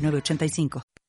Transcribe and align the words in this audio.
906985. 0.00 0.99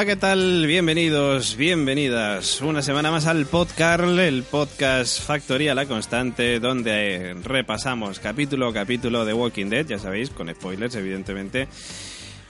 Hola, 0.00 0.06
¿qué 0.06 0.16
tal? 0.16 0.66
Bienvenidos, 0.66 1.56
bienvenidas. 1.56 2.62
Una 2.62 2.80
semana 2.80 3.10
más 3.10 3.26
al 3.26 3.44
podcast, 3.44 4.02
el 4.02 4.44
podcast 4.44 5.20
Factoría 5.20 5.74
La 5.74 5.84
Constante, 5.84 6.58
donde 6.58 7.36
repasamos 7.44 8.18
capítulo 8.18 8.68
a 8.68 8.72
capítulo 8.72 9.26
de 9.26 9.34
Walking 9.34 9.66
Dead, 9.66 9.84
ya 9.84 9.98
sabéis, 9.98 10.30
con 10.30 10.48
spoilers, 10.48 10.94
evidentemente. 10.94 11.68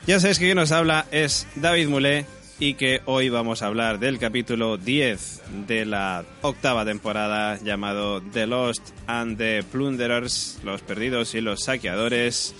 Ya 0.06 0.21
sabéis 0.21 0.39
que 0.39 0.45
quien 0.45 0.59
nos 0.59 0.71
habla 0.71 1.06
es 1.11 1.48
David 1.56 1.88
Mulé 1.88 2.25
y 2.61 2.75
que 2.75 3.00
hoy 3.06 3.31
vamos 3.31 3.62
a 3.62 3.67
hablar 3.67 3.99
del 3.99 4.21
capítulo 4.21 4.77
10 4.77 5.43
de 5.67 5.87
la 5.87 6.25
octava 6.43 6.84
temporada 6.84 7.59
llamado 7.65 8.22
The 8.22 8.47
Lost 8.47 8.91
and 9.09 9.38
the 9.38 9.65
Plunderers, 9.65 10.61
los 10.62 10.82
perdidos 10.82 11.34
y 11.34 11.41
los 11.41 11.65
saqueadores. 11.65 12.55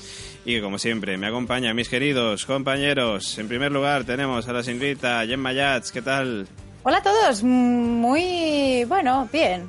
Y 0.45 0.55
que 0.55 0.63
como 0.63 0.79
siempre 0.79 1.19
me 1.19 1.27
acompaña 1.27 1.75
mis 1.75 1.89
queridos 1.89 2.47
compañeros. 2.47 3.39
En 3.39 3.49
primer 3.49 3.73
lugar 3.73 4.05
tenemos 4.05 4.49
a 4.49 4.53
la 4.53 4.63
señorita 4.63 5.27
Gemma 5.27 5.53
Yats, 5.53 5.93
¿qué 5.93 6.03
tal? 6.03 6.47
Hola 6.83 6.99
a 6.99 7.03
todos, 7.03 7.43
muy 7.43 8.85
bueno, 8.85 9.29
bien. 9.31 9.69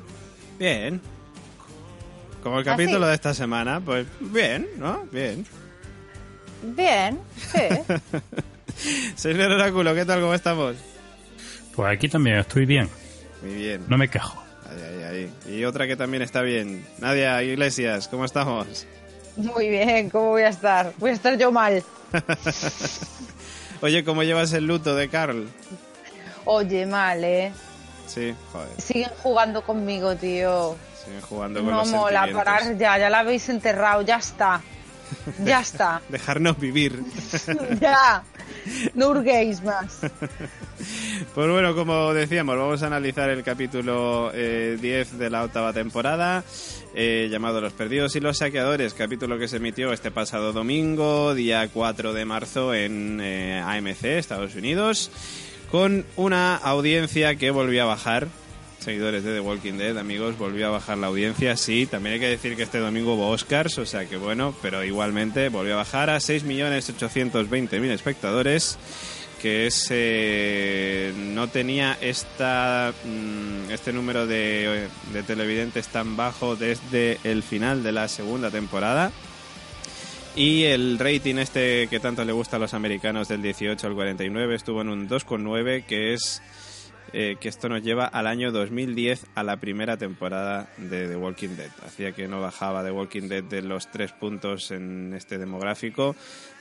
Bien. 0.58 1.00
Como 2.42 2.58
el 2.58 2.64
capítulo 2.64 3.06
de 3.06 3.14
esta 3.14 3.34
semana, 3.34 3.80
pues 3.80 4.06
bien, 4.18 4.66
¿no? 4.78 5.04
Bien. 5.12 5.44
Bien, 6.62 7.18
sí. 7.36 7.92
Señor 9.14 9.52
Oráculo, 9.52 9.94
¿qué 9.94 10.04
tal? 10.04 10.20
¿Cómo 10.20 10.34
estamos? 10.34 10.76
Pues 11.74 11.92
aquí 11.92 12.08
también 12.08 12.36
estoy 12.38 12.64
bien. 12.64 12.88
Muy 13.42 13.54
bien. 13.54 13.84
No 13.88 13.98
me 13.98 14.08
quejo. 14.08 14.42
Ahí, 14.68 15.04
ahí, 15.04 15.30
ahí. 15.46 15.58
Y 15.58 15.64
otra 15.64 15.86
que 15.86 15.96
también 15.96 16.22
está 16.22 16.42
bien. 16.42 16.84
Nadia 16.98 17.42
Iglesias, 17.42 18.08
¿cómo 18.08 18.24
estamos? 18.24 18.86
Muy 19.36 19.68
bien, 19.68 20.10
¿cómo 20.10 20.30
voy 20.30 20.42
a 20.42 20.48
estar? 20.48 20.92
Voy 20.98 21.10
a 21.10 21.14
estar 21.14 21.36
yo 21.38 21.50
mal. 21.50 21.82
Oye, 23.80 24.04
¿cómo 24.04 24.22
llevas 24.22 24.52
el 24.52 24.66
luto 24.66 24.94
de 24.94 25.08
Carl? 25.08 25.48
Oye, 26.44 26.86
mal, 26.86 27.24
¿eh? 27.24 27.52
Sí, 28.06 28.34
joder. 28.52 28.68
Siguen 28.80 29.10
jugando 29.22 29.62
conmigo, 29.62 30.14
tío. 30.16 30.76
Siguen 31.02 31.20
jugando 31.22 31.60
con 31.60 31.70
no 31.70 31.78
los 31.78 31.88
mola, 31.88 32.28
parar 32.32 32.76
ya, 32.76 32.98
ya 32.98 33.10
la 33.10 33.20
habéis 33.20 33.48
enterrado, 33.48 34.02
ya 34.02 34.16
está. 34.16 34.60
Ya 35.44 35.60
está. 35.62 36.02
Dejarnos 36.08 36.58
vivir. 36.58 37.02
ya. 37.80 38.22
No 38.94 39.08
hurguéis 39.08 39.62
más. 39.62 40.00
Pues 41.34 41.48
bueno, 41.48 41.74
como 41.76 42.12
decíamos, 42.12 42.56
vamos 42.56 42.82
a 42.82 42.88
analizar 42.88 43.30
el 43.30 43.44
capítulo 43.44 44.32
eh, 44.34 44.76
10 44.80 45.18
de 45.18 45.30
la 45.30 45.44
octava 45.44 45.72
temporada, 45.72 46.42
eh, 46.94 47.28
llamado 47.30 47.60
Los 47.60 47.72
Perdidos 47.72 48.16
y 48.16 48.20
los 48.20 48.38
Saqueadores, 48.38 48.92
capítulo 48.92 49.38
que 49.38 49.46
se 49.46 49.58
emitió 49.58 49.92
este 49.92 50.10
pasado 50.10 50.52
domingo, 50.52 51.34
día 51.34 51.68
4 51.72 52.12
de 52.12 52.24
marzo, 52.24 52.74
en 52.74 53.20
eh, 53.22 53.62
AMC, 53.64 54.04
Estados 54.04 54.56
Unidos, 54.56 55.10
con 55.70 56.04
una 56.16 56.56
audiencia 56.56 57.36
que 57.36 57.50
volvió 57.50 57.84
a 57.84 57.86
bajar. 57.86 58.26
Seguidores 58.82 59.22
de 59.22 59.34
The 59.34 59.40
Walking 59.40 59.74
Dead, 59.74 59.96
amigos, 59.96 60.36
volvió 60.36 60.66
a 60.66 60.70
bajar 60.70 60.98
la 60.98 61.06
audiencia. 61.06 61.56
Sí, 61.56 61.86
también 61.86 62.14
hay 62.14 62.20
que 62.20 62.28
decir 62.28 62.56
que 62.56 62.64
este 62.64 62.78
domingo 62.78 63.14
hubo 63.14 63.28
Oscars, 63.28 63.78
o 63.78 63.86
sea 63.86 64.06
que 64.06 64.16
bueno, 64.16 64.56
pero 64.60 64.82
igualmente 64.82 65.50
volvió 65.50 65.74
a 65.74 65.76
bajar 65.76 66.10
a 66.10 66.16
6.820.000 66.16 67.90
espectadores 67.90 68.78
que 69.40 69.66
es 69.66 69.88
eh, 69.90 71.12
no 71.16 71.48
tenía 71.48 71.96
esta 72.00 72.92
mm, 73.04 73.70
este 73.70 73.92
número 73.92 74.26
de, 74.26 74.88
de 75.12 75.22
televidentes 75.22 75.88
tan 75.88 76.16
bajo 76.16 76.54
desde 76.54 77.18
el 77.24 77.42
final 77.42 77.82
de 77.82 77.92
la 77.92 78.06
segunda 78.08 78.50
temporada 78.50 79.10
y 80.36 80.62
el 80.64 80.98
rating 80.98 81.36
este 81.36 81.88
que 81.88 81.98
tanto 81.98 82.24
le 82.24 82.32
gusta 82.32 82.56
a 82.56 82.60
los 82.60 82.72
americanos 82.72 83.26
del 83.26 83.42
18 83.42 83.84
al 83.84 83.94
49 83.94 84.54
estuvo 84.54 84.80
en 84.80 84.88
un 84.88 85.08
2,9 85.08 85.84
que 85.84 86.14
es 86.14 86.40
eh, 87.12 87.36
que 87.40 87.48
esto 87.48 87.68
nos 87.68 87.82
lleva 87.82 88.06
al 88.06 88.26
año 88.26 88.52
2010 88.52 89.26
a 89.34 89.42
la 89.42 89.58
primera 89.58 89.96
temporada 89.96 90.68
de 90.78 91.08
The 91.08 91.16
Walking 91.16 91.56
Dead. 91.56 91.70
Hacía 91.84 92.12
que 92.12 92.28
no 92.28 92.40
bajaba 92.40 92.82
The 92.82 92.90
Walking 92.90 93.28
Dead 93.28 93.44
de 93.44 93.62
los 93.62 93.90
tres 93.90 94.12
puntos 94.12 94.70
en 94.70 95.12
este 95.14 95.38
demográfico 95.38 96.16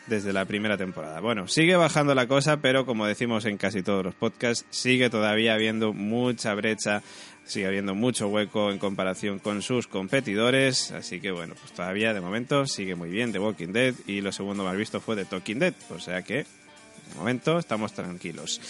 desde 0.07 0.33
la 0.33 0.45
primera 0.45 0.77
temporada. 0.77 1.19
Bueno, 1.19 1.47
sigue 1.47 1.75
bajando 1.75 2.15
la 2.15 2.27
cosa, 2.27 2.57
pero 2.57 2.85
como 2.85 3.05
decimos 3.05 3.45
en 3.45 3.57
casi 3.57 3.83
todos 3.83 4.03
los 4.03 4.15
podcasts, 4.15 4.65
sigue 4.69 5.09
todavía 5.09 5.53
habiendo 5.53 5.93
mucha 5.93 6.53
brecha, 6.53 7.01
sigue 7.43 7.67
habiendo 7.67 7.95
mucho 7.95 8.27
hueco 8.27 8.71
en 8.71 8.77
comparación 8.77 9.39
con 9.39 9.61
sus 9.61 9.87
competidores, 9.87 10.91
así 10.91 11.19
que 11.21 11.31
bueno, 11.31 11.53
pues 11.59 11.71
todavía 11.73 12.13
de 12.13 12.21
momento 12.21 12.65
sigue 12.65 12.95
muy 12.95 13.09
bien 13.09 13.31
The 13.31 13.39
Walking 13.39 13.73
Dead 13.73 13.93
y 14.07 14.21
lo 14.21 14.31
segundo 14.31 14.63
más 14.63 14.75
visto 14.75 14.99
fue 14.99 15.15
The 15.15 15.25
Talking 15.25 15.59
Dead, 15.59 15.73
o 15.89 15.99
sea 15.99 16.23
que 16.23 16.45
momento 17.15 17.59
estamos 17.59 17.93
tranquilos. 17.93 18.61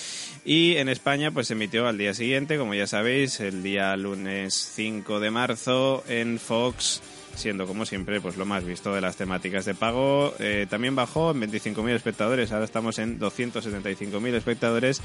Y 0.46 0.76
en 0.78 0.90
España 0.90 1.32
pues 1.32 1.48
se 1.48 1.54
emitió 1.54 1.88
al 1.88 1.98
día 1.98 2.14
siguiente, 2.14 2.58
como 2.58 2.74
ya 2.74 2.88
sabéis, 2.88 3.40
el 3.40 3.64
día 3.64 3.96
lunes 3.96 4.54
5 4.76 5.20
de 5.20 5.32
marzo 5.32 6.04
en 6.08 6.40
Fox 6.40 7.02
siendo 7.36 7.68
como 7.68 7.86
siempre 7.86 8.22
pues 8.22 8.38
lo 8.38 8.46
más 8.46 8.64
visto 8.64 8.94
de 8.94 9.02
las 9.02 9.16
temáticas 9.16 9.66
de 9.66 9.74
pago. 9.74 10.34
Eh, 10.40 10.68
también 10.70 10.96
bajó 10.96 11.32
en 11.32 11.42
25.000 11.42 11.90
espectadores, 11.92 12.52
ahora 12.52 12.66
estamos 12.66 13.00
en 13.00 13.20
275.000 13.20 14.34
espectadores. 14.36 15.02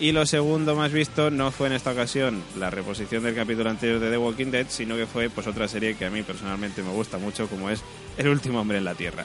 Y 0.00 0.12
lo 0.12 0.26
segundo 0.26 0.74
más 0.74 0.92
visto 0.92 1.30
no 1.30 1.50
fue 1.50 1.68
en 1.68 1.74
esta 1.74 1.92
ocasión 1.92 2.42
la 2.58 2.70
reposición 2.70 3.22
del 3.22 3.34
capítulo 3.34 3.70
anterior 3.70 4.00
de 4.00 4.10
The 4.10 4.18
Walking 4.18 4.50
Dead, 4.50 4.66
sino 4.68 4.96
que 4.96 5.06
fue 5.06 5.30
pues 5.30 5.46
otra 5.46 5.68
serie 5.68 5.94
que 5.94 6.06
a 6.06 6.10
mí 6.10 6.22
personalmente 6.22 6.82
me 6.82 6.90
gusta 6.90 7.18
mucho, 7.18 7.48
como 7.48 7.70
es 7.70 7.82
El 8.16 8.28
último 8.28 8.60
hombre 8.60 8.78
en 8.78 8.84
la 8.84 8.94
Tierra. 8.94 9.24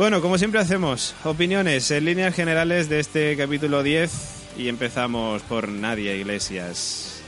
Bueno, 0.00 0.22
como 0.22 0.38
siempre 0.38 0.58
hacemos, 0.58 1.14
opiniones 1.24 1.90
en 1.90 2.06
líneas 2.06 2.34
generales 2.34 2.88
de 2.88 3.00
este 3.00 3.36
capítulo 3.36 3.82
10 3.82 4.10
y 4.56 4.70
empezamos 4.70 5.42
por 5.42 5.68
Nadia 5.68 6.14
Iglesias. 6.14 7.20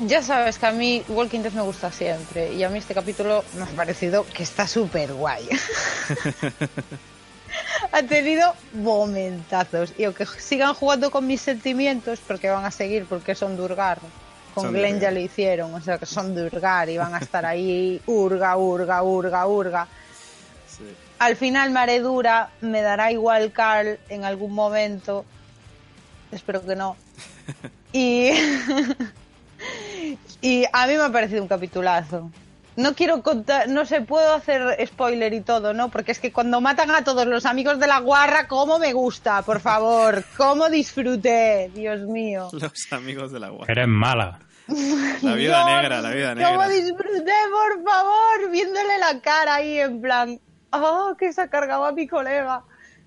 Ya 0.00 0.20
sabes 0.20 0.58
que 0.58 0.66
a 0.66 0.72
mí 0.72 1.02
Walking 1.08 1.40
Dead 1.40 1.52
me 1.52 1.62
gusta 1.62 1.90
siempre 1.90 2.52
y 2.52 2.64
a 2.64 2.68
mí 2.68 2.80
este 2.80 2.92
capítulo 2.92 3.46
me 3.56 3.62
ha 3.62 3.66
parecido 3.68 4.26
que 4.26 4.42
está 4.42 4.68
súper 4.68 5.14
guay. 5.14 5.48
ha 7.92 8.02
tenido 8.02 8.54
momentazos 8.74 9.94
y 9.96 10.04
aunque 10.04 10.26
sigan 10.26 10.74
jugando 10.74 11.10
con 11.10 11.26
mis 11.26 11.40
sentimientos, 11.40 12.20
porque 12.28 12.50
van 12.50 12.66
a 12.66 12.70
seguir 12.70 13.06
porque 13.06 13.34
son 13.34 13.56
Durgar, 13.56 14.00
con 14.56 14.64
Son 14.64 14.72
Glenn 14.72 14.98
ya 14.98 15.10
lo 15.10 15.20
hicieron, 15.20 15.74
o 15.74 15.82
sea 15.82 15.98
que 15.98 16.06
son 16.06 16.34
Durgar 16.34 16.88
y 16.88 16.96
van 16.96 17.14
a 17.14 17.18
estar 17.18 17.44
ahí 17.44 18.00
urga, 18.06 18.56
urga, 18.56 19.02
urga, 19.02 19.46
urga. 19.46 19.86
Sí. 20.66 20.84
Al 21.18 21.36
final 21.36 21.72
Maredura 21.72 22.48
me 22.62 22.80
dará 22.80 23.12
igual 23.12 23.52
Carl 23.52 23.98
en 24.08 24.24
algún 24.24 24.54
momento. 24.54 25.26
Espero 26.32 26.64
que 26.64 26.74
no. 26.74 26.96
Y, 27.92 28.30
y 30.42 30.64
a 30.70 30.86
mí 30.86 30.94
me 30.94 31.04
ha 31.04 31.10
parecido 31.10 31.40
un 31.40 31.48
capitulazo. 31.48 32.30
No 32.76 32.94
quiero 32.94 33.22
contar, 33.22 33.70
no 33.70 33.86
sé, 33.86 34.02
puedo 34.02 34.34
hacer 34.34 34.86
spoiler 34.86 35.32
y 35.32 35.40
todo, 35.40 35.72
¿no? 35.72 35.88
Porque 35.88 36.12
es 36.12 36.18
que 36.18 36.30
cuando 36.30 36.60
matan 36.60 36.90
a 36.90 37.04
todos 37.04 37.26
los 37.26 37.46
amigos 37.46 37.78
de 37.78 37.86
la 37.86 38.00
guarra, 38.00 38.48
¿cómo 38.48 38.78
me 38.78 38.92
gusta? 38.92 39.40
Por 39.40 39.60
favor, 39.60 40.22
¿cómo 40.36 40.68
disfruté? 40.68 41.70
Dios 41.74 42.02
mío. 42.02 42.50
Los 42.52 42.92
amigos 42.92 43.32
de 43.32 43.40
la 43.40 43.48
guardia. 43.48 43.72
Eres 43.72 43.88
mala. 43.88 44.40
La 45.22 45.34
vida 45.34 45.64
Dios, 45.64 45.66
negra, 45.66 46.00
la 46.00 46.10
vida 46.10 46.34
¿Cómo 46.34 46.64
negra. 46.64 46.68
disfruté, 46.68 47.32
por 47.52 47.84
favor? 47.84 48.50
Viéndole 48.50 48.98
la 48.98 49.20
cara 49.20 49.54
ahí 49.56 49.78
en 49.78 50.00
plan, 50.00 50.40
oh, 50.72 51.14
que 51.18 51.32
se 51.32 51.42
ha 51.42 51.48
cargado 51.48 51.84
a 51.84 51.92
mi 51.92 52.08
colega. 52.08 52.64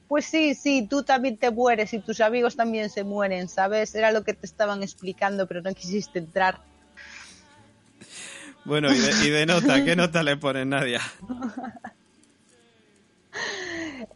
Pues 0.07 0.25
sí, 0.25 0.56
sí, 0.56 0.88
tú 0.89 1.03
también 1.03 1.38
te 1.38 1.51
mueres 1.51 1.94
y 1.94 2.00
tus 2.00 2.21
amigos 2.21 2.56
también 2.56 2.89
se 2.89 3.03
mueren, 3.03 3.47
¿sabes? 3.47 3.94
Era 3.94 4.11
lo 4.11 4.23
que 4.23 4.33
te 4.33 4.45
estaban 4.45 4.81
explicando, 4.83 5.47
pero 5.47 5.61
no 5.61 5.73
quisiste 5.73 6.19
entrar. 6.19 6.61
Bueno, 8.65 8.91
y 8.94 8.97
de, 8.97 9.27
y 9.27 9.29
de 9.29 9.45
nota, 9.45 9.83
¿qué 9.83 9.95
nota 9.95 10.23
le 10.23 10.38
pones, 10.38 10.65
Nadia? 10.65 11.01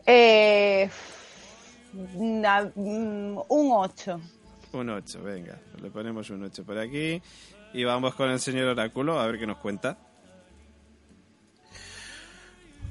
Eh, 0.06 0.90
mm, 1.94 3.38
un 3.48 3.72
8. 3.72 4.20
Un 4.74 4.90
8, 4.90 5.22
venga. 5.24 5.60
Le 5.82 5.90
ponemos 5.90 6.30
un 6.30 6.44
8 6.44 6.64
por 6.64 6.78
aquí. 6.78 7.22
Y 7.74 7.84
vamos 7.84 8.14
con 8.16 8.30
el 8.30 8.40
señor 8.40 8.68
Oráculo 8.68 9.20
a 9.20 9.28
ver 9.28 9.40
qué 9.40 9.48
nos 9.48 9.58
cuenta. 9.58 9.98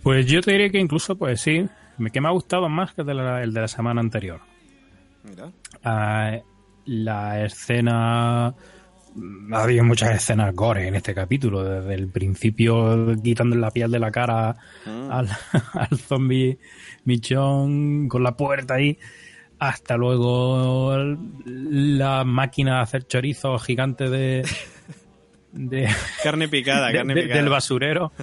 Pues 0.03 0.27
yo 0.27 0.41
te 0.41 0.53
diría 0.53 0.71
que 0.71 0.79
incluso, 0.79 1.17
pues 1.17 1.41
sí, 1.41 1.65
me- 1.99 2.11
que 2.11 2.21
me 2.21 2.29
ha 2.29 2.33
gustado 2.33 2.69
más 2.69 2.93
que 2.93 3.03
el 3.03 3.07
de 3.07 3.15
la, 3.15 3.43
el 3.43 3.53
de 3.53 3.61
la 3.61 3.69
semana 3.69 4.01
anterior. 4.01 4.41
Mira. 5.25 5.51
Ah, 5.85 6.39
la 6.87 7.45
escena... 7.45 8.55
Ha 9.53 9.63
habido 9.63 9.85
muchas 9.85 10.15
escenas 10.15 10.55
gore 10.55 10.89
en 10.89 10.95
este 10.95 11.15
capítulo, 11.15 11.63
desde 11.63 11.93
el 11.95 12.09
principio 12.09 13.15
quitando 13.23 13.55
la 13.57 13.71
piel 13.71 13.91
de 13.91 13.99
la 13.99 14.11
cara 14.11 14.57
al, 14.87 15.29
al 15.75 15.99
zombie 15.99 16.59
michón 17.05 18.09
con 18.09 18.23
la 18.23 18.35
puerta 18.39 18.75
ahí, 18.75 18.99
hasta 19.69 19.97
luego 19.97 20.97
la 21.47 22.25
máquina 22.25 22.77
de 22.77 22.81
hacer 22.83 23.07
chorizo 23.07 23.59
gigante 23.59 24.09
de... 24.11 24.43
de 25.53 25.89
Carne 26.23 26.49
picada, 26.49 26.89
de- 26.89 26.95
carne 26.95 27.15
de- 27.15 27.23
picada. 27.23 27.41
del 27.41 27.51
basurero. 27.51 28.13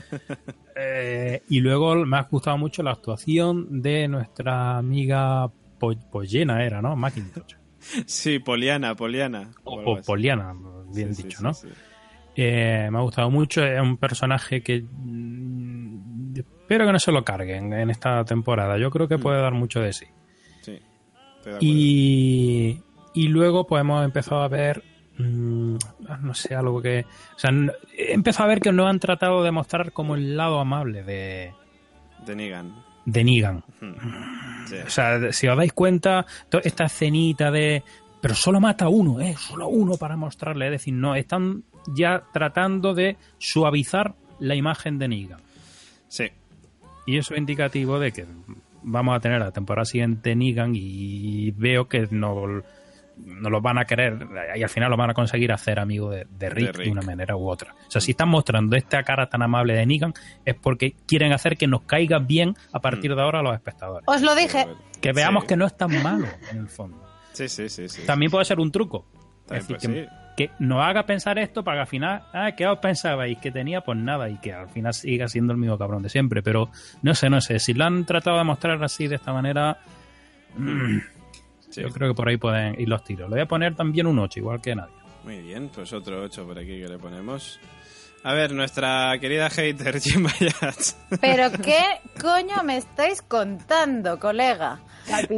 Eh, 0.82 1.42
y 1.50 1.60
luego 1.60 1.94
me 2.06 2.16
ha 2.16 2.22
gustado 2.22 2.58
mucho 2.58 2.82
la 2.84 2.92
actuación 2.92 3.82
de 3.82 4.08
nuestra 4.08 4.78
amiga 4.78 5.50
Po- 5.78 5.94
Pollena, 6.10 6.64
era, 6.64 6.82
¿no? 6.82 6.96
Macintosh. 6.96 7.56
Sí, 8.06 8.40
Poliana, 8.40 8.96
Poliana. 8.96 9.52
O. 9.66 9.98
Poliana, 10.06 10.56
bien 10.94 11.14
Sí, 11.14 11.24
dicho, 11.24 11.40
sí, 11.40 11.44
¿no? 11.44 11.54
sí. 11.54 11.68
Eh, 12.38 12.88
me 12.90 12.98
ha 12.98 13.02
gustado 13.02 13.30
mucho, 13.30 13.62
es 13.62 13.82
un 13.82 13.98
personaje 13.98 14.62
que 14.64 14.82
mm, 14.90 16.36
espero 16.38 16.86
que 16.86 16.94
no 16.94 17.00
se 17.00 17.12
lo 17.12 17.26
carguen 17.26 17.74
en 17.74 17.90
esta 17.90 18.24
temporada. 18.24 18.78
Yo 18.78 18.90
creo 18.90 19.10
que 19.10 19.18
Mm. 19.18 19.22
puede 19.22 19.42
dar 19.42 19.54
mucho 19.54 19.82
de 19.82 19.92
sí. 19.92 20.06
Y, 21.60 22.80
y 23.14 23.28
luego 23.28 23.66
pues 23.66 23.82
hemos 23.82 24.04
empezado 24.04 24.42
a 24.42 24.48
ver, 24.48 24.84
mm, 25.18 25.76
no 26.22 26.34
sé, 26.34 26.56
algo 26.56 26.82
que... 26.82 27.06
O 27.36 27.40
sea, 27.40 27.52
he 27.98 28.14
empezado 28.14 28.46
a 28.46 28.50
ver 28.50 28.60
que 28.60 28.72
no 28.72 28.88
han 28.88 29.00
tratado 29.00 29.44
de 29.44 29.52
mostrar 29.52 29.92
como 29.92 30.16
el 30.16 30.36
lado 30.38 30.60
amable 30.60 31.04
de, 31.04 31.54
De 32.26 32.36
Negan. 32.36 32.74
de 33.06 33.24
Negan. 33.24 33.64
Sí. 34.68 34.76
O 34.86 34.90
sea, 34.90 35.32
si 35.32 35.48
os 35.48 35.58
dais 35.58 35.74
cuenta, 35.74 36.26
esta 36.64 36.86
escenita 36.86 37.52
de... 37.52 37.84
Pero 38.22 38.36
solo 38.36 38.60
mata 38.60 38.86
a 38.86 38.90
uno, 38.90 39.22
¿eh? 39.22 39.36
Solo 39.38 39.70
uno 39.70 39.96
para 39.96 40.18
mostrarle. 40.18 40.66
Es 40.66 40.72
decir, 40.72 40.94
no, 40.94 41.16
están 41.16 41.64
ya 41.88 42.24
tratando 42.34 42.94
de 42.94 43.16
suavizar 43.38 44.14
la 44.40 44.56
imagen 44.56 45.00
de 45.00 45.08
Negan. 45.08 45.40
Sí. 46.10 46.26
Y 47.08 47.18
eso 47.18 47.34
es 47.34 47.40
indicativo 47.40 47.98
de 47.98 48.12
que 48.12 48.26
vamos 48.84 49.16
a 49.16 49.20
tener 49.20 49.40
la 49.40 49.52
temporada 49.52 49.86
siguiente 49.86 50.36
Negan 50.36 50.72
y 50.76 51.52
veo 51.52 51.88
que 51.88 52.08
no, 52.12 52.34
no 53.18 53.50
lo 53.50 53.62
van 53.62 53.78
a 53.78 53.86
querer 53.86 54.18
y 54.56 54.64
al 54.64 54.70
final 54.70 54.90
lo 54.92 54.98
van 54.98 55.10
a 55.10 55.14
conseguir 55.14 55.52
hacer 55.52 55.80
amigo 55.80 56.10
de, 56.10 56.26
de 56.30 56.50
Rick, 56.50 56.66
de, 56.68 56.84
Rick. 56.84 56.92
una 56.92 57.02
manera 57.02 57.36
u 57.36 57.50
otra. 57.50 57.74
O 57.88 57.92
sea, 57.92 58.00
si 58.02 58.12
están 58.12 58.30
mostrando 58.30 58.76
esta 58.76 59.04
cara 59.04 59.28
tan 59.30 59.42
amable 59.42 59.74
de 59.74 59.86
Negan 59.86 60.14
es 60.46 60.56
porque 60.56 60.96
quieren 61.08 61.34
hacer 61.34 61.58
que 61.58 61.68
nos 61.68 61.82
caiga 61.82 62.20
bien 62.20 62.56
a 62.72 62.80
partir 62.80 63.16
de 63.16 63.22
ahora 63.22 63.40
a 63.40 63.44
los 63.44 63.54
espectadores. 63.54 64.08
Os 64.08 64.22
lo 64.22 64.36
dije. 64.36 64.68
Que 65.02 65.12
veamos 65.14 65.44
Sí. 65.44 65.48
que 65.50 65.58
no 65.58 65.66
es 65.66 65.76
tan 65.78 66.02
malo 66.04 66.28
en 66.52 66.58
el 66.58 66.68
fondo. 66.70 67.04
Sí, 67.34 67.48
sí, 67.48 67.70
sí. 67.70 67.88
sí. 67.88 68.02
También 68.06 68.32
puede 68.32 68.46
ser 68.46 68.60
un 68.60 68.72
truco. 68.72 69.06
También 69.46 69.62
es 69.62 69.68
decir, 69.68 69.90
puede 69.90 70.06
que, 70.06 70.12
que 70.40 70.52
nos 70.60 70.82
haga 70.82 71.04
pensar 71.06 71.38
esto 71.38 71.66
para 71.66 71.78
que 71.78 71.82
al 71.82 71.88
final, 71.88 72.24
ah, 72.34 72.52
¿qué 72.56 72.66
os 72.66 72.80
pensabais? 72.80 73.38
Que 73.40 73.52
tenía, 73.52 73.82
pues 73.82 73.98
nada, 73.98 74.30
y 74.30 74.38
que 74.38 74.54
al 74.54 74.70
final 74.70 74.94
siga 74.94 75.28
siendo 75.28 75.52
el 75.52 75.60
mismo 75.60 75.78
cabrón 75.78 76.02
de 76.02 76.08
siempre. 76.08 76.42
Pero 76.42 76.70
no 77.02 77.14
sé, 77.14 77.30
no 77.30 77.42
sé, 77.42 77.60
si 77.60 77.74
lo 77.74 77.84
han 77.84 78.06
tratado 78.06 78.38
de 78.38 78.46
mostrar 78.46 78.82
así, 78.82 79.08
de 79.10 79.16
esta 79.16 79.34
manera, 79.34 79.78
Sí. 81.70 81.82
yo 81.82 81.90
creo 81.90 82.10
que 82.10 82.16
por 82.16 82.28
ahí 82.30 82.38
pueden 82.38 82.80
ir 82.80 82.88
los 82.90 83.04
tiros. 83.04 83.30
Le 83.30 83.36
voy 83.36 83.42
a 83.44 83.48
poner 83.48 83.76
también 83.76 84.08
un 84.08 84.18
8, 84.18 84.40
igual 84.40 84.62
que 84.62 84.74
nadie. 84.76 84.94
Muy 85.24 85.42
bien, 85.42 85.70
pues 85.74 85.92
otro 85.94 86.24
8 86.24 86.48
por 86.48 86.58
aquí 86.58 86.80
que 86.80 86.88
le 86.88 86.98
ponemos. 86.98 87.60
A 88.24 88.34
ver, 88.34 88.54
nuestra 88.54 89.18
querida 89.20 89.50
hater, 89.50 90.00
Jim. 90.02 90.26
Pero 91.22 91.52
qué 91.64 91.82
coño 92.20 92.64
me 92.64 92.78
estáis 92.78 93.22
contando, 93.22 94.20
colega. 94.20 94.80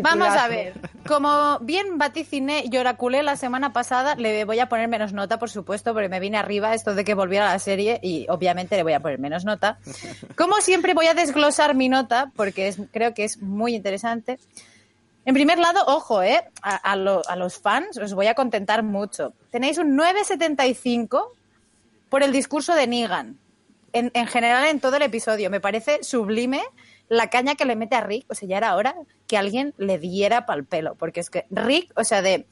Vamos 0.02 0.28
a 0.30 0.48
ver, 0.48 0.74
como 1.08 1.60
bien 1.60 1.98
vaticiné 1.98 2.64
y 2.70 2.78
oraculé 2.78 3.24
la 3.24 3.36
semana 3.36 3.74
pasada, 3.74 4.16
le 4.16 4.44
voy 4.46 4.60
a 4.60 4.70
poner 4.70 4.88
menos 4.88 5.14
nota, 5.14 5.40
por 5.40 5.50
supuesto, 5.50 5.94
porque 5.94 6.10
me 6.10 6.20
vine 6.20 6.38
arriba 6.38 6.74
esto 6.74 6.96
de 6.96 7.04
que 7.04 7.14
volviera 7.14 7.50
a 7.50 7.54
la 7.54 7.60
serie 7.60 8.00
y 8.02 8.26
obviamente 8.30 8.76
le 8.76 8.84
voy 8.84 8.94
a 8.94 9.00
poner 9.00 9.20
menos 9.20 9.46
nota. 9.46 9.78
Como 10.36 10.56
siempre 10.58 10.94
voy 10.94 11.08
a 11.08 11.14
desglosar 11.14 11.76
mi 11.76 11.90
nota 11.90 12.32
porque 12.36 12.74
creo 12.92 13.14
que 13.14 13.24
es 13.24 13.42
muy 13.42 13.76
interesante. 13.76 14.40
En 15.26 15.34
primer 15.34 15.60
lado, 15.60 15.84
ojo, 15.86 16.24
¿eh? 16.24 16.44
A, 16.62 16.92
a 16.92 16.94
a 16.94 17.36
los 17.36 17.58
fans 17.60 17.98
os 17.98 18.14
voy 18.14 18.28
a 18.28 18.34
contentar 18.34 18.84
mucho. 18.84 19.34
Tenéis 19.52 19.78
un 19.78 19.96
9,75 19.98 21.28
por 22.10 22.24
el 22.24 22.32
discurso 22.32 22.74
de 22.76 22.88
Negan. 22.88 23.38
En, 23.94 24.10
en 24.14 24.28
general, 24.28 24.68
en 24.68 24.80
todo 24.80 24.96
el 24.96 25.02
episodio. 25.04 25.50
Me 25.50 25.60
parece 25.60 26.04
sublime 26.04 26.62
la 27.10 27.30
caña 27.30 27.56
que 27.56 27.66
le 27.66 27.76
mete 27.76 27.96
a 27.96 28.02
Rick. 28.02 28.26
O 28.30 28.36
sea, 28.36 28.48
ya 28.48 28.58
era 28.58 28.76
hora 28.76 28.96
que 29.32 29.38
alguien 29.38 29.74
le 29.78 29.98
diera 29.98 30.46
pal 30.46 30.66
pelo. 30.66 30.96
Porque 30.96 31.22
es 31.22 31.30
que 31.30 31.46
Rick, 31.50 31.94
o 31.96 32.04
sea, 32.04 32.22
de. 32.22 32.48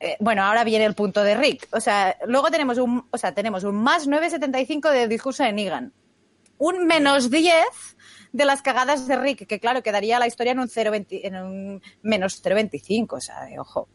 eh, 0.00 0.16
bueno, 0.18 0.42
ahora 0.44 0.64
viene 0.64 0.86
el 0.86 0.94
punto 0.94 1.22
de 1.22 1.34
Rick. 1.34 1.68
O 1.72 1.80
sea, 1.80 2.16
luego 2.26 2.50
tenemos 2.50 2.78
un, 2.78 3.06
o 3.10 3.18
sea, 3.18 3.34
tenemos 3.34 3.64
un 3.64 3.74
más 3.74 4.08
9,75 4.08 4.90
del 4.92 5.10
discurso 5.10 5.44
de 5.44 5.52
Negan. 5.52 5.92
Un 6.56 6.86
menos 6.86 7.30
10 7.30 7.54
de 8.32 8.44
las 8.46 8.62
cagadas 8.62 9.06
de 9.06 9.16
Rick, 9.16 9.46
que 9.46 9.60
claro, 9.60 9.82
quedaría 9.82 10.18
la 10.18 10.26
historia 10.26 10.52
en 10.52 10.60
un, 10.60 10.68
0,20 10.68 11.20
en 11.24 11.36
un 11.36 11.82
menos 12.00 12.42
0,25. 12.42 13.12
O 13.12 13.20
sea, 13.20 13.44
de 13.44 13.58
ojo. 13.58 13.90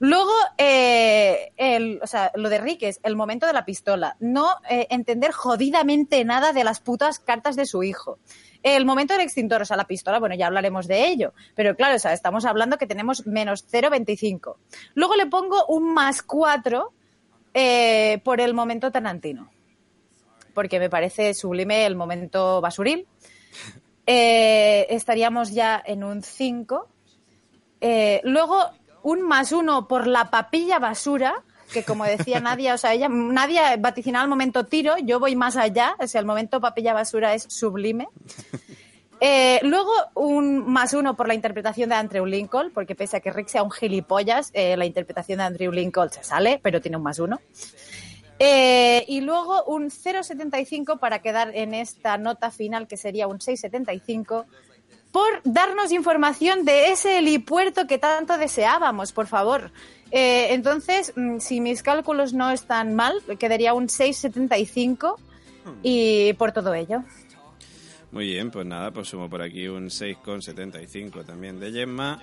Luego, 0.00 0.32
eh, 0.58 1.52
el, 1.56 2.00
o 2.02 2.06
sea, 2.08 2.32
lo 2.34 2.48
de 2.48 2.58
Rick 2.58 2.82
es 2.82 2.98
el 3.04 3.14
momento 3.14 3.46
de 3.46 3.52
la 3.52 3.64
pistola. 3.64 4.16
No 4.18 4.56
eh, 4.68 4.88
entender 4.90 5.30
jodidamente 5.30 6.24
nada 6.24 6.52
de 6.52 6.64
las 6.64 6.80
putas 6.80 7.20
cartas 7.20 7.54
de 7.54 7.64
su 7.64 7.84
hijo. 7.84 8.18
El 8.62 8.84
momento 8.84 9.14
del 9.14 9.22
extintor, 9.22 9.62
o 9.62 9.64
sea, 9.64 9.76
la 9.76 9.86
pistola, 9.86 10.18
bueno, 10.18 10.34
ya 10.34 10.46
hablaremos 10.46 10.88
de 10.88 11.08
ello. 11.08 11.32
Pero 11.54 11.76
claro, 11.76 11.96
o 11.96 11.98
sea, 11.98 12.12
estamos 12.12 12.44
hablando 12.44 12.76
que 12.76 12.86
tenemos 12.86 13.26
menos 13.26 13.64
0,25. 13.70 14.56
Luego 14.94 15.14
le 15.16 15.26
pongo 15.26 15.64
un 15.66 15.94
más 15.94 16.22
4 16.22 16.92
eh, 17.54 18.20
por 18.24 18.40
el 18.40 18.54
momento 18.54 18.90
Tarantino. 18.90 19.50
Porque 20.54 20.78
me 20.78 20.90
parece 20.90 21.34
sublime 21.34 21.86
el 21.86 21.94
momento 21.94 22.60
basuril. 22.60 23.06
Eh, 24.06 24.86
estaríamos 24.90 25.52
ya 25.52 25.82
en 25.84 26.02
un 26.02 26.22
5. 26.22 26.88
Eh, 27.80 28.20
luego, 28.24 28.70
un 29.02 29.22
más 29.22 29.52
uno 29.52 29.86
por 29.86 30.06
la 30.06 30.30
papilla 30.30 30.78
basura, 30.78 31.44
que 31.72 31.84
como 31.84 32.04
decía 32.04 32.40
Nadia, 32.40 32.74
o 32.74 32.78
sea, 32.78 32.94
ella, 32.94 33.08
Nadia 33.08 33.76
vaticinaba 33.76 34.24
el 34.24 34.30
momento 34.30 34.64
tiro, 34.64 34.96
yo 34.98 35.20
voy 35.20 35.36
más 35.36 35.56
allá, 35.56 35.96
o 35.98 36.06
sea, 36.06 36.20
el 36.20 36.26
momento 36.26 36.60
papilla 36.60 36.94
basura 36.94 37.34
es 37.34 37.44
sublime. 37.48 38.08
Eh, 39.20 39.58
luego, 39.64 39.90
un 40.14 40.70
más 40.70 40.94
uno 40.94 41.16
por 41.16 41.26
la 41.26 41.34
interpretación 41.34 41.88
de 41.88 41.96
Andrew 41.96 42.24
Lincoln, 42.24 42.70
porque 42.72 42.94
pese 42.94 43.16
a 43.16 43.20
que 43.20 43.32
Rick 43.32 43.48
sea 43.48 43.62
un 43.62 43.70
gilipollas, 43.70 44.50
eh, 44.52 44.76
la 44.76 44.86
interpretación 44.86 45.38
de 45.38 45.44
Andrew 45.44 45.72
Lincoln 45.72 46.10
se 46.10 46.22
sale, 46.22 46.60
pero 46.62 46.80
tiene 46.80 46.98
un 46.98 47.02
más 47.02 47.18
uno. 47.18 47.40
Eh, 48.38 49.04
y 49.08 49.20
luego 49.20 49.64
un 49.64 49.90
0,75 49.90 51.00
para 51.00 51.20
quedar 51.20 51.50
en 51.56 51.74
esta 51.74 52.16
nota 52.18 52.52
final, 52.52 52.86
que 52.86 52.96
sería 52.96 53.26
un 53.26 53.40
6,75, 53.40 54.44
por 55.12 55.40
darnos 55.44 55.92
información 55.92 56.64
de 56.64 56.90
ese 56.92 57.18
helipuerto 57.18 57.86
que 57.86 57.98
tanto 57.98 58.36
deseábamos, 58.38 59.12
por 59.12 59.26
favor. 59.26 59.70
Eh, 60.10 60.48
entonces, 60.54 61.12
mm, 61.16 61.38
si 61.38 61.60
mis 61.60 61.82
cálculos 61.82 62.32
no 62.32 62.50
están 62.50 62.94
mal, 62.94 63.22
quedaría 63.38 63.74
un 63.74 63.88
6,75 63.88 65.16
y 65.82 66.32
por 66.34 66.52
todo 66.52 66.74
ello. 66.74 67.02
Muy 68.10 68.26
bien, 68.26 68.50
pues 68.50 68.64
nada, 68.64 68.90
pues 68.90 69.08
sumo 69.08 69.28
por 69.28 69.42
aquí 69.42 69.68
un 69.68 69.90
6,75 69.90 71.24
también 71.24 71.60
de 71.60 71.72
Gemma. 71.72 72.22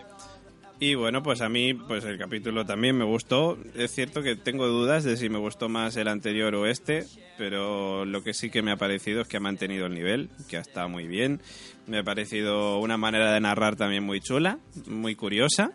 Y 0.77 0.95
bueno, 0.95 1.23
pues 1.23 1.39
a 1.41 1.47
mí, 1.47 1.73
pues 1.73 2.03
el 2.03 2.17
capítulo 2.17 2.65
también 2.65 2.97
me 2.97 3.05
gustó. 3.05 3.57
Es 3.75 3.91
cierto 3.91 4.21
que 4.21 4.35
tengo 4.35 4.67
dudas 4.67 5.05
de 5.05 5.15
si 5.15 5.29
me 5.29 5.37
gustó 5.37 5.69
más 5.69 5.95
el 5.95 6.09
anterior 6.09 6.53
o 6.53 6.65
este, 6.65 7.05
pero 7.37 8.03
lo 8.03 8.23
que 8.23 8.33
sí 8.33 8.49
que 8.49 8.61
me 8.61 8.71
ha 8.71 8.77
parecido 8.77 9.21
es 9.21 9.27
que 9.29 9.37
ha 9.37 9.41
mantenido 9.41 9.85
el 9.85 9.93
nivel, 9.93 10.29
que 10.49 10.57
ha 10.57 10.61
estado 10.61 10.89
muy 10.89 11.07
bien. 11.07 11.41
Me 11.87 11.99
ha 11.99 12.03
parecido 12.03 12.79
una 12.79 12.97
manera 12.97 13.31
de 13.33 13.39
narrar 13.39 13.77
también 13.77 14.03
muy 14.03 14.19
chula, 14.19 14.59
muy 14.87 15.15
curiosa 15.15 15.71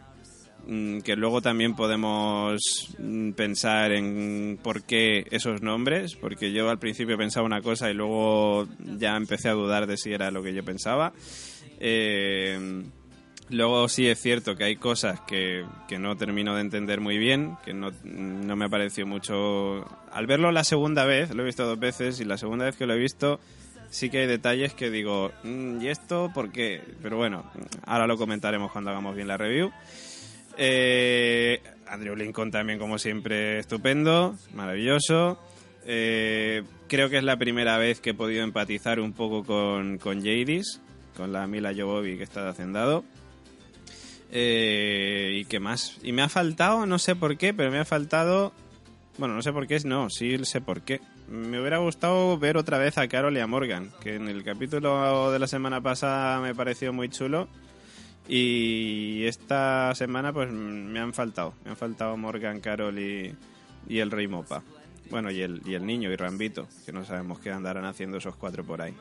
mm, 0.66 0.98
que 1.00 1.16
luego 1.16 1.40
también 1.40 1.74
podemos 1.74 2.60
mm, 2.98 3.30
pensar 3.30 3.92
en 3.92 4.58
por 4.62 4.82
qué 4.82 5.24
esos 5.30 5.62
nombres, 5.62 6.14
porque 6.14 6.52
yo 6.52 6.68
al 6.68 6.78
principio 6.78 7.16
pensaba 7.16 7.46
una 7.46 7.62
cosa 7.62 7.90
y 7.90 7.94
luego 7.94 8.68
ya 8.98 9.16
empecé 9.16 9.48
a 9.48 9.54
dudar 9.54 9.86
de 9.86 9.96
si 9.96 10.12
era 10.12 10.30
lo 10.30 10.42
que 10.42 10.52
yo 10.52 10.62
pensaba. 10.62 11.14
Eh, 11.78 12.82
Luego 13.50 13.88
sí 13.88 14.06
es 14.06 14.20
cierto 14.20 14.56
que 14.56 14.64
hay 14.64 14.76
cosas 14.76 15.20
que, 15.22 15.64
no 15.98 16.16
termino 16.16 16.54
de 16.54 16.60
entender 16.60 17.00
muy 17.00 17.18
bien, 17.18 17.56
que 17.64 17.74
no, 17.74 17.90
no 18.04 18.56
me 18.56 18.70
pareció 18.70 19.06
mucho... 19.06 19.84
Al 20.12 20.26
verlo 20.26 20.52
la 20.52 20.64
segunda 20.64 21.04
vez, 21.04 21.34
lo 21.34 21.42
he 21.42 21.46
visto 21.46 21.66
dos 21.66 21.78
veces, 21.78 22.20
y 22.20 22.24
la 22.24 22.38
segunda 22.38 22.64
vez 22.64 22.76
que 22.76 22.86
lo 22.86 22.94
he 22.94 22.98
visto 22.98 23.40
sí 23.90 24.08
que 24.08 24.18
hay 24.18 24.26
detalles 24.26 24.72
que 24.72 24.90
digo, 24.90 25.32
mm, 25.42 25.82
¿y 25.82 25.88
esto 25.88 26.30
por 26.32 26.50
qué? 26.52 26.80
Pero 27.02 27.16
bueno, 27.16 27.44
ahora 27.84 28.06
lo 28.06 28.16
comentaremos 28.16 28.70
cuando 28.72 28.90
hagamos 28.90 29.14
bien 29.14 29.28
la 29.28 29.36
review. 29.36 29.70
Eh, 30.56 31.60
Andrew 31.88 32.16
Lincoln 32.16 32.50
también, 32.50 32.78
como 32.78 32.98
siempre, 32.98 33.58
estupendo, 33.58 34.36
maravilloso. 34.54 35.40
Eh, 35.84 36.62
creo 36.86 37.10
que 37.10 37.18
es 37.18 37.24
la 37.24 37.36
primera 37.36 37.78
vez 37.78 38.00
que 38.00 38.10
he 38.10 38.14
podido 38.14 38.44
empatizar 38.44 39.00
un 39.00 39.12
poco 39.12 39.44
con, 39.44 39.98
con 39.98 40.18
Jadis, 40.18 40.80
con 41.16 41.32
la 41.32 41.46
Mila 41.46 41.72
Jovovi 41.74 42.16
que 42.16 42.24
está 42.24 42.44
de 42.44 42.50
hacendado. 42.50 43.04
Eh, 44.32 45.38
¿Y 45.40 45.44
qué 45.46 45.60
más? 45.60 45.98
Y 46.02 46.12
me 46.12 46.22
ha 46.22 46.28
faltado, 46.28 46.86
no 46.86 46.98
sé 46.98 47.16
por 47.16 47.36
qué, 47.36 47.52
pero 47.54 47.70
me 47.70 47.78
ha 47.78 47.84
faltado... 47.84 48.52
Bueno, 49.18 49.34
no 49.34 49.42
sé 49.42 49.52
por 49.52 49.66
qué, 49.66 49.78
no, 49.84 50.08
sí 50.08 50.44
sé 50.44 50.60
por 50.60 50.82
qué. 50.82 51.00
Me 51.28 51.60
hubiera 51.60 51.78
gustado 51.78 52.38
ver 52.38 52.56
otra 52.56 52.78
vez 52.78 52.96
a 52.96 53.06
Carol 53.08 53.36
y 53.36 53.40
a 53.40 53.46
Morgan, 53.46 53.92
que 54.00 54.14
en 54.14 54.28
el 54.28 54.42
capítulo 54.42 55.30
de 55.30 55.38
la 55.38 55.46
semana 55.46 55.80
pasada 55.80 56.40
me 56.40 56.54
pareció 56.54 56.92
muy 56.92 57.08
chulo. 57.08 57.48
Y 58.28 59.24
esta 59.24 59.94
semana 59.94 60.32
pues 60.32 60.50
me 60.50 61.00
han 61.00 61.12
faltado. 61.12 61.54
Me 61.64 61.70
han 61.70 61.76
faltado 61.76 62.16
Morgan, 62.16 62.60
Carol 62.60 62.98
y, 62.98 63.34
y 63.88 63.98
el 63.98 64.10
Rey 64.10 64.28
Mopa. 64.28 64.62
Bueno, 65.10 65.30
y 65.30 65.42
el, 65.42 65.60
y 65.66 65.74
el 65.74 65.84
niño 65.84 66.10
y 66.12 66.16
Rambito, 66.16 66.68
que 66.86 66.92
no 66.92 67.04
sabemos 67.04 67.40
qué 67.40 67.50
andarán 67.50 67.84
haciendo 67.84 68.18
esos 68.18 68.36
cuatro 68.36 68.64
por 68.64 68.80
ahí. 68.80 68.94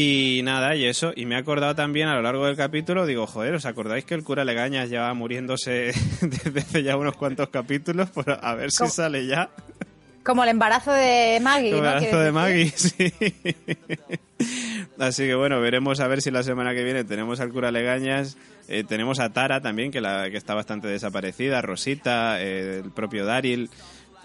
Y 0.00 0.42
nada, 0.44 0.76
y 0.76 0.84
eso. 0.84 1.12
Y 1.16 1.26
me 1.26 1.34
he 1.34 1.38
acordado 1.38 1.74
también 1.74 2.06
a 2.06 2.14
lo 2.14 2.22
largo 2.22 2.46
del 2.46 2.54
capítulo, 2.54 3.04
digo, 3.04 3.26
joder, 3.26 3.56
¿os 3.56 3.66
acordáis 3.66 4.04
que 4.04 4.14
el 4.14 4.22
cura 4.22 4.44
Legañas 4.44 4.88
lleva 4.88 5.12
muriéndose 5.12 5.92
desde 6.20 6.60
hace 6.60 6.82
ya 6.84 6.96
unos 6.96 7.16
cuantos 7.16 7.48
capítulos? 7.48 8.08
Por 8.10 8.30
a 8.30 8.54
ver 8.54 8.70
si 8.70 8.86
sale 8.86 9.26
ya. 9.26 9.50
Como 10.22 10.44
el 10.44 10.50
embarazo 10.50 10.92
de 10.92 11.40
Maggie. 11.42 11.70
El 11.70 11.78
embarazo 11.78 12.20
de 12.20 12.30
Maggie, 12.30 12.70
sí. 12.76 13.12
Así 15.00 15.26
que 15.26 15.34
bueno, 15.34 15.60
veremos 15.60 15.98
a 15.98 16.06
ver 16.06 16.22
si 16.22 16.30
la 16.30 16.44
semana 16.44 16.74
que 16.74 16.84
viene 16.84 17.02
tenemos 17.02 17.40
al 17.40 17.50
cura 17.50 17.72
Legañas. 17.72 18.36
Eh, 18.68 18.84
tenemos 18.84 19.18
a 19.18 19.32
Tara 19.32 19.60
también, 19.60 19.90
que, 19.90 20.00
la, 20.00 20.30
que 20.30 20.36
está 20.36 20.54
bastante 20.54 20.86
desaparecida, 20.86 21.60
Rosita, 21.60 22.40
eh, 22.40 22.82
el 22.84 22.92
propio 22.92 23.26
Daryl. 23.26 23.68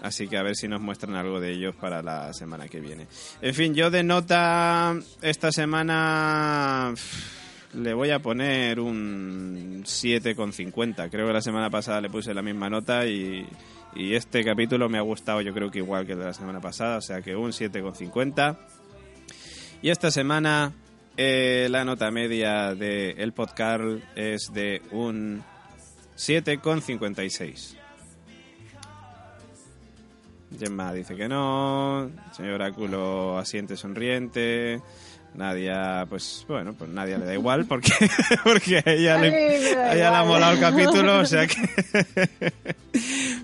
Así 0.02 0.28
que 0.28 0.36
a 0.36 0.42
ver 0.42 0.56
si 0.56 0.68
nos 0.68 0.80
muestran 0.80 1.14
algo 1.16 1.40
de 1.40 1.52
ellos 1.52 1.74
para 1.74 2.02
la 2.02 2.32
semana 2.32 2.68
que 2.68 2.80
viene. 2.80 3.06
En 3.40 3.54
fin, 3.54 3.74
yo 3.74 3.90
de 3.90 4.02
nota 4.02 4.94
esta 5.22 5.50
semana 5.50 6.92
le 7.74 7.94
voy 7.94 8.10
a 8.10 8.18
poner 8.18 8.80
un 8.80 9.82
7,50. 9.84 11.10
Creo 11.10 11.26
que 11.26 11.32
la 11.32 11.40
semana 11.40 11.70
pasada 11.70 12.00
le 12.00 12.10
puse 12.10 12.34
la 12.34 12.42
misma 12.42 12.68
nota 12.68 13.06
y, 13.06 13.46
este 13.96 14.44
capítulo 14.44 14.88
me 14.88 14.98
ha 14.98 15.02
gustado 15.02 15.40
yo 15.40 15.54
creo 15.54 15.70
que 15.70 15.78
igual 15.78 16.04
que 16.04 16.14
el 16.14 16.18
de 16.18 16.24
la 16.24 16.32
semana 16.32 16.60
pasada, 16.60 16.96
o 16.96 17.00
sea 17.00 17.22
que 17.22 17.36
un 17.36 17.52
7,50. 17.52 18.58
Y 19.82 19.90
esta 19.90 20.10
semana 20.10 20.72
eh, 21.16 21.68
la 21.70 21.84
nota 21.84 22.10
media 22.10 22.74
de 22.74 23.10
el 23.10 23.32
podcast 23.32 23.84
es 24.16 24.52
de 24.52 24.82
un 24.90 25.44
7,56. 26.16 27.83
Gemma 30.58 30.92
dice 30.92 31.16
que 31.16 31.28
no, 31.28 32.10
señor 32.32 32.54
Oráculo 32.54 33.38
asiente 33.38 33.76
sonriente, 33.76 34.80
Nadia, 35.34 36.06
pues 36.08 36.44
bueno, 36.48 36.74
pues 36.74 36.90
Nadia 36.90 37.18
le 37.18 37.26
da 37.26 37.34
igual 37.34 37.66
porque, 37.66 37.92
porque 38.44 38.78
a 38.78 38.90
ella, 38.92 39.18
le, 39.18 39.56
ella 39.94 40.18
ha 40.18 40.24
molado 40.24 40.54
el 40.54 40.60
capítulo, 40.60 41.18
o 41.20 41.24
sea 41.24 41.46
que... 41.46 41.56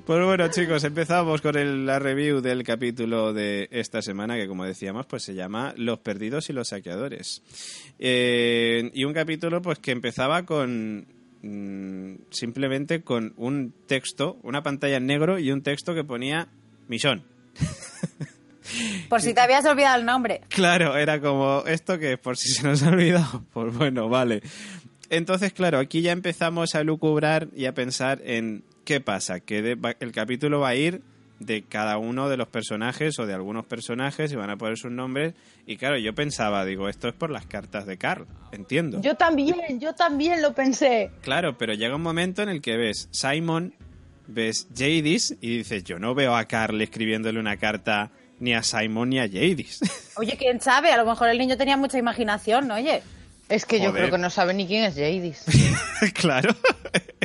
pues 0.07 0.25
bueno 0.25 0.49
chicos, 0.49 0.85
empezamos 0.85 1.41
con 1.41 1.57
el, 1.57 1.87
la 1.87 1.99
review 1.99 2.41
del 2.41 2.63
capítulo 2.63 3.33
de 3.33 3.69
esta 3.73 4.03
semana 4.03 4.37
que 4.37 4.47
como 4.47 4.65
decíamos 4.65 5.07
pues 5.07 5.25
se 5.25 5.35
llama 5.35 5.75
Los 5.77 5.99
perdidos 5.99 6.49
y 6.51 6.53
los 6.53 6.69
saqueadores. 6.69 7.43
Eh, 7.99 8.91
y 8.95 9.05
un 9.05 9.13
capítulo 9.13 9.61
pues 9.61 9.81
que 9.81 9.91
empezaba 9.91 10.45
con 10.45 11.07
mm, 11.43 12.15
simplemente 12.31 13.03
con 13.03 13.35
un 13.37 13.75
texto, 13.87 14.39
una 14.43 14.63
pantalla 14.63 14.99
en 14.99 15.07
negro 15.07 15.41
y 15.41 15.51
un 15.51 15.63
texto 15.63 15.95
que 15.95 16.05
ponía 16.05 16.49
Misón. 16.91 17.23
Por 19.09 19.23
si 19.23 19.33
te 19.33 19.41
habías 19.41 19.65
olvidado 19.65 20.01
el 20.01 20.05
nombre. 20.05 20.41
Claro, 20.49 20.97
era 20.97 21.21
como 21.21 21.63
esto 21.67 22.01
que 22.01 22.19
por 22.19 22.37
si 22.37 22.49
se 22.49 22.65
nos 22.65 22.83
ha 22.83 22.89
olvidado. 22.89 23.45
Pues 23.53 23.73
bueno, 23.77 24.09
vale. 24.09 24.43
Entonces, 25.09 25.53
claro, 25.53 25.79
aquí 25.79 26.03
ya 26.03 26.11
empezamos 26.11 26.75
a 26.75 26.83
lucubrar 26.83 27.47
y 27.55 27.67
a 27.67 27.75
pensar 27.75 28.21
en 28.25 28.65
qué 28.85 29.01
pasa, 29.01 29.39
que 29.39 29.77
el 30.01 30.13
capítulo 30.13 30.61
va 30.61 30.71
a 30.71 30.75
ir 30.75 31.03
de 31.39 31.63
cada 31.63 31.97
uno 31.97 32.29
de 32.29 32.37
los 32.37 32.49
personajes 32.49 33.19
o 33.21 33.27
de 33.27 33.35
algunos 33.35 33.67
personajes 33.67 34.33
y 34.33 34.37
van 34.37 34.51
a 34.51 34.57
poner 34.57 34.77
sus 34.77 34.91
nombres. 34.91 35.35
Y 35.67 35.77
claro, 35.77 35.97
yo 35.97 36.13
pensaba, 36.13 36.65
digo, 36.65 36.89
esto 36.89 37.07
es 37.09 37.15
por 37.15 37.31
las 37.31 37.47
cartas 37.47 37.87
de 37.87 37.99
Carl, 37.99 38.27
entiendo. 38.51 39.01
Yo 39.01 39.15
también, 39.15 39.79
yo 39.79 39.95
también 39.95 40.43
lo 40.43 40.55
pensé. 40.55 41.13
Claro, 41.23 41.57
pero 41.57 41.73
llega 41.75 41.95
un 41.95 42.03
momento 42.03 42.43
en 42.43 42.49
el 42.49 42.61
que 42.61 42.77
ves 42.77 43.09
Simon 43.13 43.75
ves 44.31 44.69
Jadis 44.75 45.37
y 45.41 45.59
dices, 45.59 45.85
yo 45.85 45.99
no 45.99 46.15
veo 46.15 46.35
a 46.35 46.45
Carl 46.47 46.81
escribiéndole 46.81 47.39
una 47.39 47.57
carta 47.57 48.11
ni 48.39 48.55
a 48.55 48.63
Simon 48.63 49.11
ni 49.11 49.21
a 49.21 49.29
Jadis. 49.29 49.81
Oye, 50.17 50.37
quién 50.37 50.61
sabe, 50.61 50.93
a 50.93 50.97
lo 50.97 51.05
mejor 51.05 51.29
el 51.29 51.39
niño 51.39 51.57
tenía 51.57 51.77
mucha 51.77 51.99
imaginación, 51.99 52.69
¿no? 52.69 52.75
Oye. 52.75 53.03
Es 53.49 53.67
que 53.67 53.81
yo 53.81 53.93
creo 53.93 54.13
que 54.13 54.19
no 54.19 54.31
sabe 54.31 54.55
ni 54.55 54.65
quién 54.65 54.85
es 54.85 54.95
Jadis. 54.95 55.45
claro. 56.15 56.55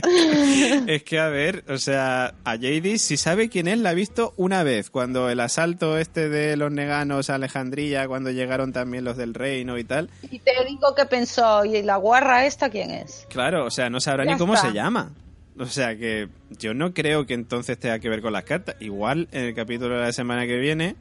es 0.88 1.03
que, 1.03 1.19
a 1.19 1.29
ver, 1.29 1.63
o 1.69 1.77
sea, 1.77 2.33
a 2.43 2.51
Jadis, 2.53 3.03
si 3.03 3.15
sabe 3.15 3.47
quién 3.47 3.67
es, 3.67 3.77
la 3.77 3.91
ha 3.91 3.93
visto 3.93 4.33
una 4.35 4.63
vez, 4.63 4.89
cuando 4.89 5.29
el 5.29 5.39
asalto 5.39 6.00
este 6.00 6.27
de 6.27 6.57
los 6.57 6.71
neganos 6.71 7.29
a 7.29 7.35
Alejandría, 7.35 8.07
cuando 8.07 8.31
llegaron 8.31 8.74
también 8.74 9.03
los 9.03 9.17
del 9.17 9.35
reino 9.35 9.77
y 9.77 9.83
tal. 9.83 10.09
Y 10.31 10.39
te 10.39 10.51
digo 10.67 10.95
que 10.95 11.05
pensó, 11.05 11.63
¿y 11.63 11.83
la 11.83 11.97
guarra 11.97 12.47
esta 12.47 12.71
quién 12.71 12.89
es? 12.89 13.27
Claro, 13.29 13.65
o 13.65 13.69
sea, 13.69 13.91
no 13.91 14.00
sabrá 14.00 14.25
ni 14.25 14.35
cómo 14.35 14.57
se 14.57 14.74
llama. 14.74 15.12
O 15.57 15.65
sea 15.65 15.95
que 15.97 16.27
yo 16.50 16.74
no 16.74 16.93
creo 16.93 17.25
que 17.25 17.33
entonces 17.33 17.79
tenga 17.79 18.00
que 18.00 18.09
ver 18.09 18.21
con 18.21 18.33
las 18.33 18.43
cartas. 18.43 18.75
Igual 18.79 19.29
en 19.31 19.45
el 19.45 19.55
capítulo 19.55 19.95
de 19.95 20.01
la 20.01 20.12
semana 20.12 20.45
que 20.45 20.57
viene 20.57 20.95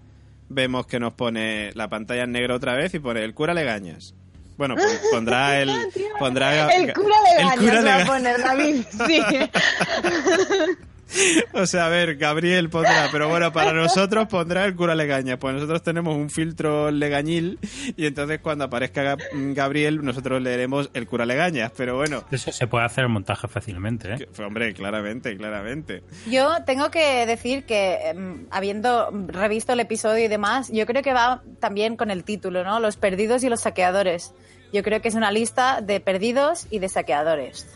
vemos 0.48 0.86
que 0.86 1.00
nos 1.00 1.14
pone 1.14 1.72
la 1.74 1.88
pantalla 1.88 2.24
en 2.24 2.32
negro 2.32 2.54
otra 2.54 2.74
vez 2.74 2.94
y 2.94 2.98
pone 2.98 3.24
el 3.24 3.34
cura 3.34 3.54
Legañas. 3.54 4.14
Bueno, 4.56 4.76
pues 4.76 5.00
pondrá 5.10 5.60
el 5.60 5.70
pondrá 6.18 6.72
el 6.74 6.92
cura 6.92 7.16
Legañas 7.24 7.54
el 7.54 7.60
cura 7.60 7.82
va 7.82 8.02
a 8.02 8.06
poner 8.06 8.40
David, 8.40 8.84
sí. 9.06 9.20
O 11.52 11.66
sea, 11.66 11.86
a 11.86 11.88
ver, 11.88 12.16
Gabriel 12.16 12.70
pondrá, 12.70 13.08
pero 13.12 13.28
bueno, 13.28 13.52
para 13.52 13.72
nosotros 13.74 14.26
pondrá 14.28 14.64
el 14.64 14.74
cura 14.74 14.94
Legaña. 14.94 15.38
Pues 15.38 15.54
nosotros 15.54 15.82
tenemos 15.82 16.16
un 16.16 16.30
filtro 16.30 16.90
legañil 16.90 17.58
y 17.96 18.06
entonces 18.06 18.40
cuando 18.40 18.64
aparezca 18.64 19.16
Gabriel 19.32 20.04
nosotros 20.04 20.42
leeremos 20.42 20.90
el 20.94 21.06
cura 21.06 21.26
Legañas, 21.26 21.72
pero 21.76 21.96
bueno. 21.96 22.24
Eso 22.30 22.52
se 22.52 22.66
puede 22.66 22.84
hacer 22.84 23.04
el 23.04 23.10
montaje 23.10 23.48
fácilmente, 23.48 24.14
¿eh? 24.14 24.28
hombre, 24.44 24.74
claramente, 24.74 25.36
claramente. 25.36 26.02
Yo 26.28 26.64
tengo 26.64 26.90
que 26.90 27.26
decir 27.26 27.64
que, 27.64 27.98
em, 28.04 28.46
habiendo 28.50 29.10
revisto 29.28 29.72
el 29.72 29.80
episodio 29.80 30.24
y 30.24 30.28
demás, 30.28 30.70
yo 30.72 30.86
creo 30.86 31.02
que 31.02 31.12
va 31.12 31.42
también 31.60 31.96
con 31.96 32.10
el 32.10 32.24
título, 32.24 32.64
¿no? 32.64 32.80
Los 32.80 32.96
perdidos 32.96 33.44
y 33.44 33.48
los 33.48 33.60
saqueadores. 33.60 34.32
Yo 34.72 34.82
creo 34.82 35.00
que 35.00 35.08
es 35.08 35.14
una 35.14 35.30
lista 35.30 35.80
de 35.80 36.00
perdidos 36.00 36.66
y 36.70 36.80
de 36.80 36.88
saqueadores. 36.88 37.66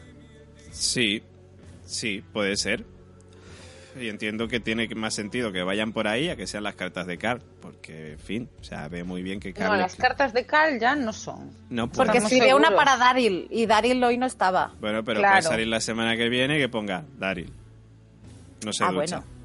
Sí, 0.71 1.23
sí, 1.85 2.25
puede 2.33 2.57
ser. 2.57 2.85
Y 4.03 4.09
entiendo 4.09 4.49
que 4.49 4.61
tiene 4.61 4.89
más 4.95 5.15
sentido 5.15 5.53
que 5.53 5.63
vayan 5.63 5.93
por 5.93 6.07
ahí 6.09 6.29
a 6.29 6.37
que 6.37 6.47
sean 6.47 6.63
las 6.65 6.75
cartas 6.75 7.07
de 7.07 7.19
Carl, 7.19 7.41
porque, 7.61 8.13
en 8.13 8.19
fin, 8.19 8.49
o 8.61 8.65
sea, 8.65 8.89
ve 8.89 9.05
muy 9.05 9.23
bien 9.23 9.41
que 9.41 9.53
Carl... 9.53 9.73
No, 9.73 9.77
las 9.77 9.97
cartas 9.97 10.33
de 10.33 10.45
Carl 10.47 10.79
ya 10.79 10.95
no 10.97 11.13
son. 11.13 11.51
No, 11.71 11.87
pues, 11.89 11.97
Porque 11.99 12.19
escribió 12.19 12.57
una 12.57 12.75
para 12.75 12.97
Daryl 12.97 13.47
y 13.51 13.67
Daryl 13.67 14.03
hoy 14.05 14.17
no 14.19 14.27
estaba. 14.27 14.75
Bueno, 14.81 15.05
pero 15.05 15.21
Claro. 15.21 15.35
puede 15.37 15.43
salir 15.43 15.67
la 15.69 15.81
semana 15.81 16.17
que 16.17 16.29
viene 16.29 16.59
que 16.59 16.69
ponga 16.69 17.05
Daryl. 17.19 17.53
No 18.65 18.73
se 18.73 18.85
Ah, 18.85 18.89
ducha. 18.93 19.19
bueno. 19.21 19.38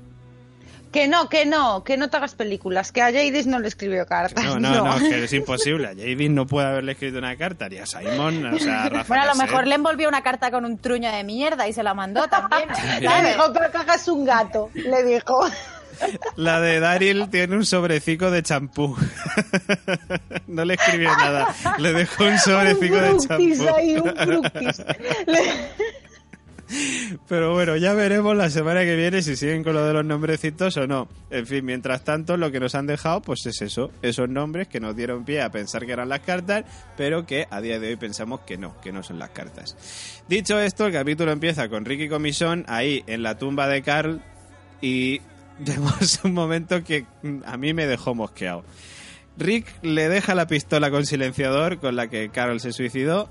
Que 0.93 1.07
no, 1.07 1.27
que 1.27 1.45
no, 1.47 1.83
que 1.83 1.97
no 1.97 2.09
te 2.09 2.17
hagas 2.17 2.35
películas, 2.35 2.91
que 2.91 3.01
a 3.01 3.05
Jadis 3.05 3.47
no 3.47 3.59
le 3.59 3.67
escribió 3.67 4.05
cartas. 4.05 4.43
No, 4.45 4.59
no, 4.59 4.85
no, 4.85 4.97
que 4.99 5.23
es 5.23 5.33
imposible. 5.33 5.87
A 5.87 5.91
J.D. 5.93 6.29
no 6.29 6.45
puede 6.45 6.67
haberle 6.67 6.91
escrito 6.91 7.17
una 7.17 7.35
carta, 7.35 7.67
ni 7.67 7.79
a 7.79 7.85
Simon, 7.87 8.45
o 8.45 8.59
sea, 8.59 8.83
a 8.83 8.89
Rafa 8.89 9.07
Bueno, 9.07 9.23
a 9.23 9.33
lo 9.33 9.35
mejor 9.35 9.65
le 9.65 9.75
envolvió 9.75 10.07
una 10.07 10.21
carta 10.21 10.51
con 10.51 10.65
un 10.65 10.77
truño 10.77 11.11
de 11.11 11.23
mierda 11.23 11.67
y 11.67 11.73
se 11.73 11.81
la 11.81 11.93
mandó 11.95 12.27
también. 12.27 12.69
Le 13.01 13.29
dijo, 13.31 13.51
pero 13.53 13.71
que 13.71 13.77
hagas 13.77 14.07
un 14.07 14.23
gato, 14.23 14.69
le 14.75 15.03
dijo. 15.03 15.45
La 16.35 16.59
de 16.59 16.79
Daryl 16.79 17.29
tiene 17.29 17.55
un 17.55 17.65
sobrecico 17.65 18.31
de 18.31 18.41
champú. 18.41 18.95
no 20.47 20.65
le 20.65 20.73
escribió 20.73 21.09
nada. 21.15 21.53
Le 21.77 21.93
dejó 21.93 22.25
un 22.25 22.39
sobrecico 22.39 22.95
de 22.95 23.13
un 23.13 23.21
fructis 23.21 23.59
champú. 23.59 23.75
ahí, 23.75 23.95
un. 23.95 24.41
Le- 25.27 25.43
Pero 27.27 27.53
bueno, 27.53 27.75
ya 27.75 27.93
veremos 27.93 28.35
la 28.35 28.49
semana 28.49 28.81
que 28.81 28.95
viene 28.95 29.21
si 29.21 29.35
siguen 29.35 29.63
con 29.63 29.73
lo 29.73 29.85
de 29.85 29.93
los 29.93 30.05
nombrecitos 30.05 30.77
o 30.77 30.87
no. 30.87 31.07
En 31.29 31.45
fin, 31.45 31.65
mientras 31.65 32.03
tanto, 32.03 32.37
lo 32.37 32.51
que 32.51 32.59
nos 32.59 32.75
han 32.75 32.87
dejado, 32.87 33.21
pues 33.21 33.45
es 33.45 33.61
eso, 33.61 33.91
esos 34.01 34.29
nombres 34.29 34.67
que 34.67 34.79
nos 34.79 34.95
dieron 34.95 35.25
pie 35.25 35.41
a 35.41 35.51
pensar 35.51 35.85
que 35.85 35.91
eran 35.91 36.09
las 36.09 36.21
cartas, 36.21 36.63
pero 36.97 37.25
que 37.25 37.47
a 37.49 37.61
día 37.61 37.79
de 37.79 37.89
hoy 37.89 37.95
pensamos 37.95 38.41
que 38.41 38.57
no, 38.57 38.79
que 38.81 38.91
no 38.91 39.03
son 39.03 39.19
las 39.19 39.29
cartas. 39.29 39.75
Dicho 40.27 40.59
esto, 40.59 40.85
el 40.87 40.93
capítulo 40.93 41.31
empieza 41.31 41.69
con 41.69 41.85
Ricky 41.85 42.09
Comisión 42.09 42.65
ahí 42.67 43.03
en 43.07 43.23
la 43.23 43.37
tumba 43.37 43.67
de 43.67 43.81
Carl 43.81 44.21
y 44.81 45.21
vemos 45.59 46.19
un 46.23 46.33
momento 46.33 46.83
que 46.83 47.05
a 47.45 47.57
mí 47.57 47.73
me 47.73 47.87
dejó 47.87 48.15
mosqueado. 48.15 48.63
Rick 49.37 49.65
le 49.81 50.09
deja 50.09 50.35
la 50.35 50.45
pistola 50.45 50.91
con 50.91 51.05
silenciador 51.05 51.79
con 51.79 51.95
la 51.95 52.07
que 52.07 52.29
Carl 52.29 52.59
se 52.59 52.71
suicidó 52.71 53.29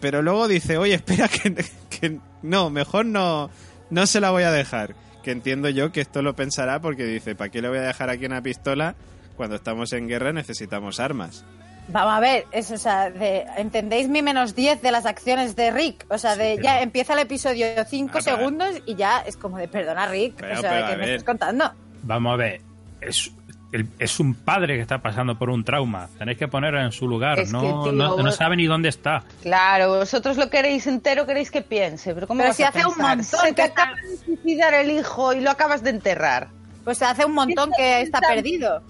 pero 0.00 0.22
luego 0.22 0.48
dice, 0.48 0.78
oye, 0.78 0.94
espera 0.94 1.28
que, 1.28 1.54
que 1.90 2.18
no, 2.42 2.70
mejor 2.70 3.06
no, 3.06 3.50
no 3.90 4.06
se 4.06 4.20
la 4.20 4.30
voy 4.30 4.42
a 4.42 4.50
dejar. 4.50 4.94
Que 5.22 5.30
entiendo 5.30 5.70
yo 5.70 5.90
que 5.90 6.00
esto 6.02 6.20
lo 6.20 6.36
pensará 6.36 6.80
porque 6.80 7.04
dice, 7.04 7.34
¿para 7.34 7.50
qué 7.50 7.62
le 7.62 7.68
voy 7.68 7.78
a 7.78 7.82
dejar 7.82 8.10
aquí 8.10 8.26
una 8.26 8.42
pistola? 8.42 8.94
Cuando 9.36 9.56
estamos 9.56 9.92
en 9.92 10.06
guerra 10.06 10.32
necesitamos 10.32 11.00
armas. 11.00 11.44
Vamos 11.88 12.14
a 12.14 12.20
ver, 12.20 12.46
es, 12.50 12.70
o 12.70 12.78
sea, 12.78 13.10
de, 13.10 13.44
¿entendéis 13.58 14.08
mi 14.08 14.22
menos 14.22 14.54
10 14.54 14.80
de 14.80 14.90
las 14.90 15.04
acciones 15.04 15.54
de 15.54 15.70
Rick? 15.70 16.06
O 16.08 16.16
sea, 16.16 16.34
de 16.34 16.56
Sí, 16.56 16.62
ya 16.62 16.80
empieza 16.80 17.12
el 17.12 17.18
episodio 17.18 17.66
5 17.86 18.18
Ah, 18.18 18.22
segundos 18.22 18.76
y 18.86 18.94
ya 18.94 19.18
es 19.20 19.36
como 19.36 19.58
de 19.58 19.68
perdona 19.68 20.06
Rick. 20.06 20.34
Pero, 20.38 20.58
o 20.58 20.60
sea, 20.62 20.88
¿qué 20.88 20.96
me 20.96 21.04
ver. 21.04 21.08
estás 21.10 21.24
contando? 21.24 21.72
Vamos 22.02 22.32
a 22.32 22.36
ver. 22.36 22.60
Es, 23.02 23.30
el- 23.74 23.88
es 23.98 24.20
un 24.20 24.34
padre 24.34 24.76
que 24.76 24.80
está 24.82 24.98
pasando 24.98 25.36
por 25.38 25.50
un 25.50 25.64
trauma. 25.64 26.08
Tenéis 26.18 26.38
que 26.38 26.48
ponerlo 26.48 26.80
en 26.80 26.92
su 26.92 27.08
lugar. 27.08 27.38
Es 27.40 27.48
que, 27.52 27.56
no, 27.56 27.82
tío, 27.84 27.92
no, 27.92 28.30
sabe 28.32 28.56
ni 28.56 28.66
dónde 28.66 28.88
está. 28.88 29.24
Claro, 29.42 29.88
vosotros 29.96 30.36
lo 30.36 30.48
queréis 30.48 30.86
entero, 30.86 31.26
queréis 31.26 31.50
que 31.50 31.60
piense. 31.62 32.14
Pero, 32.14 32.26
¿cómo 32.26 32.38
Pero 32.38 32.48
vas 32.50 32.56
si 32.56 32.62
a 32.62 32.68
hace 32.68 32.86
un 32.86 32.96
montón 32.96 33.24
Se 33.40 33.48
que 33.48 33.52
te 33.54 33.62
está- 33.64 33.82
acaba 33.82 33.96
de 34.00 34.16
suicidar 34.18 34.74
el 34.74 34.90
hijo 34.90 35.32
y 35.32 35.40
lo 35.40 35.50
acabas 35.50 35.82
de 35.82 35.90
enterrar. 35.90 36.48
Pues 36.84 37.02
hace 37.02 37.24
un 37.24 37.32
montón 37.34 37.70
que 37.76 38.00
está 38.02 38.20
perdido. 38.20 38.82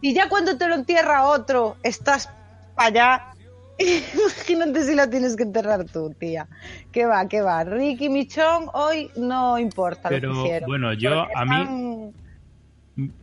Y 0.00 0.14
ya 0.14 0.28
cuando 0.28 0.56
te 0.58 0.66
lo 0.68 0.74
entierra 0.74 1.26
otro, 1.28 1.76
estás 1.82 2.28
para 2.74 2.88
allá. 2.88 3.26
Imagínate 4.14 4.82
si 4.84 4.94
lo 4.94 5.08
tienes 5.08 5.36
que 5.36 5.44
enterrar 5.44 5.84
tú, 5.84 6.14
tía. 6.18 6.46
¿Qué 6.90 7.06
va, 7.06 7.26
qué 7.28 7.40
va? 7.42 7.64
Ricky 7.64 8.08
Michón 8.08 8.66
hoy 8.74 9.10
no 9.16 9.58
importa 9.58 10.10
lo 10.10 10.16
Pero, 10.16 10.32
que 10.32 10.38
hicieron. 10.40 10.68
bueno, 10.68 10.92
yo, 10.94 11.22
a 11.36 11.44
mí- 11.44 11.60
están- 11.62 12.12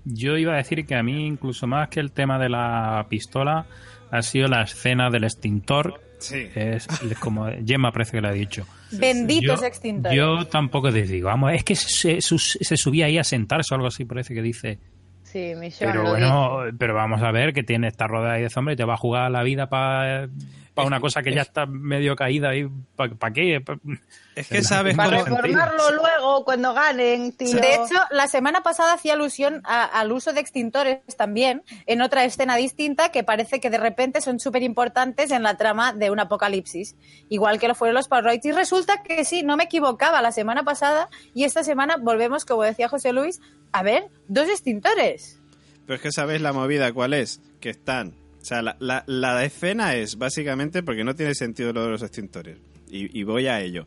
Yo 0.05 0.37
iba 0.37 0.53
a 0.53 0.57
decir 0.57 0.85
que 0.85 0.95
a 0.95 1.03
mí, 1.03 1.25
incluso 1.27 1.67
más 1.67 1.89
que 1.89 1.99
el 1.99 2.11
tema 2.11 2.39
de 2.39 2.49
la 2.49 3.05
pistola, 3.09 3.65
ha 4.11 4.21
sido 4.21 4.47
la 4.47 4.63
escena 4.63 5.09
del 5.09 5.23
extintor. 5.25 6.01
Sí. 6.17 6.47
Es 6.55 6.87
como 7.19 7.47
Gemma 7.65 7.91
parece 7.91 8.13
que 8.13 8.21
lo 8.21 8.27
ha 8.27 8.33
dicho. 8.33 8.65
Benditos 8.91 9.61
yo, 9.61 9.65
extintores. 9.67 10.17
Yo 10.17 10.45
tampoco 10.47 10.91
te 10.91 11.03
digo, 11.03 11.27
vamos, 11.27 11.53
es 11.53 11.63
que 11.63 11.75
se, 11.75 12.19
se- 12.21 12.37
se 12.39 12.77
subía 12.77 13.05
ahí 13.05 13.17
a 13.17 13.23
sentarse 13.23 13.73
o 13.73 13.75
algo 13.75 13.87
así, 13.87 14.03
parece 14.05 14.33
que 14.33 14.41
dice. 14.41 14.79
Sí, 15.23 15.53
Michón 15.55 15.91
Pero 15.91 16.03
bueno, 16.09 16.61
pero 16.79 16.95
vamos 16.95 17.21
a 17.21 17.31
ver 17.31 17.53
que 17.53 17.61
tiene 17.61 17.87
esta 17.87 18.07
rodeada 18.07 18.33
ahí 18.33 18.41
de 18.41 18.49
zombies 18.49 18.73
y 18.73 18.77
te 18.77 18.83
va 18.85 18.95
a 18.95 18.97
jugar 18.97 19.29
la 19.29 19.43
vida 19.43 19.69
para 19.69 20.27
una 20.85 20.99
cosa 20.99 21.21
que 21.21 21.33
ya 21.33 21.41
está 21.41 21.65
medio 21.65 22.15
caída 22.15 22.49
ahí. 22.49 22.67
¿Para 22.95 23.33
qué? 23.33 23.61
Pa- 23.61 23.77
Es 24.35 24.47
que 24.47 24.61
sabes 24.63 24.95
Para 24.95 25.17
sentido. 25.23 25.37
reformarlo 25.41 25.91
luego 25.91 26.45
cuando 26.45 26.73
ganen, 26.73 27.31
tío. 27.33 27.55
De 27.59 27.73
hecho, 27.75 27.95
la 28.11 28.27
semana 28.27 28.61
pasada 28.61 28.93
hacía 28.93 29.13
alusión 29.13 29.61
a- 29.65 29.83
al 29.85 30.11
uso 30.11 30.33
de 30.33 30.39
extintores 30.41 30.99
también 31.17 31.63
en 31.85 32.01
otra 32.01 32.23
escena 32.25 32.55
distinta 32.55 33.09
que 33.11 33.23
parece 33.23 33.59
que 33.59 33.69
de 33.69 33.77
repente 33.77 34.21
son 34.21 34.39
súper 34.39 34.63
importantes 34.63 35.31
en 35.31 35.43
la 35.43 35.57
trama 35.57 35.93
de 35.93 36.11
un 36.11 36.19
apocalipsis, 36.19 36.95
igual 37.29 37.59
que 37.59 37.67
lo 37.67 37.75
fueron 37.75 37.95
los 37.95 38.07
Parroids. 38.07 38.45
Y 38.45 38.51
resulta 38.51 39.03
que 39.03 39.25
sí, 39.25 39.43
no 39.43 39.57
me 39.57 39.65
equivocaba 39.65 40.21
la 40.21 40.31
semana 40.31 40.63
pasada 40.63 41.09
y 41.33 41.43
esta 41.43 41.63
semana 41.63 41.97
volvemos, 41.97 42.45
como 42.45 42.63
decía 42.63 42.87
José 42.89 43.13
Luis, 43.13 43.39
a 43.71 43.83
ver, 43.83 44.07
dos 44.27 44.47
extintores. 44.47 45.39
Pero 45.85 45.95
es 45.95 46.01
que 46.01 46.11
sabéis 46.11 46.41
la 46.41 46.53
movida 46.53 46.91
cuál 46.93 47.13
es, 47.13 47.41
que 47.59 47.69
están... 47.71 48.13
Sea, 48.49 48.61
la, 48.63 48.75
la, 48.79 49.03
la 49.05 49.45
escena 49.45 49.93
es 49.95 50.17
básicamente 50.17 50.81
porque 50.81 51.03
no 51.03 51.13
tiene 51.15 51.35
sentido 51.35 51.71
lo 51.71 51.83
de 51.83 51.89
los 51.91 52.01
extintores. 52.01 52.57
Y, 52.89 53.17
y 53.19 53.23
voy 53.23 53.45
a 53.47 53.61
ello. 53.61 53.85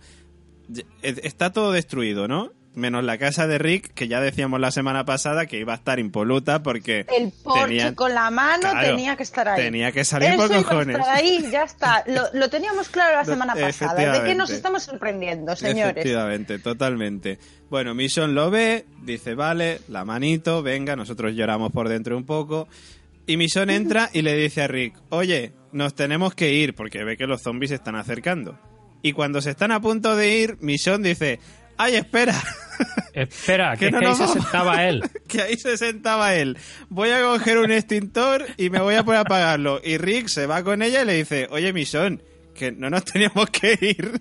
Está 1.03 1.53
todo 1.53 1.73
destruido, 1.73 2.29
¿no? 2.29 2.53
Menos 2.75 3.05
la 3.05 3.19
casa 3.19 3.47
de 3.47 3.59
Rick, 3.59 3.93
que 3.93 4.09
ya 4.09 4.21
decíamos 4.21 4.59
la 4.59 4.71
semana 4.71 5.05
pasada 5.05 5.45
que 5.45 5.59
iba 5.59 5.73
a 5.75 5.77
estar 5.77 5.99
impoluta 5.99 6.63
porque 6.63 7.01
El 7.19 7.31
Porsche 7.43 7.67
tenían- 7.67 7.95
con 7.95 8.15
la 8.15 8.31
mano 8.31 8.61
Claro, 8.71 8.89
tenía 8.97 9.15
que 9.17 9.25
estar 9.25 9.47
ahí. 9.49 9.63
tenía 9.63 9.93
que 9.93 10.05
salir 10.05 10.31
Eso 10.31 10.39
por 10.39 10.47
iba 10.53 10.61
a 10.61 10.63
cojones. 10.63 10.97
estar 10.97 11.17
ahí, 11.17 11.49
ya 11.51 11.65
está. 11.65 12.03
Lo, 12.07 12.23
lo 12.33 12.49
teníamos 12.49 12.89
claro 12.89 13.17
la 13.17 13.25
semana 13.27 13.55
pasada. 13.55 14.21
¿De 14.21 14.25
qué 14.27 14.35
nos 14.35 14.49
estamos 14.51 14.85
sorprendiendo, 14.85 15.55
señores? 15.55 15.91
Efectivamente, 15.99 16.59
totalmente. 16.61 17.39
Bueno, 17.69 17.95
Mission 17.95 18.35
lo 18.35 18.51
ve, 18.51 18.87
dice, 19.03 19.35
vale, 19.35 19.81
la 19.89 20.05
manito, 20.07 20.63
venga, 20.63 20.97
nosotros 20.97 21.35
lloramos 21.35 21.73
por 21.73 21.89
dentro 21.91 22.17
un 22.17 22.25
poco. 22.25 22.69
Y 23.27 23.37
Mission 23.37 23.71
entra 23.71 24.11
y 24.13 24.23
le 24.23 24.35
dice 24.37 24.63
a 24.63 24.69
Rick, 24.69 24.95
oye, 25.11 25.53
nos 25.73 25.95
tenemos 25.95 26.35
que 26.35 26.53
ir 26.53 26.75
porque 26.75 27.05
ve 27.05 27.17
que 27.17 27.27
los 27.27 27.43
zombies 27.43 27.71
se 27.71 27.77
están 27.77 27.95
acercando. 27.97 28.59
Y 29.03 29.13
cuando 29.13 29.41
se 29.41 29.51
están 29.51 29.73
a 29.73 29.81
punto 29.81 30.17
de 30.17 30.39
ir, 30.39 30.57
Mission 30.61 31.03
dice, 31.03 31.39
ay, 31.77 31.97
espera, 31.97 32.35
Espera, 33.15 33.77
Que 33.77 33.87
que, 33.87 33.91
no 33.93 34.01
es 34.01 34.17
que 34.19 34.23
ahí 34.23 34.29
se 34.29 34.33
sentaba 34.41 34.85
él. 34.85 35.03
que 35.29 35.43
ahí 35.43 35.57
se 35.57 35.77
sentaba 35.77 36.35
él. 36.35 36.57
Voy 36.89 37.11
a 37.11 37.21
coger 37.23 37.59
un 37.59 37.71
extintor 37.71 38.47
y 38.57 38.71
me 38.71 38.81
voy 38.81 38.95
a 38.95 39.05
poner 39.05 39.19
a 39.19 39.23
apagarlo. 39.23 39.81
Y 39.85 39.99
Rick 39.99 40.29
se 40.29 40.47
va 40.47 40.63
con 40.65 40.83
ella 40.83 41.03
y 41.03 41.07
le 41.07 41.15
dice, 41.15 41.47
oye, 41.51 41.73
Mission, 41.73 42.23
que 42.55 42.73
no 42.73 42.91
nos 42.91 43.05
teníamos 43.13 43.51
que 43.51 43.79
ir. 43.81 44.21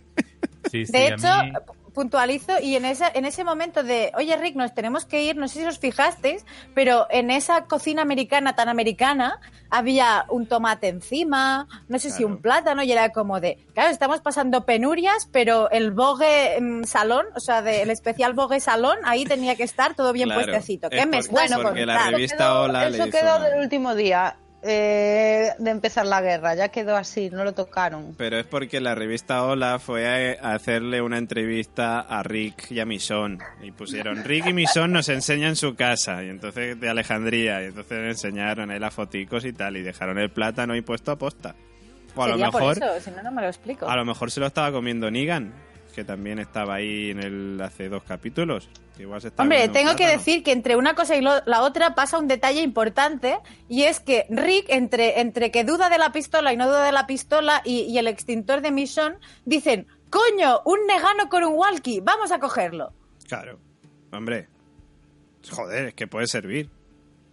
Sí, 0.71 0.85
sí, 0.85 0.91
De 0.91 1.07
hecho, 1.07 1.27
mí- 1.43 1.51
puntualizo 1.93 2.60
y 2.62 2.75
en 2.75 2.86
ese, 2.86 3.06
en 3.13 3.25
ese 3.25 3.43
momento 3.43 3.84
de, 3.84 4.12
oye 4.15 4.36
Rick, 4.38 4.56
nos 4.56 4.73
tenemos 4.73 5.06
que 5.06 5.23
ir, 5.23 5.36
no 5.36 5.47
sé 5.47 5.60
si 5.60 5.65
os 5.65 5.80
fijasteis, 5.80 6.45
pero 6.73 7.08
en 7.10 7.32
esa 7.32 7.65
cocina 7.65 8.01
americana 8.01 8.56
tan 8.56 8.69
americana 8.69 9.39
había 9.69 10.25
un 10.30 10.47
tomate 10.47 10.88
encima, 10.89 11.67
no 11.88 11.99
sé 11.99 12.12
si 12.12 12.23
un 12.23 12.41
plátano 12.41 12.84
y 12.84 12.91
era 12.91 13.10
como 13.12 13.39
de, 13.39 13.58
claro, 13.73 13.89
estamos 13.89 14.19
pasando 14.21 14.65
penurias, 14.65 15.27
pero 15.32 15.69
el 15.71 15.91
bogue 15.91 16.58
mm, 16.60 16.84
salón, 16.84 17.25
o 17.36 17.39
sea, 17.39 17.62
del 17.62 17.89
especial 17.89 18.34
bogue 18.34 18.60
salón, 18.60 18.97
ahí 19.06 19.23
tenía 19.25 19.56
que 19.56 19.63
estar 19.63 19.95
todo 19.95 20.12
bien 20.13 20.27
Claro, 20.30 20.41
puestecito. 20.43 20.88
es 20.91 20.99
¿Qué 20.99 21.06
me 21.06 21.12
por- 21.17 21.19
estás 21.19 21.32
bueno, 21.49 21.62
porque 21.62 21.86
la 21.86 22.10
revista 22.10 22.60
Hola 22.62 22.88
eso 22.88 23.10
quedó 23.10 23.38
una- 23.38 23.49
del 23.49 23.60
último 23.62 23.95
día 23.95 24.36
eh, 24.63 25.54
de 25.58 25.71
empezar 25.71 26.06
la 26.06 26.21
guerra. 26.21 26.56
Ya 26.56 26.69
quedó 26.69 26.95
así, 26.95 27.30
no 27.32 27.43
lo 27.43 27.54
tocaron. 27.54 28.13
Pero 28.17 28.38
es 28.38 28.45
porque 28.45 28.80
la 28.80 28.93
revista 28.95 29.43
Hola 29.43 29.80
fue 29.80 30.08
a 30.08 30.52
a 30.52 30.54
hacerle 30.54 31.02
una 31.02 31.17
entrevista 31.17 32.00
a 32.00 32.21
Rick 32.24 32.71
y 32.71 32.80
a 32.80 32.86
Mission. 32.86 33.39
Y 33.62 33.71
pusieron, 33.71 34.24
Rick 34.24 34.47
y 34.47 34.54
Mission 34.54 34.91
nos 34.91 35.10
enseñan 35.10 35.56
su 35.56 35.76
casa. 35.76 36.24
Y 36.24 36.30
entonces 36.30 36.80
de 36.80 36.89
Alejandría. 36.89 37.63
Y 37.63 37.65
entonces 37.65 37.97
le 37.97 38.10
enseñaron 38.10 38.69
ahí 38.71 38.80
las 38.80 38.93
foticos 38.93 39.45
y 39.45 39.54
tal. 39.54 39.78
Y 39.78 39.82
dejaron 39.82 40.19
el 40.19 40.30
plátano 40.30 40.74
ahí 40.74 40.82
puesto 40.82 41.12
a 41.12 41.17
posta. 41.17 41.56
O 42.15 42.24
a 42.24 42.28
lo 42.28 42.38
por 42.52 42.54
mejor, 42.54 42.78
eso, 42.78 43.00
si 43.00 43.12
no, 43.12 43.24
no 43.24 43.32
me 43.32 43.41
lo 43.41 43.47
explico. 43.47 43.89
a 43.89 43.95
lo 43.95 44.06
mejor 44.06 44.32
se 44.32 44.41
lo 44.41 44.47
estaba 44.47 44.71
comiendo 44.71 45.10
Negan. 45.10 45.54
Que 45.91 46.04
también 46.04 46.39
estaba 46.39 46.75
ahí 46.75 47.12
en 47.12 47.19
el 47.19 47.62
hace 47.62 47.89
dos 47.89 48.04
capítulos. 48.04 48.69
igual 48.97 49.19
se 49.21 49.32
Hombre, 49.38 49.67
tengo 49.69 49.95
que 49.95 50.08
decir 50.08 50.43
que 50.43 50.51
entre 50.51 50.75
una 50.75 50.93
cosa 50.95 51.15
y 51.15 51.21
lo- 51.21 51.43
la 51.45 51.62
otra 51.63 51.95
pasa 51.95 52.17
un 52.17 52.27
detalle 52.27 52.62
importante 52.62 53.38
y 53.67 53.84
es 53.84 53.99
que 53.99 54.25
Rick, 54.30 54.65
entre, 54.69 55.19
entre 55.21 55.51
que 55.51 55.63
duda 55.63 55.89
de 55.89 55.97
la 55.97 56.12
pistola 56.12 56.54
y 56.54 56.58
no 56.58 56.67
duda 56.67 56.86
de 56.86 56.91
la 56.91 57.08
pistola 57.08 57.62
y, 57.65 57.82
y 57.82 57.97
el 57.97 58.08
extintor 58.08 58.62
de 58.62 58.71
Mission, 58.71 59.15
dicen, 59.45 59.88
coño, 60.10 60.62
un 60.65 60.86
negano 60.88 61.30
con 61.30 61.43
un 61.43 61.54
walkie, 61.56 61.99
vamos 62.01 62.32
a 62.32 62.39
cogerlo. 62.39 62.93
Claro. 63.27 63.60
Hombre. 64.12 64.47
Joder, 65.49 65.88
es 65.88 65.93
que 65.95 66.08
puede 66.08 66.27
servir. 66.27 66.69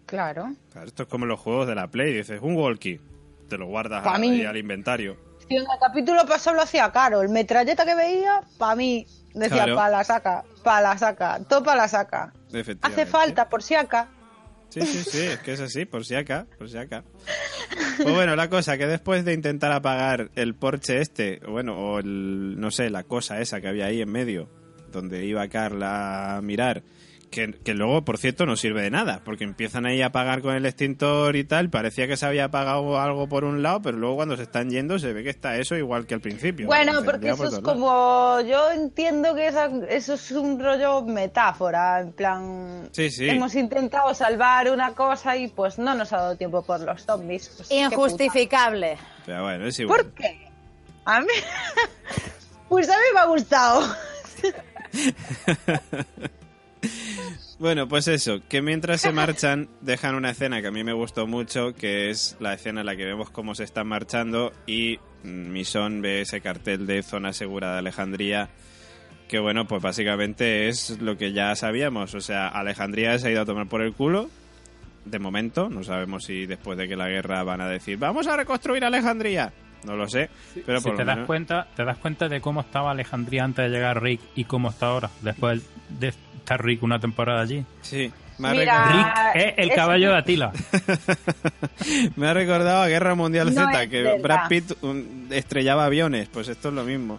Claro. 0.06 0.54
Claro, 0.72 0.86
esto 0.86 1.02
es 1.02 1.08
como 1.08 1.26
los 1.26 1.38
juegos 1.38 1.66
de 1.66 1.74
la 1.74 1.88
Play. 1.88 2.14
Dices, 2.14 2.40
un 2.40 2.56
walkie. 2.56 2.98
Te 3.48 3.58
lo 3.58 3.66
guardas 3.66 4.06
ahí 4.06 4.20
mí. 4.20 4.44
al 4.44 4.56
inventario. 4.56 5.16
Si 5.48 5.56
en 5.56 5.62
el 5.62 5.78
capítulo 5.80 6.26
pasado 6.26 6.56
lo 6.56 6.62
hacía 6.62 6.90
Carol, 6.92 7.28
metralleta 7.28 7.84
que 7.84 7.94
veía, 7.94 8.42
para 8.58 8.76
mí, 8.76 9.06
Decía, 9.34 9.64
Claro. 9.64 9.76
pa' 9.76 9.88
la 9.88 10.04
saca, 10.04 10.44
pa' 10.64 10.80
la 10.80 10.98
saca, 10.98 11.38
topa 11.48 11.76
la 11.76 11.86
saca. 11.86 12.32
Hace 12.82 13.06
falta, 13.06 13.48
por 13.48 13.62
si 13.62 13.74
acá. 13.74 14.08
Sí, 14.68 14.82
sí, 14.82 15.02
sí, 15.04 15.18
es 15.18 15.38
que 15.38 15.52
es 15.52 15.60
así, 15.60 15.84
por 15.84 16.04
si 16.04 16.14
acá, 16.14 16.46
por 16.58 16.68
si 16.68 16.76
acá. 16.76 17.04
Pues 17.96 18.12
bueno, 18.14 18.36
la 18.36 18.50
cosa 18.50 18.76
que 18.76 18.86
después 18.86 19.24
de 19.24 19.32
intentar 19.32 19.72
apagar 19.72 20.30
el 20.34 20.54
Porsche 20.54 21.00
este, 21.00 21.40
bueno, 21.48 21.76
o 21.78 21.98
el, 22.00 22.58
no 22.58 22.70
sé, 22.70 22.90
la 22.90 23.04
cosa 23.04 23.40
esa 23.40 23.60
que 23.60 23.68
había 23.68 23.86
ahí 23.86 24.02
en 24.02 24.10
medio, 24.10 24.48
donde 24.90 25.24
iba 25.24 25.46
Carla 25.48 26.36
a 26.36 26.42
mirar, 26.42 26.82
que, 27.30 27.52
que 27.52 27.74
luego, 27.74 28.04
por 28.04 28.18
cierto, 28.18 28.46
no 28.46 28.56
sirve 28.56 28.82
de 28.82 28.90
nada, 28.90 29.22
porque 29.24 29.44
empiezan 29.44 29.86
ahí 29.86 30.02
a 30.02 30.06
apagar 30.06 30.42
con 30.42 30.54
el 30.54 30.66
extintor 30.66 31.36
y 31.36 31.44
tal, 31.44 31.70
parecía 31.70 32.06
que 32.06 32.16
se 32.16 32.26
había 32.26 32.44
apagado 32.44 32.98
algo 33.00 33.28
por 33.28 33.44
un 33.44 33.62
lado, 33.62 33.82
pero 33.82 33.96
luego 33.98 34.16
cuando 34.16 34.36
se 34.36 34.42
están 34.44 34.70
yendo 34.70 34.98
se 34.98 35.12
ve 35.12 35.22
que 35.22 35.30
está 35.30 35.56
eso 35.56 35.76
igual 35.76 36.06
que 36.06 36.14
al 36.14 36.20
principio. 36.20 36.66
Bueno, 36.66 37.02
porque 37.04 37.34
por 37.34 37.46
eso 37.46 37.56
es 37.58 37.62
como. 37.62 38.40
Yo 38.42 38.70
entiendo 38.72 39.34
que 39.34 39.48
esa- 39.48 39.70
eso 39.88 40.14
es 40.14 40.30
un 40.32 40.58
rollo 40.58 41.02
metáfora. 41.02 42.00
En 42.00 42.12
plan. 42.12 42.88
Sí, 42.92 43.10
sí. 43.10 43.28
Hemos 43.28 43.54
intentado 43.54 44.14
salvar 44.14 44.70
una 44.70 44.94
cosa 44.94 45.36
y 45.36 45.48
pues 45.48 45.78
no 45.78 45.94
nos 45.94 46.12
ha 46.12 46.16
dado 46.18 46.36
tiempo 46.36 46.62
por 46.62 46.80
los 46.80 47.04
zombies. 47.04 47.48
Pues, 47.56 47.70
Injustificable. 47.70 48.96
Pero 49.26 49.42
bueno, 49.42 49.66
es 49.66 49.78
igual. 49.78 50.00
¿Por 50.04 50.12
qué? 50.14 50.48
A 51.04 51.20
mí. 51.20 51.26
pues 52.68 52.88
a 52.88 52.92
mí 52.92 53.04
me 53.14 53.20
ha 53.20 53.26
gustado. 53.26 53.82
Bueno, 57.58 57.88
pues 57.88 58.06
eso, 58.06 58.40
que 58.48 58.62
mientras 58.62 59.00
se 59.00 59.10
marchan 59.10 59.68
dejan 59.80 60.14
una 60.14 60.30
escena 60.30 60.60
que 60.60 60.68
a 60.68 60.70
mí 60.70 60.84
me 60.84 60.92
gustó 60.92 61.26
mucho, 61.26 61.74
que 61.74 62.08
es 62.08 62.36
la 62.38 62.54
escena 62.54 62.80
en 62.80 62.86
la 62.86 62.94
que 62.94 63.04
vemos 63.04 63.30
cómo 63.30 63.56
se 63.56 63.64
están 63.64 63.88
marchando 63.88 64.52
y 64.64 64.98
mm, 65.24 65.50
Misón 65.50 66.00
ve 66.00 66.20
ese 66.20 66.40
cartel 66.40 66.86
de 66.86 67.02
zona 67.02 67.32
segura 67.32 67.72
de 67.72 67.78
Alejandría, 67.80 68.48
que 69.26 69.40
bueno, 69.40 69.66
pues 69.66 69.82
básicamente 69.82 70.68
es 70.68 71.00
lo 71.00 71.18
que 71.18 71.32
ya 71.32 71.56
sabíamos, 71.56 72.14
o 72.14 72.20
sea, 72.20 72.46
Alejandría 72.46 73.18
se 73.18 73.26
ha 73.26 73.30
ido 73.32 73.42
a 73.42 73.46
tomar 73.46 73.68
por 73.68 73.82
el 73.82 73.92
culo, 73.92 74.30
de 75.04 75.18
momento, 75.18 75.68
no 75.68 75.82
sabemos 75.82 76.26
si 76.26 76.46
después 76.46 76.78
de 76.78 76.86
que 76.86 76.94
la 76.94 77.08
guerra 77.08 77.42
van 77.42 77.60
a 77.60 77.68
decir, 77.68 77.98
vamos 77.98 78.28
a 78.28 78.36
reconstruir 78.36 78.84
Alejandría, 78.84 79.52
no 79.84 79.96
lo 79.96 80.08
sé, 80.08 80.28
pero 80.66 80.80
si 80.80 80.90
te 80.90 80.98
lo 80.98 81.04
das 81.04 81.16
menos... 81.16 81.26
cuenta, 81.26 81.66
te 81.76 81.84
das 81.84 81.98
cuenta 81.98 82.28
de 82.28 82.40
cómo 82.40 82.60
estaba 82.60 82.90
Alejandría 82.90 83.44
antes 83.44 83.64
de 83.64 83.70
llegar 83.76 84.02
Rick 84.02 84.20
y 84.34 84.44
cómo 84.44 84.70
está 84.70 84.86
ahora, 84.86 85.10
después 85.22 85.62
de 85.88 86.08
estar 86.08 86.62
Rick 86.64 86.82
una 86.82 86.98
temporada 86.98 87.40
allí. 87.42 87.64
Sí, 87.82 88.12
me 88.38 88.48
ha 88.48 88.52
Mira, 88.52 88.84
recordado- 88.84 89.32
Rick 89.34 89.42
es 89.46 89.54
el 89.58 89.68
es- 89.70 89.74
caballo 89.76 90.10
de 90.10 90.16
Atila. 90.18 90.52
Me 92.16 92.26
ha 92.28 92.34
recordado 92.34 92.82
a 92.82 92.88
Guerra 92.88 93.14
Mundial 93.14 93.54
No 93.54 93.66
Z, 93.66 93.88
que 93.88 94.02
verdad. 94.02 94.22
Brad 94.22 94.48
Pitt 94.48 94.72
estrellaba 95.30 95.84
aviones. 95.86 96.28
Pues 96.28 96.48
esto 96.48 96.68
es 96.68 96.74
lo 96.74 96.84
mismo. 96.84 97.18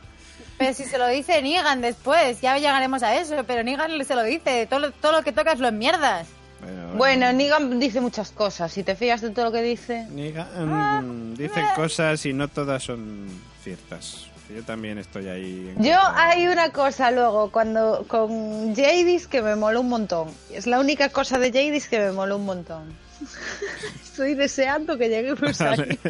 Pero 0.58 0.74
si 0.74 0.84
se 0.84 0.98
lo 0.98 1.08
dice 1.08 1.41
Negan 1.41 1.82
después, 1.82 2.41
ya 2.41 2.58
llegaremos 2.58 3.02
a 3.04 3.15
eso, 3.17 3.43
pero 3.48 3.63
Negan 3.63 4.04
se 4.04 4.15
lo 4.15 4.24
dice, 4.24 4.67
todo, 4.69 4.80
lo- 4.82 4.91
todo 4.91 5.13
lo 5.13 5.22
que 5.24 5.32
tocas 5.32 5.60
lo 5.60 5.67
enmierdas. 5.69 6.28
Bueno, 6.62 6.88
Bueno, 6.95 7.34
Negan 7.34 7.80
dice 7.80 8.02
muchas 8.02 8.32
cosas. 8.32 8.72
Si 8.72 8.84
te 8.84 8.95
fías 8.95 9.22
de 9.22 9.30
todo 9.32 9.45
lo 9.45 9.52
que 9.52 9.62
dice. 9.62 10.08
Ah, 10.38 11.02
mm, 11.04 11.36
dice 11.36 11.62
cosas 11.76 12.26
y 12.26 12.34
no 12.34 12.48
todas 12.48 12.84
son 12.84 13.28
ciertas. 13.63 14.26
Yo 14.54 14.63
también 14.63 14.98
estoy 14.98 15.28
ahí. 15.28 15.74
en 15.76 15.84
Yo 15.84 15.95
contra. 16.02 16.28
hay 16.28 16.48
una 16.48 16.72
cosa 16.72 17.12
luego 17.12 17.52
cuando 17.52 18.04
con 18.08 18.76
Jadis 18.76 19.28
que 19.28 19.41
me 19.43 19.56
moló 19.56 19.82
un 19.82 19.89
montón. 19.89 20.30
Es 20.52 20.65
la 20.65 20.80
única 20.80 21.10
cosa 21.10 21.38
de 21.38 21.52
Jadis 21.52 21.88
que 21.88 22.00
me 22.00 22.12
moló 22.12 22.38
un 22.38 22.45
montón. 22.45 22.84
Estoy 24.04 24.34
deseando 24.36 24.98
que 24.98 25.08
lleguemos 25.10 25.62
ahí. 25.62 26.00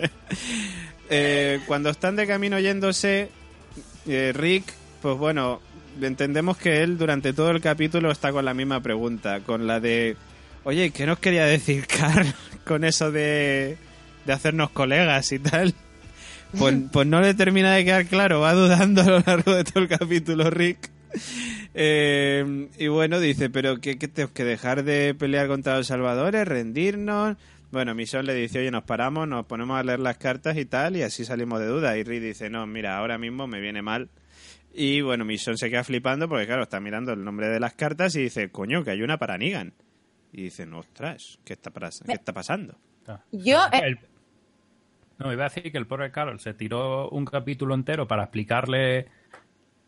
Eh, 1.12 1.60
cuando 1.66 1.90
están 1.90 2.16
de 2.16 2.28
camino 2.28 2.60
yéndose, 2.60 3.32
eh, 4.08 4.32
Rick, 4.36 4.72
pues 5.02 5.18
bueno, 5.18 5.60
entendemos 6.00 6.56
que 6.56 6.84
él 6.84 7.00
durante 7.00 7.34
todo 7.34 7.50
el 7.50 7.62
capítulo 7.62 8.12
está 8.12 8.32
con 8.32 8.46
la 8.46 8.54
misma 8.54 8.80
pregunta, 8.82 9.40
con 9.40 9.66
la 9.66 9.80
de, 9.80 10.16
oye, 10.64 10.92
¿qué 10.92 11.06
nos 11.06 11.20
quería 11.20 11.46
decir 11.46 11.86
Carl 11.88 12.28
con 12.66 12.84
eso 12.84 13.12
de, 13.12 13.78
de 14.26 14.34
hacernos 14.34 14.70
colegas 14.72 15.32
y 15.32 15.40
tal? 15.40 15.74
Pues, 16.58 16.76
pues 16.92 17.08
no 17.08 17.22
le 17.22 17.34
termina 17.34 17.74
de 17.74 17.86
quedar 17.86 18.06
claro, 18.06 18.42
va 18.42 18.54
dudando 18.54 19.02
a 19.02 19.06
lo 19.06 19.20
largo 19.20 19.56
de 19.56 19.64
todo 19.64 19.84
el 19.84 19.90
capítulo 19.90 20.50
Rick. 20.50 20.90
Eh, 21.74 22.68
y 22.78 22.88
bueno, 22.88 23.20
dice, 23.20 23.50
pero 23.50 23.80
¿qué, 23.80 23.98
qué 23.98 24.08
tenemos 24.08 24.34
que 24.34 24.44
dejar 24.44 24.84
de 24.84 25.16
pelear 25.16 25.48
contra 25.48 25.78
los 25.78 25.88
salvadores? 25.88 26.48
¿Rendirnos? 26.48 27.38
Bueno, 27.72 27.94
Misón 27.94 28.26
le 28.26 28.34
dice, 28.34 28.60
oye, 28.60 28.72
nos 28.72 28.84
paramos, 28.84 29.28
nos 29.28 29.46
ponemos 29.46 29.80
a 29.80 29.84
leer 29.84 30.00
las 30.00 30.18
cartas 30.18 30.58
y 30.58 30.66
tal, 30.66 30.98
y 30.98 31.04
así 31.04 31.24
salimos 31.24 31.60
de 31.60 31.68
duda. 31.68 31.98
Y 31.98 32.04
Rick 32.04 32.22
dice, 32.22 32.50
no, 32.50 32.66
mira, 32.66 32.98
ahora 32.98 33.18
mismo 33.18 33.48
me 33.48 33.62
viene 33.62 33.82
mal. 33.82 34.10
Y 34.74 35.02
bueno, 35.02 35.26
Misón 35.26 35.58
se 35.58 35.70
queda 35.70 35.84
flipando 35.84 36.28
porque, 36.28 36.46
claro, 36.48 36.64
está 36.64 36.80
mirando 36.80 37.14
el 37.14 37.24
nombre 37.24 37.48
de 37.50 37.60
las 37.60 37.74
cartas 37.74 38.16
y 38.16 38.24
dice, 38.24 38.50
coño, 38.50 38.84
que 38.84 38.92
hay 38.92 39.02
una 39.02 39.18
para 39.18 39.38
Negan. 39.38 39.74
Y 40.32 40.44
dice, 40.44 40.66
no, 40.66 40.80
ostras, 40.80 41.40
¿qué 41.44 41.54
está, 41.54 41.72
¿qué 41.72 42.14
está 42.14 42.34
pasando? 42.34 42.76
Yo, 43.32 43.60
eh, 43.74 43.98
No, 45.18 45.34
iba 45.34 45.46
a 45.46 45.50
decir 45.50 45.72
que 45.72 45.78
el 45.78 45.88
pobre 45.88 46.12
Carol 46.12 46.40
se 46.40 46.54
tiró 46.54 47.10
un 47.10 47.26
capítulo 47.26 47.74
entero 47.74 48.08
para 48.08 48.24
explicarle 48.24 49.08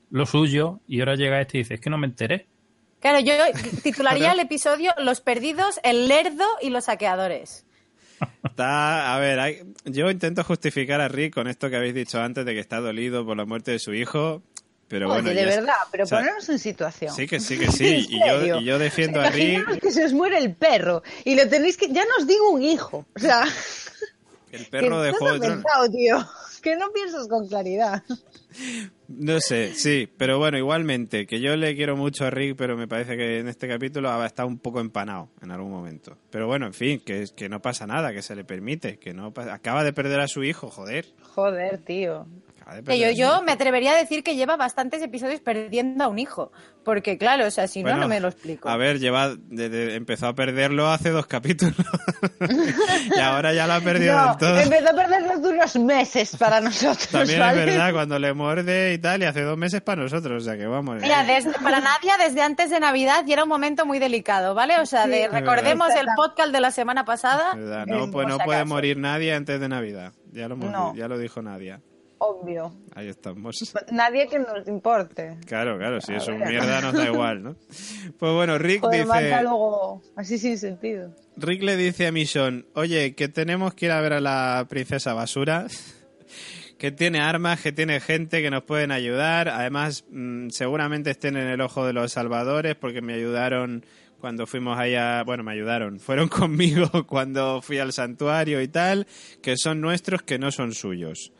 lo 0.09 0.25
suyo 0.25 0.79
y 0.87 0.99
ahora 0.99 1.15
llega 1.15 1.39
este 1.39 1.59
y 1.59 1.61
dice, 1.61 1.75
es 1.75 1.79
que 1.81 1.89
no 1.89 1.97
me 1.97 2.07
enteré. 2.07 2.47
claro, 2.99 3.19
yo 3.19 3.33
titularía 3.83 4.31
el 4.33 4.39
episodio 4.39 4.91
Los 4.97 5.21
perdidos, 5.21 5.79
el 5.83 6.07
lerdo 6.07 6.45
y 6.61 6.69
los 6.71 6.85
saqueadores. 6.85 7.65
Está, 8.43 9.15
a 9.15 9.19
ver, 9.19 9.39
hay- 9.39 9.61
yo 9.85 10.09
intento 10.11 10.43
justificar 10.43 11.01
a 11.01 11.07
Rick 11.07 11.33
con 11.35 11.47
esto 11.47 11.69
que 11.69 11.75
habéis 11.77 11.93
dicho 11.95 12.19
antes 12.21 12.45
de 12.45 12.53
que 12.53 12.59
está 12.59 12.79
dolido 12.79 13.25
por 13.25 13.37
la 13.37 13.45
muerte 13.45 13.71
de 13.71 13.79
su 13.79 13.93
hijo, 13.93 14.43
pero 14.91 15.07
Oye, 15.09 15.21
bueno. 15.23 15.29
de 15.41 15.49
es- 15.49 15.55
verdad, 15.55 15.73
pero 15.91 16.03
o 16.03 16.07
sea, 16.07 16.19
ponernos 16.19 16.47
en 16.49 16.59
situación. 16.59 17.15
Sí, 17.15 17.25
que 17.25 17.39
sí, 17.39 17.57
que 17.57 17.67
sí. 17.71 17.87
¿En 17.87 18.11
Y 18.11 18.19
yo, 18.47 18.59
y 18.59 18.63
yo 18.65 18.77
defiendo 18.77 19.19
a 19.21 19.29
Rick. 19.31 19.79
que 19.81 19.89
se 19.91 20.05
os 20.05 20.13
muere 20.13 20.37
el 20.37 20.53
perro 20.53 21.01
y 21.25 21.33
lo 21.35 21.47
tenéis 21.49 21.77
que. 21.77 21.87
Ya 21.87 22.03
no 22.03 22.11
os 22.19 22.27
digo 22.27 22.51
un 22.51 22.61
hijo. 22.61 23.05
O 23.15 23.19
sea. 23.19 23.43
El 24.51 24.65
perro 24.65 25.01
de 25.01 25.11
Juego 25.13 25.39
de 25.39 25.47
Tronos. 25.47 25.91
tío. 25.91 26.27
Que 26.61 26.75
no 26.75 26.91
piensas 26.91 27.27
con 27.27 27.47
claridad. 27.47 28.03
No 29.07 29.39
sé, 29.39 29.73
sí, 29.73 30.07
pero 30.15 30.37
bueno, 30.37 30.59
igualmente, 30.59 31.25
que 31.25 31.39
yo 31.39 31.55
le 31.55 31.75
quiero 31.75 31.95
mucho 31.97 32.25
a 32.25 32.29
Rick, 32.29 32.55
pero 32.55 32.77
me 32.77 32.87
parece 32.87 33.17
que 33.17 33.39
en 33.39 33.47
este 33.47 33.67
capítulo 33.67 34.11
ha 34.11 34.23
estado 34.27 34.47
un 34.47 34.59
poco 34.59 34.79
empanado 34.79 35.29
en 35.41 35.49
algún 35.49 35.71
momento. 35.71 36.19
Pero 36.29 36.45
bueno, 36.45 36.67
en 36.67 36.73
fin, 36.75 37.01
que, 37.03 37.25
que 37.35 37.49
no 37.49 37.63
pasa 37.63 37.87
nada, 37.87 38.13
que 38.13 38.21
se 38.21 38.35
le 38.35 38.43
permite, 38.43 38.99
que 38.99 39.11
no 39.11 39.33
pasa- 39.33 39.55
acaba 39.55 39.83
de 39.83 39.91
perder 39.91 40.19
a 40.19 40.27
su 40.27 40.43
hijo, 40.43 40.69
joder. 40.69 41.07
Joder, 41.33 41.79
tío. 41.79 42.27
Perder 42.65 42.97
yo, 42.97 43.11
yo 43.11 43.41
me 43.41 43.51
atrevería 43.51 43.91
a 43.91 43.95
decir 43.97 44.23
que 44.23 44.35
lleva 44.35 44.55
bastantes 44.55 45.01
episodios 45.01 45.41
perdiendo 45.41 46.03
a 46.03 46.07
un 46.07 46.19
hijo. 46.19 46.51
Porque 46.83 47.17
claro, 47.17 47.45
o 47.45 47.51
sea, 47.51 47.67
si 47.67 47.83
no, 47.83 47.89
Bueno, 47.89 48.01
no 48.01 48.07
me 48.07 48.19
lo 48.19 48.29
explico. 48.29 48.67
A 48.67 48.75
ver, 48.77 48.99
lleva 48.99 49.35
de- 49.35 49.69
de- 49.69 49.95
empezó 49.95 50.27
a 50.27 50.33
perderlo 50.33 50.89
hace 50.89 51.09
dos 51.11 51.27
capítulos. 51.27 51.75
y 53.15 53.19
ahora 53.19 53.53
ya 53.53 53.67
lo 53.67 53.73
ha 53.73 53.81
perdido 53.81 54.15
No, 54.15 54.27
del 54.29 54.37
todo. 54.37 54.59
empezó 54.59 54.89
a 54.89 54.93
perder 54.93 55.23
hace 55.31 55.47
unos 55.47 55.75
meses 55.77 56.35
para 56.37 56.59
nosotros, 56.61 57.07
También 57.09 57.39
¿vale? 57.39 57.59
es 57.59 57.65
verdad, 57.67 57.93
cuando 57.93 58.17
le 58.19 58.33
muerde 58.33 58.93
y 58.93 58.97
tal, 58.97 59.21
y 59.21 59.25
hace 59.25 59.41
dos 59.41 59.57
meses 59.57 59.81
para 59.81 60.01
nosotros, 60.01 60.41
o 60.41 60.45
sea 60.45 60.57
que 60.57 60.65
vamos. 60.65 61.01
Mira, 61.01 61.23
desde- 61.23 61.51
para 61.53 61.79
Nadia 61.81 62.13
desde 62.17 62.41
antes 62.41 62.69
de 62.69 62.79
Navidad 62.79 63.25
y 63.27 63.33
era 63.33 63.43
un 63.43 63.49
momento 63.49 63.85
muy 63.85 63.99
delicado, 63.99 64.55
¿vale? 64.55 64.79
O 64.79 64.85
sea, 64.85 65.03
Sí, 65.05 65.11
de, 65.11 65.27
recordemos 65.27 65.89
el 65.95 66.07
podcast 66.15 66.51
de 66.51 66.61
la 66.61 66.71
semana 66.71 67.05
pasada. 67.05 67.51
Es 67.51 67.59
verdad, 67.59 67.85
no, 67.85 68.05
Es 68.05 68.11
pues 68.11 68.27
no 68.27 68.37
puede 68.39 68.65
morir 68.65 68.97
nadie 68.97 69.33
antes 69.35 69.59
de 69.59 69.69
Navidad. 69.69 70.13
Ya 70.31 70.47
lo, 70.47 70.55
hemos- 70.55 70.71
No. 70.71 70.95
ya 70.95 71.07
lo 71.07 71.17
dijo 71.19 71.41
Nadia. 71.41 71.81
Obvio. 72.23 72.71
Ahí 72.93 73.07
estamos. 73.07 73.73
Nadie 73.91 74.27
que 74.27 74.37
nos 74.37 74.67
importe. 74.67 75.37
Claro, 75.47 75.79
claro, 75.79 75.99
si 76.01 76.13
es 76.13 76.27
un 76.27 76.37
mierda 76.37 76.79
nos 76.79 76.93
da 76.93 77.07
igual, 77.07 77.41
¿no? 77.41 77.55
Pues 78.19 78.31
bueno, 78.33 78.59
Rick 78.59 78.81
Joder, 78.81 79.07
dice, 79.07 79.41
luego 79.41 80.03
así 80.15 80.37
sin 80.37 80.59
sentido. 80.59 81.15
Rick 81.35 81.63
le 81.63 81.75
dice 81.77 82.05
a 82.05 82.11
Mission, 82.11 82.67
oye, 82.75 83.15
que 83.15 83.27
tenemos 83.27 83.73
que 83.73 83.87
ir 83.87 83.91
a 83.91 84.01
ver 84.01 84.13
a 84.13 84.21
la 84.21 84.67
princesa 84.69 85.15
basura, 85.15 85.65
que 86.77 86.91
tiene 86.91 87.21
armas, 87.21 87.59
que 87.59 87.71
tiene 87.71 87.99
gente 87.99 88.43
que 88.43 88.51
nos 88.51 88.65
pueden 88.65 88.91
ayudar, 88.91 89.49
además 89.49 90.05
mm, 90.11 90.49
seguramente 90.49 91.09
estén 91.09 91.37
en 91.37 91.47
el 91.47 91.59
ojo 91.59 91.87
de 91.87 91.93
los 91.93 92.11
salvadores 92.11 92.75
porque 92.75 93.01
me 93.01 93.15
ayudaron 93.15 93.83
cuando 94.19 94.45
fuimos 94.45 94.77
allá, 94.77 95.23
bueno, 95.23 95.43
me 95.43 95.53
ayudaron, 95.53 95.99
fueron 95.99 96.27
conmigo 96.29 96.87
cuando 97.07 97.63
fui 97.63 97.79
al 97.79 97.93
santuario 97.93 98.61
y 98.61 98.67
tal, 98.67 99.07
que 99.41 99.55
son 99.57 99.81
nuestros, 99.81 100.21
que 100.21 100.37
no 100.37 100.51
son 100.51 100.75
suyos. 100.75 101.33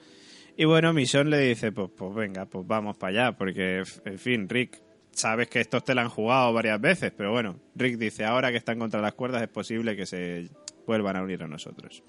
Y 0.58 0.66
bueno, 0.66 0.94
Mission 0.94 1.30
le 1.30 1.40
dice, 1.40 1.72
pues, 1.72 1.90
pues 1.98 2.14
venga, 2.14 2.46
pues 2.46 2.66
vamos 2.68 2.98
para 2.98 3.10
allá, 3.28 3.38
porque, 3.38 3.84
en 4.06 4.20
fin, 4.20 4.48
Rick, 4.50 4.82
sabes 5.12 5.48
que 5.50 5.60
estos 5.60 5.84
te 5.84 5.96
la 5.96 6.04
han 6.04 6.10
jugado 6.10 6.54
varias 6.54 6.80
veces, 6.80 7.12
pero 7.16 7.32
bueno, 7.32 7.60
Rick 7.76 7.98
dice, 7.98 8.26
ahora 8.26 8.52
que 8.52 8.58
están 8.58 8.80
contra 8.80 9.02
las 9.02 9.14
cuerdas 9.14 9.42
es 9.42 9.48
posible 9.50 9.96
que 9.96 10.06
se 10.06 10.50
vuelvan 10.88 11.16
a 11.16 11.24
unir 11.24 11.42
a 11.44 11.48
nosotros. 11.48 12.04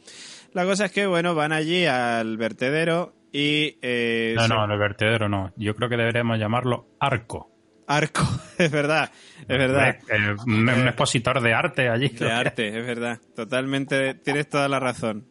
La 0.52 0.64
cosa 0.64 0.86
es 0.86 0.92
que, 0.92 1.06
bueno, 1.06 1.34
van 1.34 1.52
allí 1.52 1.84
al 1.86 2.36
vertedero 2.36 3.14
y... 3.32 3.78
eh, 3.82 4.34
No, 4.36 4.42
se- 4.42 4.48
no, 4.48 4.64
el 4.72 4.78
vertedero 4.78 5.28
no. 5.28 5.52
Yo 5.56 5.74
creo 5.74 5.88
que 5.88 5.96
deberíamos 5.96 6.38
llamarlo 6.38 6.86
arco. 7.00 7.48
Arco, 7.86 8.22
es 8.58 8.70
verdad, 8.70 9.10
es 9.40 9.46
verdad. 9.48 9.96
Eh, 10.08 10.34
un, 10.46 10.68
un 10.68 10.86
expositor 10.88 11.40
de 11.40 11.52
arte 11.52 11.88
allí. 11.88 12.08
De 12.08 12.30
arte, 12.30 12.68
es 12.68 12.86
verdad. 12.86 13.18
Totalmente, 13.34 14.14
tienes 14.14 14.48
toda 14.48 14.68
la 14.68 14.78
razón. 14.80 15.26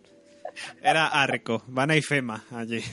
Era 0.82 1.08
arco, 1.08 1.64
Vana 1.68 1.96
y 1.96 2.02
Fema 2.02 2.46
allí. 2.52 2.82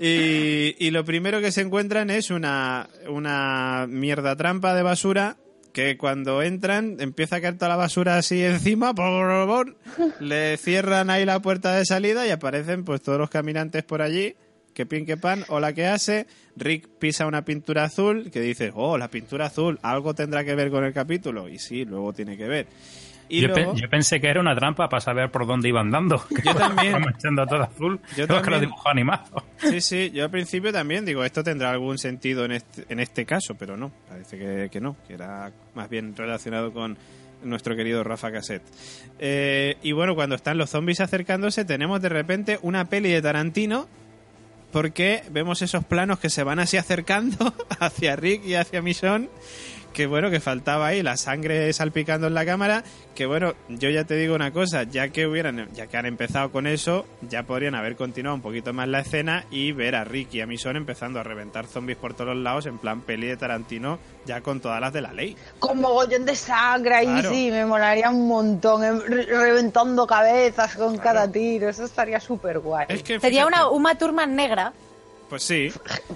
Y, 0.00 0.76
y 0.78 0.92
lo 0.92 1.04
primero 1.04 1.40
que 1.40 1.50
se 1.50 1.60
encuentran 1.60 2.08
es 2.08 2.30
una, 2.30 2.88
una 3.08 3.86
mierda 3.88 4.36
trampa 4.36 4.72
de 4.72 4.84
basura 4.84 5.38
que 5.72 5.96
cuando 5.96 6.42
entran 6.42 6.96
empieza 6.98 7.36
a 7.36 7.40
caer 7.40 7.56
toda 7.56 7.68
la 7.68 7.76
basura 7.76 8.16
así 8.16 8.42
encima, 8.42 8.94
por, 8.94 9.76
le 10.20 10.56
cierran 10.56 11.10
ahí 11.10 11.24
la 11.24 11.40
puerta 11.40 11.72
de 11.74 11.84
salida 11.84 12.26
y 12.26 12.30
aparecen 12.30 12.84
pues 12.84 13.02
todos 13.02 13.18
los 13.18 13.30
caminantes 13.30 13.84
por 13.84 14.02
allí, 14.02 14.34
que 14.74 14.86
pin 14.86 15.06
que 15.06 15.16
pan, 15.16 15.44
hola 15.48 15.72
que 15.72 15.86
hace, 15.86 16.26
Rick 16.56 16.88
pisa 16.98 17.26
una 17.26 17.44
pintura 17.44 17.84
azul 17.84 18.30
que 18.30 18.40
dice, 18.40 18.72
oh, 18.74 18.98
la 18.98 19.08
pintura 19.08 19.46
azul, 19.46 19.78
algo 19.82 20.14
tendrá 20.14 20.44
que 20.44 20.54
ver 20.54 20.70
con 20.70 20.84
el 20.84 20.92
capítulo, 20.92 21.48
y 21.48 21.58
sí, 21.58 21.84
luego 21.84 22.12
tiene 22.12 22.36
que 22.36 22.46
ver. 22.46 22.66
Y 23.28 23.42
yo, 23.42 23.48
luego- 23.48 23.74
pe- 23.74 23.80
yo 23.80 23.88
pensé 23.90 24.20
que 24.20 24.28
era 24.28 24.40
una 24.40 24.54
trampa 24.54 24.88
para 24.88 25.00
saber 25.00 25.30
por 25.30 25.46
dónde 25.46 25.68
iban 25.68 25.90
dando. 25.90 26.24
Yo 26.44 26.54
también. 26.54 26.96
Echando 27.16 27.46
todo 27.46 27.62
azul. 27.62 28.00
Yo 28.16 28.26
Creo 28.26 28.26
que 28.26 28.34
lo 28.34 28.40
también. 28.42 28.60
dibujó 28.62 28.88
animado. 28.88 29.44
Sí, 29.58 29.80
sí, 29.80 30.10
yo 30.14 30.24
al 30.24 30.30
principio 30.30 30.72
también 30.72 31.04
digo, 31.04 31.24
esto 31.24 31.42
tendrá 31.44 31.70
algún 31.70 31.98
sentido 31.98 32.44
en 32.44 32.52
este, 32.52 32.84
en 32.88 33.00
este 33.00 33.26
caso, 33.26 33.54
pero 33.56 33.76
no, 33.76 33.90
parece 34.08 34.38
que, 34.38 34.68
que 34.70 34.80
no, 34.80 34.96
que 35.06 35.14
era 35.14 35.50
más 35.74 35.88
bien 35.90 36.14
relacionado 36.16 36.72
con 36.72 36.96
nuestro 37.42 37.76
querido 37.76 38.02
Rafa 38.02 38.32
Cassette. 38.32 38.62
Eh, 39.18 39.76
y 39.82 39.92
bueno, 39.92 40.14
cuando 40.14 40.34
están 40.34 40.56
los 40.58 40.70
zombies 40.70 41.00
acercándose, 41.00 41.64
tenemos 41.64 42.00
de 42.00 42.08
repente 42.08 42.58
una 42.62 42.86
peli 42.86 43.10
de 43.10 43.20
Tarantino, 43.22 43.86
porque 44.72 45.22
vemos 45.30 45.62
esos 45.62 45.84
planos 45.84 46.18
que 46.18 46.30
se 46.30 46.42
van 46.42 46.58
así 46.58 46.76
acercando 46.76 47.54
hacia 47.80 48.16
Rick 48.16 48.44
y 48.44 48.54
hacia 48.54 48.82
Michonne, 48.82 49.28
que 49.98 50.06
bueno, 50.06 50.30
que 50.30 50.38
faltaba 50.38 50.86
ahí 50.86 51.02
la 51.02 51.16
sangre 51.16 51.72
salpicando 51.72 52.28
en 52.28 52.34
la 52.34 52.46
cámara, 52.46 52.84
que 53.16 53.26
bueno, 53.26 53.54
yo 53.68 53.90
ya 53.90 54.04
te 54.04 54.14
digo 54.14 54.36
una 54.36 54.52
cosa, 54.52 54.84
ya 54.84 55.08
que 55.08 55.26
hubieran, 55.26 55.68
ya 55.74 55.88
que 55.88 55.96
han 55.96 56.06
empezado 56.06 56.52
con 56.52 56.68
eso, 56.68 57.04
ya 57.28 57.42
podrían 57.42 57.74
haber 57.74 57.96
continuado 57.96 58.36
un 58.36 58.40
poquito 58.40 58.72
más 58.72 58.86
la 58.86 59.00
escena 59.00 59.44
y 59.50 59.72
ver 59.72 59.96
a 59.96 60.04
Rick 60.04 60.34
y 60.34 60.40
a 60.40 60.46
Michonne 60.46 60.78
empezando 60.78 61.18
a 61.18 61.24
reventar 61.24 61.66
zombies 61.66 61.98
por 61.98 62.14
todos 62.14 62.36
los 62.36 62.44
lados 62.44 62.66
en 62.66 62.78
plan 62.78 63.00
peli 63.00 63.26
de 63.26 63.36
Tarantino, 63.36 63.98
ya 64.24 64.40
con 64.40 64.60
todas 64.60 64.80
las 64.80 64.92
de 64.92 65.00
la 65.00 65.12
ley. 65.12 65.36
Con 65.58 65.80
mogollón 65.80 66.24
de 66.24 66.36
sangre 66.36 66.94
ahí, 66.94 67.06
Claro. 67.06 67.30
sí, 67.32 67.50
me 67.50 67.66
molaría 67.66 68.08
un 68.08 68.28
montón. 68.28 69.02
re- 69.04 69.24
reventando 69.26 70.06
cabezas 70.06 70.76
con 70.76 70.92
Claro. 70.96 71.02
cada 71.02 71.32
tiro, 71.32 71.68
eso 71.68 71.84
estaría 71.86 72.20
súper 72.20 72.60
guay. 72.60 72.86
Es 72.88 73.02
que 73.02 73.18
Sería 73.18 73.48
una 73.48 73.68
Uma 73.68 73.96
Thurman 73.96 74.36
negra. 74.36 74.72
Pues 75.28 75.42
sí, 75.42 75.70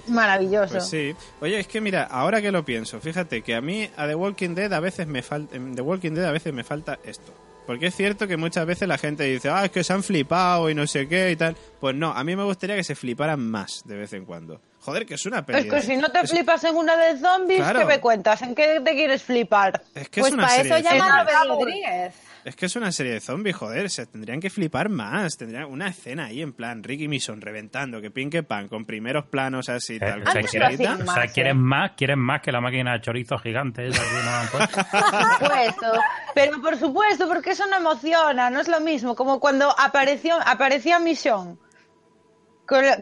Maravilloso. 0.08 0.72
Pues 0.74 0.88
sí. 0.88 1.14
Oye, 1.40 1.58
es 1.60 1.66
que 1.66 1.80
mira, 1.80 2.04
ahora 2.04 2.40
que 2.40 2.50
lo 2.50 2.64
pienso, 2.64 3.00
fíjate 3.00 3.42
que 3.42 3.54
a 3.54 3.60
mí 3.60 3.88
a 3.96 4.06
The 4.06 4.14
Walking 4.14 4.54
Dead 4.54 4.72
a 4.72 4.80
veces 4.80 5.06
me 5.06 5.22
falta 5.22 5.54
The 5.74 5.82
Walking 5.82 6.12
Dead 6.12 6.24
a 6.24 6.32
veces 6.32 6.52
me 6.52 6.64
falta 6.64 6.98
esto. 7.04 7.32
Porque 7.66 7.86
es 7.86 7.94
cierto 7.94 8.26
que 8.26 8.36
muchas 8.36 8.66
veces 8.66 8.88
la 8.88 8.98
gente 8.98 9.22
dice, 9.22 9.48
"Ah, 9.48 9.64
es 9.66 9.70
que 9.70 9.84
se 9.84 9.92
han 9.92 10.02
flipado 10.02 10.68
y 10.68 10.74
no 10.74 10.84
sé 10.86 11.06
qué 11.06 11.30
y 11.30 11.36
tal." 11.36 11.56
Pues 11.80 11.94
no, 11.94 12.10
a 12.10 12.24
mí 12.24 12.34
me 12.34 12.42
gustaría 12.42 12.74
que 12.74 12.82
se 12.82 12.96
fliparan 12.96 13.38
más 13.40 13.82
de 13.84 13.96
vez 13.98 14.12
en 14.14 14.24
cuando. 14.24 14.60
Joder, 14.80 15.06
que 15.06 15.14
es 15.14 15.24
una 15.26 15.46
peli. 15.46 15.60
Es 15.60 15.64
que 15.66 15.76
de- 15.76 15.82
si 15.82 15.96
no 15.96 16.08
te 16.10 16.20
es- 16.22 16.30
flipas 16.30 16.64
en 16.64 16.74
una 16.74 16.96
de 16.96 17.16
zombies, 17.20 17.60
Claro. 17.60 17.78
¿qué 17.80 17.84
me 17.84 18.00
cuentas? 18.00 18.42
¿En 18.42 18.54
qué 18.56 18.80
te 18.84 18.94
quieres 18.94 19.22
flipar? 19.22 19.80
Es 19.94 20.08
que 20.08 20.20
Pues 20.22 20.32
es 20.32 20.34
una 20.34 20.42
para 20.42 20.56
serie 20.56 20.72
eso 20.72 20.88
de 20.88 20.98
llama 20.98 21.20
a 21.20 21.44
Rodríguez. 21.44 22.14
Es 22.44 22.56
que 22.56 22.66
es 22.66 22.74
una 22.74 22.90
serie 22.90 23.12
de 23.12 23.20
zombies, 23.20 23.54
joder, 23.54 23.88
se 23.88 24.04
tendrían 24.06 24.40
que 24.40 24.50
flipar 24.50 24.88
más, 24.88 25.36
tendrían 25.36 25.64
una 25.66 25.88
escena 25.88 26.24
ahí 26.26 26.42
en 26.42 26.52
plan 26.52 26.82
Ricky 26.82 27.06
Mason 27.06 27.40
reventando, 27.40 28.00
que 28.00 28.10
pin 28.10 28.30
que 28.30 28.42
pan, 28.42 28.66
con 28.66 28.84
primeros 28.84 29.26
planos 29.26 29.68
así 29.68 29.94
Eh, 29.96 30.00
tal 30.00 30.22
o 30.22 30.30
sea, 30.30 30.42
quieren-. 30.42 30.74
O 30.74 30.76
sea, 30.76 30.96
Más, 31.04 31.32
quieren 31.32 31.56
eh. 31.56 31.60
más, 31.60 31.90
quieren 31.92 32.18
más 32.18 32.42
que 32.42 32.50
la 32.50 32.60
máquina 32.60 32.94
de 32.94 33.00
chorizo 33.00 33.38
gigante 33.38 33.86
esa 33.86 34.02
que 34.02 34.10
nos 34.24 34.26
han 34.26 34.48
puesto. 34.48 34.80
Por 34.90 35.38
supuesto, 35.38 35.92
pero 36.34 36.60
por 36.60 36.76
supuesto, 36.78 37.28
porque 37.28 37.50
eso 37.50 37.66
no 37.66 37.76
emociona, 37.76 38.50
no 38.50 38.60
es 38.60 38.68
lo 38.68 38.80
mismo, 38.80 39.14
como 39.14 39.38
cuando 39.38 39.72
apareció, 39.78 40.36
aparecía 40.44 40.98
Mission. 40.98 41.58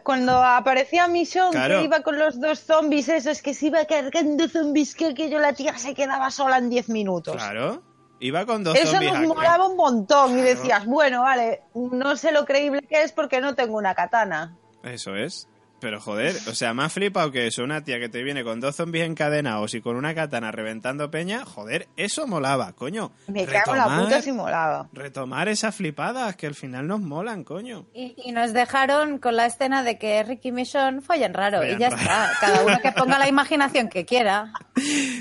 Cuando 0.02 0.42
aparecía 0.42 1.06
Mission, 1.06 1.52
Claro. 1.52 1.78
que 1.78 1.84
iba 1.84 2.02
con 2.02 2.18
los 2.18 2.40
dos 2.40 2.58
zombies 2.60 3.08
esos, 3.08 3.40
que 3.40 3.54
se 3.54 3.66
iba 3.66 3.84
cargando 3.84 4.48
zombies, 4.48 4.94
que 4.94 5.06
aquello 5.06 5.38
la 5.38 5.52
tía 5.52 5.78
se 5.78 5.94
quedaba 5.94 6.30
sola 6.30 6.58
en 6.58 6.70
10 6.70 6.88
minutos. 6.88 7.36
Claro. 7.36 7.82
Iba 8.20 8.44
con 8.46 8.62
dos 8.62 8.76
Eso 8.76 8.92
zombies 8.92 9.14
nos 9.14 9.26
molaba 9.34 9.66
un 9.66 9.76
montón 9.76 10.38
y 10.38 10.42
decías, 10.42 10.84
bueno, 10.84 11.22
vale, 11.22 11.62
no 11.74 12.16
sé 12.16 12.32
lo 12.32 12.44
creíble 12.44 12.82
que 12.82 13.02
es 13.02 13.12
porque 13.12 13.40
no 13.40 13.54
tengo 13.54 13.76
una 13.76 13.94
katana. 13.94 14.56
Eso 14.82 15.16
es. 15.16 15.48
Pero 15.80 16.00
joder, 16.00 16.36
o 16.48 16.54
sea, 16.54 16.74
más 16.74 16.92
flipado 16.92 17.32
que 17.32 17.46
eso, 17.46 17.64
una 17.64 17.82
tía 17.82 17.98
que 17.98 18.08
te 18.08 18.22
viene 18.22 18.44
con 18.44 18.60
dos 18.60 18.76
zombies 18.76 19.06
encadenados 19.06 19.74
y 19.74 19.80
con 19.80 19.96
una 19.96 20.14
katana 20.14 20.52
reventando 20.52 21.10
peña, 21.10 21.44
joder, 21.44 21.88
eso 21.96 22.26
molaba, 22.26 22.72
coño. 22.74 23.12
Me 23.28 23.46
cago 23.46 23.72
en 23.72 23.78
la 23.78 23.84
Retomar- 23.86 24.04
puta 24.04 24.22
si 24.22 24.32
molaba. 24.32 24.88
Retomar 24.92 25.48
esas 25.48 25.74
flipadas 25.74 26.36
que 26.36 26.46
al 26.46 26.54
final 26.54 26.86
nos 26.86 27.00
molan, 27.00 27.44
coño. 27.44 27.86
Y, 27.94 28.14
y 28.24 28.32
nos 28.32 28.52
dejaron 28.52 29.18
con 29.18 29.36
la 29.36 29.46
escena 29.46 29.82
de 29.82 29.98
que 29.98 30.22
Ricky 30.22 30.48
y 30.48 30.52
Michonne 30.52 31.00
follan 31.00 31.32
raro. 31.34 31.64
Y 31.64 31.78
ya 31.78 31.88
raro. 31.90 32.02
está. 32.02 32.30
Cada 32.40 32.64
uno 32.64 32.78
que 32.82 32.92
ponga 32.92 33.18
la 33.18 33.28
imaginación 33.30 33.88
que 33.88 34.04
quiera. 34.04 34.52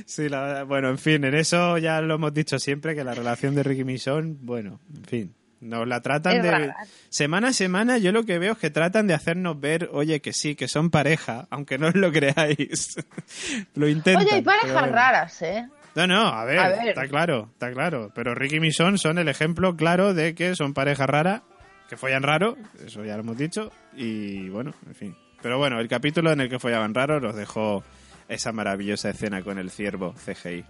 Sí, 0.06 0.28
la 0.30 0.42
verdad- 0.42 0.66
bueno, 0.66 0.90
en 0.90 0.98
fin, 0.98 1.24
en 1.24 1.36
eso 1.36 1.78
ya 1.78 2.02
lo 2.02 2.16
hemos 2.16 2.34
dicho 2.34 2.60
siempre, 2.60 2.96
que 2.96 3.04
la 3.04 3.14
relación 3.14 3.56
de 3.56 3.64
Ricky 3.64 3.84
Michonne, 3.86 4.36
bueno, 4.42 4.80
en 4.94 5.04
fin, 5.06 5.36
nos 5.62 5.88
la 5.88 6.02
tratan 6.02 6.38
Es 6.38 6.44
de... 6.44 6.52
rara. 6.52 6.76
Semana 7.10 7.50
a 7.50 7.54
semana 7.54 7.98
yo 7.98 8.12
lo 8.12 8.24
que 8.24 8.40
veo 8.40 8.54
es 8.54 8.58
que 8.58 8.70
tratan 8.70 9.08
de 9.08 9.14
hacernos 9.14 9.60
ver, 9.60 9.90
oye, 9.92 10.22
que 10.22 10.34
sí, 10.34 10.56
que 10.56 10.68
son 10.68 10.90
pareja, 10.90 11.48
aunque 11.50 11.78
no 11.78 11.88
os 11.88 11.96
lo 11.96 12.12
creáis. 12.12 12.96
lo 13.76 13.88
intentan. 13.88 14.26
Oye, 14.26 14.36
hay 14.36 14.42
parejas 14.42 14.92
raras, 14.92 15.42
¿eh? 15.42 15.68
No, 15.96 16.08
no, 16.08 16.28
a 16.28 16.46
ver, 16.46 16.60
A 16.60 16.70
ver. 16.70 16.90
está 16.90 17.08
claro, 17.08 17.50
está 17.54 17.72
claro. 17.72 18.12
Pero 18.14 18.36
Ricky 18.36 18.58
y 18.58 18.60
Michonne 18.60 18.98
son 18.98 19.18
el 19.18 19.28
ejemplo 19.28 19.76
claro 19.76 20.14
de 20.14 20.36
que 20.36 20.56
son 20.56 20.74
pareja 20.74 21.08
rara, 21.08 21.44
que 21.90 21.98
follan 21.98 22.24
raro, 22.24 22.56
eso 22.86 23.04
ya 23.04 23.16
lo 23.16 23.22
hemos 23.22 23.38
dicho, 23.38 23.72
y 23.96 24.50
bueno, 24.50 24.74
en 24.88 24.96
fin. 24.96 25.16
Pero 25.42 25.58
bueno, 25.58 25.80
el 25.80 25.88
capítulo 25.88 26.32
en 26.32 26.42
el 26.42 26.50
que 26.50 26.60
follaban 26.60 26.94
raro 26.94 27.20
nos 27.20 27.36
dejó 27.36 27.84
esa 28.28 28.52
maravillosa 28.52 29.10
escena 29.10 29.42
con 29.42 29.58
el 29.58 29.72
ciervo 29.72 30.14
CGI. 30.14 30.64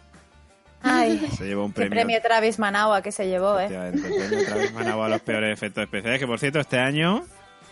Ay, 0.81 1.27
Se 1.37 1.45
llevó 1.45 1.65
un 1.65 1.73
premio. 1.73 1.91
premio 1.91 2.21
Travis 2.21 2.59
Manawa 2.59 3.01
que 3.01 3.11
se 3.11 3.27
llevó, 3.27 3.59
¿eh? 3.59 3.65
El 3.65 3.99
premio 4.01 4.45
Travis 4.45 4.73
Managua 4.73 5.05
a 5.05 5.09
los 5.09 5.21
peores 5.21 5.53
efectos 5.53 5.83
especiales. 5.83 6.19
Que 6.19 6.27
por 6.27 6.39
cierto, 6.39 6.59
este 6.59 6.79
año, 6.79 7.25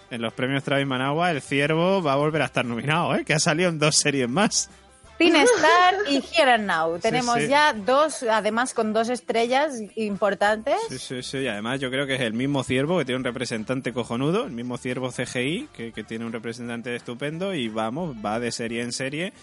en 0.10 0.22
los 0.22 0.34
premios 0.34 0.63
Travis 0.63 0.88
Managua, 0.88 1.32
el 1.32 1.41
ciervo 1.41 2.02
va 2.02 2.13
a 2.13 2.17
volver 2.17 2.41
a 2.41 2.46
estar 2.46 2.65
nominado, 2.65 3.15
¿eh? 3.15 3.24
Que 3.26 3.34
ha 3.34 3.39
salido 3.39 3.70
en 3.70 3.80
dos 3.80 3.96
series 3.96 4.30
más. 4.30 4.70
Teen 5.17 5.36
Star 5.36 5.96
y 6.08 6.17
Here 6.17 6.52
and 6.52 6.67
Now. 6.67 7.00
Tenemos 7.00 7.38
sí. 7.38 7.48
ya 7.48 7.74
dos, 7.74 8.22
además 8.22 8.76
con 8.76 8.93
dos 8.93 9.10
estrellas 9.10 9.74
importantes. 9.96 10.76
Sí, 10.89 11.00
sí, 11.00 11.24
sí. 11.24 11.38
Y 11.39 11.48
además 11.48 11.80
yo 11.80 11.89
creo 11.89 12.06
que 12.06 12.13
es 12.15 12.22
el 12.22 12.34
mismo 12.34 12.63
ciervo 12.63 13.00
que 13.00 13.06
tiene 13.06 13.17
un 13.17 13.24
representante 13.24 13.93
cojonudo, 13.93 14.46
el 14.46 14.52
mismo 14.52 14.78
ciervo 14.78 15.10
CGI 15.10 15.70
que, 15.74 15.91
que 15.91 16.04
tiene 16.04 16.24
un 16.24 16.34
representante 16.34 16.96
estupendo 16.96 17.56
y 17.56 17.67
vamos, 17.67 18.15
va 18.24 18.39
de 18.39 18.52
serie 18.52 18.84
en 18.84 18.91
serie 18.91 19.34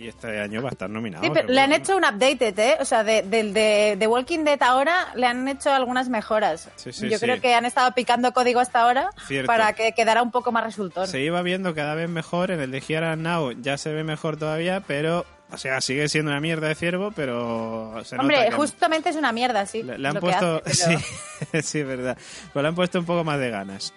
y 0.00 0.08
este 0.08 0.40
año 0.40 0.62
va 0.62 0.68
a 0.70 0.72
estar 0.72 0.88
nominado. 0.88 1.22
Sí, 1.24 1.30
pero 1.32 1.48
le 1.48 1.60
han 1.60 1.72
hecho 1.72 1.96
un 1.96 2.04
updated, 2.04 2.58
¿eh? 2.58 2.76
O 2.80 2.84
sea, 2.84 3.04
de- 3.04 3.22
del 3.22 3.52
de, 3.52 3.96
de 3.98 4.06
Walking 4.06 4.44
Dead 4.44 4.62
ahora 4.62 5.08
le 5.14 5.26
han 5.26 5.46
hecho 5.48 5.70
algunas 5.72 6.08
mejoras. 6.08 6.68
Sí, 6.76 6.92
sí, 6.92 7.08
Yo 7.10 7.18
sí. 7.18 7.24
creo 7.26 7.40
que 7.40 7.54
han 7.54 7.66
estado 7.66 7.92
picando 7.94 8.32
código 8.32 8.60
hasta 8.60 8.80
ahora 8.80 9.10
Cierto. 9.26 9.46
para 9.46 9.72
que 9.74 9.92
quedara 9.92 10.22
un 10.22 10.30
poco 10.30 10.52
más 10.52 10.64
resultón. 10.64 11.06
Se 11.06 11.20
iba 11.20 11.42
viendo 11.42 11.74
cada 11.74 11.94
vez 11.94 12.08
mejor, 12.08 12.50
en 12.50 12.60
el 12.60 12.70
de 12.70 12.78
Here 12.86 13.06
and 13.06 13.22
Now 13.22 13.52
ya 13.52 13.76
se 13.78 13.92
ve 13.92 14.02
mejor 14.04 14.36
todavía, 14.38 14.80
pero, 14.86 15.26
o 15.52 15.58
sea, 15.58 15.80
sigue 15.80 16.08
siendo 16.08 16.30
una 16.30 16.40
mierda 16.40 16.68
de 16.68 16.74
ciervo, 16.74 17.12
pero 17.12 17.92
se 18.04 18.16
nota 18.16 18.22
Hombre, 18.22 18.44
que- 18.46 18.52
justamente 18.52 19.10
es 19.10 19.16
una 19.16 19.32
mierda, 19.32 19.66
sí. 19.66 19.82
Le, 19.82 19.98
le 19.98 20.08
han 20.08 20.16
puesto, 20.16 20.62
hace, 20.64 20.84
pero- 21.52 21.62
sí, 21.62 21.62
sí, 21.62 21.82
verdad. 21.82 22.16
Pero 22.52 22.62
le 22.62 22.68
han 22.68 22.74
puesto 22.74 22.98
un 22.98 23.04
poco 23.06 23.22
más 23.24 23.38
de 23.38 23.50
ganas. 23.50 23.92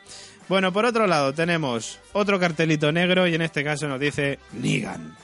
Bueno, 0.49 0.73
por 0.73 0.83
otro 0.83 1.07
lado 1.07 1.33
tenemos 1.33 1.99
otro 2.11 2.37
cartelito 2.37 2.91
negro 2.91 3.25
y 3.27 3.33
en 3.35 3.41
este 3.41 3.63
caso 3.63 3.87
nos 3.87 3.97
dice 3.99 4.39
Negan. 4.51 5.15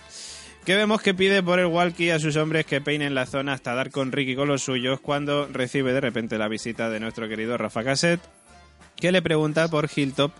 Que 0.69 0.75
vemos 0.75 1.01
que 1.01 1.15
pide 1.15 1.41
por 1.41 1.57
el 1.57 1.65
walkie 1.65 2.11
a 2.11 2.19
sus 2.19 2.35
hombres 2.35 2.63
que 2.63 2.79
peinen 2.79 3.15
la 3.15 3.25
zona 3.25 3.53
hasta 3.53 3.73
dar 3.73 3.89
con 3.89 4.11
Ricky 4.11 4.35
con 4.35 4.47
los 4.47 4.61
suyos 4.61 4.99
cuando 4.99 5.47
recibe 5.47 5.93
de 5.93 5.99
repente 5.99 6.37
la 6.37 6.47
visita 6.47 6.91
de 6.91 6.99
nuestro 6.99 7.27
querido 7.27 7.57
Rafa 7.57 7.83
Cassette 7.83 8.21
que 8.95 9.11
le 9.11 9.23
pregunta 9.23 9.67
por 9.67 9.89
Hilltop 9.89 10.31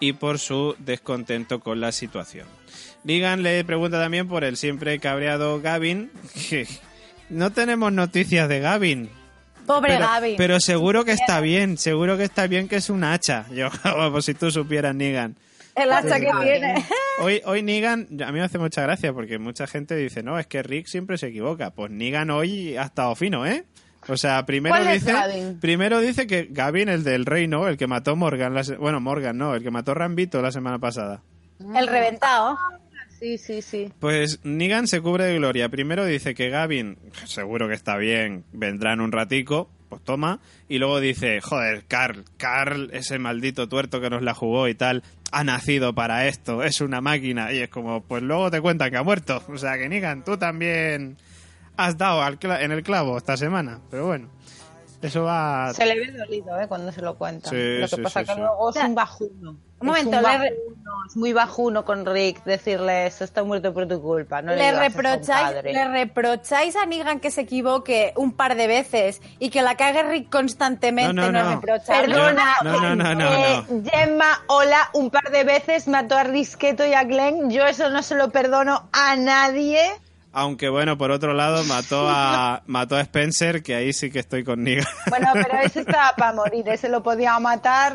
y 0.00 0.14
por 0.14 0.40
su 0.40 0.74
descontento 0.80 1.60
con 1.60 1.78
la 1.80 1.92
situación. 1.92 2.48
Negan 3.04 3.44
le 3.44 3.62
pregunta 3.62 4.00
también 4.00 4.26
por 4.26 4.42
el 4.42 4.56
siempre 4.56 4.98
cabreado 4.98 5.60
Gavin, 5.60 6.10
que 6.50 6.66
no 7.30 7.52
tenemos 7.52 7.92
noticias 7.92 8.48
de 8.48 8.58
Gavin. 8.58 9.08
Pobre 9.66 9.92
pero, 9.92 10.04
Gaby. 10.08 10.34
Pero 10.36 10.58
seguro 10.58 11.04
que 11.04 11.12
está 11.12 11.40
bien, 11.40 11.78
seguro 11.78 12.16
que 12.16 12.24
está 12.24 12.48
bien 12.48 12.66
que 12.66 12.74
es 12.74 12.90
un 12.90 13.04
hacha. 13.04 13.46
Yo, 13.52 13.70
vamos, 13.84 14.24
si 14.24 14.34
tú 14.34 14.50
supieras, 14.50 14.96
Negan. 14.96 15.36
El 15.76 15.92
hacha 15.92 16.18
que 16.18 16.30
tiene. 16.42 16.84
Hoy, 17.20 17.40
hoy 17.44 17.62
Negan, 17.62 18.08
a 18.22 18.26
mí 18.32 18.38
me 18.38 18.42
hace 18.44 18.58
mucha 18.58 18.82
gracia 18.82 19.12
porque 19.12 19.38
mucha 19.38 19.66
gente 19.66 19.94
dice, 19.96 20.22
no, 20.22 20.38
es 20.38 20.46
que 20.46 20.62
Rick 20.62 20.86
siempre 20.86 21.16
se 21.18 21.28
equivoca. 21.28 21.70
Pues 21.70 21.90
Negan 21.90 22.30
hoy 22.30 22.76
ha 22.76 22.82
estado 22.84 23.14
fino, 23.14 23.46
¿eh? 23.46 23.64
O 24.08 24.16
sea, 24.16 24.44
primero 24.46 24.74
¿Cuál 24.76 24.88
es 24.88 25.04
dice, 25.04 25.56
primero 25.60 26.00
dice 26.00 26.26
que 26.26 26.48
Gavin, 26.50 26.88
el 26.88 27.02
del 27.04 27.24
reino, 27.26 27.68
el 27.68 27.76
que 27.76 27.86
mató 27.86 28.16
Morgan, 28.16 28.54
la 28.54 28.64
se- 28.64 28.76
bueno, 28.76 29.00
Morgan 29.00 29.36
no, 29.38 29.54
el 29.54 29.62
que 29.62 29.70
mató 29.70 29.94
Rambito 29.94 30.40
la 30.42 30.52
semana 30.52 30.78
pasada. 30.78 31.22
El 31.74 31.86
reventado. 31.88 32.58
Sí, 33.18 33.38
sí, 33.38 33.62
sí. 33.62 33.90
Pues 33.98 34.40
Negan 34.44 34.86
se 34.86 35.00
cubre 35.00 35.24
de 35.24 35.36
gloria. 35.36 35.70
Primero 35.70 36.04
dice 36.04 36.34
que 36.34 36.50
Gavin, 36.50 36.98
seguro 37.24 37.66
que 37.66 37.74
está 37.74 37.96
bien, 37.96 38.44
vendrá 38.52 38.92
en 38.92 39.00
un 39.00 39.10
ratico, 39.10 39.70
pues 39.88 40.04
toma. 40.04 40.40
Y 40.68 40.78
luego 40.78 41.00
dice, 41.00 41.40
joder, 41.40 41.84
Carl, 41.88 42.24
Carl, 42.36 42.90
ese 42.92 43.18
maldito 43.18 43.68
tuerto 43.70 44.00
que 44.02 44.10
nos 44.10 44.22
la 44.22 44.34
jugó 44.34 44.68
y 44.68 44.74
tal. 44.74 45.02
Ha 45.32 45.44
nacido 45.44 45.94
para 45.94 46.26
esto, 46.26 46.62
es 46.62 46.80
una 46.80 47.00
máquina. 47.00 47.52
Y 47.52 47.58
es 47.58 47.68
como, 47.68 48.02
pues 48.02 48.22
luego 48.22 48.50
te 48.50 48.60
cuentan 48.60 48.90
que 48.90 48.96
ha 48.96 49.02
muerto. 49.02 49.42
O 49.48 49.58
sea 49.58 49.78
que 49.78 49.88
Negan, 49.88 50.24
tú 50.24 50.36
también 50.36 51.16
has 51.76 51.98
dado 51.98 52.22
al 52.22 52.38
en 52.42 52.72
el 52.72 52.82
clavo 52.82 53.18
esta 53.18 53.36
semana. 53.36 53.80
Pero 53.90 54.06
bueno, 54.06 54.28
eso 55.02 55.24
va... 55.24 55.72
Se 55.74 55.86
le 55.86 55.98
ve 55.98 56.12
dolido, 56.12 56.58
¿eh? 56.60 56.66
Cuando 56.68 56.90
se 56.92 57.02
lo 57.02 57.16
cuenta. 57.16 57.50
Sí, 57.50 57.78
lo 57.78 57.88
que 57.88 57.96
sí, 57.96 58.02
pasa 58.02 58.20
sí, 58.20 58.26
que 58.26 58.34
sí. 58.34 58.40
luego 58.40 58.70
es 58.70 58.76
un 58.76 58.94
bajuno. 58.94 59.56
Un 59.78 59.88
momento, 59.88 60.16
es, 60.18 60.24
un 60.24 60.32
le 60.32 60.38
re- 60.38 60.54
bajuno, 60.56 61.04
es 61.06 61.16
muy 61.16 61.32
bajuno 61.34 61.84
con 61.84 62.06
Rick 62.06 62.42
decirle 62.44 63.06
esto 63.06 63.24
está 63.24 63.44
muerto 63.44 63.74
por 63.74 63.86
tu 63.86 64.00
culpa. 64.00 64.40
No 64.40 64.52
le, 64.52 64.72
le, 64.72 64.72
reprocháis, 64.72 65.62
le 65.64 65.88
reprocháis 65.88 66.74
a 66.76 66.86
Negan 66.86 67.20
que 67.20 67.30
se 67.30 67.42
equivoque 67.42 68.14
un 68.16 68.32
par 68.32 68.56
de 68.56 68.66
veces 68.68 69.20
y 69.38 69.50
que 69.50 69.60
la 69.60 69.76
cague 69.76 70.02
Rick 70.04 70.30
constantemente, 70.30 71.12
No, 71.12 71.30
no, 71.30 71.42
no. 71.56 71.60
Perdona, 71.86 72.54
No, 72.64 72.80
no, 72.80 72.96
no, 72.96 73.14
no, 73.14 73.30
eh, 73.34 73.62
Gemma, 73.84 74.42
hola, 74.46 74.88
un 74.94 75.10
par 75.10 75.30
de 75.30 75.44
veces 75.44 75.88
mató 75.88 76.16
a 76.16 76.24
Risqueto 76.24 76.86
y 76.86 76.94
a 76.94 77.04
Glenn. 77.04 77.50
Yo 77.50 77.66
eso 77.66 77.90
no 77.90 78.02
se 78.02 78.14
lo 78.14 78.30
perdono 78.30 78.88
a 78.92 79.14
nadie. 79.16 79.82
Aunque 80.38 80.68
bueno, 80.68 80.98
por 80.98 81.10
otro 81.12 81.32
lado, 81.32 81.64
mató 81.64 82.06
a, 82.10 82.62
mató 82.66 82.96
a 82.96 83.00
Spencer, 83.00 83.62
que 83.62 83.74
ahí 83.74 83.94
sí 83.94 84.10
que 84.10 84.18
estoy 84.18 84.44
con 84.44 84.62
Negan. 84.62 84.84
Bueno, 85.08 85.30
pero 85.32 85.60
ese 85.62 85.80
estaba 85.80 86.12
para 86.14 86.34
morir, 86.34 86.68
ese 86.68 86.90
lo 86.90 87.02
podía 87.02 87.38
matar 87.40 87.94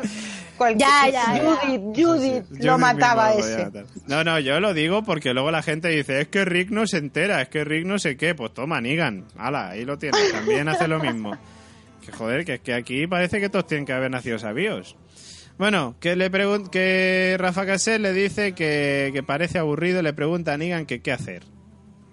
cualquier 0.56 0.88
Ya, 0.88 1.08
ya, 1.08 1.34
ya. 1.36 1.40
Judith, 1.44 1.82
Judith 1.96 2.44
lo 2.64 2.78
mataba 2.78 3.32
ese. 3.34 3.70
No, 4.08 4.24
no, 4.24 4.40
yo 4.40 4.58
lo 4.58 4.74
digo 4.74 5.04
porque 5.04 5.32
luego 5.34 5.52
la 5.52 5.62
gente 5.62 5.86
dice, 5.88 6.20
es 6.22 6.26
que 6.28 6.44
Rick 6.44 6.70
no 6.70 6.84
se 6.88 6.96
entera, 6.98 7.40
es 7.42 7.48
que 7.48 7.62
Rick 7.62 7.86
no 7.86 8.00
sé 8.00 8.16
qué. 8.16 8.34
Pues 8.34 8.52
toma, 8.52 8.80
Negan. 8.80 9.24
Hala, 9.38 9.68
ahí 9.70 9.84
lo 9.84 9.96
tienes. 9.98 10.32
También 10.32 10.68
hace 10.68 10.88
lo 10.88 10.98
mismo. 10.98 11.38
Que 12.04 12.10
joder, 12.10 12.44
que 12.44 12.54
es 12.54 12.60
que 12.60 12.74
aquí 12.74 13.06
parece 13.06 13.38
que 13.40 13.50
todos 13.50 13.68
tienen 13.68 13.86
que 13.86 13.92
haber 13.92 14.10
nacido 14.10 14.40
sabios. 14.40 14.96
Bueno, 15.58 15.94
que 16.00 16.16
le 16.16 16.28
pregun- 16.32 16.68
que 16.70 17.36
Rafa 17.38 17.66
Cassel 17.66 18.02
le 18.02 18.12
dice 18.12 18.52
que, 18.56 19.10
que 19.12 19.22
parece 19.22 19.60
aburrido, 19.60 20.02
le 20.02 20.12
pregunta 20.12 20.54
a 20.54 20.56
Negan 20.56 20.86
que 20.86 21.00
qué 21.02 21.12
hacer. 21.12 21.44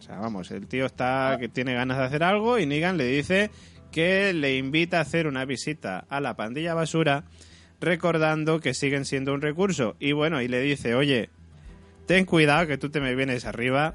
Sea, 0.10 0.18
vamos, 0.18 0.50
el 0.50 0.66
tío 0.66 0.88
está 0.88 1.38
que 1.40 1.50
tiene 1.50 1.76
ganas 1.76 2.00
de 2.00 2.04
hacer 2.04 2.24
algo 2.24 2.58
y 2.58 2.66
Negan 2.66 2.98
le 2.98 3.06
dice 3.06 3.52
que 3.92 4.34
le 4.34 4.58
invita 4.58 4.98
a 4.98 5.02
hacer 5.02 5.28
una 5.28 5.46
visita 5.46 6.06
a 6.10 6.20
la 6.20 6.36
pandilla 6.36 6.74
basura 6.74 7.26
recordando 7.80 8.60
que 8.60 8.74
siguen 8.74 9.06
siendo 9.06 9.36
un 9.36 9.42
recurso. 9.42 9.96
Y 10.00 10.14
bueno, 10.14 10.42
y 10.42 10.48
le 10.48 10.62
dice, 10.62 10.96
oye, 10.96 11.30
ten 12.08 12.26
cuidado 12.26 12.66
que 12.66 12.80
tú 12.80 12.90
te 12.90 13.00
me 13.00 13.14
vienes 13.14 13.46
arriba, 13.46 13.94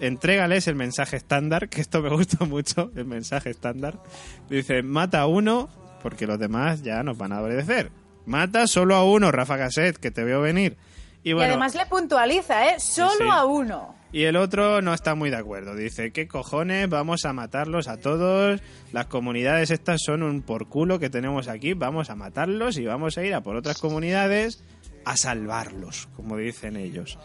entrégales 0.00 0.68
el 0.68 0.74
mensaje 0.74 1.18
estándar, 1.18 1.68
que 1.68 1.82
esto 1.82 2.00
me 2.00 2.08
gusta 2.08 2.46
mucho, 2.46 2.90
el 2.96 3.04
mensaje 3.04 3.50
estándar. 3.50 4.00
Dice, 4.48 4.82
mata 4.82 5.20
a 5.20 5.26
uno, 5.26 5.68
porque 6.02 6.26
los 6.26 6.38
demás 6.38 6.82
ya 6.82 7.02
nos 7.02 7.18
van 7.18 7.32
a 7.32 7.42
obedecer. 7.42 7.90
Mata 8.24 8.66
solo 8.66 8.94
a 8.96 9.04
uno, 9.04 9.30
Rafa 9.30 9.58
Gasset, 9.58 9.98
que 9.98 10.10
te 10.10 10.24
veo 10.24 10.40
venir. 10.40 10.78
Y 11.22 11.30
y 11.30 11.32
bueno, 11.34 11.50
además 11.50 11.74
le 11.74 11.84
puntualiza, 11.84 12.68
¿eh? 12.70 12.80
Solo 12.80 13.10
sí. 13.18 13.24
a 13.30 13.44
uno. 13.44 14.01
Y 14.12 14.24
el 14.24 14.36
otro 14.36 14.82
no 14.82 14.92
está 14.92 15.14
muy 15.14 15.30
de 15.30 15.36
acuerdo. 15.36 15.74
Dice, 15.74 16.12
¿qué 16.12 16.28
cojones? 16.28 16.88
Vamos 16.88 17.24
a 17.24 17.32
matarlos 17.32 17.88
a 17.88 17.96
todos. 17.96 18.60
Las 18.92 19.06
comunidades 19.06 19.70
estas 19.70 20.02
son 20.04 20.22
un 20.22 20.42
por 20.42 20.68
culo 20.68 20.98
que 20.98 21.08
tenemos 21.08 21.48
aquí. 21.48 21.72
Vamos 21.72 22.10
a 22.10 22.14
matarlos 22.14 22.76
y 22.76 22.84
vamos 22.84 23.16
a 23.16 23.24
ir 23.24 23.34
a 23.34 23.40
por 23.40 23.56
otras 23.56 23.78
comunidades 23.78 24.62
a 25.06 25.16
salvarlos, 25.16 26.08
como 26.14 26.36
dicen 26.36 26.76
ellos. 26.76 27.18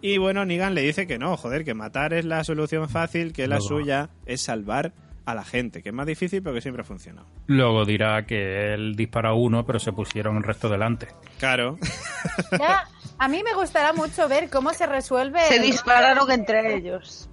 Y 0.00 0.18
bueno, 0.18 0.44
Negan 0.44 0.74
le 0.74 0.82
dice 0.82 1.06
que 1.06 1.18
no, 1.18 1.36
joder, 1.36 1.64
que 1.64 1.74
matar 1.74 2.14
es 2.14 2.24
la 2.24 2.42
solución 2.42 2.88
fácil, 2.88 3.32
que 3.32 3.46
la 3.46 3.60
suya 3.60 4.10
es 4.26 4.40
salvar 4.40 4.92
a 5.24 5.34
la 5.34 5.44
gente, 5.44 5.82
que 5.82 5.90
es 5.90 5.94
más 5.94 6.06
difícil 6.06 6.42
pero 6.42 6.54
que 6.54 6.60
siempre 6.60 6.82
ha 6.82 6.84
funcionado. 6.84 7.26
Luego 7.46 7.84
dirá 7.84 8.26
que 8.26 8.74
él 8.74 8.96
dispara 8.96 9.30
a 9.30 9.34
uno, 9.34 9.64
pero 9.64 9.78
se 9.78 9.92
pusieron 9.92 10.36
el 10.36 10.42
resto 10.42 10.68
delante. 10.68 11.08
Claro. 11.38 11.78
Ya, 12.58 12.84
a 13.18 13.28
mí 13.28 13.42
me 13.42 13.52
gustará 13.54 13.92
mucho 13.92 14.28
ver 14.28 14.48
cómo 14.48 14.72
se 14.74 14.86
resuelve 14.86 15.40
Se 15.48 15.56
el- 15.56 15.62
dispararon 15.62 16.30
entre 16.30 16.74
ellos. 16.76 17.28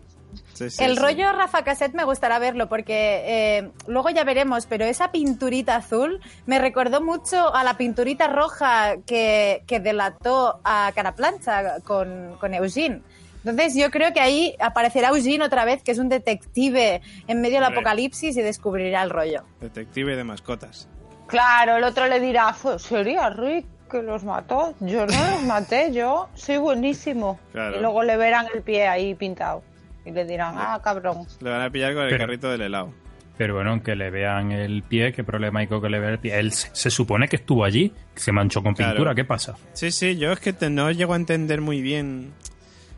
Sí, 0.54 0.69
sí, 0.69 0.84
El 0.84 0.95
sí. 0.97 1.02
rollo 1.02 1.32
Rafa 1.32 1.63
Cassette 1.63 1.93
me 1.93 2.04
gustará 2.04 2.38
verlo 2.38 2.67
porque 2.67 3.23
eh, 3.25 3.71
luego 3.88 4.10
ya 4.10 4.23
veremos, 4.25 4.65
pero 4.65 4.84
esa 4.86 5.12
pinturita 5.12 5.75
azul 5.78 6.19
me 6.47 6.60
recordó 6.60 7.02
mucho 7.02 7.54
a 7.56 7.63
la 7.63 7.78
pinturita 7.78 8.28
roja 8.28 8.97
que, 9.06 9.63
que 9.67 9.80
delató 9.80 10.60
a 10.65 10.91
Caraplancha 10.93 11.80
con, 11.82 12.36
con 12.39 12.54
Eugene. 12.54 13.02
Entonces 13.45 13.75
yo 13.75 13.89
creo 13.89 14.12
que 14.13 14.19
ahí 14.19 14.56
aparecerá 14.60 15.10
Eugene 15.10 15.43
otra 15.45 15.65
vez, 15.65 15.82
que 15.84 15.91
es 15.91 15.97
un 15.97 16.10
detective 16.10 17.02
en 17.28 17.41
medio 17.41 17.56
del 17.56 17.65
apocalipsis 17.65 18.36
y 18.38 18.41
descubrirá 18.41 19.02
el 19.04 19.10
rollo. 19.10 19.43
Detective 19.62 20.15
de 20.15 20.23
mascotas. 20.23 20.88
Claro, 21.28 21.78
el 21.78 21.84
otro 21.84 22.08
le 22.08 22.19
dirá, 22.19 22.54
"Fue- 22.54 22.80
sería 22.80 23.30
Rick 23.30 23.65
que 23.91 24.02
los 24.04 24.23
mató. 24.23 24.73
Yo 24.82 25.06
no 25.06 25.32
los 25.32 25.43
maté, 25.43 25.91
yo 25.93 26.30
soy 26.36 26.58
buenísimo. 26.58 27.39
Claro. 27.52 27.78
Y 27.78 27.80
luego 27.82 28.04
le 28.04 28.17
verán 28.17 28.45
el 28.54 28.62
pie 28.62 28.88
ahí 28.88 29.15
pintado. 29.15 29.63
Y 30.06 30.12
le 30.12 30.25
dirán, 30.25 30.56
ah, 30.58 30.80
cabrón. 30.84 31.25
Le 31.41 31.49
van 31.49 31.62
a 31.62 31.69
pillar 31.69 31.93
con 31.93 32.04
el 32.04 32.10
Pero- 32.10 32.23
carrito 32.25 32.49
del 32.52 32.62
helado. 32.62 32.93
Pero 33.38 33.56
bueno, 33.56 33.69
aunque 33.71 33.95
le 33.95 34.10
vean 34.10 34.52
el 34.52 34.84
pie, 34.84 35.13
¿qué 35.13 35.23
problema 35.23 35.62
hay 35.62 35.67
con 35.67 35.82
que 35.82 35.89
le 35.89 35.97
vean 35.99 36.13
el 36.13 36.19
pie? 36.19 36.38
Él 36.38 36.52
se, 36.52 36.69
se 36.75 36.89
supone 36.89 37.28
que 37.30 37.38
estuvo 37.38 37.63
allí, 37.63 37.93
que 38.13 38.19
se 38.19 38.32
manchó 38.34 38.62
con 38.62 38.73
Claro. 38.73 38.91
pintura, 38.93 39.15
¿qué 39.15 39.23
pasa? 39.23 39.56
Sí, 39.73 39.91
sí, 39.91 40.17
yo 40.17 40.34
es 40.34 40.39
que 40.39 40.52
te- 40.52 40.69
no 40.69 40.91
llego 40.91 41.13
a 41.13 41.15
entender 41.15 41.62
muy 41.62 41.82
bien 41.82 42.34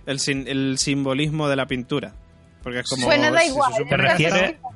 el, 0.05 0.19
sin- 0.19 0.47
el 0.47 0.77
simbolismo 0.77 1.47
de 1.49 1.55
la 1.55 1.65
pintura. 1.67 2.13
Porque 2.63 2.79
es 2.79 2.89
como... 2.89 3.05
Suena 3.05 3.31
da 3.31 3.39
se 3.39 3.47
igual, 3.47 3.71
supone 3.73 3.89
¿Te 3.89 3.95
que 3.95 4.01
refieres? 4.01 4.41
está- 4.51 4.69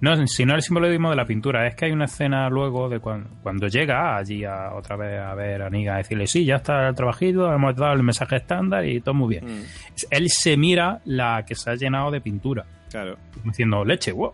No, 0.00 0.26
si 0.26 0.44
no 0.44 0.54
el 0.56 0.62
simbolismo 0.62 1.10
de 1.10 1.16
la 1.16 1.24
pintura, 1.24 1.66
es 1.68 1.76
que 1.76 1.84
hay 1.84 1.92
una 1.92 2.06
escena 2.06 2.48
luego 2.50 2.88
de 2.88 2.98
cuando, 2.98 3.30
cuando 3.42 3.68
llega 3.68 4.16
allí 4.16 4.44
a, 4.44 4.74
otra 4.74 4.96
vez 4.96 5.20
a 5.20 5.32
ver 5.34 5.62
a 5.62 5.70
Niga, 5.70 5.94
a 5.94 5.98
decirle, 5.98 6.26
sí, 6.26 6.44
ya 6.44 6.56
está 6.56 6.88
el 6.88 6.94
trabajito, 6.96 7.52
hemos 7.52 7.76
dado 7.76 7.92
el 7.92 8.02
mensaje 8.02 8.36
estándar 8.36 8.84
y 8.84 9.00
todo 9.00 9.14
muy 9.14 9.28
bien. 9.38 9.44
Mm, 9.46 9.62
Él 10.10 10.26
se 10.28 10.56
mira 10.56 11.00
la 11.04 11.44
que 11.46 11.54
se 11.54 11.70
ha 11.70 11.74
llenado 11.76 12.10
de 12.10 12.20
pintura, 12.20 12.64
claro. 12.90 13.16
diciendo, 13.44 13.84
leche, 13.84 14.10
wow. 14.10 14.32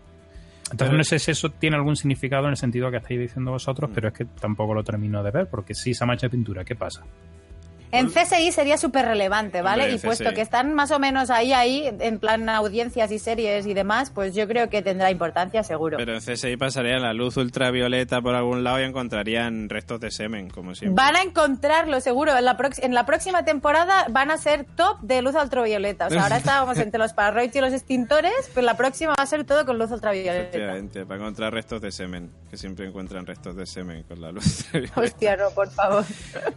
Entonces 0.71 0.87
Pero- 0.87 0.97
no 0.97 1.03
sé 1.03 1.19
si 1.19 1.31
eso 1.31 1.49
tiene 1.49 1.75
algún 1.75 1.95
significado 1.95 2.45
en 2.45 2.51
el 2.51 2.57
sentido 2.57 2.89
que 2.91 2.97
estáis 2.97 3.19
diciendo 3.19 3.51
vosotros, 3.51 3.89
Mm. 3.89 3.93
pero 3.93 4.07
es 4.07 4.13
que 4.15 4.25
tampoco 4.25 4.73
lo 4.73 4.83
termino 4.83 5.21
de 5.23 5.29
ver, 5.31 5.47
porque 5.47 5.73
sí 5.75 5.93
se 5.93 6.03
ha 6.03 6.07
manchado 6.07 6.29
de 6.29 6.37
pintura, 6.37 6.63
¿qué 6.63 6.75
pasa? 6.75 7.03
En 7.91 8.09
CSI 8.09 8.51
sería 8.51 8.77
súper 8.77 9.05
relevante, 9.05 9.61
¿vale? 9.61 9.83
Hombre, 9.83 9.95
y 9.95 9.99
puesto 9.99 10.25
CSI. 10.25 10.35
que 10.35 10.41
están 10.41 10.73
más 10.73 10.91
o 10.91 10.99
menos 10.99 11.29
ahí, 11.29 11.53
ahí, 11.53 11.89
en 11.99 12.19
plan 12.19 12.47
audiencias 12.49 13.11
y 13.11 13.19
series 13.19 13.65
y 13.65 13.73
demás, 13.73 14.11
pues 14.11 14.35
yo 14.35 14.47
creo 14.47 14.69
que 14.69 14.81
tendrá 14.81 15.09
importancia 15.11 15.63
seguro. 15.63 15.97
Pero 15.97 16.13
en 16.13 16.19
CSI 16.19 16.57
pasaría 16.57 16.99
la 16.99 17.13
luz 17.13 17.37
ultravioleta 17.37 18.21
por 18.21 18.35
algún 18.35 18.63
lado 18.63 18.79
y 18.79 18.83
encontrarían 18.83 19.69
restos 19.69 19.99
de 19.99 20.11
semen, 20.11 20.49
como 20.49 20.75
siempre. 20.75 21.03
Van 21.03 21.15
a 21.15 21.21
encontrarlo 21.23 21.99
seguro. 22.01 22.37
En 22.37 22.45
la, 22.45 22.57
en 22.77 22.93
la 22.93 23.05
próxima 23.05 23.43
temporada 23.43 24.05
van 24.09 24.31
a 24.31 24.37
ser 24.37 24.65
top 24.75 24.99
de 25.01 25.21
luz 25.21 25.35
ultravioleta. 25.35 26.07
O 26.07 26.09
sea, 26.09 26.23
ahora 26.23 26.37
estábamos 26.49 26.77
entre 26.77 26.99
los 26.99 27.13
parroids 27.13 27.55
y 27.55 27.61
los 27.61 27.73
extintores, 27.73 28.51
pero 28.53 28.65
la 28.65 28.77
próxima 28.77 29.15
va 29.17 29.23
a 29.23 29.25
ser 29.25 29.43
todo 29.45 29.65
con 29.65 29.79
luz 29.79 29.91
ultravioleta. 29.91 30.39
Efectivamente, 30.39 31.05
para 31.05 31.19
encontrar 31.21 31.53
restos 31.53 31.81
de 31.81 31.91
semen, 31.91 32.31
que 32.49 32.57
siempre 32.57 32.87
encuentran 32.87 33.25
restos 33.25 33.55
de 33.55 33.65
semen 33.65 34.03
con 34.03 34.21
la 34.21 34.31
luz 34.31 34.65
ultravioleta. 34.73 35.01
Hostia, 35.01 35.37
no, 35.37 35.49
por 35.51 35.69
favor. 35.71 36.05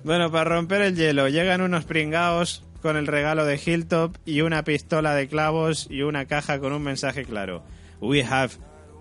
Bueno, 0.05 0.31
para 0.31 0.45
romper 0.45 0.83
el 0.83 0.97
hielo, 0.97 1.22
llegan 1.29 1.61
unos 1.61 1.85
pringaos 1.85 2.65
con 2.81 2.97
el 2.97 3.07
regalo 3.07 3.45
de 3.45 3.61
Hilltop 3.65 4.17
y 4.25 4.41
una 4.41 4.65
pistola 4.65 5.15
de 5.15 5.29
clavos 5.29 5.87
y 5.89 6.03
una 6.03 6.27
caja 6.27 6.59
con 6.59 6.73
un 6.73 6.83
mensaje 6.83 7.25
claro. 7.25 7.65
We 8.01 8.25
have 8.25 8.55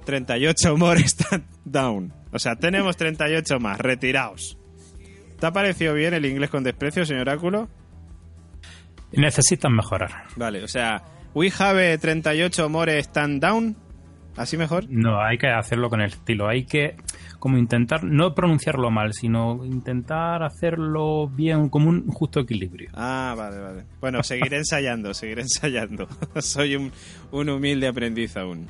38 0.05 0.77
more 0.77 1.01
stand 1.01 1.43
down. 1.65 2.13
O 2.31 2.39
sea, 2.39 2.55
tenemos 2.55 2.95
38 2.97 3.59
más, 3.59 3.79
retiraos. 3.79 4.57
¿Te 5.39 5.47
ha 5.47 5.51
parecido 5.51 5.93
bien 5.95 6.13
el 6.13 6.25
inglés 6.25 6.49
con 6.49 6.63
desprecio, 6.63 7.05
señor 7.05 7.29
Áculo? 7.29 7.67
Necesitan 9.11 9.73
mejorar. 9.73 10.25
Vale, 10.35 10.63
o 10.63 10.67
sea, 10.67 11.03
we 11.33 11.51
have 11.57 11.97
38 11.97 12.69
more 12.69 12.99
stand 12.99 13.41
down. 13.41 13.75
¿Así 14.37 14.55
mejor? 14.55 14.85
No, 14.87 15.21
hay 15.21 15.37
que 15.37 15.47
hacerlo 15.47 15.89
con 15.89 16.01
el 16.01 16.11
estilo. 16.11 16.47
Hay 16.47 16.65
que 16.65 16.95
como 17.41 17.57
intentar 17.57 18.03
no 18.03 18.35
pronunciarlo 18.35 18.91
mal, 18.91 19.13
sino 19.13 19.65
intentar 19.65 20.43
hacerlo 20.43 21.27
bien, 21.27 21.69
como 21.69 21.89
un 21.89 22.05
justo 22.07 22.39
equilibrio. 22.39 22.91
Ah, 22.93 23.33
vale, 23.35 23.57
vale. 23.57 23.83
Bueno, 23.99 24.21
seguiré 24.21 24.57
ensayando, 24.57 25.11
seguiré 25.15 25.41
ensayando. 25.41 26.07
Soy 26.39 26.75
un, 26.75 26.91
un 27.31 27.49
humilde 27.49 27.87
aprendiz 27.87 28.37
aún. 28.37 28.67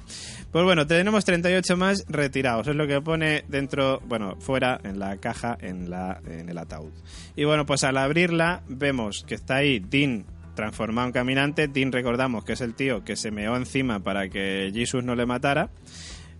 Pues 0.53 0.63
bueno, 0.63 0.88
tenemos 0.88 1.26
38 1.26 1.76
más 1.76 2.05
retirados. 2.07 2.65
Es 2.69 2.76
lo 2.78 2.88
que 2.88 3.01
pone 3.01 3.43
dentro, 3.49 3.99
bueno, 4.07 4.38
fuera, 4.39 4.80
en 4.86 4.99
la 4.99 5.17
caja, 5.17 5.57
en, 5.59 5.89
la, 5.89 6.22
en 6.26 6.47
el 6.47 6.57
ataúd. 6.57 6.93
Y 7.36 7.43
bueno, 7.43 7.65
pues 7.65 7.84
al 7.84 7.97
abrirla 7.97 8.63
vemos 8.69 9.26
que 9.28 9.36
está 9.36 9.57
ahí 9.57 9.80
Dean 9.80 10.24
transformado 10.55 11.07
en 11.07 11.13
caminante. 11.13 11.67
Dean, 11.67 11.91
recordamos 11.91 12.45
que 12.45 12.53
es 12.53 12.61
el 12.61 12.74
tío 12.74 13.03
que 13.03 13.17
se 13.17 13.32
meó 13.32 13.57
encima 13.57 13.99
para 13.99 14.30
que 14.30 14.72
Jesus 14.74 15.03
no 15.03 15.13
le 15.15 15.26
matara 15.26 15.72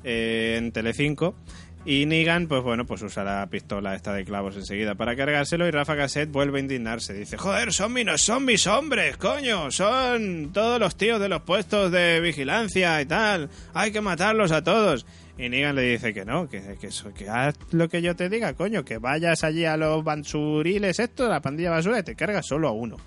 eh, 0.06 0.56
en 0.58 0.72
Telecinco. 0.72 1.36
Y 1.84 2.06
Negan, 2.06 2.48
pues 2.48 2.62
bueno, 2.62 2.86
pues 2.86 3.02
usa 3.02 3.24
la 3.24 3.48
pistola 3.48 3.96
esta 3.96 4.14
de 4.14 4.24
clavos 4.24 4.56
enseguida 4.56 4.94
para 4.94 5.16
cargárselo 5.16 5.68
y 5.68 5.72
Rafa 5.72 5.98
Cassette 5.98 6.32
vuelve 6.32 6.60
a 6.60 6.62
indignarse. 6.62 7.14
Dice, 7.14 7.38
joder, 7.38 7.74
son, 7.74 7.96
no 8.06 8.18
son 8.20 8.46
mis 8.46 8.68
hombres, 8.68 9.18
coño, 9.18 9.72
son 9.72 10.52
todos 10.54 10.80
los 10.80 10.96
tíos 10.96 11.20
de 11.20 11.28
los 11.28 11.42
puestos 11.42 11.92
de 11.92 12.20
vigilancia 12.22 13.02
y 13.02 13.08
tal. 13.08 13.50
Hay 13.74 13.92
que 13.92 14.00
matarlos 14.00 14.52
a 14.52 14.64
todos. 14.64 15.08
Y 15.40 15.50
Negan 15.50 15.76
le 15.76 15.82
dice 15.82 16.14
que 16.14 16.24
no, 16.24 16.48
que, 16.48 16.62
que, 16.80 16.90
que 17.16 17.30
haz 17.30 17.56
lo 17.72 17.90
que 17.90 18.04
yo 18.04 18.16
te 18.16 18.30
diga, 18.30 18.54
coño, 18.54 18.86
que 18.86 19.00
vayas 19.00 19.44
allí 19.44 19.66
a 19.66 19.76
los 19.76 20.04
bansuriles 20.04 21.00
esto, 21.00 21.28
la 21.28 21.42
pandilla 21.42 21.72
basura, 21.72 22.04
te 22.04 22.16
cargas 22.16 22.46
solo 22.46 22.68
a 22.68 22.74
uno. 22.74 22.98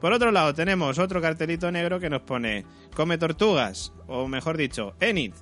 Por 0.00 0.14
otro 0.14 0.30
lado, 0.30 0.54
tenemos 0.54 0.98
otro 0.98 1.20
cartelito 1.20 1.70
negro 1.70 2.00
que 2.00 2.08
nos 2.08 2.22
pone 2.22 2.64
Come 2.94 3.18
tortugas, 3.18 3.92
o 4.06 4.26
mejor 4.26 4.56
dicho, 4.56 4.94
Enid 5.00 5.34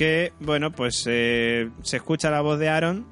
que, 0.00 0.32
bueno, 0.40 0.72
pues 0.72 1.04
eh, 1.06 1.68
se 1.82 1.98
escucha 1.98 2.30
la 2.30 2.40
voz 2.40 2.58
de 2.58 2.70
Aaron 2.70 3.06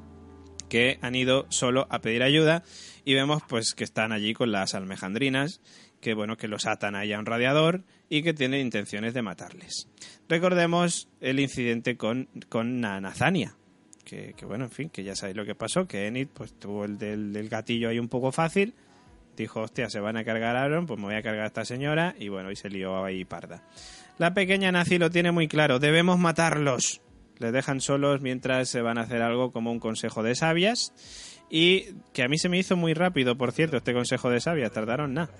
que 0.70 0.98
han 1.02 1.14
ido 1.14 1.44
solo 1.50 1.86
a 1.90 1.98
pedir 1.98 2.22
ayuda 2.22 2.62
y 3.04 3.12
vemos 3.12 3.42
pues 3.46 3.74
que 3.74 3.84
están 3.84 4.10
allí 4.10 4.32
con 4.32 4.52
las 4.52 4.74
almejandrinas 4.74 5.60
que 6.00 6.14
bueno 6.14 6.38
que 6.38 6.48
los 6.48 6.64
atan 6.64 6.96
ahí 6.96 7.12
a 7.12 7.18
un 7.18 7.26
radiador 7.26 7.84
y 8.08 8.22
que 8.22 8.32
tienen 8.32 8.62
intenciones 8.62 9.12
de 9.12 9.20
matarles. 9.20 9.86
Recordemos 10.30 11.10
el 11.20 11.40
incidente 11.40 11.98
con, 11.98 12.30
con 12.48 12.80
Nazania 12.80 13.54
que, 14.02 14.34
bueno 14.46 14.64
en 14.64 14.70
fin 14.70 14.88
que 14.88 15.04
ya 15.04 15.14
sabéis 15.14 15.36
lo 15.36 15.44
que 15.44 15.54
pasó 15.54 15.86
que 15.86 16.06
Enid 16.06 16.28
pues 16.32 16.54
tuvo 16.58 16.86
el 16.86 16.96
del, 16.96 17.34
del, 17.34 17.50
gatillo 17.50 17.90
ahí 17.90 17.98
un 17.98 18.08
poco 18.08 18.32
fácil 18.32 18.72
dijo 19.42 19.60
hostia 19.60 19.90
se 19.90 20.00
van 20.00 20.16
a 20.16 20.24
cargar 20.24 20.56
a 20.56 20.62
Aaron 20.62 20.86
pues 20.86 20.98
me 20.98 21.06
voy 21.06 21.14
a 21.14 21.22
cargar 21.22 21.44
a 21.44 21.48
esta 21.48 21.64
señora 21.64 22.14
y 22.18 22.28
bueno 22.28 22.50
y 22.50 22.56
se 22.56 22.68
lió 22.68 23.04
ahí 23.04 23.24
parda 23.24 23.62
la 24.18 24.34
pequeña 24.34 24.72
nazi 24.72 24.98
lo 24.98 25.10
tiene 25.10 25.30
muy 25.30 25.46
claro, 25.46 25.78
debemos 25.78 26.18
matarlos. 26.18 27.00
Les 27.38 27.52
dejan 27.52 27.80
solos 27.80 28.20
mientras 28.20 28.68
se 28.68 28.82
van 28.82 28.98
a 28.98 29.02
hacer 29.02 29.22
algo 29.22 29.52
como 29.52 29.70
un 29.70 29.78
consejo 29.78 30.24
de 30.24 30.34
sabias. 30.34 30.92
Y 31.48 31.94
que 32.12 32.24
a 32.24 32.28
mí 32.28 32.36
se 32.36 32.48
me 32.48 32.58
hizo 32.58 32.76
muy 32.76 32.94
rápido, 32.94 33.38
por 33.38 33.52
cierto, 33.52 33.76
este 33.76 33.94
consejo 33.94 34.28
de 34.28 34.40
sabias, 34.40 34.72
tardaron 34.72 35.14
nada. 35.14 35.30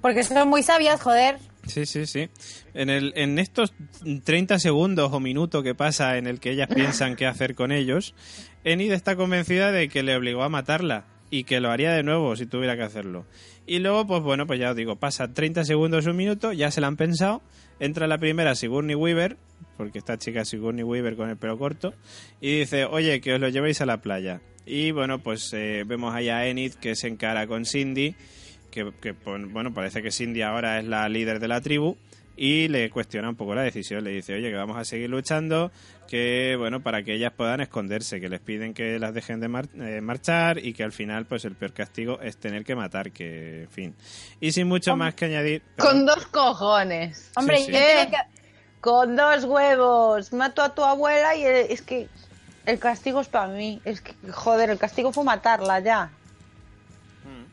Porque 0.00 0.22
son 0.22 0.48
muy 0.48 0.62
sabias, 0.62 1.02
joder. 1.02 1.38
Sí, 1.66 1.84
sí, 1.84 2.06
sí. 2.06 2.30
En, 2.74 2.90
el, 2.90 3.12
en 3.16 3.40
estos 3.40 3.74
30 4.22 4.60
segundos 4.60 5.12
o 5.12 5.18
minutos 5.18 5.64
que 5.64 5.74
pasa 5.74 6.16
en 6.16 6.28
el 6.28 6.38
que 6.38 6.52
ellas 6.52 6.68
piensan 6.72 7.16
qué 7.16 7.26
hacer 7.26 7.56
con 7.56 7.72
ellos, 7.72 8.14
Enid 8.62 8.92
está 8.92 9.16
convencida 9.16 9.72
de 9.72 9.88
que 9.88 10.04
le 10.04 10.14
obligó 10.14 10.44
a 10.44 10.48
matarla 10.48 11.06
y 11.30 11.44
que 11.44 11.60
lo 11.60 11.70
haría 11.70 11.92
de 11.92 12.02
nuevo 12.02 12.34
si 12.36 12.46
tuviera 12.46 12.76
que 12.76 12.82
hacerlo. 12.82 13.26
Y 13.66 13.80
luego, 13.80 14.06
pues 14.06 14.22
bueno, 14.22 14.46
pues 14.46 14.58
ya 14.58 14.70
os 14.70 14.76
digo, 14.76 14.96
pasa 14.96 15.32
30 15.32 15.64
segundos, 15.64 16.06
un 16.06 16.16
minuto, 16.16 16.52
ya 16.52 16.70
se 16.70 16.80
la 16.80 16.86
han 16.86 16.96
pensado, 16.96 17.42
entra 17.80 18.06
la 18.06 18.18
primera 18.18 18.54
Sigourney 18.54 18.94
Weaver, 18.94 19.36
porque 19.76 19.98
esta 19.98 20.16
chica 20.16 20.44
Sigourney 20.44 20.84
Weaver 20.84 21.16
con 21.16 21.28
el 21.28 21.36
pelo 21.36 21.58
corto, 21.58 21.92
y 22.40 22.60
dice, 22.60 22.84
oye, 22.86 23.20
que 23.20 23.34
os 23.34 23.40
lo 23.40 23.48
llevéis 23.48 23.80
a 23.80 23.86
la 23.86 24.00
playa. 24.00 24.40
Y 24.64 24.90
bueno, 24.90 25.18
pues 25.18 25.52
eh, 25.52 25.84
vemos 25.86 26.14
ahí 26.14 26.28
a 26.28 26.46
Enid 26.46 26.74
que 26.74 26.94
se 26.94 27.08
encara 27.08 27.46
con 27.46 27.64
Cindy, 27.64 28.14
que, 28.70 28.90
que 29.00 29.12
bueno, 29.52 29.72
parece 29.72 30.02
que 30.02 30.10
Cindy 30.10 30.42
ahora 30.42 30.78
es 30.78 30.86
la 30.86 31.08
líder 31.08 31.40
de 31.40 31.48
la 31.48 31.60
tribu, 31.60 31.96
y 32.38 32.68
le 32.68 32.88
cuestiona 32.88 33.28
un 33.28 33.34
poco 33.34 33.52
la 33.52 33.62
decisión, 33.62 34.04
le 34.04 34.10
dice, 34.10 34.32
oye, 34.32 34.48
que 34.48 34.56
vamos 34.56 34.76
a 34.76 34.84
seguir 34.84 35.10
luchando, 35.10 35.72
que 36.06 36.54
bueno, 36.56 36.80
para 36.80 37.02
que 37.02 37.14
ellas 37.14 37.32
puedan 37.36 37.60
esconderse, 37.60 38.20
que 38.20 38.28
les 38.28 38.38
piden 38.38 38.74
que 38.74 39.00
las 39.00 39.12
dejen 39.12 39.40
de 39.40 39.46
eh, 39.46 40.00
marchar 40.00 40.64
y 40.64 40.72
que 40.72 40.84
al 40.84 40.92
final 40.92 41.26
pues 41.26 41.44
el 41.44 41.56
peor 41.56 41.72
castigo 41.72 42.20
es 42.20 42.36
tener 42.36 42.64
que 42.64 42.76
matar, 42.76 43.10
que 43.10 43.62
en 43.62 43.70
fin. 43.70 43.94
Y 44.40 44.52
sin 44.52 44.68
mucho 44.68 44.94
más 44.94 45.14
que 45.14 45.24
añadir... 45.24 45.62
Con 45.78 46.06
dos 46.06 46.26
cojones. 46.26 47.32
Hombre, 47.34 47.58
con 48.80 49.16
dos 49.16 49.42
huevos. 49.42 50.32
Mato 50.32 50.62
a 50.62 50.72
tu 50.72 50.84
abuela 50.84 51.34
y 51.34 51.42
es 51.44 51.82
que 51.82 52.08
el 52.66 52.78
castigo 52.78 53.20
es 53.20 53.28
para 53.28 53.48
mí. 53.48 53.80
Es 53.84 54.00
que, 54.00 54.14
joder, 54.30 54.70
el 54.70 54.78
castigo 54.78 55.12
fue 55.12 55.24
matarla 55.24 55.80
ya. 55.80 56.10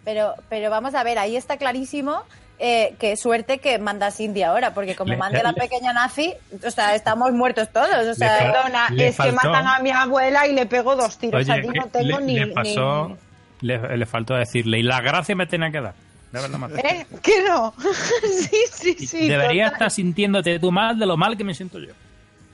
Pero, 0.04 0.36
pero 0.50 0.70
vamos 0.70 0.94
a 0.94 1.04
ver, 1.04 1.18
ahí 1.18 1.36
está 1.36 1.58
clarísimo 1.58 2.22
eh, 2.60 2.96
qué 3.00 3.18
suerte 3.18 3.60
que 3.60 3.80
manda 3.80 4.12
Cindy 4.12 4.44
ahora, 4.44 4.74
porque 4.74 4.96
como 4.96 5.16
mande 5.18 5.44
la 5.44 5.54
pequeña 5.54 5.94
nazi, 5.94 6.34
o 6.66 6.72
sea, 6.72 6.96
estamos 6.96 7.32
muertos 7.32 7.70
todos. 7.70 8.08
O 8.08 8.14
sea, 8.14 8.38
perdona, 8.40 8.88
es 8.98 9.18
que 9.18 9.32
matan 9.32 9.68
a 9.68 9.80
mi 9.80 9.92
abuela 9.92 10.48
y 10.48 10.54
le 10.54 10.66
pego 10.66 10.96
dos 10.96 11.18
tiros. 11.18 11.50
Allí 11.50 11.68
no 11.68 11.88
tengo 11.88 12.20
le, 12.20 12.26
ni. 12.26 12.40
Le, 12.40 12.48
pasó, 12.48 13.18
Le, 13.62 13.98
le, 13.98 14.06
faltó 14.06 14.36
decirle, 14.36 14.80
y 14.80 14.84
la 14.84 15.02
gracia 15.02 15.36
me 15.36 15.48
tenía 15.48 15.72
que 15.72 15.82
dar. 15.82 15.94
De 16.32 16.80
¿Eh? 16.80 17.06
¿Qué 17.22 17.44
no? 17.48 17.74
sí, 18.24 18.58
sí, 18.72 19.08
sí. 19.08 19.28
Debería 19.30 19.68
estar 19.68 19.90
sintiéndote 19.90 20.60
tú 20.60 20.70
mal 20.72 21.00
de 21.00 21.06
lo 21.06 21.16
mal 21.16 21.38
que 21.38 21.46
me 21.46 21.54
siento 21.54 21.80
yo. 21.80 21.94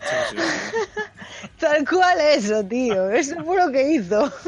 Sí, 0.02 0.38
sí. 0.38 1.47
Tal 1.60 1.88
cual 1.88 2.20
eso, 2.22 2.64
tío. 2.64 3.10
Eso 3.10 3.43
fue 3.43 3.58
lo 3.58 3.72
que 3.72 3.93
hizo. 3.93 4.32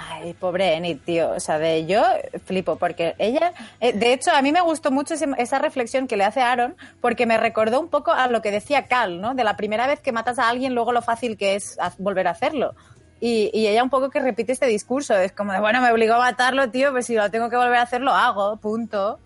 Ay, 0.00 0.32
pobre 0.34 0.74
Enid, 0.74 0.98
tío. 1.04 1.30
O 1.30 1.40
sea, 1.40 1.58
de 1.58 1.84
yo 1.86 2.02
flipo, 2.44 2.76
porque 2.76 3.16
ella. 3.18 3.52
Eh, 3.80 3.92
de 3.92 4.12
hecho, 4.12 4.30
a 4.30 4.42
mí 4.42 4.52
me 4.52 4.60
gustó 4.60 4.92
mucho 4.92 5.14
ese, 5.14 5.26
esa 5.38 5.58
reflexión 5.58 6.06
que 6.06 6.16
le 6.16 6.24
hace 6.24 6.40
Aaron, 6.40 6.76
porque 7.00 7.26
me 7.26 7.36
recordó 7.36 7.80
un 7.80 7.88
poco 7.88 8.12
a 8.12 8.28
lo 8.28 8.40
que 8.40 8.52
decía 8.52 8.86
Cal, 8.86 9.20
¿no? 9.20 9.34
De 9.34 9.42
la 9.42 9.56
primera 9.56 9.88
vez 9.88 10.00
que 10.00 10.12
matas 10.12 10.38
a 10.38 10.48
alguien, 10.48 10.74
luego 10.74 10.92
lo 10.92 11.02
fácil 11.02 11.36
que 11.36 11.56
es 11.56 11.76
volver 11.98 12.28
a 12.28 12.30
hacerlo. 12.30 12.74
Y, 13.20 13.50
y, 13.52 13.66
ella 13.66 13.82
un 13.82 13.90
poco 13.90 14.10
que 14.10 14.20
repite 14.20 14.52
este 14.52 14.66
discurso. 14.66 15.16
Es 15.16 15.32
como 15.32 15.52
de, 15.52 15.58
bueno, 15.58 15.80
me 15.80 15.90
obligó 15.90 16.14
a 16.14 16.18
matarlo, 16.18 16.70
tío, 16.70 16.92
pues 16.92 17.06
si 17.06 17.14
lo 17.14 17.28
tengo 17.30 17.50
que 17.50 17.56
volver 17.56 17.78
a 17.78 17.82
hacer, 17.82 18.00
lo 18.00 18.12
hago, 18.12 18.56
punto. 18.58 19.18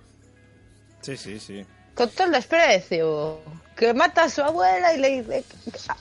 Sí, 1.03 1.18
sí, 1.18 1.39
sí. 1.39 1.66
Con 1.95 2.09
todo 2.09 2.29
el 2.29 2.33
desprecio 2.33 3.41
que 3.83 3.95
mata 3.95 4.24
a 4.24 4.28
su 4.28 4.43
abuela 4.43 4.95
y 4.95 4.99
le 4.99 5.22
dice 5.22 5.45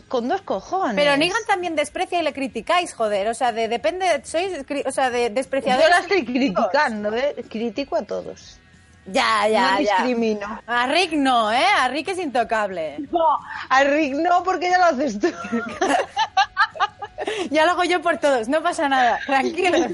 con 0.07 0.27
dos 0.27 0.43
cojones. 0.43 0.95
Pero 0.95 1.17
Negan 1.17 1.41
también 1.47 1.75
desprecia 1.75 2.19
y 2.19 2.23
le 2.23 2.31
criticáis, 2.31 2.93
joder. 2.93 3.27
O 3.27 3.33
sea, 3.33 3.51
de, 3.51 3.67
depende, 3.67 4.05
sois, 4.23 4.51
o 4.85 4.91
sea, 4.91 5.09
de 5.09 5.31
despreciadores. 5.31 5.89
Yo 5.89 5.95
la 5.95 6.01
estoy 6.01 6.23
criticando, 6.23 7.15
¿eh? 7.15 7.43
Critico 7.49 7.95
a 7.95 8.03
todos. 8.03 8.59
Ya, 9.07 9.47
ya, 9.47 9.71
no 9.71 9.81
ya. 9.81 9.95
discrimino. 9.95 10.61
A 10.67 10.85
Rick 10.85 11.13
no, 11.13 11.51
¿eh? 11.51 11.65
A 11.79 11.87
Rick 11.87 12.09
es 12.09 12.19
intocable. 12.19 12.97
No, 13.11 13.39
a 13.69 13.83
Rick 13.83 14.13
no, 14.13 14.43
porque 14.43 14.69
ya 14.69 14.77
lo 14.77 14.85
haces 14.85 15.19
tú. 15.19 15.27
ya 17.49 17.65
lo 17.65 17.71
hago 17.71 17.83
yo 17.83 17.99
por 18.03 18.19
todos, 18.19 18.47
no 18.47 18.61
pasa 18.61 18.87
nada, 18.87 19.19
tranquilo. 19.25 19.87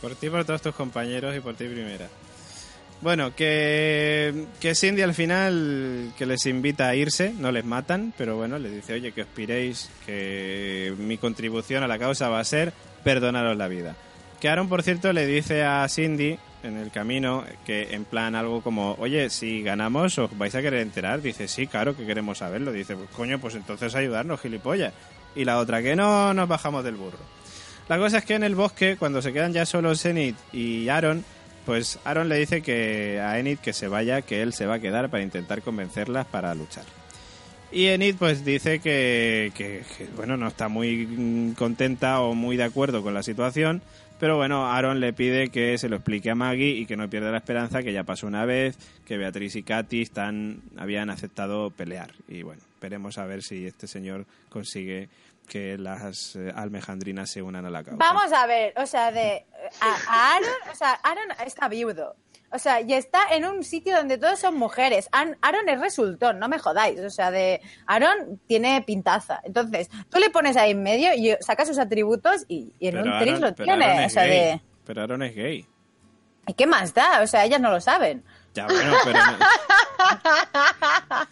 Por 0.00 0.14
ti, 0.14 0.30
por 0.30 0.46
todos 0.46 0.62
tus 0.62 0.74
compañeros 0.74 1.36
y 1.36 1.40
por 1.40 1.54
ti 1.54 1.66
primera. 1.66 2.06
Bueno, 3.06 3.36
que, 3.36 4.46
que 4.58 4.74
Cindy 4.74 5.02
al 5.02 5.14
final 5.14 6.12
que 6.18 6.26
les 6.26 6.44
invita 6.46 6.88
a 6.88 6.96
irse, 6.96 7.32
no 7.38 7.52
les 7.52 7.64
matan, 7.64 8.12
pero 8.18 8.34
bueno, 8.34 8.58
les 8.58 8.72
dice, 8.72 8.94
oye, 8.94 9.12
que 9.12 9.22
os 9.22 9.28
piréis, 9.28 9.88
que 10.04 10.92
mi 10.98 11.16
contribución 11.16 11.84
a 11.84 11.86
la 11.86 12.00
causa 12.00 12.28
va 12.28 12.40
a 12.40 12.44
ser 12.44 12.72
perdonaros 13.04 13.56
la 13.56 13.68
vida. 13.68 13.94
Que 14.40 14.48
Aaron, 14.48 14.68
por 14.68 14.82
cierto, 14.82 15.12
le 15.12 15.24
dice 15.24 15.62
a 15.62 15.88
Cindy 15.88 16.36
en 16.64 16.78
el 16.78 16.90
camino 16.90 17.44
que 17.64 17.94
en 17.94 18.06
plan 18.06 18.34
algo 18.34 18.60
como, 18.60 18.96
oye, 18.98 19.30
si 19.30 19.62
ganamos 19.62 20.18
os 20.18 20.36
vais 20.36 20.56
a 20.56 20.60
querer 20.60 20.80
enterar. 20.80 21.22
Dice, 21.22 21.46
sí, 21.46 21.68
claro 21.68 21.96
que 21.96 22.06
queremos 22.06 22.38
saberlo. 22.38 22.72
Dice, 22.72 22.96
pues 22.96 23.08
coño, 23.10 23.38
pues 23.38 23.54
entonces 23.54 23.94
ayudarnos, 23.94 24.40
gilipollas. 24.40 24.92
Y 25.36 25.44
la 25.44 25.58
otra, 25.58 25.80
que 25.80 25.94
no 25.94 26.34
nos 26.34 26.48
bajamos 26.48 26.82
del 26.82 26.96
burro. 26.96 27.20
La 27.88 27.98
cosa 27.98 28.18
es 28.18 28.24
que 28.24 28.34
en 28.34 28.42
el 28.42 28.56
bosque, 28.56 28.96
cuando 28.96 29.22
se 29.22 29.32
quedan 29.32 29.52
ya 29.52 29.64
solo 29.64 29.94
Zenith 29.94 30.36
y 30.52 30.88
Aaron, 30.88 31.24
pues 31.66 31.98
Aaron 32.04 32.28
le 32.28 32.38
dice 32.38 32.62
que 32.62 33.20
a 33.20 33.38
Enid 33.38 33.58
que 33.58 33.72
se 33.72 33.88
vaya, 33.88 34.22
que 34.22 34.40
él 34.40 34.54
se 34.54 34.64
va 34.64 34.74
a 34.74 34.80
quedar 34.80 35.10
para 35.10 35.22
intentar 35.22 35.60
convencerlas 35.60 36.24
para 36.26 36.54
luchar. 36.54 36.84
Y 37.72 37.86
Enid 37.86 38.14
pues 38.16 38.44
dice 38.44 38.78
que, 38.78 39.52
que, 39.54 39.82
bueno, 40.16 40.36
no 40.36 40.46
está 40.46 40.68
muy 40.68 41.52
contenta 41.58 42.20
o 42.20 42.34
muy 42.34 42.56
de 42.56 42.64
acuerdo 42.64 43.02
con 43.02 43.12
la 43.12 43.24
situación, 43.24 43.82
pero 44.18 44.36
bueno, 44.36 44.66
Aaron 44.66 45.00
le 45.00 45.12
pide 45.12 45.48
que 45.48 45.76
se 45.76 45.88
lo 45.88 45.96
explique 45.96 46.30
a 46.30 46.34
Maggie 46.34 46.70
y 46.70 46.86
que 46.86 46.96
no 46.96 47.10
pierda 47.10 47.30
la 47.30 47.38
esperanza, 47.38 47.82
que 47.82 47.92
ya 47.92 48.04
pasó 48.04 48.26
una 48.26 48.46
vez, 48.46 48.78
que 49.04 49.18
Beatriz 49.18 49.56
y 49.56 49.62
Katy 49.62 50.02
están, 50.02 50.62
habían 50.76 51.10
aceptado 51.10 51.70
pelear. 51.70 52.12
Y 52.28 52.42
bueno, 52.42 52.62
esperemos 52.74 53.18
a 53.18 53.26
ver 53.26 53.42
si 53.42 53.66
este 53.66 53.86
señor 53.86 54.24
consigue 54.48 55.08
que 55.46 55.78
las 55.78 56.36
eh, 56.36 56.52
almejandrinas 56.54 57.30
se 57.30 57.42
unan 57.42 57.66
a 57.66 57.70
la 57.70 57.84
causa. 57.84 57.98
Vamos 57.98 58.32
a 58.32 58.46
ver, 58.46 58.72
o 58.76 58.86
sea, 58.86 59.12
de 59.12 59.46
a, 59.80 59.94
a 60.08 60.36
Aaron, 60.36 60.72
o 60.72 60.74
sea, 60.74 60.92
Aaron 61.02 61.28
está 61.44 61.68
viudo. 61.68 62.16
O 62.52 62.58
sea, 62.58 62.80
y 62.80 62.94
está 62.94 63.18
en 63.32 63.44
un 63.44 63.64
sitio 63.64 63.96
donde 63.96 64.18
todos 64.18 64.38
son 64.38 64.56
mujeres. 64.56 65.08
Aaron 65.12 65.68
es 65.68 65.80
resultón, 65.80 66.38
no 66.38 66.48
me 66.48 66.58
jodáis. 66.58 66.98
O 67.00 67.10
sea, 67.10 67.30
de 67.30 67.60
Aaron 67.86 68.40
tiene 68.46 68.80
pintaza. 68.82 69.40
Entonces, 69.42 69.90
tú 70.08 70.18
le 70.18 70.30
pones 70.30 70.56
ahí 70.56 70.70
en 70.70 70.82
medio 70.82 71.12
y 71.14 71.36
sacas 71.40 71.68
sus 71.68 71.78
atributos 71.78 72.44
y, 72.48 72.72
y 72.78 72.88
en 72.88 72.94
Pero 72.94 73.12
un 73.12 73.18
tris 73.20 73.40
lo 73.40 73.52
tiene. 73.52 74.06
O 74.06 74.08
sea, 74.08 74.24
gay. 74.24 74.30
de. 74.30 74.60
Pero 74.84 75.02
Aaron 75.02 75.22
es 75.24 75.34
gay. 75.34 75.66
¿Y 76.46 76.54
qué 76.54 76.66
más 76.66 76.94
da? 76.94 77.20
O 77.22 77.26
sea, 77.26 77.44
ellas 77.44 77.60
no 77.60 77.70
lo 77.70 77.80
saben. 77.80 78.22
Ya, 78.54 78.66
bueno, 78.66 78.94
pero. 79.04 79.18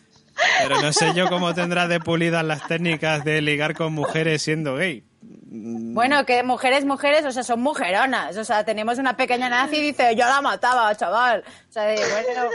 Pero 0.62 0.80
no 0.80 0.92
sé 0.92 1.12
yo 1.14 1.28
cómo 1.28 1.54
tendrá 1.54 1.88
de 1.88 2.00
pulidas 2.00 2.44
las 2.44 2.66
técnicas 2.66 3.24
de 3.24 3.40
ligar 3.40 3.74
con 3.74 3.92
mujeres 3.92 4.42
siendo 4.42 4.76
gay. 4.76 5.04
Bueno, 5.20 6.26
que 6.26 6.42
mujeres, 6.42 6.84
mujeres, 6.84 7.24
o 7.24 7.30
sea, 7.30 7.44
son 7.44 7.60
mujeronas. 7.60 8.36
O 8.36 8.44
sea, 8.44 8.64
tenemos 8.64 8.98
una 8.98 9.16
pequeña 9.16 9.48
nazi 9.48 9.76
y 9.76 9.82
dice, 9.82 10.14
yo 10.16 10.26
la 10.26 10.40
mataba, 10.40 10.94
chaval. 10.96 11.44
O 11.68 11.72
sea, 11.72 11.84
de, 11.84 11.96
bueno, 11.96 12.50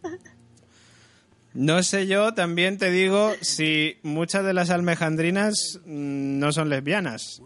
pues, 0.00 0.16
No 1.54 1.82
sé 1.82 2.06
yo, 2.06 2.34
también 2.34 2.78
te 2.78 2.90
digo, 2.90 3.32
si 3.40 3.98
muchas 4.02 4.44
de 4.44 4.52
las 4.54 4.70
almejandrinas 4.70 5.80
mm, 5.84 6.38
no 6.38 6.52
son 6.52 6.68
lesbianas. 6.68 7.42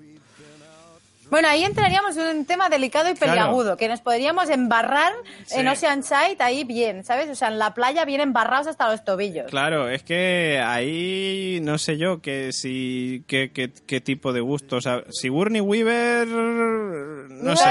Bueno, 1.33 1.49
ahí 1.49 1.64
entraríamos 1.64 2.14
en 2.18 2.37
un 2.37 2.45
tema 2.45 2.68
delicado 2.68 3.09
y 3.09 3.14
peliagudo, 3.14 3.78
que 3.78 3.89
nos 3.89 4.03
podríamos 4.03 4.51
embarrar 4.51 5.14
en 5.53 5.66
Oceanside 5.66 6.37
ahí 6.41 6.64
bien, 6.64 7.05
¿sabes? 7.05 7.30
O 7.30 7.35
sea, 7.35 7.49
en 7.49 7.59
la 7.59 7.72
playa 7.72 8.05
bien 8.05 8.20
embarrados 8.20 8.66
hasta 8.66 8.91
los 8.91 9.03
tobillos. 9.03 9.47
Claro, 9.49 9.89
es 9.89 10.03
que 10.03 10.62
ahí 10.62 11.61
no 11.62 11.78
sé 11.78 11.97
yo 11.97 12.20
que 12.20 12.53
si 12.53 13.24
qué, 13.26 13.51
qué, 13.51 14.01
tipo 14.03 14.35
de 14.35 14.43
gusto, 14.43 14.76
o 14.76 14.80
sea, 14.83 15.05
si 15.09 15.30
Burnie 15.30 15.62
Weaver 15.62 16.28
no 16.28 17.57
sé. 17.57 17.70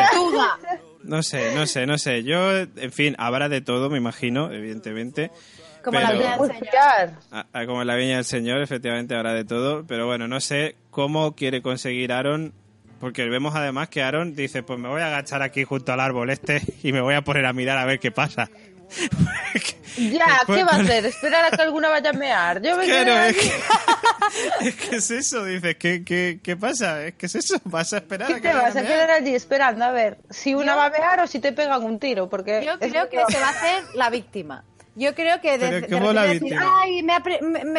No 1.03 1.22
sé, 1.22 1.53
no 1.53 1.68
sé, 1.68 1.86
no 1.86 1.99
sé. 1.99 2.24
Yo, 2.24 2.57
en 2.57 2.91
fin, 2.91 3.16
habrá 3.20 3.47
de 3.47 3.62
todo, 3.62 3.91
me 3.91 3.99
imagino, 3.99 4.51
evidentemente. 4.51 5.30
Como 5.84 5.99
la 5.99 6.14
viña 6.14 6.38
del 6.38 6.47
Señor. 6.47 7.12
Ah, 7.32 7.45
ah, 7.53 7.66
como 7.68 7.84
la 7.84 7.93
viña 7.93 8.16
del 8.16 8.26
Señor, 8.26 8.64
efectivamente 8.64 9.16
habrá 9.16 9.34
de 9.34 9.45
todo. 9.45 9.86
Pero 9.86 10.07
bueno, 10.07 10.28
no 10.28 10.39
sé 10.39 10.78
cómo 10.89 11.36
quiere 11.36 11.62
conseguir 11.62 12.12
Aaron 12.12 12.53
porque 13.02 13.28
vemos 13.28 13.56
además 13.56 13.89
que 13.89 14.04
Aaron 14.04 14.36
dice, 14.36 14.62
pues 14.62 14.80
me 14.80 14.88
voy 14.88 15.02
a 15.02 15.08
agachar 15.08 15.41
aquí 15.41 15.64
junto 15.64 15.91
al 15.91 15.99
árbol 15.99 16.30
este 16.30 16.62
y 16.84 16.93
me 16.93 17.02
voy 17.02 17.16
a 17.16 17.24
poner 17.24 17.47
a 17.47 17.52
mirar 17.52 17.80
a 17.80 17.86
ver 17.86 17.99
qué 17.99 18.12
pasa. 18.12 18.47
ya, 19.97 20.41
¿qué 20.45 20.64
va 20.64 20.74
a 20.74 20.82
hacer? 20.82 21.06
¿Esperar 21.08 21.45
a 21.45 21.56
que 21.56 21.62
alguna 21.64 21.89
vaya 21.89 22.12
a 22.12 22.14
mear? 22.14 22.62
Yo 22.62 22.78
me 22.78 22.86
claro, 22.86 23.12
es, 23.24 23.38
que, 23.38 23.52
es 24.68 24.76
que, 24.76 24.95
es 24.97 25.12
eso, 25.12 25.43
dices, 25.45 25.76
¿qué, 25.78 26.04
qué, 26.04 26.39
qué 26.43 26.56
pasa? 26.56 27.08
Es 27.08 27.16
que 27.16 27.26
es 27.26 27.36
eso, 27.36 27.60
vas 27.64 27.91
a 27.93 27.97
esperar 27.97 28.28
¿Qué 28.28 28.34
a 28.34 28.36
que 28.36 28.49
te 28.49 28.54
vas 28.54 28.76
a, 28.76 28.84
quedar 28.84 29.10
allí 29.10 29.34
esperando 29.34 29.84
a 29.84 29.91
ver 29.91 30.20
si 30.30 30.54
una 30.54 30.76
va 30.76 30.86
a 30.86 30.89
mear 30.91 31.22
o 31.22 31.28
si 31.28 31.39
te 31.39 31.54
pegan 31.54 31.84
un 31.84 31.99
tiro? 31.99 32.30
Porque 32.30 32.64
Yo 32.64 32.78
creo 32.78 33.10
que 33.10 33.20
se 33.30 33.39
va 33.39 33.47
a 33.47 33.49
hacer 33.49 33.84
la 33.95 34.12
víctima. 34.12 34.64
Yo 34.96 35.16
creo 35.16 35.39
que 35.39 35.58
de, 35.58 35.82
decir, 35.82 36.58
ay, 36.62 37.02
me 37.02 37.14
ha, 37.14 37.24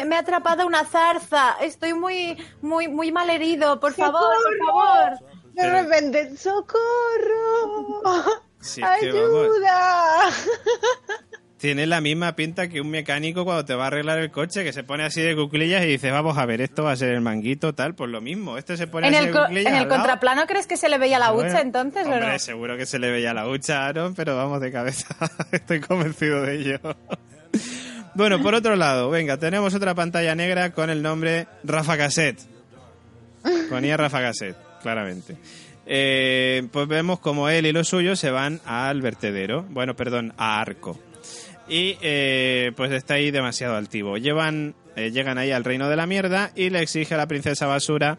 me, 0.05 0.17
ha, 0.17 0.19
atrapado 0.19 0.67
una 0.67 0.85
zarza, 0.85 1.57
estoy 1.61 1.93
muy, 1.93 2.39
muy, 2.63 2.89
muy 2.89 3.13
mal 3.13 3.29
herido, 3.29 3.79
por 3.81 3.93
favor, 3.93 4.35
por 4.59 4.67
favor. 4.67 5.19
De 5.53 5.83
repente, 5.83 6.37
socorro, 6.39 8.03
ayuda. 8.83 10.31
Tiene 11.63 11.87
la 11.87 12.01
misma 12.01 12.35
pinta 12.35 12.69
que 12.69 12.81
un 12.81 12.91
mecánico 12.91 13.45
cuando 13.45 13.65
te 13.65 13.77
va 13.77 13.85
a 13.85 13.87
arreglar 13.87 14.19
el 14.19 14.33
coche, 14.33 14.65
que 14.65 14.73
se 14.73 14.83
pone 14.83 15.05
así 15.05 15.21
de 15.23 15.37
cuclillas 15.37 15.85
y 15.85 15.87
dice, 15.87 16.11
vamos 16.11 16.37
a 16.37 16.45
ver, 16.45 16.61
esto 16.61 16.83
va 16.83 16.91
a 16.91 16.97
ser 16.97 17.11
el 17.11 17.21
manguito, 17.21 17.73
tal, 17.73 17.95
pues 17.95 18.11
lo 18.11 18.21
mismo. 18.21 18.59
Este 18.59 18.77
se 18.77 18.89
pone 18.89 19.07
¿En 19.07 19.15
así 19.15 19.27
el, 19.27 19.33
de 19.33 19.39
cuclillas. 19.39 19.73
¿En 19.73 19.79
el 19.79 19.87
contraplano 19.87 20.45
crees 20.49 20.67
que 20.67 20.77
se 20.77 20.89
le 20.89 20.99
veía 20.99 21.21
la 21.21 21.33
hucha 21.33 21.61
entonces 21.61 22.05
hombre, 22.05 22.25
o 22.25 22.33
no? 22.33 22.39
seguro 22.41 22.77
que 22.77 22.85
se 22.85 22.99
le 22.99 23.13
veía 23.13 23.33
la 23.33 23.49
hucha, 23.49 23.87
Aaron, 23.87 24.13
pero 24.17 24.37
vamos 24.37 24.61
de 24.61 24.73
cabeza. 24.73 25.15
Estoy 25.53 25.79
convencido 25.79 26.43
de 26.43 26.57
ello. 26.57 26.81
bueno, 28.17 28.43
por 28.43 28.57
otro 28.57 28.75
lado, 28.75 29.09
venga, 29.11 29.37
tenemos 29.37 29.73
otra 29.73 29.95
pantalla 29.95 30.35
negra 30.35 30.73
con 30.73 30.91
el 30.91 31.01
nombre 31.01 31.47
Rafa 31.63 31.97
Cassette. 31.97 32.41
Ponía 33.71 33.97
Rafa 33.97 34.21
Cassette, 34.21 34.57
claramente. 34.83 35.37
Eh, 35.87 36.67
pues 36.73 36.89
vemos 36.89 37.21
como 37.21 37.49
él 37.49 37.67
y 37.67 37.73
los 37.73 37.87
suyos 37.87 38.19
se 38.19 38.33
van 38.33 38.61
al 38.67 39.01
vertedero, 39.01 39.65
bueno, 39.71 39.95
perdón, 39.95 40.35
a 40.37 40.61
Arco 40.61 40.99
y 41.73 41.97
eh, 42.03 42.73
pues 42.77 42.93
está 42.93 43.15
ahí 43.15 43.31
demasiado 43.31 43.77
altivo. 43.77 44.19
Llevan, 44.19 44.75
eh, 44.95 45.11
llegan 45.11 45.39
ahí 45.39 45.53
al 45.53 45.65
reino 45.65 45.89
de 45.89 45.97
la 45.97 46.07
mierda 46.07 46.53
y 46.55 46.69
le 46.69 46.83
exige 46.83 47.15
a 47.15 47.17
la 47.17 47.27
princesa 47.27 47.67
basura 47.67 48.19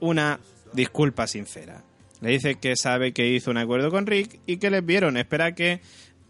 una 0.00 0.40
disculpa 0.72 1.26
sincera. 1.26 1.84
Le 2.22 2.30
dice 2.30 2.54
que 2.54 2.74
sabe 2.74 3.12
que 3.12 3.28
hizo 3.28 3.50
un 3.50 3.58
acuerdo 3.58 3.90
con 3.90 4.06
Rick 4.06 4.40
y 4.46 4.56
que 4.56 4.70
les 4.70 4.84
vieron. 4.84 5.18
Espera 5.18 5.54
que 5.54 5.82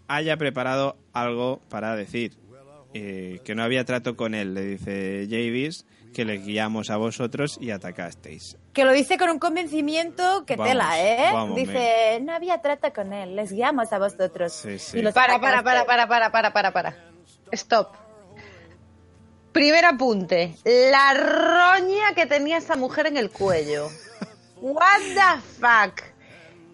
haya 0.09 0.37
preparado 0.39 0.97
algo 1.13 1.61
para 1.69 1.95
decir. 1.95 2.33
Eh, 2.95 3.39
que 3.45 3.55
no 3.55 3.63
había 3.63 3.85
trato 3.85 4.17
con 4.17 4.35
él, 4.35 4.55
le 4.55 4.65
dice 4.65 5.29
Javis 5.31 5.85
que 6.17 6.25
le 6.25 6.39
guiamos 6.39 6.89
a 6.89 6.97
vosotros 6.97 7.59
y 7.61 7.73
atacasteis. 7.73 8.57
Que 8.73 8.87
lo 8.87 8.93
dice 8.93 9.19
con 9.19 9.29
un 9.29 9.39
convencimiento 9.39 10.47
que 10.47 10.57
tela, 10.57 10.99
¿eh? 10.99 11.31
dice, 11.55 12.21
no 12.23 12.33
había 12.33 12.63
trata 12.63 12.91
con 12.91 13.13
él, 13.13 13.37
les 13.37 13.53
guiamos 13.53 13.93
a 13.93 13.99
vosotros. 13.99 14.51
Sí, 14.55 14.79
sí. 14.79 15.01
Y 15.01 15.03
para, 15.13 15.39
para, 15.39 15.63
para, 15.63 15.85
para, 15.85 16.09
para, 16.09 16.33
para, 16.33 16.53
para, 16.55 16.73
para. 16.73 16.97
Stop. 17.53 17.89
Primer 19.53 19.85
apunte. 19.85 20.55
La 20.65 21.13
roña 21.13 22.15
que 22.15 22.25
tenía 22.25 22.57
esa 22.57 22.77
mujer 22.77 23.09
en 23.09 23.19
el 23.19 23.31
cuello. 23.31 23.91
What 24.63 25.01
the 25.13 25.43
fuck. 25.61 26.03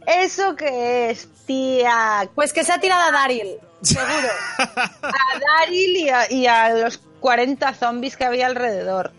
¿Eso 0.07 0.55
qué 0.55 1.11
es, 1.11 1.29
tía? 1.47 2.31
Pues 2.37 2.53
que 2.53 2.63
se 2.63 2.73
ha 2.73 2.79
tirado 2.79 3.09
a 3.09 3.11
Daryl, 3.11 3.59
seguro. 3.83 4.29
a 4.59 5.59
Daryl 5.59 5.97
y 5.97 6.09
a, 6.11 6.31
y 6.31 6.47
a 6.47 6.75
los 6.75 6.99
40 6.99 7.75
zombies 7.75 8.17
que 8.17 8.25
había 8.25 8.47
alrededor. 8.47 9.13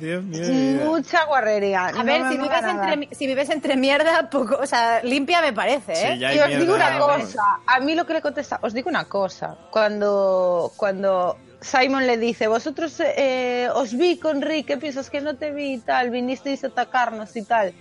Dios 0.00 0.24
mío. 0.24 0.86
Mucha 0.86 1.24
guarrería. 1.26 1.86
A 1.86 2.02
ver, 2.02 2.22
si 2.30 2.38
vives, 2.38 2.64
entre, 2.64 3.14
si 3.14 3.26
vives, 3.26 3.50
entre, 3.50 3.76
mierda, 3.76 4.30
poco, 4.30 4.58
o 4.60 4.66
sea, 4.66 5.02
limpia 5.02 5.40
me 5.40 5.52
parece, 5.52 5.92
¿eh? 6.12 6.34
y 6.34 6.38
os 6.38 6.58
digo 6.58 6.74
una 6.74 6.98
cosa, 6.98 7.42
a 7.66 7.80
mí 7.80 7.94
lo 7.94 8.06
que 8.06 8.14
le 8.14 8.22
contesta, 8.22 8.58
os 8.62 8.72
digo 8.72 8.88
una 8.88 9.04
cosa, 9.04 9.56
cuando, 9.70 10.72
cuando 10.76 11.36
Simon 11.60 12.06
le 12.06 12.16
dice, 12.16 12.48
vosotros 12.48 13.00
eh, 13.00 13.68
os 13.74 13.94
vi 13.94 14.18
con 14.18 14.40
Rick, 14.40 14.66
¿qué 14.66 14.76
piensas 14.78 15.10
que 15.10 15.20
no 15.20 15.36
te 15.36 15.52
vi 15.52 15.74
y 15.74 15.78
tal? 15.78 16.10
Vinisteis 16.10 16.64
a 16.64 16.68
atacarnos 16.68 17.36
y 17.36 17.42
tal. 17.42 17.74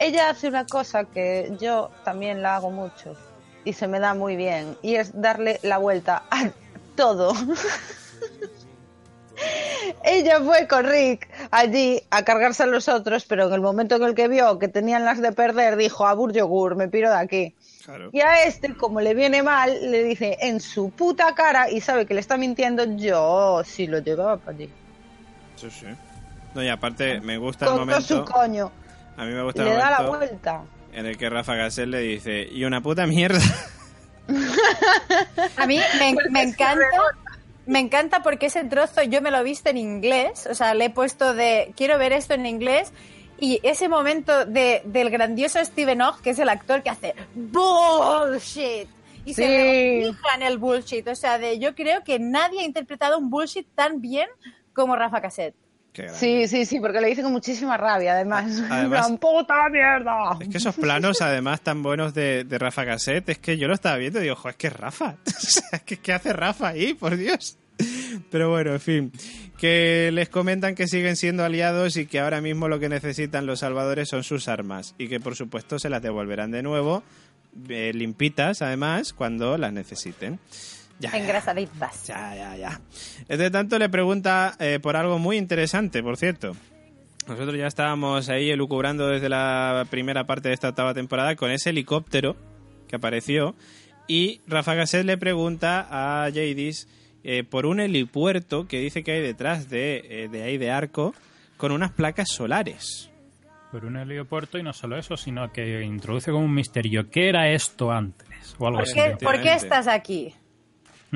Ella 0.00 0.30
hace 0.30 0.48
una 0.48 0.66
cosa 0.66 1.04
que 1.04 1.52
yo 1.60 1.90
también 2.04 2.42
la 2.42 2.56
hago 2.56 2.70
mucho 2.70 3.16
y 3.64 3.72
se 3.72 3.86
me 3.86 4.00
da 4.00 4.14
muy 4.14 4.36
bien, 4.36 4.76
y 4.82 4.96
es 4.96 5.18
darle 5.20 5.60
la 5.62 5.78
vuelta 5.78 6.24
a 6.30 6.50
todo. 6.96 7.32
Ella 10.04 10.40
fue 10.40 10.66
con 10.68 10.84
Rick 10.84 11.28
allí 11.50 12.02
a 12.10 12.24
cargarse 12.24 12.62
a 12.62 12.66
los 12.66 12.88
otros, 12.88 13.24
pero 13.24 13.46
en 13.46 13.52
el 13.52 13.60
momento 13.60 13.96
en 13.96 14.02
el 14.02 14.14
que 14.14 14.28
vio 14.28 14.58
que 14.58 14.68
tenían 14.68 15.04
las 15.04 15.20
de 15.20 15.32
perder, 15.32 15.76
dijo, 15.76 16.06
abur 16.06 16.32
yogur, 16.32 16.76
me 16.76 16.88
piro 16.88 17.10
de 17.10 17.16
aquí. 17.16 17.54
Y 18.12 18.20
a 18.20 18.44
este, 18.44 18.74
como 18.74 19.00
le 19.00 19.14
viene 19.14 19.42
mal, 19.42 19.90
le 19.90 20.02
dice 20.04 20.38
en 20.40 20.60
su 20.60 20.90
puta 20.90 21.34
cara 21.34 21.70
y 21.70 21.80
sabe 21.80 22.06
que 22.06 22.14
le 22.14 22.20
está 22.20 22.36
mintiendo, 22.36 22.84
yo 22.96 23.62
sí 23.64 23.86
lo 23.86 23.98
llevaba 23.98 24.38
para 24.38 24.56
allí. 24.56 24.70
Sí, 25.56 25.70
sí. 25.70 25.86
No, 26.54 26.62
y 26.62 26.68
aparte 26.68 27.20
me 27.20 27.36
gusta 27.36 27.66
el 27.66 27.72
momento... 27.72 28.00
su 28.02 28.24
coño. 28.24 28.70
A 29.16 29.24
mí 29.24 29.32
me 29.32 29.42
gusta 29.42 29.64
le 29.64 29.72
el 29.72 29.78
da 29.78 29.90
la 29.90 30.08
vuelta. 30.08 30.62
En 30.92 31.06
el 31.06 31.18
que 31.18 31.28
Rafa 31.28 31.54
Gasel 31.56 31.90
le 31.90 31.98
dice, 31.98 32.46
y 32.50 32.64
una 32.64 32.80
puta 32.80 33.06
mierda. 33.06 33.40
a 35.56 35.66
mí 35.66 35.78
me, 35.98 36.14
me 36.30 36.42
encanta 36.42 36.86
me 37.66 37.78
encanta 37.78 38.22
porque 38.22 38.46
ese 38.46 38.64
trozo 38.64 39.02
yo 39.02 39.22
me 39.22 39.30
lo 39.30 39.38
he 39.38 39.42
visto 39.42 39.70
en 39.70 39.78
inglés, 39.78 40.46
o 40.50 40.54
sea, 40.54 40.74
le 40.74 40.86
he 40.86 40.90
puesto 40.90 41.34
de 41.34 41.72
quiero 41.76 41.98
ver 41.98 42.12
esto 42.12 42.34
en 42.34 42.46
inglés 42.46 42.92
y 43.38 43.60
ese 43.62 43.88
momento 43.88 44.44
de, 44.44 44.82
del 44.84 45.10
grandioso 45.10 45.64
Steven 45.64 46.02
Ogg, 46.02 46.20
que 46.22 46.30
es 46.30 46.38
el 46.38 46.48
actor 46.48 46.82
que 46.82 46.90
hace 46.90 47.14
bullshit 47.34 48.88
y 49.24 49.34
se 49.34 50.06
en 50.06 50.42
el 50.42 50.58
bullshit, 50.58 51.06
o 51.08 51.14
sea, 51.14 51.38
de 51.38 51.58
yo 51.58 51.74
creo 51.74 52.04
que 52.04 52.18
nadie 52.18 52.60
ha 52.60 52.64
interpretado 52.64 53.18
un 53.18 53.30
bullshit 53.30 53.66
tan 53.74 54.00
bien 54.00 54.28
como 54.74 54.96
Rafa 54.96 55.22
Cassette. 55.22 55.54
Sí, 56.12 56.48
sí, 56.48 56.64
sí, 56.64 56.80
porque 56.80 57.00
le 57.00 57.08
dice 57.08 57.22
con 57.22 57.32
muchísima 57.32 57.76
rabia, 57.76 58.14
además. 58.14 58.60
además 58.70 59.12
puta 59.20 59.68
mierda! 59.70 60.36
Es 60.40 60.48
que 60.48 60.58
esos 60.58 60.74
planos, 60.74 61.22
además, 61.22 61.60
tan 61.60 61.82
buenos 61.82 62.14
de, 62.14 62.44
de 62.44 62.58
Rafa 62.58 62.84
Cassette, 62.84 63.28
es 63.28 63.38
que 63.38 63.56
yo 63.56 63.68
lo 63.68 63.74
estaba 63.74 63.96
viendo 63.96 64.18
y 64.18 64.24
digo, 64.24 64.36
es 64.48 64.56
que 64.56 64.66
es 64.66 64.72
Rafa. 64.72 65.16
¿qué, 65.84 66.12
hace 66.12 66.32
Rafa 66.32 66.68
ahí? 66.68 66.94
Por 66.94 67.16
Dios. 67.16 67.58
Pero 68.30 68.50
bueno, 68.50 68.72
en 68.72 68.80
fin, 68.80 69.12
que 69.58 70.10
les 70.12 70.28
comentan 70.28 70.74
que 70.74 70.86
siguen 70.86 71.16
siendo 71.16 71.44
aliados 71.44 71.96
y 71.96 72.06
que 72.06 72.20
ahora 72.20 72.40
mismo 72.40 72.68
lo 72.68 72.78
que 72.78 72.88
necesitan 72.88 73.46
los 73.46 73.60
salvadores 73.60 74.08
son 74.08 74.22
sus 74.22 74.48
armas 74.48 74.94
y 74.96 75.08
que 75.08 75.18
por 75.18 75.34
supuesto 75.34 75.78
se 75.78 75.90
las 75.90 76.00
devolverán 76.02 76.52
de 76.52 76.62
nuevo, 76.62 77.02
eh, 77.68 77.92
limpitas 77.92 78.62
además, 78.62 79.12
cuando 79.12 79.58
las 79.58 79.72
necesiten. 79.72 80.38
Ya, 81.12 81.18
Engrasaditas. 81.18 82.06
Ya, 82.06 82.34
ya, 82.34 82.56
ya. 82.56 82.80
Entre 83.28 83.50
tanto, 83.50 83.78
le 83.78 83.88
pregunta 83.88 84.54
eh, 84.58 84.78
por 84.80 84.96
algo 84.96 85.18
muy 85.18 85.36
interesante, 85.36 86.02
por 86.02 86.16
cierto. 86.16 86.52
Nosotros 87.26 87.56
ya 87.56 87.66
estábamos 87.66 88.28
ahí 88.28 88.50
elucubrando 88.50 89.08
desde 89.08 89.28
la 89.28 89.86
primera 89.88 90.24
parte 90.24 90.48
de 90.48 90.54
esta 90.54 90.68
octava 90.68 90.92
temporada 90.92 91.36
con 91.36 91.50
ese 91.50 91.70
helicóptero 91.70 92.36
que 92.86 92.96
apareció. 92.96 93.54
Y 94.06 94.42
Rafa 94.46 94.74
Gasset 94.74 95.06
le 95.06 95.16
pregunta 95.16 95.86
a 95.90 96.24
Jadis 96.30 96.86
eh, 97.22 97.42
por 97.42 97.64
un 97.64 97.80
helipuerto 97.80 98.68
que 98.68 98.78
dice 98.78 99.02
que 99.02 99.12
hay 99.12 99.22
detrás 99.22 99.70
de, 99.70 100.04
eh, 100.08 100.28
de 100.28 100.42
ahí 100.42 100.58
de 100.58 100.70
Arco 100.70 101.14
con 101.56 101.72
unas 101.72 101.92
placas 101.92 102.28
solares. 102.28 103.10
Por 103.72 103.86
un 103.86 103.96
helipuerto 103.96 104.58
y 104.58 104.62
no 104.62 104.74
solo 104.74 104.98
eso, 104.98 105.16
sino 105.16 105.50
que 105.50 105.82
introduce 105.82 106.30
como 106.30 106.44
un 106.44 106.54
misterio. 106.54 107.10
¿Qué 107.10 107.30
era 107.30 107.50
esto 107.50 107.90
antes? 107.90 108.28
O 108.58 108.66
algo 108.66 108.80
¿Por, 108.80 108.92
qué, 108.92 109.16
¿Por 109.20 109.40
qué 109.40 109.54
estás 109.54 109.88
aquí? 109.88 110.34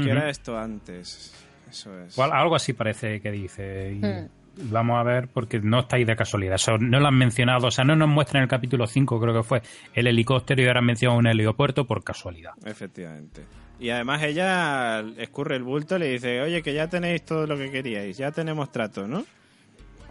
¿Qué 0.04 0.10
era 0.10 0.28
esto 0.30 0.56
antes? 0.56 1.34
Eso 1.70 1.98
es. 2.00 2.18
algo 2.18 2.56
así 2.56 2.72
parece 2.72 3.20
que 3.20 3.30
dice. 3.30 3.98
Hmm. 4.00 4.70
vamos 4.70 4.98
a 4.98 5.02
ver, 5.02 5.28
porque 5.28 5.60
no 5.60 5.80
está 5.80 5.96
ahí 5.96 6.04
de 6.04 6.16
casualidad. 6.16 6.54
Eso 6.54 6.78
no 6.78 7.00
lo 7.00 7.08
han 7.08 7.18
mencionado, 7.18 7.68
o 7.68 7.70
sea, 7.70 7.84
no 7.84 7.94
nos 7.96 8.08
muestran 8.08 8.40
en 8.40 8.44
el 8.44 8.48
capítulo 8.48 8.86
5, 8.86 9.20
creo 9.20 9.34
que 9.34 9.42
fue, 9.42 9.62
el 9.94 10.06
helicóptero 10.06 10.62
y 10.62 10.66
ahora 10.66 10.80
han 10.80 10.86
mencionado 10.86 11.18
un 11.18 11.26
heliopuerto 11.26 11.86
por 11.86 12.02
casualidad. 12.02 12.52
Efectivamente. 12.64 13.44
Y 13.80 13.90
además 13.90 14.22
ella 14.24 15.00
escurre 15.18 15.56
el 15.56 15.62
bulto 15.62 15.96
y 15.96 15.98
le 16.00 16.06
dice, 16.12 16.40
oye, 16.40 16.62
que 16.62 16.74
ya 16.74 16.88
tenéis 16.88 17.24
todo 17.24 17.46
lo 17.46 17.56
que 17.56 17.70
queríais, 17.70 18.16
ya 18.16 18.32
tenemos 18.32 18.72
trato, 18.72 19.06
¿no? 19.06 19.24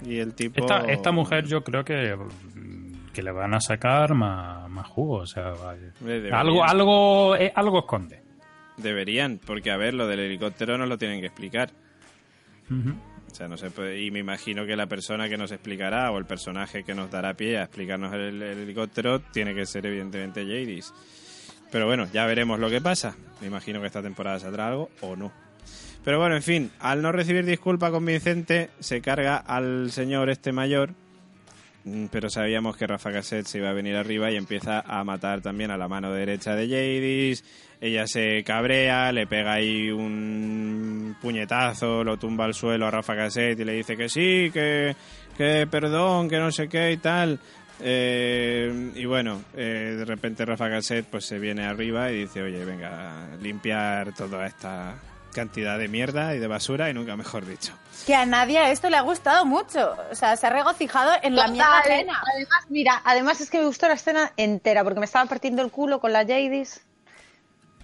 Y 0.05 0.19
el 0.19 0.33
tipo... 0.35 0.61
Esta, 0.61 0.85
esta 0.85 1.11
mujer 1.11 1.45
yo 1.45 1.63
creo 1.63 1.83
que, 1.83 2.15
que 3.13 3.21
le 3.21 3.31
van 3.31 3.53
a 3.53 3.59
sacar 3.59 4.13
más, 4.13 4.69
más 4.69 4.87
jugo, 4.87 5.17
o 5.17 5.25
sea, 5.25 5.53
algo, 6.31 6.63
algo, 6.63 7.35
eh, 7.35 7.51
algo 7.53 7.79
esconde. 7.79 8.26
Deberían, 8.77 9.39
porque 9.43 9.71
a 9.71 9.77
ver, 9.77 9.93
lo 9.93 10.07
del 10.07 10.19
helicóptero 10.19 10.77
no 10.77 10.85
lo 10.85 10.97
tienen 10.97 11.19
que 11.19 11.27
explicar. 11.27 11.71
O 13.31 13.35
sea, 13.35 13.47
no 13.47 13.57
sé, 13.57 13.69
y 13.99 14.11
me 14.11 14.19
imagino 14.19 14.65
que 14.65 14.75
la 14.75 14.87
persona 14.87 15.29
que 15.29 15.37
nos 15.37 15.51
explicará 15.51 16.11
o 16.11 16.17
el 16.17 16.25
personaje 16.25 16.83
que 16.83 16.93
nos 16.93 17.11
dará 17.11 17.33
pie 17.35 17.57
a 17.57 17.63
explicarnos 17.63 18.13
el, 18.13 18.41
helicóptero 18.41 19.19
tiene 19.19 19.53
que 19.53 19.65
ser 19.65 19.85
evidentemente 19.85 20.41
Jadis. 20.41 20.93
Pero 21.71 21.85
bueno, 21.85 22.07
ya 22.11 22.25
veremos 22.25 22.59
lo 22.59 22.69
que 22.69 22.81
pasa. 22.81 23.15
Me 23.41 23.47
imagino 23.47 23.81
que 23.81 23.87
esta 23.87 24.01
temporada 24.01 24.39
saldrá 24.39 24.69
algo 24.69 24.89
o 25.01 25.15
no. 25.15 25.31
Pero 26.03 26.19
bueno, 26.19 26.35
en 26.35 26.43
fin, 26.43 26.71
al 26.79 27.01
no 27.01 27.11
recibir 27.11 27.45
disculpa 27.45 27.91
convincente, 27.91 28.69
se 28.79 29.01
carga 29.01 29.37
al 29.37 29.91
señor 29.91 30.29
este 30.29 30.53
mayor. 30.53 30.91
Mm, 31.87 32.07
pero 32.11 32.29
sabíamos 32.29 32.75
que 32.75 32.85
Rafa 32.85 33.13
Cassette 33.13 33.47
se 33.47 33.59
iba 33.59 33.69
a 33.69 33.73
venir 33.73 33.95
arriba 33.95 34.29
y 34.29 34.35
empieza 34.35 34.81
a 34.81 35.03
matar 35.05 35.41
también 35.41 35.71
a 35.71 35.77
la 35.77 35.87
mano 35.87 36.11
derecha 36.11 36.53
de 36.53 36.67
Jadis. 36.67 37.45
Ella 37.79 38.07
se 38.07 38.43
cabrea, 38.43 39.11
le 39.13 39.25
pega 39.25 39.53
ahí 39.53 39.89
un 39.89 41.15
puñetazo, 41.21 42.03
lo 42.03 42.17
tumba 42.17 42.45
al 42.45 42.53
suelo 42.53 42.87
a 42.87 42.91
Rafa 42.91 43.15
Cassette 43.15 43.59
y 43.61 43.63
le 43.63 43.73
dice 43.73 43.95
que 43.95 44.09
sí, 44.09 44.49
que, 44.51 44.95
que 45.37 45.67
perdón, 45.67 46.27
que 46.29 46.39
no 46.39 46.51
sé 46.51 46.67
qué 46.67 46.91
y 46.91 46.97
tal. 46.97 47.39
Eh, 47.79 48.91
y 48.95 49.05
bueno, 49.05 49.43
eh, 49.55 49.95
de 49.97 50.05
repente 50.05 50.43
Rafa 50.43 50.69
Cassette 50.69 51.05
pues 51.09 51.25
se 51.25 51.39
viene 51.39 51.65
arriba 51.65 52.11
y 52.11 52.21
dice, 52.21 52.41
oye, 52.41 52.65
venga, 52.65 53.29
limpiar 53.41 54.13
toda 54.13 54.45
esta 54.45 54.95
cantidad 55.37 55.77
de 55.77 55.87
mierda 55.87 56.33
y 56.33 56.39
de 56.39 56.47
basura 56.47 56.89
y 56.89 56.95
nunca 56.95 57.15
mejor 57.15 57.45
dicho. 57.45 57.71
Que 58.07 58.15
a 58.15 58.25
nadie 58.25 58.71
esto 58.71 58.89
le 58.89 58.97
ha 58.97 59.01
gustado 59.01 59.45
mucho. 59.45 59.95
O 60.11 60.15
sea, 60.15 60.35
se 60.35 60.47
ha 60.47 60.49
regocijado 60.49 61.11
en 61.21 61.35
la 61.35 61.47
mierda 61.47 61.79
Además, 61.85 62.23
mira, 62.69 63.01
además 63.05 63.39
es 63.39 63.51
que 63.51 63.59
me 63.59 63.65
gustó 63.65 63.87
la 63.87 63.93
escena 63.93 64.31
entera 64.35 64.83
porque 64.83 64.99
me 64.99 65.05
estaba 65.05 65.29
partiendo 65.29 65.61
el 65.61 65.69
culo 65.69 65.99
con 65.99 66.11
la 66.11 66.21
Jadis 66.21 66.81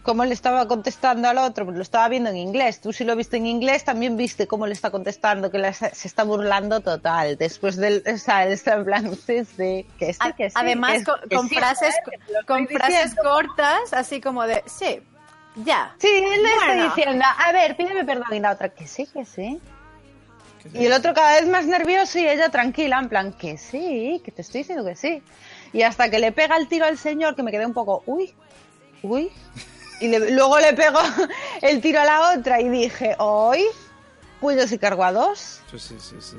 cómo 0.01 0.25
le 0.25 0.33
estaba 0.33 0.67
contestando 0.67 1.29
al 1.29 1.37
otro, 1.37 1.63
pues 1.65 1.77
lo 1.77 1.83
estaba 1.83 2.09
viendo 2.09 2.29
en 2.29 2.37
inglés. 2.37 2.81
Tú 2.81 2.91
si 2.91 3.05
lo 3.05 3.15
viste 3.15 3.37
en 3.37 3.47
inglés 3.47 3.85
también 3.85 4.17
viste 4.17 4.47
cómo 4.47 4.67
le 4.67 4.73
está 4.73 4.91
contestando, 4.91 5.49
que 5.49 5.73
se 5.73 6.07
está 6.07 6.23
burlando 6.23 6.81
total. 6.81 7.37
Después 7.37 7.77
del, 7.77 8.03
o 8.05 8.17
sea, 8.17 8.45
él 8.45 8.51
está 8.51 8.73
en 8.73 8.83
plan, 8.83 9.15
sí, 9.15 9.45
sí, 9.45 9.87
que 9.97 10.13
sí, 10.13 10.33
que 10.37 10.49
sí. 10.49 10.55
Además, 10.59 11.03
con, 11.29 11.49
frases, 11.49 11.95
con 12.45 12.67
frases 12.67 13.15
cortas, 13.15 13.93
así 13.93 14.19
como 14.19 14.43
de, 14.43 14.61
sí, 14.65 15.01
ya. 15.55 15.95
Sí, 15.99 16.07
él 16.07 16.43
le 16.43 16.49
está 16.49 16.95
diciendo, 16.95 17.25
a 17.25 17.51
ver, 17.51 17.75
pídeme 17.75 18.03
perdón. 18.03 18.27
Y 18.31 18.39
la 18.39 18.51
otra, 18.51 18.69
que 18.69 18.87
sí, 18.87 19.07
que 19.07 19.25
sí. 19.25 19.61
Y 20.73 20.85
el 20.85 20.93
otro 20.93 21.13
cada 21.13 21.33
vez 21.33 21.47
más 21.47 21.65
nervioso 21.65 22.19
y 22.19 22.27
ella 22.27 22.49
tranquila, 22.49 22.99
en 22.99 23.09
plan, 23.09 23.33
que 23.33 23.57
sí, 23.57 24.21
que 24.23 24.31
te 24.31 24.41
estoy 24.41 24.61
diciendo 24.61 24.85
que 24.85 24.95
sí. 24.95 25.21
Y 25.73 25.81
hasta 25.81 26.09
que 26.09 26.19
le 26.19 26.31
pega 26.31 26.55
el 26.55 26.67
tiro 26.67 26.85
al 26.85 26.97
señor, 26.97 27.35
que 27.35 27.43
me 27.43 27.51
quedé 27.51 27.65
un 27.65 27.73
poco, 27.73 28.03
uy, 28.05 28.33
uy, 29.01 29.31
y 29.99 30.07
luego 30.31 30.59
le 30.59 30.73
pego 30.73 30.99
el 31.61 31.81
tiro 31.81 31.99
a 31.99 32.05
la 32.05 32.33
otra 32.37 32.61
y 32.61 32.69
dije, 32.69 33.15
hoy, 33.19 33.65
pues 34.39 34.57
yo 34.57 34.67
sí 34.67 34.77
cargo 34.77 35.03
a 35.03 35.11
dos. 35.11 35.61
sí, 35.71 35.79
sí, 35.79 36.15
sí. 36.19 36.37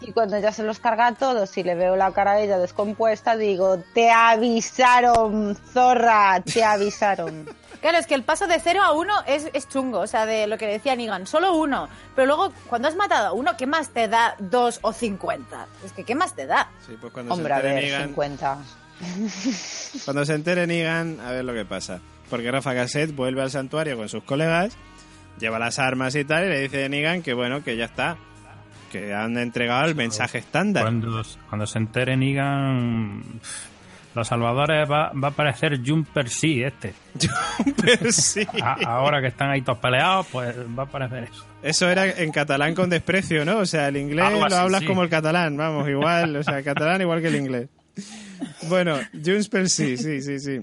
Y 0.00 0.12
cuando 0.12 0.38
ya 0.38 0.52
se 0.52 0.62
los 0.62 0.80
carga 0.80 1.06
a 1.06 1.14
todos 1.14 1.56
y 1.56 1.62
le 1.62 1.74
veo 1.74 1.96
la 1.96 2.12
cara 2.12 2.32
a 2.32 2.40
ella 2.40 2.58
descompuesta, 2.58 3.36
digo, 3.36 3.78
te 3.94 4.10
avisaron, 4.10 5.56
zorra, 5.72 6.42
te 6.42 6.62
avisaron. 6.62 7.48
Claro, 7.84 7.98
es 7.98 8.06
que 8.06 8.14
el 8.14 8.22
paso 8.22 8.46
de 8.46 8.58
cero 8.58 8.80
a 8.82 8.92
uno 8.92 9.12
es, 9.26 9.50
es 9.52 9.68
chungo, 9.68 9.98
o 10.00 10.06
sea, 10.06 10.24
de 10.24 10.46
lo 10.46 10.56
que 10.56 10.66
decía 10.66 10.96
Nigan, 10.96 11.26
solo 11.26 11.54
uno. 11.54 11.88
Pero 12.16 12.26
luego, 12.26 12.52
cuando 12.66 12.88
has 12.88 12.96
matado 12.96 13.28
a 13.28 13.32
uno, 13.32 13.56
¿qué 13.58 13.66
más 13.66 13.90
te 13.90 14.08
da 14.08 14.36
dos 14.38 14.78
o 14.80 14.92
cincuenta? 14.92 15.66
Es 15.84 15.92
que, 15.92 16.04
¿qué 16.04 16.14
más 16.14 16.34
te 16.34 16.46
da? 16.46 16.70
Sí, 16.86 16.96
pues 16.98 17.12
cuando 17.12 17.34
Hombre, 17.34 17.54
se 17.54 17.60
a 17.60 17.62
ver, 17.62 18.02
cincuenta. 18.06 18.58
Cuando 20.04 20.24
se 20.24 20.34
entere 20.34 20.66
Nigan, 20.66 21.20
a 21.20 21.32
ver 21.32 21.44
lo 21.44 21.52
que 21.52 21.64
pasa 21.64 22.00
porque 22.30 22.50
Rafa 22.50 22.74
Cassette 22.74 23.14
vuelve 23.14 23.42
al 23.42 23.50
santuario 23.50 23.96
con 23.96 24.08
sus 24.08 24.22
colegas, 24.24 24.76
lleva 25.38 25.58
las 25.58 25.78
armas 25.78 26.14
y 26.14 26.24
tal, 26.24 26.46
y 26.46 26.48
le 26.48 26.60
dice 26.60 26.84
a 26.84 26.88
Negan 26.88 27.22
que 27.22 27.34
bueno, 27.34 27.62
que 27.62 27.76
ya 27.76 27.84
está, 27.84 28.16
que 28.90 29.14
han 29.14 29.36
entregado 29.38 29.84
el 29.86 29.94
mensaje 29.94 30.38
estándar. 30.38 30.84
Cuando, 30.84 31.66
se 31.66 31.78
entere 31.78 32.16
Negan, 32.16 33.22
los 34.14 34.28
salvadores 34.28 34.88
va, 34.90 35.12
va 35.12 35.28
a 35.28 35.30
aparecer 35.30 35.80
Jumper 35.84 36.28
sí 36.28 36.62
este. 36.62 36.94
Jumper 37.64 38.12
sí. 38.12 38.46
ahora 38.86 39.20
que 39.20 39.28
están 39.28 39.50
ahí 39.50 39.62
todos 39.62 39.78
peleados, 39.78 40.26
pues 40.30 40.56
va 40.56 40.84
a 40.84 40.86
aparecer 40.86 41.24
eso. 41.24 41.46
Eso 41.62 41.88
era 41.88 42.08
en 42.08 42.30
catalán 42.30 42.74
con 42.74 42.90
desprecio, 42.90 43.44
¿no? 43.44 43.58
O 43.58 43.66
sea, 43.66 43.88
el 43.88 43.96
inglés 43.96 44.32
lo 44.32 44.44
hablas 44.44 44.82
como 44.84 45.02
el 45.02 45.08
catalán, 45.08 45.56
vamos, 45.56 45.88
igual, 45.88 46.36
o 46.36 46.42
sea, 46.42 46.58
el 46.58 46.64
catalán 46.64 47.00
igual 47.00 47.20
que 47.20 47.28
el 47.28 47.36
inglés. 47.36 47.68
Bueno, 48.68 48.98
Junspel 49.24 49.70
sí, 49.70 49.96
sí, 49.96 50.20
sí, 50.20 50.38
sí. 50.40 50.60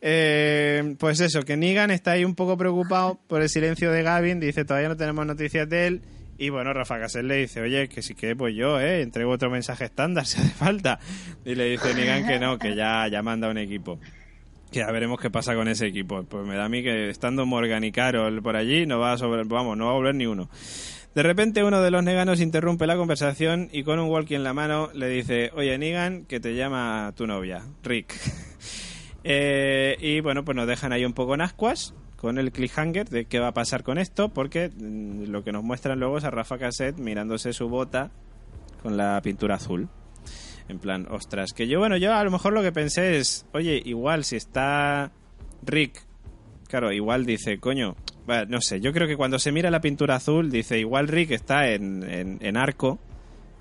Eh, 0.00 0.94
pues 0.98 1.20
eso, 1.20 1.42
que 1.42 1.56
Negan 1.56 1.90
está 1.90 2.12
ahí 2.12 2.24
un 2.24 2.34
poco 2.34 2.56
preocupado 2.56 3.18
por 3.26 3.42
el 3.42 3.48
silencio 3.48 3.90
de 3.90 4.02
Gavin, 4.02 4.40
dice 4.40 4.64
todavía 4.64 4.88
no 4.88 4.96
tenemos 4.96 5.24
noticias 5.26 5.68
de 5.68 5.86
él. 5.86 6.02
Y 6.36 6.48
bueno, 6.48 6.72
Rafa 6.72 6.98
Casel 6.98 7.28
le 7.28 7.36
dice, 7.36 7.60
oye, 7.60 7.88
que 7.88 8.02
si 8.02 8.14
que 8.14 8.34
pues 8.34 8.54
yo, 8.54 8.80
eh, 8.80 9.02
entrego 9.02 9.30
otro 9.30 9.50
mensaje 9.50 9.84
estándar 9.84 10.26
si 10.26 10.40
hace 10.40 10.50
falta. 10.50 10.98
Y 11.44 11.54
le 11.54 11.70
dice 11.70 11.94
Negan 11.94 12.26
que 12.26 12.38
no, 12.38 12.58
que 12.58 12.74
ya, 12.74 13.06
ya 13.08 13.22
manda 13.22 13.48
un 13.48 13.58
equipo. 13.58 13.98
Que 14.72 14.80
ya 14.80 14.90
veremos 14.90 15.20
qué 15.20 15.30
pasa 15.30 15.54
con 15.54 15.68
ese 15.68 15.86
equipo. 15.86 16.24
Pues 16.24 16.46
me 16.46 16.56
da 16.56 16.64
a 16.64 16.68
mí 16.68 16.82
que 16.82 17.08
estando 17.08 17.46
Morgan 17.46 17.84
y 17.84 17.92
Carol 17.92 18.42
por 18.42 18.56
allí, 18.56 18.86
no 18.86 18.98
va 18.98 19.12
a 19.12 19.18
sobre, 19.18 19.44
vamos, 19.44 19.76
no 19.76 19.86
va 19.86 19.92
a 19.92 19.94
volver 19.94 20.14
ni 20.14 20.26
uno. 20.26 20.48
De 21.14 21.22
repente 21.22 21.62
uno 21.62 21.80
de 21.80 21.92
los 21.92 22.02
neganos 22.02 22.40
interrumpe 22.40 22.88
la 22.88 22.96
conversación 22.96 23.68
y 23.72 23.84
con 23.84 24.00
un 24.00 24.10
walkie 24.10 24.34
en 24.34 24.42
la 24.42 24.52
mano 24.52 24.90
le 24.94 25.06
dice, 25.08 25.52
oye 25.54 25.78
Negan, 25.78 26.24
que 26.24 26.40
te 26.40 26.56
llama 26.56 27.12
tu 27.16 27.26
novia, 27.26 27.62
Rick. 27.82 28.14
Eh, 29.26 29.96
y 30.00 30.20
bueno, 30.20 30.44
pues 30.44 30.54
nos 30.54 30.66
dejan 30.66 30.92
ahí 30.92 31.02
un 31.02 31.14
poco 31.14 31.32
en 31.34 31.40
ascuas 31.40 31.94
con 32.16 32.38
el 32.38 32.52
cliffhanger 32.52 33.08
de 33.08 33.26
qué 33.26 33.38
va 33.38 33.48
a 33.48 33.54
pasar 33.54 33.82
con 33.82 33.98
esto, 33.98 34.28
porque 34.28 34.70
mm, 34.70 35.24
lo 35.24 35.44
que 35.44 35.52
nos 35.52 35.62
muestran 35.62 36.00
luego 36.00 36.18
es 36.18 36.24
a 36.24 36.30
Rafa 36.30 36.58
Cassette 36.58 36.98
mirándose 36.98 37.52
su 37.52 37.68
bota 37.68 38.10
con 38.82 38.96
la 38.96 39.20
pintura 39.22 39.56
azul. 39.56 39.88
En 40.68 40.78
plan, 40.78 41.06
ostras, 41.10 41.52
que 41.52 41.66
yo, 41.68 41.78
bueno, 41.78 41.96
yo 41.96 42.14
a 42.14 42.24
lo 42.24 42.30
mejor 42.30 42.52
lo 42.54 42.62
que 42.62 42.72
pensé 42.72 43.18
es, 43.18 43.46
oye, 43.52 43.82
igual 43.84 44.24
si 44.24 44.36
está 44.36 45.12
Rick, 45.62 46.02
claro, 46.68 46.90
igual 46.92 47.26
dice, 47.26 47.58
coño, 47.58 47.96
no 48.48 48.60
sé, 48.60 48.80
yo 48.80 48.92
creo 48.92 49.06
que 49.06 49.16
cuando 49.16 49.38
se 49.38 49.52
mira 49.52 49.70
la 49.70 49.80
pintura 49.80 50.16
azul, 50.16 50.50
dice, 50.50 50.78
igual 50.78 51.08
Rick 51.08 51.32
está 51.32 51.68
en, 51.68 52.38
en, 52.40 52.56
arco 52.56 52.98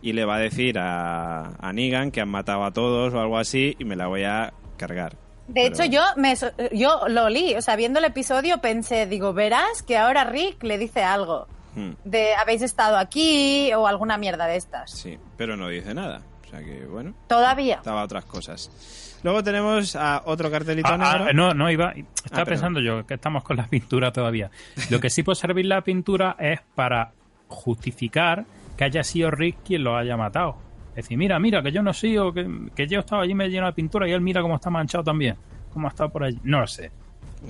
y 0.01 0.13
le 0.13 0.23
va 0.23 0.37
a 0.37 0.39
decir 0.39 0.79
a, 0.79 1.55
a 1.59 1.73
Negan 1.73 2.11
que 2.11 2.21
han 2.21 2.29
matado 2.29 2.63
a 2.63 2.71
todos 2.71 3.13
o 3.13 3.19
algo 3.19 3.37
así 3.37 3.75
y 3.79 3.85
me 3.85 3.97
la 3.97 4.07
voy 4.07 4.23
a 4.23 4.53
cargar. 4.77 5.22
De 5.47 5.65
hecho, 5.65 5.83
yo 5.85 6.01
me 6.15 6.35
yo 6.71 7.07
lo 7.07 7.29
li, 7.29 7.55
o 7.55 7.61
sea, 7.61 7.75
viendo 7.75 7.99
el 7.99 8.05
episodio 8.05 8.59
pensé, 8.59 9.05
digo, 9.05 9.33
verás 9.33 9.83
que 9.83 9.97
ahora 9.97 10.23
Rick 10.23 10.63
le 10.63 10.77
dice 10.77 11.03
algo. 11.03 11.47
Hmm. 11.75 11.93
De 12.03 12.35
habéis 12.35 12.61
estado 12.61 12.97
aquí 12.97 13.73
o 13.73 13.87
alguna 13.87 14.17
mierda 14.17 14.45
de 14.45 14.57
estas. 14.57 14.91
Sí, 14.91 15.17
pero 15.37 15.57
no 15.57 15.67
dice 15.69 15.93
nada. 15.93 16.21
O 16.45 16.49
sea 16.49 16.59
que, 16.59 16.85
bueno. 16.85 17.13
Todavía. 17.27 17.75
Estaba 17.75 18.03
otras 18.03 18.25
cosas. 18.25 19.19
Luego 19.23 19.41
tenemos 19.41 19.95
a 19.95 20.21
otro 20.25 20.51
cartelito 20.51 20.89
ah, 20.89 20.97
negro. 20.97 21.25
Ah, 21.29 21.33
no, 21.33 21.53
no, 21.53 21.71
iba. 21.71 21.93
Estaba 22.25 22.43
ah, 22.43 22.45
pensando 22.45 22.79
yo 22.81 23.05
que 23.05 23.13
estamos 23.15 23.43
con 23.43 23.57
la 23.57 23.67
pintura 23.67 24.11
todavía. 24.11 24.51
Lo 24.89 24.99
que 24.99 25.09
sí 25.09 25.23
puede 25.23 25.37
servir 25.37 25.65
la 25.65 25.81
pintura 25.81 26.35
es 26.39 26.59
para 26.75 27.13
justificar 27.47 28.45
que 28.77 28.83
haya 28.83 29.03
sido 29.03 29.31
Rick 29.31 29.57
quien 29.65 29.83
lo 29.83 29.95
haya 29.95 30.17
matado. 30.17 30.57
Es 30.95 31.05
decir, 31.05 31.17
mira, 31.17 31.39
mira, 31.39 31.63
que 31.63 31.71
yo 31.71 31.81
no 31.81 31.93
sigo, 31.93 32.33
que, 32.33 32.47
que 32.75 32.87
yo 32.87 32.99
estaba 32.99 33.23
allí 33.23 33.33
me 33.33 33.49
lleno 33.49 33.65
de 33.65 33.73
pintura 33.73 34.07
y 34.07 34.11
él 34.11 34.21
mira 34.21 34.41
cómo 34.41 34.55
está 34.55 34.69
manchado 34.69 35.03
también. 35.03 35.35
Cómo 35.73 35.87
ha 35.87 35.89
estado 35.89 36.09
por 36.09 36.23
allí. 36.23 36.39
No 36.43 36.59
lo 36.61 36.67
sé. 36.67 36.91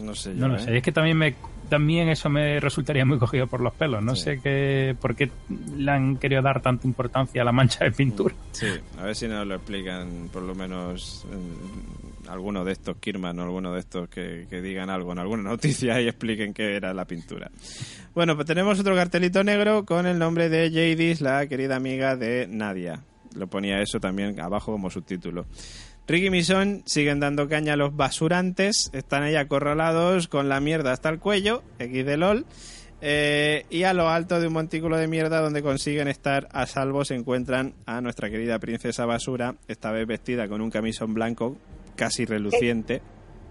No 0.01 0.15
sé 0.15 0.33
yo. 0.33 0.39
No 0.39 0.47
lo 0.47 0.59
sé. 0.59 0.71
¿eh? 0.71 0.77
Es 0.77 0.83
que 0.83 0.91
también 0.91 1.17
me 1.17 1.35
también 1.69 2.09
eso 2.09 2.29
me 2.29 2.59
resultaría 2.59 3.05
muy 3.05 3.17
cogido 3.17 3.47
por 3.47 3.59
los 3.59 3.73
pelos. 3.73 4.03
No 4.03 4.15
sé 4.15 4.39
qué, 4.41 4.95
por 4.99 5.15
qué 5.15 5.31
le 5.75 5.91
han 5.91 6.17
querido 6.17 6.41
dar 6.41 6.61
tanta 6.61 6.85
importancia 6.85 7.41
a 7.41 7.45
la 7.45 7.51
mancha 7.51 7.83
de 7.83 7.91
pintura. 7.91 8.35
Sí, 8.51 8.67
a 8.99 9.03
ver 9.03 9.15
si 9.15 9.27
nos 9.27 9.47
lo 9.47 9.55
explican, 9.55 10.29
por 10.31 10.43
lo 10.43 10.53
menos 10.53 11.25
alguno 12.27 12.63
de 12.63 12.73
estos 12.73 12.97
Kirman 12.97 13.39
o 13.39 13.43
alguno 13.43 13.73
de 13.73 13.79
estos 13.79 14.09
que, 14.09 14.45
digan 14.49 14.89
algo 14.89 15.11
en 15.11 15.19
alguna 15.19 15.43
noticia 15.43 15.99
y 16.01 16.07
expliquen 16.07 16.53
qué 16.53 16.75
era 16.75 16.93
la 16.93 17.05
pintura. 17.05 17.49
Bueno, 18.13 18.35
pues 18.35 18.45
tenemos 18.45 18.79
otro 18.79 18.95
cartelito 18.95 19.43
negro 19.43 19.85
con 19.85 20.05
el 20.05 20.19
nombre 20.19 20.49
de 20.49 20.69
Jadis, 20.69 21.21
la 21.21 21.47
querida 21.47 21.75
amiga 21.75 22.15
de 22.15 22.47
Nadia. 22.47 23.01
Lo 23.35 23.47
ponía 23.47 23.81
eso 23.81 23.99
también 23.99 24.39
abajo 24.39 24.71
como 24.71 24.89
subtítulo. 24.89 25.45
Ricky 26.07 26.27
y 26.27 26.29
Mison 26.29 26.83
siguen 26.85 27.19
dando 27.19 27.47
caña 27.47 27.73
a 27.73 27.77
los 27.77 27.95
basurantes, 27.95 28.89
están 28.93 29.23
ahí 29.23 29.35
acorralados 29.35 30.27
con 30.27 30.49
la 30.49 30.59
mierda 30.59 30.91
hasta 30.91 31.09
el 31.09 31.19
cuello, 31.19 31.63
X 31.79 32.05
de 32.05 32.17
LOL. 32.17 32.45
Eh, 33.05 33.65
y 33.69 33.83
a 33.83 33.93
lo 33.93 34.07
alto 34.07 34.39
de 34.39 34.47
un 34.47 34.53
montículo 34.53 34.95
de 34.95 35.07
mierda 35.07 35.41
donde 35.41 35.61
consiguen 35.61 36.07
estar 36.07 36.47
a 36.53 36.65
salvo 36.65 37.03
se 37.03 37.15
encuentran 37.15 37.73
a 37.85 37.99
nuestra 37.99 38.29
querida 38.29 38.59
princesa 38.59 39.05
basura, 39.05 39.55
esta 39.67 39.91
vez 39.91 40.07
vestida 40.07 40.47
con 40.47 40.61
un 40.61 40.71
camisón 40.71 41.13
blanco 41.13 41.57
casi 41.95 42.25
reluciente. 42.25 43.01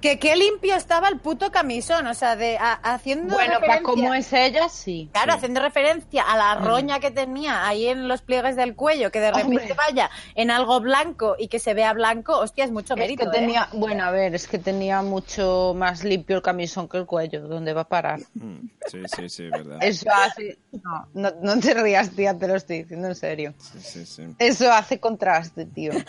Que 0.03 0.19
qué 0.19 0.35
limpio 0.37 0.75
estaba 0.75 1.09
el 1.09 1.21
puto 1.21 1.53
camisón, 1.53 2.07
o 2.09 2.15
sea, 2.15 2.35
de 2.37 2.59
a- 2.59 2.73
haciendo 2.73 3.35
Bueno, 3.35 3.61
para 3.61 3.83
como 3.83 4.13
es 4.15 4.33
ella, 4.33 4.69
sí. 4.69 5.09
Claro, 5.13 5.33
Sí. 5.33 5.37
haciendo 5.39 5.61
referencia 5.63 6.23
a 6.25 6.37
la 6.37 6.57
roña 6.57 6.99
que 6.99 7.13
tenía 7.13 7.67
ahí 7.67 7.87
en 7.87 8.09
los 8.09 8.21
pliegues 8.21 8.57
del 8.57 8.75
cuello, 8.75 9.13
que 9.13 9.21
de 9.21 9.31
repente 9.31 9.61
Hombre. 9.63 9.75
vaya 9.75 10.11
en 10.35 10.51
algo 10.51 10.81
blanco 10.81 11.37
y 11.39 11.47
que 11.47 11.61
se 11.61 11.73
vea 11.73 11.93
blanco, 11.93 12.37
hostia, 12.37 12.65
es 12.65 12.73
mucho 12.73 12.95
Es 12.95 12.99
mérito. 12.99 13.33
¿eh? 13.33 13.55
bueno, 13.75 14.03
a 14.05 14.11
ver, 14.11 14.35
es 14.35 14.49
que 14.49 14.59
tenía 14.59 15.03
mucho 15.03 15.73
más 15.77 16.03
limpio 16.03 16.35
el 16.37 16.43
camisón 16.43 16.89
que 16.89 16.99
el 16.99 17.07
cuello. 17.07 17.47
¿Dónde 17.47 17.73
va 17.73 17.83
a 17.83 17.89
parar? 17.89 18.19
Mm, 18.35 18.69
Sí, 18.91 18.99
sí, 19.17 19.29
sí, 19.29 19.45
verdad. 19.49 19.79
Eso 19.81 20.11
hace. 20.13 20.59
No, 20.73 21.07
no, 21.15 21.31
no 21.41 21.61
te 21.61 21.73
rías, 21.75 22.11
tía, 22.11 22.37
te 22.37 22.49
lo 22.49 22.57
estoy 22.57 22.83
diciendo 22.83 23.07
en 23.07 23.15
serio. 23.15 23.55
Sí, 23.59 23.79
sí, 23.81 24.05
sí. 24.07 24.23
Eso 24.41 24.73
hace 24.73 24.99
contraste, 24.99 25.65
tío. 25.67 25.93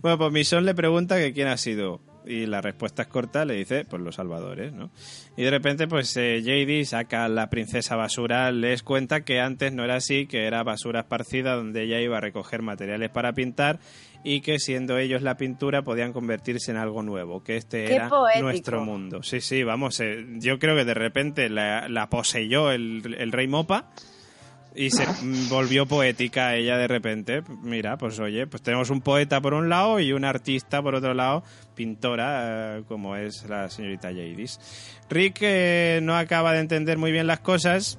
Bueno, 0.00 0.16
pues 0.16 0.32
Misón 0.32 0.64
le 0.64 0.74
pregunta 0.74 1.16
que 1.16 1.29
quién 1.32 1.48
ha 1.48 1.56
sido. 1.56 2.00
Y 2.26 2.44
la 2.44 2.60
respuesta 2.60 3.02
es 3.02 3.08
corta, 3.08 3.46
le 3.46 3.54
dice, 3.54 3.86
pues 3.88 4.02
los 4.02 4.16
salvadores, 4.16 4.74
¿no? 4.74 4.90
Y 5.38 5.42
de 5.42 5.50
repente, 5.50 5.88
pues 5.88 6.14
eh, 6.18 6.42
JD 6.42 6.84
saca 6.86 7.24
a 7.24 7.28
la 7.30 7.48
princesa 7.48 7.96
basura, 7.96 8.52
les 8.52 8.82
cuenta 8.82 9.24
que 9.24 9.40
antes 9.40 9.72
no 9.72 9.84
era 9.84 9.96
así, 9.96 10.26
que 10.26 10.46
era 10.46 10.62
basura 10.62 11.00
esparcida 11.00 11.54
donde 11.54 11.84
ella 11.84 11.98
iba 12.00 12.18
a 12.18 12.20
recoger 12.20 12.60
materiales 12.60 13.08
para 13.08 13.32
pintar 13.32 13.80
y 14.22 14.42
que 14.42 14.58
siendo 14.58 14.98
ellos 14.98 15.22
la 15.22 15.38
pintura 15.38 15.80
podían 15.82 16.12
convertirse 16.12 16.70
en 16.70 16.76
algo 16.76 17.02
nuevo, 17.02 17.42
que 17.42 17.56
este 17.56 17.86
Qué 17.86 17.94
era 17.94 18.10
poético. 18.10 18.44
nuestro 18.44 18.84
mundo. 18.84 19.22
Sí, 19.22 19.40
sí, 19.40 19.64
vamos, 19.64 19.98
eh, 20.00 20.26
yo 20.36 20.58
creo 20.58 20.76
que 20.76 20.84
de 20.84 20.94
repente 20.94 21.48
la, 21.48 21.88
la 21.88 22.10
poseyó 22.10 22.70
el, 22.70 23.16
el 23.18 23.32
rey 23.32 23.48
Mopa 23.48 23.90
y 24.74 24.90
se 24.90 25.06
volvió 25.48 25.86
poética 25.86 26.54
ella 26.54 26.76
de 26.76 26.88
repente. 26.88 27.42
Mira, 27.62 27.96
pues 27.96 28.18
oye, 28.18 28.46
pues 28.46 28.62
tenemos 28.62 28.90
un 28.90 29.00
poeta 29.00 29.40
por 29.40 29.54
un 29.54 29.68
lado 29.68 30.00
y 30.00 30.12
un 30.12 30.24
artista 30.24 30.82
por 30.82 30.94
otro 30.94 31.14
lado, 31.14 31.42
pintora, 31.74 32.78
eh, 32.78 32.84
como 32.86 33.16
es 33.16 33.48
la 33.48 33.68
señorita 33.68 34.08
Jadis. 34.08 34.58
Rick 35.08 35.38
eh, 35.42 36.00
no 36.02 36.16
acaba 36.16 36.52
de 36.52 36.60
entender 36.60 36.98
muy 36.98 37.12
bien 37.12 37.26
las 37.26 37.40
cosas 37.40 37.98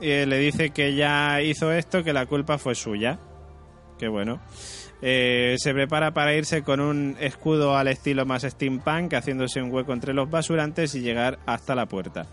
y 0.00 0.10
eh, 0.10 0.26
le 0.26 0.38
dice 0.38 0.70
que 0.70 0.94
ya 0.94 1.40
hizo 1.42 1.72
esto, 1.72 2.02
que 2.02 2.12
la 2.12 2.26
culpa 2.26 2.58
fue 2.58 2.74
suya. 2.74 3.18
Qué 3.98 4.08
bueno. 4.08 4.40
Eh, 5.00 5.56
se 5.58 5.72
prepara 5.72 6.12
para 6.12 6.34
irse 6.34 6.62
con 6.62 6.80
un 6.80 7.16
escudo 7.20 7.76
al 7.76 7.88
estilo 7.88 8.24
más 8.24 8.42
steampunk, 8.42 9.14
haciéndose 9.14 9.62
un 9.62 9.72
hueco 9.72 9.92
entre 9.92 10.14
los 10.14 10.30
basurantes 10.30 10.94
y 10.94 11.00
llegar 11.00 11.38
hasta 11.46 11.74
la 11.74 11.86
puerta. 11.86 12.26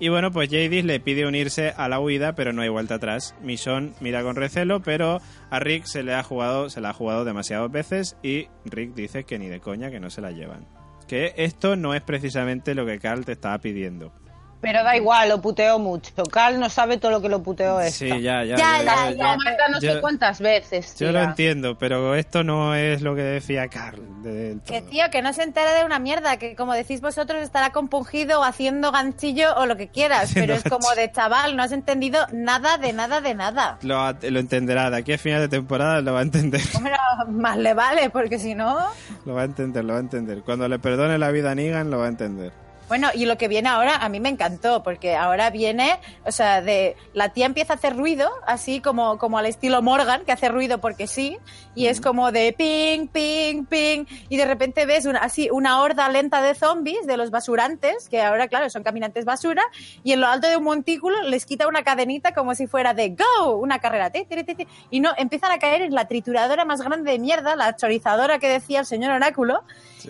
Y 0.00 0.10
bueno, 0.10 0.30
pues 0.30 0.48
Jadis 0.48 0.84
le 0.84 1.00
pide 1.00 1.26
unirse 1.26 1.70
a 1.76 1.88
la 1.88 1.98
huida, 1.98 2.34
pero 2.34 2.52
no 2.52 2.62
hay 2.62 2.68
vuelta 2.68 2.96
atrás. 2.96 3.34
Mission 3.42 3.94
mira 4.00 4.22
con 4.22 4.36
recelo, 4.36 4.80
pero 4.80 5.20
a 5.50 5.58
Rick 5.58 5.86
se 5.86 6.04
le 6.04 6.14
ha 6.14 6.22
jugado, 6.22 6.70
se 6.70 6.80
la 6.80 6.90
ha 6.90 6.94
jugado 6.94 7.24
demasiadas 7.24 7.70
veces 7.72 8.16
y 8.22 8.46
Rick 8.64 8.94
dice 8.94 9.24
que 9.24 9.38
ni 9.38 9.48
de 9.48 9.60
coña 9.60 9.90
que 9.90 9.98
no 9.98 10.10
se 10.10 10.20
la 10.20 10.30
llevan. 10.30 10.66
Que 11.08 11.32
esto 11.36 11.74
no 11.74 11.94
es 11.94 12.02
precisamente 12.02 12.74
lo 12.74 12.86
que 12.86 13.00
Carl 13.00 13.24
te 13.24 13.32
estaba 13.32 13.58
pidiendo. 13.58 14.12
Pero 14.60 14.82
da 14.82 14.96
igual, 14.96 15.28
lo 15.28 15.40
puteó 15.40 15.78
mucho. 15.78 16.10
Carl 16.24 16.58
no 16.58 16.68
sabe 16.68 16.96
todo 16.98 17.12
lo 17.12 17.22
que 17.22 17.28
lo 17.28 17.42
puteó 17.42 17.80
esto. 17.80 17.98
Sí, 18.06 18.08
ya, 18.08 18.42
ya. 18.42 18.56
Ya, 18.56 18.82
ya, 18.82 19.10
ya. 19.12 19.36
Marta 19.36 19.68
no 19.70 19.80
Yo- 19.80 19.94
sé 19.94 20.00
cuántas 20.00 20.40
veces. 20.40 20.96
Yo 20.98 21.12
lo 21.12 21.20
entiendo, 21.22 21.78
pero 21.78 22.14
esto 22.16 22.42
no 22.42 22.74
es 22.74 23.02
lo 23.02 23.14
que 23.14 23.22
decía 23.22 23.68
Carl 23.68 24.00
del 24.22 24.60
Que 24.62 24.82
tío, 24.82 25.04
que 25.10 25.22
no 25.22 25.32
se 25.32 25.44
entere 25.44 25.72
de 25.74 25.84
una 25.84 26.00
mierda, 26.00 26.38
que 26.38 26.56
como 26.56 26.74
decís 26.74 27.00
vosotros 27.00 27.40
estará 27.40 27.70
compungido 27.70 28.42
haciendo 28.42 28.90
ganchillo 28.90 29.54
o 29.56 29.66
lo 29.66 29.76
que 29.76 29.88
quieras, 29.88 30.32
pero 30.34 30.54
es 30.54 30.64
como 30.64 30.92
de 30.96 31.10
chaval, 31.12 31.56
no 31.56 31.62
has 31.62 31.72
entendido 31.72 32.26
nada 32.32 32.78
de 32.78 32.92
nada 32.92 33.20
de 33.20 33.34
nada. 33.34 33.78
Lo, 33.82 34.12
lo 34.12 34.40
entenderá, 34.40 34.90
de 34.90 34.96
aquí 34.96 35.12
a 35.12 35.18
final 35.18 35.40
de 35.40 35.48
temporada 35.48 36.00
lo 36.00 36.14
va 36.14 36.18
a 36.20 36.22
entender. 36.22 36.60
Hombre, 36.74 36.94
más 37.28 37.56
le 37.56 37.74
vale, 37.74 38.10
porque 38.10 38.38
si 38.38 38.54
no... 38.56 38.76
Lo 39.24 39.34
va 39.34 39.42
a 39.42 39.44
entender, 39.44 39.84
lo 39.84 39.92
va 39.92 39.98
a 40.00 40.02
entender. 40.02 40.42
Cuando 40.42 40.66
le 40.68 40.78
perdone 40.80 41.16
la 41.18 41.30
vida 41.30 41.52
a 41.52 41.54
Negan, 41.54 41.90
lo 41.90 41.98
va 41.98 42.06
a 42.06 42.08
entender. 42.08 42.52
Bueno, 42.88 43.08
y 43.14 43.26
lo 43.26 43.36
que 43.36 43.48
viene 43.48 43.68
ahora 43.68 43.96
a 43.96 44.08
mí 44.08 44.18
me 44.18 44.30
encantó, 44.30 44.82
porque 44.82 45.14
ahora 45.14 45.50
viene, 45.50 46.00
o 46.24 46.32
sea, 46.32 46.62
de 46.62 46.96
la 47.12 47.28
tía 47.34 47.44
empieza 47.44 47.74
a 47.74 47.76
hacer 47.76 47.94
ruido, 47.94 48.30
así 48.46 48.80
como, 48.80 49.18
como 49.18 49.36
al 49.36 49.44
estilo 49.44 49.82
Morgan, 49.82 50.24
que 50.24 50.32
hace 50.32 50.48
ruido 50.48 50.78
porque 50.78 51.06
sí, 51.06 51.38
y 51.74 51.86
es 51.86 52.00
como 52.00 52.32
de 52.32 52.54
ping, 52.56 53.08
ping, 53.08 53.66
ping, 53.66 54.06
y 54.30 54.38
de 54.38 54.46
repente 54.46 54.86
ves 54.86 55.04
una, 55.04 55.18
así 55.18 55.50
una 55.52 55.82
horda 55.82 56.08
lenta 56.08 56.40
de 56.40 56.54
zombies, 56.54 57.06
de 57.06 57.18
los 57.18 57.30
basurantes, 57.30 58.08
que 58.08 58.22
ahora, 58.22 58.48
claro, 58.48 58.70
son 58.70 58.82
caminantes 58.82 59.26
basura, 59.26 59.62
y 60.02 60.12
en 60.12 60.22
lo 60.22 60.26
alto 60.26 60.48
de 60.48 60.56
un 60.56 60.64
montículo 60.64 61.20
les 61.24 61.44
quita 61.44 61.68
una 61.68 61.82
cadenita 61.82 62.32
como 62.32 62.54
si 62.54 62.66
fuera 62.66 62.94
de 62.94 63.10
go, 63.10 63.56
una 63.56 63.80
carrera, 63.80 64.08
ti, 64.08 64.24
ti, 64.24 64.44
ti, 64.44 64.66
y 64.90 65.00
no, 65.00 65.10
empiezan 65.18 65.52
a 65.52 65.58
caer 65.58 65.82
en 65.82 65.94
la 65.94 66.08
trituradora 66.08 66.64
más 66.64 66.80
grande 66.80 67.12
de 67.12 67.18
mierda, 67.18 67.54
la 67.54 67.76
chorizadora 67.76 68.38
que 68.38 68.48
decía 68.48 68.80
el 68.80 68.86
señor 68.86 69.12
Oráculo, 69.12 69.62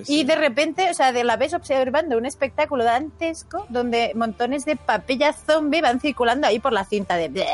Sí, 0.04 0.14
y 0.14 0.18
sí. 0.20 0.24
de 0.24 0.34
repente, 0.36 0.90
o 0.90 0.94
sea, 0.94 1.12
de 1.12 1.24
la 1.24 1.36
ves 1.36 1.54
observando 1.54 2.16
un 2.18 2.26
espectáculo 2.26 2.84
dantesco 2.84 3.66
donde 3.68 4.12
montones 4.14 4.64
de 4.64 4.76
papillas 4.76 5.36
zombie 5.46 5.80
van 5.80 6.00
circulando 6.00 6.46
ahí 6.46 6.58
por 6.58 6.72
la 6.72 6.84
cinta 6.84 7.16
de... 7.16 7.44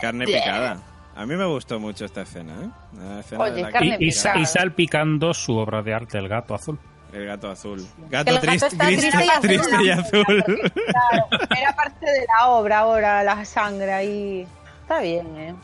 Carne 0.00 0.24
picada. 0.26 0.80
A 1.14 1.24
mí 1.24 1.34
me 1.34 1.46
gustó 1.46 1.80
mucho 1.80 2.04
esta 2.04 2.22
escena, 2.22 2.52
¿eh? 2.62 2.68
La 2.98 3.20
escena 3.20 3.44
Oye, 3.44 3.52
de 3.54 3.62
la 3.62 3.70
carne 3.70 3.96
Y, 3.98 4.08
y, 4.08 4.10
picada. 4.10 4.38
y 4.38 4.46
salpicando 4.46 5.32
su 5.32 5.56
obra 5.56 5.82
de 5.82 5.94
arte, 5.94 6.18
el 6.18 6.28
gato 6.28 6.54
azul. 6.54 6.78
El 7.12 7.24
gato 7.24 7.50
azul. 7.50 7.86
Gato 8.10 8.30
el 8.30 8.34
gato 8.36 8.46
triste, 8.46 8.66
está 8.66 8.86
triste, 8.86 9.10
triste 9.10 9.24
y 9.24 9.28
azul. 9.30 9.40
triste 9.48 9.84
y 9.84 9.90
azul. 9.90 10.44
Claro, 10.74 11.28
era 11.58 11.74
parte 11.74 12.04
de 12.04 12.26
la 12.38 12.48
obra 12.48 12.78
ahora, 12.80 13.22
la 13.24 13.44
sangre 13.46 13.92
ahí. 13.92 14.46
Está 14.82 15.00
bien, 15.00 15.26
¿eh? 15.38 15.54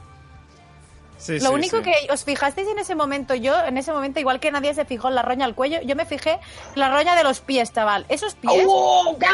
Sí, 1.23 1.39
Lo 1.39 1.51
sí, 1.51 1.55
único 1.55 1.77
sí. 1.79 1.83
que 1.85 2.13
os 2.13 2.25
fijasteis 2.25 2.67
en 2.67 2.81
ese 2.81 2.97
momento, 2.97 3.37
yo 3.37 3.55
en 3.65 3.79
ese 3.79 3.93
momento, 3.93 4.19
igual 4.19 4.41
que 4.41 4.51
nadie 4.51 4.75
se 4.75 4.85
fijó 4.85 5.07
en 5.09 5.15
la 5.15 5.23
roña 5.23 5.45
al 5.45 5.55
cuello, 5.55 5.81
yo 5.83 5.95
me 5.95 6.05
fijé 6.05 6.33
en 6.33 6.41
la 6.81 6.91
roña 6.91 7.15
de 7.15 7.23
los 7.23 7.39
pies, 7.41 7.73
chaval. 7.73 8.05
Esos 8.09 8.35
pies... 8.35 8.65
¡Oh, 8.67 9.17
qué 9.21 9.27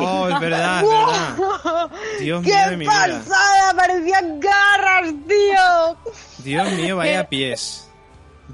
Oh, 0.00 0.28
es 0.28 0.40
verdad, 0.40 0.82
es 0.82 0.88
verdad. 0.90 1.90
Dios 2.20 2.42
mío 2.42 2.54
¡Qué 2.68 2.70
mi 2.76 2.84
vida. 2.86 2.92
pasada! 2.92 3.74
Parecían 3.74 4.38
garras, 4.40 5.14
tío. 5.26 5.96
Dios 6.44 6.70
mío, 6.72 6.96
vaya 6.98 7.26
pies. 7.26 7.87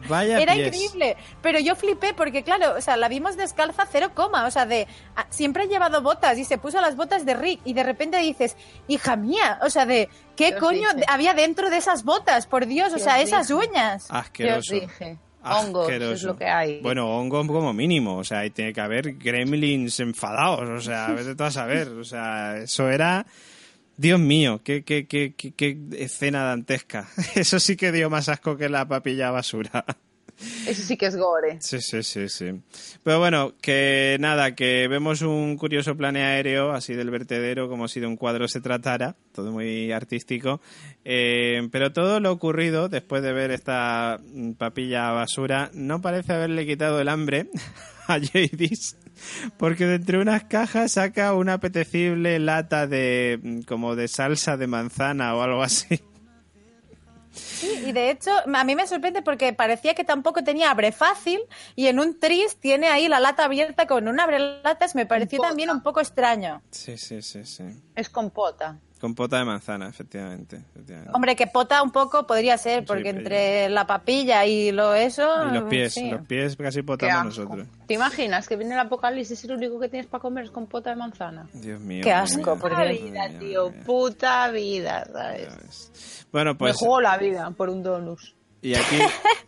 Vaya 0.09 0.39
Era 0.41 0.55
pies. 0.55 0.67
increíble, 0.69 1.17
pero 1.43 1.59
yo 1.61 1.75
flipé 1.77 2.15
porque, 2.15 2.43
claro, 2.43 2.75
o 2.77 2.81
sea, 2.81 2.97
la 2.97 3.09
vimos 3.09 3.37
descalza 3.37 3.87
cero 3.91 4.11
coma, 4.15 4.47
o 4.47 4.51
sea, 4.51 4.67
de 4.67 4.87
a- 5.17 5.27
siempre 5.31 5.65
ha 5.65 5.67
llevado 5.67 6.03
botas 6.03 6.39
y 6.39 6.45
se 6.45 6.59
puso 6.59 6.81
las 6.81 6.97
botas 6.97 7.25
de 7.25 7.35
Rick 7.35 7.61
y 7.65 7.73
de 7.75 7.83
repente 7.83 8.19
dices, 8.19 8.57
hija 8.89 9.17
mía, 9.17 9.59
o 9.63 9.71
sea, 9.71 9.87
de 9.87 10.09
qué 10.37 10.57
coño 10.57 10.89
dije. 10.95 11.07
había 11.09 11.35
dentro 11.35 11.71
de 11.71 11.77
esas 11.79 12.05
botas, 12.05 12.47
por 12.47 12.67
Dios, 12.67 12.93
o 12.93 12.99
sea, 12.99 13.21
esas 13.21 13.49
dije. 13.49 13.69
uñas. 13.69 14.07
Asqueroso. 14.11 14.75
dije. 14.75 15.19
Hongos, 15.47 15.91
es 15.91 16.23
lo 16.23 16.39
que 16.39 16.47
hay. 16.47 16.81
Bueno, 16.81 17.07
hongos 17.19 17.47
como 17.47 17.75
mínimo. 17.75 18.17
O 18.17 18.25
sea, 18.25 18.39
ahí 18.39 18.51
tiene 18.51 18.73
que 18.73 18.81
haber 18.81 19.13
gremlins 19.19 20.01
enfadados. 20.01 20.67
O 20.71 20.81
sea, 20.81 21.05
a 21.09 21.13
veces 21.13 21.37
tú 21.37 21.45
a 21.45 21.51
saber. 21.51 21.89
O 21.89 22.03
sea, 22.05 22.57
eso 22.57 22.89
era. 22.89 23.27
Dios 23.97 24.19
mío, 24.19 24.61
qué, 24.65 24.83
qué, 24.83 25.07
qué, 25.07 25.35
qué, 25.35 25.79
escena 25.99 26.45
dantesca. 26.45 27.09
Eso 27.35 27.61
sí 27.61 27.77
que 27.77 27.93
dio 27.93 28.11
más 28.11 28.29
asco 28.29 28.57
que 28.57 28.69
la 28.69 28.87
papilla 28.89 29.31
basura. 29.31 29.85
Eso 30.67 30.83
sí 30.83 30.97
que 30.97 31.07
es 31.07 31.17
gore. 31.17 31.59
Sí, 31.61 31.81
sí, 31.81 32.03
sí, 32.03 32.29
sí. 32.29 32.61
Pero 33.05 33.21
bueno, 33.21 33.55
que 33.61 34.17
nada, 34.19 34.57
que 34.57 34.89
vemos 34.89 35.23
un 35.23 35.57
curioso 35.57 35.97
plane 35.97 36.25
aéreo, 36.25 36.73
así 36.73 36.95
del 36.95 37.11
vertedero, 37.11 37.69
como 37.69 37.87
si 37.87 38.01
de 38.01 38.09
un 38.09 38.17
cuadro 38.17 38.49
se 38.49 38.61
tratara, 38.61 39.15
todo 39.33 39.53
muy 39.53 39.93
artístico. 39.93 40.61
Eh, 41.05 41.69
pero 41.71 41.93
todo 41.93 42.19
lo 42.19 42.33
ocurrido 42.33 42.89
después 42.89 43.23
de 43.23 43.33
ver 43.33 43.53
esta 43.53 44.21
papilla 44.59 45.13
basura 45.13 45.71
no 45.73 46.01
parece 46.01 46.33
haberle 46.33 46.67
quitado 46.67 47.01
el 47.01 47.09
hambre 47.09 47.49
a 48.09 48.19
Jadis, 48.19 48.97
porque 49.57 49.87
de 49.87 49.97
entre 49.97 50.19
unas 50.19 50.45
cajas 50.45 50.93
saca 50.93 51.35
una 51.35 51.55
apetecible 51.55 52.39
lata 52.39 52.87
de 52.87 53.63
como 53.67 53.97
de 53.97 54.09
salsa 54.09 54.57
de 54.57 54.67
manzana 54.67 55.35
o 55.35 55.43
algo 55.43 55.63
así. 55.63 56.01
Sí, 57.33 57.83
y 57.87 57.93
de 57.93 58.11
hecho, 58.11 58.31
a 58.53 58.65
mí 58.65 58.77
me 58.77 58.87
sorprende 58.87 59.21
porque 59.21 59.53
parecía 59.53 59.95
que 59.95 60.05
tampoco 60.05 60.45
tenía 60.45 60.71
abre 60.71 60.93
fácil 60.93 61.41
y 61.75 61.89
en 61.89 61.99
un 61.99 62.19
tris 62.21 62.57
tiene 62.61 62.87
ahí 62.89 63.09
la 63.09 63.19
lata 63.19 63.45
abierta 63.45 63.87
con 63.87 64.07
un 64.07 64.21
abre 64.21 64.39
latas, 64.63 64.95
me 64.95 65.05
pareció 65.05 65.39
Compota. 65.39 65.49
también 65.51 65.71
un 65.71 65.83
poco 65.83 66.01
extraño. 66.01 66.63
Sí, 66.71 66.97
sí, 66.97 67.23
sí, 67.23 67.45
sí. 67.45 67.65
Es 67.97 68.09
compota. 68.09 68.79
Compota 69.05 69.37
de 69.37 69.45
manzana, 69.45 69.87
efectivamente. 69.87 70.57
efectivamente. 70.57 71.11
Hombre, 71.13 71.37
que 71.37 71.47
pota 71.47 71.83
un 71.83 71.91
poco 71.91 72.27
podría 72.27 72.57
ser, 72.57 72.87
porque 72.87 73.11
entre 73.11 73.69
la 73.69 73.87
papilla 73.87 74.47
y 74.47 74.73
lo 74.73 74.95
eso... 74.95 75.47
Y 75.51 75.53
los 75.53 75.65
pies, 75.65 75.93
sí. 75.93 76.11
los 76.11 76.23
pies 76.23 76.57
casi 76.57 76.81
potamos 76.81 77.27
nosotros. 77.27 77.67
¿Te 77.87 77.93
imaginas 77.93 78.49
que 78.49 78.57
viene 78.57 78.73
el 78.73 78.81
apocalipsis 78.81 79.45
y 79.45 79.49
lo 79.49 79.57
único 79.57 79.79
que 79.79 79.91
tienes 79.91 80.07
para 80.07 80.23
comer 80.23 80.45
es 80.45 80.51
compota 80.51 80.89
de 80.89 80.97
manzana? 80.97 81.47
Dios 81.53 81.83
mío. 81.83 82.01
Qué 82.03 82.15
asco, 82.15 82.53
mía. 82.53 82.63
por 82.63 82.71
Puta 82.71 82.85
vida, 82.87 83.29
tío. 83.39 83.71
mía. 83.71 83.83
Puta 83.85 84.51
vida, 84.51 85.05
¿sabes? 85.13 86.27
Bueno, 86.33 86.53
Me 86.53 86.59
pues 86.61 86.77
juego 86.77 87.03
la 87.03 87.19
vida 87.19 87.51
por 87.51 87.69
un 87.69 87.83
donus. 87.83 88.35
Y 88.63 88.75
aquí, 88.75 88.97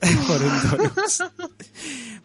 por 0.28 0.42
un 0.42 0.70
donus. 0.70 1.22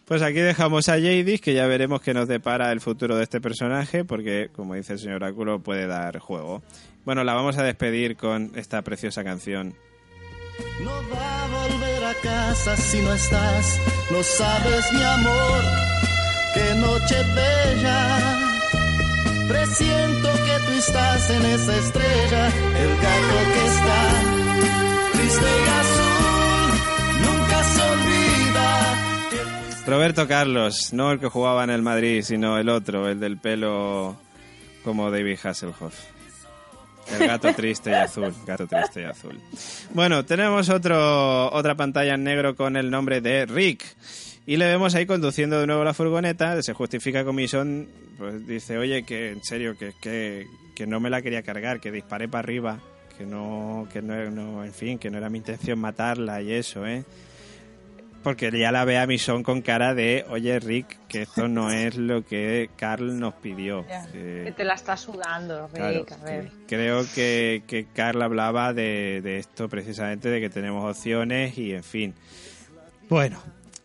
Pues 0.04 0.20
aquí 0.20 0.40
dejamos 0.40 0.90
a 0.90 0.96
Jadis, 0.96 1.40
que 1.40 1.54
ya 1.54 1.66
veremos 1.66 2.02
qué 2.02 2.12
nos 2.12 2.28
depara 2.28 2.70
el 2.72 2.82
futuro 2.82 3.16
de 3.16 3.22
este 3.22 3.40
personaje, 3.40 4.04
porque, 4.04 4.50
como 4.52 4.74
dice 4.74 4.92
el 4.92 4.98
señor 4.98 5.22
Oráculo, 5.22 5.60
puede 5.60 5.86
dar 5.86 6.18
juego. 6.18 6.62
Bueno, 7.04 7.24
la 7.24 7.34
vamos 7.34 7.58
a 7.58 7.64
despedir 7.64 8.16
con 8.16 8.52
esta 8.54 8.82
preciosa 8.82 9.24
canción. 9.24 9.74
No 10.84 10.92
va 11.12 11.44
a 11.44 11.48
volver 11.48 12.04
a 12.04 12.14
casa 12.14 12.76
si 12.76 13.00
no 13.00 13.12
estás, 13.12 13.80
no 14.10 14.22
sabes 14.22 14.92
mi 14.92 15.02
amor, 15.02 15.64
qué 16.54 16.74
noche 16.76 17.16
bella. 17.34 18.38
Presiento 19.48 20.28
que 20.32 20.60
tú 20.66 20.72
estás 20.78 21.30
en 21.30 21.44
esa 21.46 21.76
estrella, 21.76 22.46
el 22.46 22.96
gato 22.96 23.44
que 23.52 23.66
está 23.66 24.12
triste 25.12 25.44
y 25.44 25.68
azul, 25.80 26.70
nunca 27.22 27.64
se 27.64 27.82
olvida. 27.82 28.94
Roberto 29.86 30.28
Carlos, 30.28 30.92
no 30.92 31.10
el 31.10 31.18
que 31.18 31.26
jugaba 31.28 31.64
en 31.64 31.70
el 31.70 31.82
Madrid, 31.82 32.22
sino 32.22 32.58
el 32.58 32.68
otro, 32.68 33.08
el 33.08 33.18
del 33.18 33.38
pelo 33.38 34.16
como 34.84 35.10
David 35.10 35.38
Hasselhoff. 35.42 36.11
El 37.10 37.26
gato 37.26 37.52
triste 37.54 37.90
y 37.90 37.94
azul, 37.94 38.34
gato 38.46 38.66
triste 38.66 39.02
y 39.02 39.04
azul. 39.04 39.38
Bueno, 39.92 40.24
tenemos 40.24 40.68
otro, 40.68 41.52
otra 41.52 41.74
pantalla 41.74 42.14
en 42.14 42.24
negro 42.24 42.54
con 42.56 42.76
el 42.76 42.90
nombre 42.90 43.20
de 43.20 43.46
Rick. 43.46 43.84
Y 44.46 44.56
le 44.56 44.66
vemos 44.66 44.94
ahí 44.94 45.06
conduciendo 45.06 45.60
de 45.60 45.66
nuevo 45.66 45.84
la 45.84 45.94
furgoneta, 45.94 46.60
se 46.62 46.72
justifica 46.72 47.24
con 47.24 47.36
Mission, 47.36 47.86
pues 48.18 48.44
dice, 48.46 48.76
oye, 48.76 49.04
que 49.04 49.30
en 49.30 49.44
serio, 49.44 49.76
que, 49.78 49.92
que, 50.00 50.46
que 50.74 50.86
no 50.86 50.98
me 50.98 51.10
la 51.10 51.22
quería 51.22 51.42
cargar, 51.42 51.78
que 51.78 51.92
disparé 51.92 52.26
para 52.26 52.40
arriba, 52.40 52.80
que 53.16 53.24
no, 53.24 53.86
que 53.92 54.02
no, 54.02 54.64
en 54.64 54.72
fin, 54.72 54.98
que 54.98 55.10
no 55.10 55.18
era 55.18 55.30
mi 55.30 55.38
intención 55.38 55.78
matarla 55.78 56.42
y 56.42 56.52
eso, 56.52 56.84
¿eh? 56.86 57.04
Porque 58.22 58.50
ya 58.56 58.70
la 58.70 58.84
ve 58.84 58.98
a 58.98 59.06
Mission 59.06 59.42
con 59.42 59.62
cara 59.62 59.94
de, 59.94 60.24
oye, 60.28 60.60
Rick, 60.60 60.96
que 61.08 61.22
esto 61.22 61.48
no 61.48 61.70
es 61.72 61.96
lo 61.96 62.24
que 62.24 62.70
Carl 62.76 63.18
nos 63.18 63.34
pidió. 63.34 63.84
Que- 64.12 64.42
Que 64.44 64.52
te 64.56 64.64
la 64.64 64.74
está 64.74 64.96
sudando, 64.96 65.68
Claro, 65.74 65.98
Rick, 66.00 66.12
a 66.12 66.16
ver. 66.18 66.48
que 66.48 66.76
creo 66.76 67.04
que, 67.14 67.62
que 67.66 67.86
Carl 67.92 68.22
hablaba 68.22 68.72
de, 68.72 69.20
de 69.22 69.38
esto 69.38 69.68
precisamente, 69.68 70.28
de 70.28 70.40
que 70.40 70.50
tenemos 70.50 70.88
opciones 70.96 71.58
y 71.58 71.72
en 71.74 71.82
fin. 71.84 72.14
Bueno, 73.08 73.42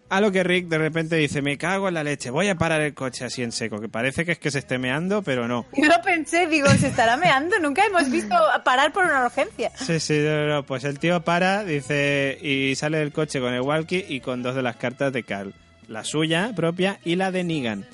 a 0.10 0.22
lo 0.22 0.32
que 0.32 0.44
Rick 0.44 0.68
de 0.68 0.78
repente 0.78 1.16
dice, 1.16 1.42
me 1.42 1.58
cago 1.58 1.88
en 1.88 1.94
la 1.94 2.04
leche, 2.04 2.30
voy 2.30 2.48
a 2.48 2.56
parar 2.56 2.82
el 2.82 2.94
coche 2.94 3.26
así 3.26 3.44
en 3.44 3.52
seco, 3.52 3.80
que 3.80 3.90
parece 3.90 4.26
que 4.26 4.34
es 4.34 4.40
que 4.40 4.52
se 4.52 4.60
esté 4.60 4.78
meando, 4.78 5.22
pero 5.22 5.48
no. 5.48 5.66
Yo 5.76 5.86
lo 5.86 6.02
pensé, 6.02 6.48
digo, 6.48 6.68
se 6.70 6.88
estará 6.88 7.18
meando. 7.18 7.60
Nunca 7.60 7.86
hemos 7.86 8.10
visto 8.10 8.36
parar 8.64 8.94
por 8.94 9.06
una 9.06 9.26
urgencia. 9.26 9.72
Sí, 9.76 10.00
sí, 10.00 10.20
no, 10.20 10.48
no, 10.48 10.64
pues 10.64 10.84
el 10.84 11.00
tío 11.00 11.22
para, 11.22 11.64
dice, 11.64 12.38
y 12.42 12.76
sale 12.76 13.00
del 13.00 13.12
coche 13.12 13.40
con 13.40 13.54
el 13.54 13.62
walkie 13.62 14.06
y 14.08 14.22
con 14.22 14.44
dos 14.44 14.56
de 14.56 14.62
las 14.62 14.78
cartas 14.78 15.12
de 15.14 15.24
Carl. 15.24 15.54
La 15.88 16.04
suya 16.04 16.52
propia 16.56 17.00
y 17.04 17.16
la 17.16 17.32
de 17.32 17.44
Negan. 17.44 17.86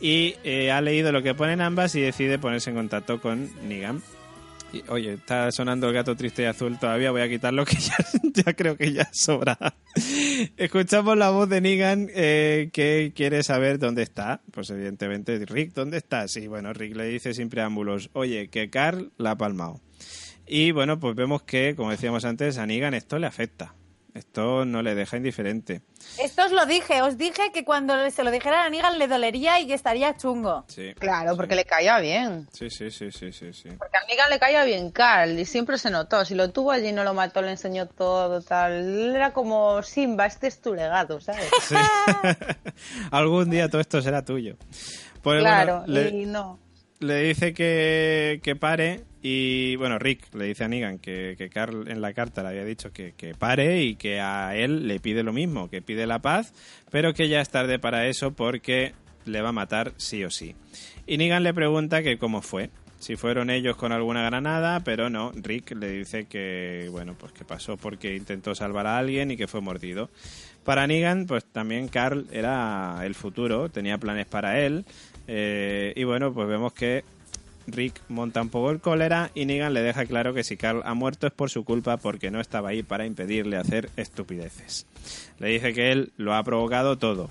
Y 0.00 0.36
eh, 0.42 0.72
ha 0.72 0.80
leído 0.80 1.12
lo 1.12 1.22
que 1.22 1.34
ponen 1.34 1.60
ambas 1.60 1.94
y 1.94 2.00
decide 2.00 2.38
ponerse 2.38 2.70
en 2.70 2.76
contacto 2.76 3.20
con 3.20 3.50
Negan. 3.68 4.02
Oye, 4.88 5.14
está 5.14 5.50
sonando 5.52 5.88
el 5.88 5.94
gato 5.94 6.16
triste 6.16 6.42
y 6.42 6.44
azul 6.46 6.78
todavía, 6.78 7.10
voy 7.10 7.20
a 7.20 7.28
quitarlo 7.28 7.64
que 7.66 7.76
ya, 7.76 7.96
ya 8.32 8.52
creo 8.54 8.76
que 8.76 8.92
ya 8.92 9.08
sobra. 9.12 9.58
Escuchamos 10.56 11.16
la 11.16 11.30
voz 11.30 11.48
de 11.48 11.60
Negan 11.60 12.08
eh, 12.14 12.70
que 12.72 13.12
quiere 13.14 13.42
saber 13.42 13.78
dónde 13.78 14.02
está. 14.02 14.40
Pues 14.50 14.70
evidentemente, 14.70 15.38
Rick, 15.44 15.74
¿dónde 15.74 15.98
estás? 15.98 16.36
Y 16.36 16.46
bueno, 16.46 16.72
Rick 16.72 16.96
le 16.96 17.06
dice 17.06 17.34
sin 17.34 17.50
preámbulos, 17.50 18.10
oye, 18.14 18.48
que 18.48 18.70
Carl 18.70 19.12
la 19.18 19.32
ha 19.32 19.36
palmado. 19.36 19.80
Y 20.46 20.72
bueno, 20.72 20.98
pues 20.98 21.14
vemos 21.14 21.42
que, 21.42 21.74
como 21.76 21.90
decíamos 21.90 22.24
antes, 22.24 22.58
a 22.58 22.66
Negan 22.66 22.94
esto 22.94 23.18
le 23.18 23.26
afecta. 23.26 23.74
Esto 24.14 24.66
no 24.66 24.82
le 24.82 24.94
deja 24.94 25.16
indiferente. 25.16 25.80
Esto 26.22 26.44
os 26.44 26.52
lo 26.52 26.66
dije, 26.66 27.00
os 27.00 27.16
dije 27.16 27.50
que 27.50 27.64
cuando 27.64 28.10
se 28.10 28.22
lo 28.22 28.30
dijera 28.30 28.64
a 28.64 28.68
Negan 28.68 28.98
le 28.98 29.08
dolería 29.08 29.58
y 29.58 29.66
que 29.66 29.72
estaría 29.72 30.14
chungo. 30.16 30.64
Sí. 30.68 30.92
Claro, 30.98 31.34
porque 31.34 31.54
le 31.54 31.64
caía 31.64 31.98
bien. 31.98 32.46
Sí, 32.52 32.68
sí, 32.68 32.90
sí, 32.90 33.10
sí, 33.10 33.32
sí, 33.32 33.54
sí. 33.54 33.70
Porque 33.78 33.96
a 33.96 34.06
Negan 34.06 34.28
le 34.28 34.38
caía 34.38 34.64
bien 34.64 34.90
Carl 34.90 35.38
y 35.38 35.46
siempre 35.46 35.78
se 35.78 35.90
notó. 35.90 36.26
Si 36.26 36.34
lo 36.34 36.50
tuvo 36.50 36.72
allí 36.72 36.88
y 36.88 36.92
no 36.92 37.04
lo 37.04 37.14
mató, 37.14 37.40
le 37.40 37.52
enseñó 37.52 37.86
todo, 37.86 38.42
tal. 38.42 39.14
Era 39.16 39.32
como 39.32 39.82
Simba, 39.82 40.26
este 40.26 40.46
es 40.48 40.60
tu 40.60 40.74
legado, 40.74 41.18
¿sabes? 41.20 41.48
Sí. 41.62 41.74
Algún 43.10 43.48
día 43.48 43.68
todo 43.70 43.80
esto 43.80 44.02
será 44.02 44.22
tuyo. 44.24 44.56
Pues, 45.22 45.40
claro, 45.40 45.84
bueno, 45.86 45.92
le, 45.92 46.08
y 46.10 46.26
no. 46.26 46.58
le 46.98 47.22
dice 47.22 47.54
que, 47.54 48.40
que 48.42 48.56
pare 48.56 49.04
y, 49.22 49.76
bueno, 49.76 49.98
Rick 49.98 50.34
le 50.34 50.46
dice 50.46 50.64
a 50.64 50.68
Negan 50.68 50.98
que, 50.98 51.36
que 51.38 51.48
Carl 51.48 51.88
en 51.88 52.00
la 52.00 52.12
carta 52.12 52.42
le 52.42 52.48
había 52.48 52.64
dicho 52.64 52.92
que, 52.92 53.12
que 53.16 53.34
pare 53.34 53.82
y 53.82 53.94
que 53.94 54.20
a 54.20 54.56
él 54.56 54.88
le 54.88 54.98
pide 54.98 55.22
lo 55.22 55.32
mismo, 55.32 55.70
que 55.70 55.80
pide 55.80 56.06
la 56.06 56.18
paz, 56.18 56.52
pero 56.90 57.14
que 57.14 57.28
ya 57.28 57.40
es 57.40 57.48
tarde 57.48 57.78
para 57.78 58.08
eso 58.08 58.32
porque 58.32 58.94
le 59.24 59.40
va 59.40 59.50
a 59.50 59.52
matar 59.52 59.92
sí 59.96 60.24
o 60.24 60.30
sí. 60.30 60.56
Y 61.06 61.18
Negan 61.18 61.44
le 61.44 61.54
pregunta 61.54 62.02
que 62.02 62.18
cómo 62.18 62.42
fue, 62.42 62.70
si 62.98 63.16
fueron 63.16 63.50
ellos 63.50 63.76
con 63.76 63.92
alguna 63.92 64.24
granada, 64.24 64.80
pero 64.80 65.10
no, 65.10 65.32
Rick 65.34 65.72
le 65.72 65.90
dice 65.90 66.26
que, 66.26 66.88
bueno, 66.90 67.14
pues 67.18 67.32
que 67.32 67.44
pasó 67.44 67.76
porque 67.76 68.16
intentó 68.16 68.54
salvar 68.54 68.86
a 68.86 68.98
alguien 68.98 69.30
y 69.30 69.36
que 69.36 69.48
fue 69.48 69.60
mordido. 69.60 70.10
Para 70.64 70.86
Negan, 70.86 71.26
pues 71.26 71.44
también 71.44 71.88
Carl 71.88 72.26
era 72.32 73.00
el 73.04 73.14
futuro, 73.14 73.68
tenía 73.68 73.98
planes 73.98 74.26
para 74.26 74.60
él, 74.60 74.84
eh, 75.26 75.92
y 75.96 76.04
bueno, 76.04 76.32
pues 76.32 76.46
vemos 76.46 76.72
que 76.72 77.04
Rick 77.66 78.00
monta 78.08 78.42
un 78.42 78.48
poco 78.48 78.70
el 78.70 78.80
cólera 78.80 79.30
y 79.34 79.44
Negan 79.46 79.74
le 79.74 79.82
deja 79.82 80.06
claro 80.06 80.34
que 80.34 80.44
si 80.44 80.56
Carl 80.56 80.82
ha 80.84 80.94
muerto 80.94 81.26
es 81.26 81.32
por 81.32 81.50
su 81.50 81.64
culpa 81.64 81.96
porque 81.96 82.30
no 82.30 82.40
estaba 82.40 82.70
ahí 82.70 82.82
para 82.82 83.06
impedirle 83.06 83.56
hacer 83.56 83.90
estupideces. 83.96 84.86
Le 85.38 85.48
dice 85.48 85.72
que 85.72 85.92
él 85.92 86.12
lo 86.16 86.34
ha 86.34 86.42
provocado 86.42 86.96
todo. 86.98 87.30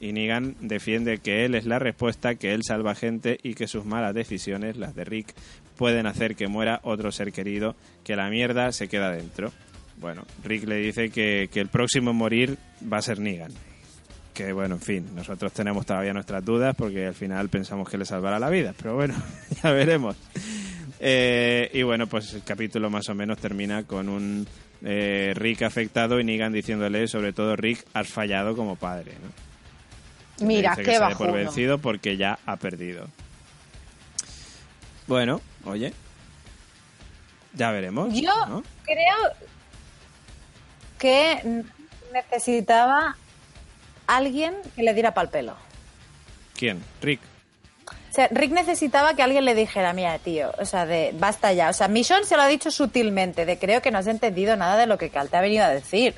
Y 0.00 0.12
Negan 0.12 0.56
defiende 0.60 1.18
que 1.18 1.44
él 1.44 1.54
es 1.54 1.64
la 1.64 1.78
respuesta, 1.78 2.34
que 2.34 2.54
él 2.54 2.62
salva 2.64 2.96
gente 2.96 3.38
y 3.42 3.54
que 3.54 3.68
sus 3.68 3.84
malas 3.84 4.14
decisiones, 4.14 4.76
las 4.76 4.96
de 4.96 5.04
Rick, 5.04 5.32
pueden 5.76 6.06
hacer 6.06 6.34
que 6.34 6.48
muera 6.48 6.80
otro 6.82 7.12
ser 7.12 7.32
querido, 7.32 7.76
que 8.02 8.16
la 8.16 8.28
mierda 8.28 8.72
se 8.72 8.88
queda 8.88 9.12
dentro. 9.12 9.52
Bueno, 10.00 10.24
Rick 10.42 10.64
le 10.64 10.76
dice 10.76 11.10
que, 11.10 11.48
que 11.52 11.60
el 11.60 11.68
próximo 11.68 12.10
en 12.10 12.16
morir 12.16 12.58
va 12.92 12.96
a 12.96 13.02
ser 13.02 13.20
Negan. 13.20 13.52
Que 14.32 14.52
bueno, 14.52 14.76
en 14.76 14.80
fin, 14.80 15.14
nosotros 15.14 15.52
tenemos 15.52 15.84
todavía 15.84 16.14
nuestras 16.14 16.44
dudas 16.44 16.74
porque 16.76 17.06
al 17.06 17.14
final 17.14 17.48
pensamos 17.50 17.88
que 17.88 17.98
le 17.98 18.06
salvará 18.06 18.38
la 18.38 18.48
vida, 18.48 18.74
pero 18.76 18.94
bueno, 18.94 19.14
ya 19.62 19.72
veremos. 19.72 20.16
Eh, 21.00 21.70
y 21.74 21.82
bueno, 21.82 22.06
pues 22.06 22.32
el 22.32 22.42
capítulo 22.42 22.88
más 22.88 23.08
o 23.08 23.14
menos 23.14 23.38
termina 23.38 23.82
con 23.82 24.08
un 24.08 24.46
eh, 24.84 25.32
Rick 25.34 25.62
afectado 25.62 26.18
y 26.18 26.24
Negan 26.24 26.52
diciéndole, 26.52 27.06
sobre 27.08 27.32
todo 27.32 27.56
Rick, 27.56 27.84
has 27.92 28.08
fallado 28.08 28.56
como 28.56 28.76
padre. 28.76 29.12
¿no? 29.22 30.46
Mira, 30.46 30.76
que 30.76 30.82
qué 30.82 30.98
dé 30.98 31.14
por 31.16 31.32
vencido 31.32 31.78
porque 31.78 32.16
ya 32.16 32.38
ha 32.46 32.56
perdido. 32.56 33.08
Bueno, 35.06 35.40
oye, 35.64 35.92
ya 37.54 37.70
veremos. 37.70 38.14
Yo 38.14 38.32
¿no? 38.46 38.62
creo 38.84 39.16
que 40.98 41.64
necesitaba 42.12 43.16
alguien 44.16 44.54
que 44.76 44.82
le 44.82 44.94
diera 44.94 45.14
pal 45.14 45.28
pelo. 45.28 45.56
¿Quién? 46.56 46.82
Rick. 47.00 47.20
O 48.12 48.14
sea, 48.14 48.28
Rick 48.30 48.52
necesitaba 48.52 49.14
que 49.14 49.22
alguien 49.22 49.46
le 49.46 49.54
dijera, 49.54 49.94
mira, 49.94 50.18
tío, 50.18 50.52
o 50.58 50.66
sea, 50.66 50.84
de 50.84 51.14
basta 51.18 51.52
ya. 51.54 51.70
O 51.70 51.72
sea, 51.72 51.88
Mission 51.88 52.26
se 52.26 52.36
lo 52.36 52.42
ha 52.42 52.46
dicho 52.46 52.70
sutilmente, 52.70 53.46
de 53.46 53.58
creo 53.58 53.80
que 53.80 53.90
no 53.90 53.98
has 53.98 54.06
entendido 54.06 54.54
nada 54.56 54.76
de 54.76 54.86
lo 54.86 54.98
que 54.98 55.08
Cal 55.08 55.30
te 55.30 55.38
ha 55.38 55.40
venido 55.40 55.64
a 55.64 55.70
decir. 55.70 56.14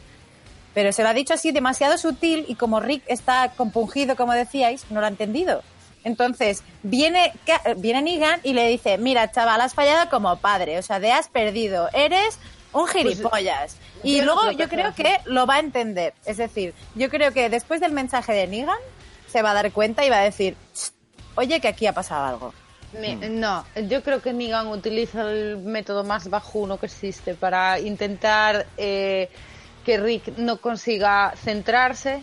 Pero 0.75 0.93
se 0.93 1.05
lo 1.05 1.09
ha 1.09 1.15
dicho 1.15 1.35
así 1.35 1.53
demasiado 1.53 1.97
sutil 1.97 2.47
y 2.49 2.57
como 2.57 2.81
Rick 2.81 3.05
está 3.07 3.53
compungido, 3.57 4.17
como 4.17 4.33
decíais, 4.33 4.87
no 4.91 4.99
lo 5.01 5.07
ha 5.07 5.09
entendido. 5.11 5.63
Entonces, 6.03 6.65
viene, 6.83 7.33
viene 7.77 8.03
Negan 8.03 8.41
y 8.43 8.55
le 8.55 8.69
dice, 8.69 8.99
mira, 8.99 9.31
chaval, 9.31 9.61
has 9.61 9.75
fallado 9.75 10.11
como 10.11 10.37
padre, 10.37 10.79
o 10.79 10.83
sea, 10.83 11.01
te 11.01 11.13
has 11.13 11.29
perdido, 11.29 11.89
eres 11.95 12.39
un 12.75 12.87
gilipollas. 12.89 13.77
y 14.03 14.19
yo 14.19 14.25
luego 14.25 14.43
que 14.51 14.57
yo 14.57 14.69
creo 14.69 14.95
que 14.95 15.19
lo 15.25 15.47
va 15.47 15.55
a 15.57 15.61
entender. 15.61 16.13
Es 16.27 16.37
decir, 16.37 16.75
yo 16.95 17.09
creo 17.09 17.33
que 17.33 17.49
después 17.49 17.81
del 17.81 17.93
mensaje 17.93 18.33
de 18.33 18.47
Negan, 18.47 18.77
se 19.29 19.41
va 19.43 19.53
a 19.53 19.55
dar 19.55 19.73
cuenta 19.73 20.05
y 20.05 20.11
va 20.11 20.19
a 20.19 20.25
decir, 20.25 20.57
"Ch, 20.75 20.91
oye, 21.37 21.61
que 21.61 21.69
aquí 21.69 21.87
ha 21.87 21.93
pasado 21.93 22.25
algo. 22.27 22.55
Me- 23.01 23.17
No, 23.17 23.65
yo 23.89 24.03
creo 24.05 24.23
que 24.23 24.33
Negan 24.33 24.69
utiliza 24.69 25.23
el 25.23 25.59
método 25.59 26.05
más 26.05 26.29
bajuno 26.31 26.79
que 26.79 26.87
existe 26.87 27.35
para 27.35 27.81
intentar 27.81 28.67
eh, 28.77 29.29
que 29.85 29.99
Rick 29.99 30.37
no 30.39 30.59
consiga 30.59 31.35
centrarse, 31.37 32.23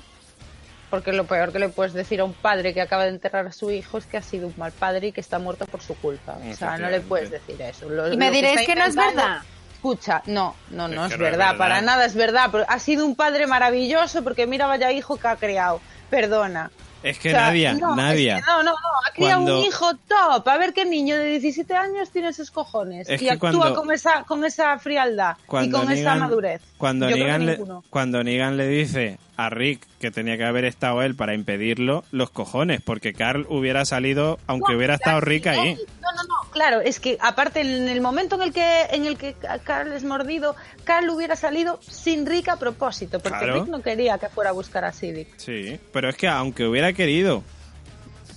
porque 0.89 1.11
lo 1.13 1.25
peor 1.25 1.51
que 1.51 1.59
le 1.59 1.69
puedes 1.69 1.93
decir 1.93 2.19
a 2.21 2.23
un 2.23 2.33
padre 2.33 2.73
que 2.73 2.81
acaba 2.81 3.03
de 3.03 3.09
enterrar 3.09 3.47
a 3.47 3.51
su 3.51 3.69
hijo 3.71 3.97
es 3.97 4.05
que 4.05 4.17
ha 4.17 4.21
sido 4.21 4.47
un 4.47 4.53
mal 4.57 4.71
padre 4.71 5.07
y 5.07 5.11
que 5.11 5.21
está 5.21 5.39
muerto 5.39 5.65
por 5.65 5.81
su 5.81 5.95
culpa. 5.95 6.37
O 6.49 6.53
sea, 6.55 6.77
no 6.77 6.89
le 6.89 7.01
puedes 7.01 7.29
decir 7.31 7.61
eso. 7.61 7.89
Lo- 7.89 8.11
Y 8.11 8.17
me 8.17 8.27
que 8.27 8.35
diréis 8.35 8.59
está 8.61 8.73
que 8.73 8.79
no 8.79 8.85
es 8.85 8.95
verdad. 8.95 9.41
Escucha, 9.81 10.21
no, 10.27 10.53
no, 10.69 10.87
no 10.87 11.05
es 11.05 11.17
verdad, 11.17 11.37
verdad. 11.39 11.57
para 11.57 11.81
nada 11.81 12.05
es 12.05 12.13
verdad. 12.13 12.49
pero 12.51 12.65
Ha 12.67 12.77
sido 12.77 13.03
un 13.05 13.15
padre 13.15 13.47
maravilloso 13.47 14.23
porque 14.23 14.45
mira 14.45 14.67
vaya 14.67 14.91
hijo 14.91 15.17
que 15.17 15.27
ha 15.27 15.35
creado. 15.35 15.81
Perdona. 16.11 16.69
Es 17.01 17.17
que 17.17 17.29
O 17.29 17.31
sea, 17.31 17.47
Nadia, 17.47 17.73
no, 17.73 17.95
Nadia. 17.95 18.37
es 18.37 18.45
que 18.45 18.51
no, 18.51 18.57
no, 18.57 18.71
no, 18.71 18.77
ha 19.07 19.11
criado 19.11 19.41
Cuando- 19.41 19.59
un 19.59 19.65
hijo 19.65 19.91
top. 20.07 20.47
A 20.47 20.57
ver 20.59 20.71
qué 20.73 20.85
niño 20.85 21.15
de 21.17 21.25
17 21.39 21.73
años 21.75 22.11
tiene 22.11 22.27
esos 22.29 22.51
cojones 22.51 23.09
Es 23.09 23.19
y 23.23 23.27
actúa 23.29 23.51
cuando- 23.51 23.73
con 23.73 23.91
esa 23.91 24.23
con 24.23 24.45
esa 24.45 24.77
frialdad 24.77 25.35
y 25.63 25.71
con 25.71 25.91
esa 25.91 26.13
madurez. 26.15 26.61
Negan, 26.79 27.45
le, 27.47 27.59
cuando 27.89 28.23
Negan 28.23 28.55
le 28.55 28.67
dice 28.67 29.17
a 29.37 29.49
Rick 29.49 29.87
que 29.99 30.11
tenía 30.11 30.37
que 30.37 30.43
haber 30.43 30.65
estado 30.65 31.01
él 31.01 31.15
para 31.15 31.33
impedirlo, 31.33 32.03
los 32.11 32.29
cojones, 32.29 32.81
porque 32.81 33.13
Carl 33.13 33.45
hubiera 33.49 33.85
salido, 33.85 34.39
aunque 34.47 34.73
No, 34.73 34.77
hubiera 34.77 34.95
estado 34.95 35.21
Rick 35.21 35.47
ahí. 35.47 35.75
No, 36.01 36.11
no, 36.11 36.23
no, 36.23 36.51
claro, 36.51 36.81
es 36.81 36.99
que 36.99 37.17
aparte 37.21 37.61
en 37.61 37.87
el 37.87 38.01
momento 38.01 38.35
en 38.35 38.41
el 38.43 38.53
que 38.53 38.81
en 38.91 39.05
el 39.05 39.17
que 39.17 39.35
Carl 39.63 39.91
es 39.93 40.03
mordido, 40.03 40.55
Carl 40.83 41.09
hubiera 41.09 41.35
salido 41.35 41.79
sin 41.81 42.25
Rick 42.25 42.49
a 42.49 42.57
propósito, 42.57 43.19
porque 43.19 43.37
Claro. 43.39 43.53
Rick 43.55 43.67
no 43.67 43.81
quería 43.81 44.17
que 44.17 44.29
fuera 44.29 44.49
a 44.51 44.53
buscar 44.53 44.83
a 44.85 44.91
Siddiq. 44.91 45.27
Sí, 45.37 45.79
pero 45.93 46.09
es 46.09 46.15
que 46.17 46.27
aunque 46.27 46.65
hubiera 46.67 46.93
querido, 46.93 47.43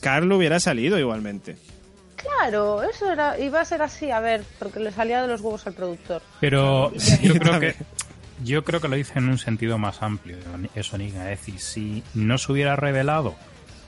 Carl 0.01 0.31
hubiera 0.33 0.61
salido 0.61 0.99
igualmente. 0.99 1.57
Claro, 2.17 2.83
eso 2.83 3.11
era 3.13 3.39
iba 3.39 3.61
a 3.61 3.65
ser 3.67 3.83
así, 3.83 4.11
a 4.11 4.21
ver, 4.21 4.43
porque 4.59 4.81
le 4.81 4.91
salía 4.93 5.21
de 5.21 5.29
los 5.29 5.41
huevos 5.43 5.67
al 5.67 5.75
productor. 5.75 6.23
Pero 6.41 6.91
yo 7.23 7.35
creo 7.35 7.61
que 7.61 7.75
yo 8.43 8.65
creo 8.65 8.81
que 8.81 8.89
lo 8.89 8.97
dice 8.97 9.19
en 9.19 9.29
un 9.29 9.39
sentido 9.39 9.79
más 9.79 10.03
amplio, 10.03 10.37
eso 10.75 10.99
Negan. 10.99 11.29
Es 11.29 11.41
decir, 11.41 11.61
si 11.61 12.03
no 12.15 12.39
se 12.39 12.51
hubiera 12.53 12.75
revelado 12.77 13.35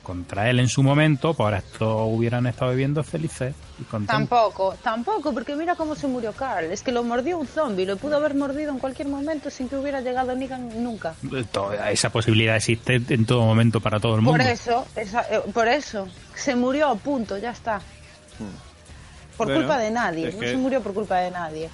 contra 0.02 0.48
él 0.48 0.60
en 0.60 0.68
su 0.68 0.84
momento, 0.84 1.34
pues 1.34 1.44
ahora 1.44 1.58
estos 1.58 2.02
hubieran 2.06 2.46
estado 2.46 2.70
viviendo 2.70 3.02
felices 3.02 3.56
y 3.80 3.82
contentos. 3.82 4.14
Tampoco, 4.16 4.76
tampoco, 4.80 5.34
porque 5.34 5.56
mira 5.56 5.74
cómo 5.74 5.96
se 5.96 6.06
murió 6.06 6.32
Carl. 6.32 6.66
Es 6.66 6.82
que 6.82 6.92
lo 6.92 7.02
mordió 7.02 7.36
un 7.38 7.46
zombie, 7.48 7.84
lo 7.86 7.96
pudo 7.96 8.14
haber 8.16 8.36
mordido 8.36 8.70
en 8.70 8.78
cualquier 8.78 9.08
momento 9.08 9.50
sin 9.50 9.68
que 9.68 9.74
hubiera 9.76 10.00
llegado 10.00 10.32
Negan 10.36 10.80
nunca. 10.80 11.14
Toda 11.50 11.90
esa 11.90 12.10
posibilidad 12.10 12.54
existe 12.54 13.02
en 13.08 13.26
todo 13.26 13.42
momento 13.44 13.80
para 13.80 13.98
todo 13.98 14.14
el 14.14 14.22
mundo. 14.22 14.38
Por 14.38 14.48
eso, 14.48 14.86
esa- 14.94 15.22
eh, 15.28 15.40
por 15.52 15.66
eso, 15.66 16.06
se 16.36 16.54
murió, 16.54 16.94
punto, 16.94 17.36
ya 17.38 17.50
está. 17.50 17.80
Por 19.36 19.48
Bueno, 19.48 19.62
culpa 19.62 19.78
de 19.78 19.90
nadie, 19.90 20.28
es 20.28 20.34
no 20.34 20.40
que- 20.40 20.50
se 20.50 20.56
murió 20.56 20.80
por 20.82 20.94
culpa 20.94 21.16
de 21.18 21.30
nadie. 21.32 21.68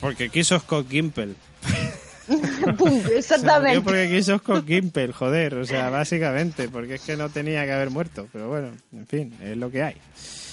Porque 0.00 0.28
quiso 0.28 0.58
Scott 0.58 0.88
Gimple. 0.90 1.34
Exactamente. 3.14 3.80
porque 3.80 4.08
quiso 4.08 4.38
Scott 4.38 4.66
Gimple, 4.66 5.12
joder, 5.12 5.54
o 5.54 5.64
sea, 5.64 5.90
básicamente, 5.90 6.68
porque 6.68 6.94
es 6.94 7.00
que 7.02 7.16
no 7.16 7.28
tenía 7.28 7.64
que 7.64 7.72
haber 7.72 7.90
muerto. 7.90 8.28
Pero 8.32 8.48
bueno, 8.48 8.68
en 8.92 9.06
fin, 9.06 9.36
es 9.42 9.56
lo 9.56 9.70
que 9.70 9.82
hay. 9.82 9.96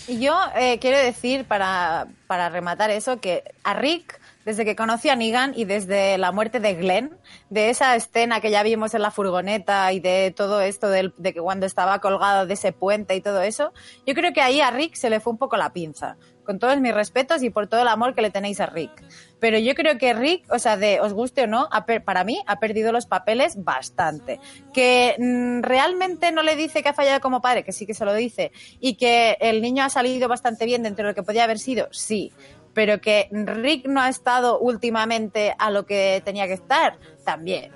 Y 0.07 0.19
yo 0.19 0.39
eh, 0.55 0.79
quiero 0.79 0.97
decir, 0.97 1.45
para, 1.45 2.07
para 2.27 2.49
rematar 2.49 2.89
eso, 2.91 3.19
que 3.19 3.43
a 3.63 3.73
Rick, 3.73 4.19
desde 4.45 4.63
que 4.63 4.75
conocí 4.75 5.09
a 5.09 5.15
Negan 5.17 5.51
y 5.55 5.65
desde 5.65 6.17
la 6.17 6.31
muerte 6.31 6.61
de 6.61 6.75
Glenn, 6.75 7.17
de 7.49 7.69
esa 7.69 7.93
escena 7.95 8.39
que 8.39 8.49
ya 8.49 8.63
vimos 8.63 8.93
en 8.93 9.01
la 9.01 9.11
furgoneta 9.11 9.91
y 9.91 9.99
de 9.99 10.33
todo 10.35 10.61
esto 10.61 10.89
del- 10.89 11.13
de 11.17 11.33
que 11.33 11.41
cuando 11.41 11.65
estaba 11.65 11.99
colgado 11.99 12.47
de 12.47 12.53
ese 12.53 12.71
puente 12.71 13.15
y 13.15 13.21
todo 13.21 13.41
eso, 13.41 13.73
yo 14.05 14.13
creo 14.13 14.31
que 14.33 14.39
ahí 14.41 14.61
a 14.61 14.71
Rick 14.71 14.95
se 14.95 15.09
le 15.09 15.19
fue 15.19 15.33
un 15.33 15.37
poco 15.39 15.57
la 15.57 15.73
pinza. 15.73 16.15
Con 16.47 16.59
todos 16.59 16.79
mis 16.79 16.93
respetos 16.93 17.43
y 17.43 17.49
por 17.49 17.67
todo 17.67 17.81
el 17.81 17.89
amor 17.89 18.15
que 18.15 18.21
le 18.21 18.31
tenéis 18.31 18.61
a 18.61 18.67
Rick. 18.67 19.03
Pero 19.41 19.59
yo 19.59 19.75
creo 19.75 19.97
que 19.97 20.13
Rick, 20.13 20.45
o 20.49 20.59
sea, 20.59 20.77
de 20.77 21.01
os 21.01 21.11
guste 21.11 21.43
o 21.43 21.47
no, 21.47 21.67
para 22.05 22.23
mí 22.23 22.41
ha 22.47 22.57
perdido 22.57 22.93
los 22.93 23.05
papeles 23.05 23.63
bastante. 23.65 24.39
Que 24.73 25.15
mm, 25.19 25.61
realmente 25.61 26.31
no 26.31 26.43
le 26.43 26.55
dice 26.55 26.81
que 26.81 26.87
ha 26.87 26.93
fallado 26.93 27.19
como 27.19 27.41
padre, 27.41 27.65
que 27.65 27.73
sí 27.73 27.85
que 27.85 27.93
se 27.93 28.05
lo 28.05 28.13
dice, 28.13 28.53
y 28.79 28.95
que 28.95 29.37
el 29.41 29.61
niño 29.61 29.83
ha 29.83 29.89
salido 29.89 30.29
bastante 30.29 30.65
bien 30.65 30.83
dentro 30.83 31.03
de 31.03 31.11
lo 31.11 31.15
que 31.15 31.23
podía 31.23 31.43
haber 31.43 31.59
sido, 31.59 31.89
sí. 31.91 32.31
Pero 32.73 33.01
que 33.01 33.27
Rick 33.29 33.87
no 33.87 33.99
ha 33.99 34.07
estado 34.07 34.57
últimamente 34.57 35.53
a 35.59 35.69
lo 35.69 35.85
que 35.85 36.21
tenía 36.23 36.47
que 36.47 36.53
estar, 36.53 36.97
también. 37.25 37.73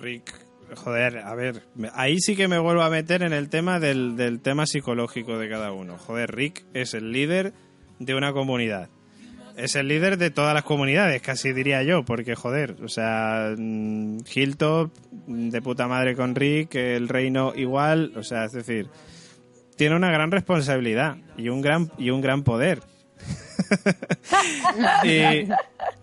Rick, 0.00 0.43
joder, 0.74 1.18
a 1.18 1.34
ver, 1.34 1.62
ahí 1.94 2.18
sí 2.20 2.36
que 2.36 2.48
me 2.48 2.58
vuelvo 2.58 2.82
a 2.82 2.90
meter 2.90 3.22
en 3.22 3.32
el 3.32 3.48
tema 3.48 3.80
del, 3.80 4.16
del 4.16 4.40
tema 4.40 4.66
psicológico 4.66 5.38
de 5.38 5.48
cada 5.48 5.72
uno. 5.72 5.98
Joder, 5.98 6.34
Rick 6.34 6.64
es 6.74 6.94
el 6.94 7.12
líder 7.12 7.52
de 7.98 8.14
una 8.14 8.32
comunidad. 8.32 8.88
Es 9.56 9.76
el 9.76 9.86
líder 9.86 10.18
de 10.18 10.30
todas 10.30 10.52
las 10.52 10.64
comunidades, 10.64 11.22
casi 11.22 11.52
diría 11.52 11.82
yo, 11.84 12.04
porque 12.04 12.34
joder, 12.34 12.76
o 12.82 12.88
sea, 12.88 13.54
mm, 13.56 14.18
Hilltop 14.34 14.90
mm, 15.26 15.50
de 15.50 15.62
puta 15.62 15.86
madre 15.86 16.16
con 16.16 16.34
Rick, 16.34 16.74
el 16.74 17.08
reino 17.08 17.52
igual, 17.54 18.12
o 18.16 18.24
sea, 18.24 18.46
es 18.46 18.52
decir, 18.52 18.88
tiene 19.76 19.94
una 19.94 20.10
gran 20.10 20.32
responsabilidad 20.32 21.18
y 21.36 21.50
un 21.50 21.60
gran 21.60 21.90
y 21.98 22.10
un 22.10 22.20
gran 22.20 22.42
poder. 22.42 22.80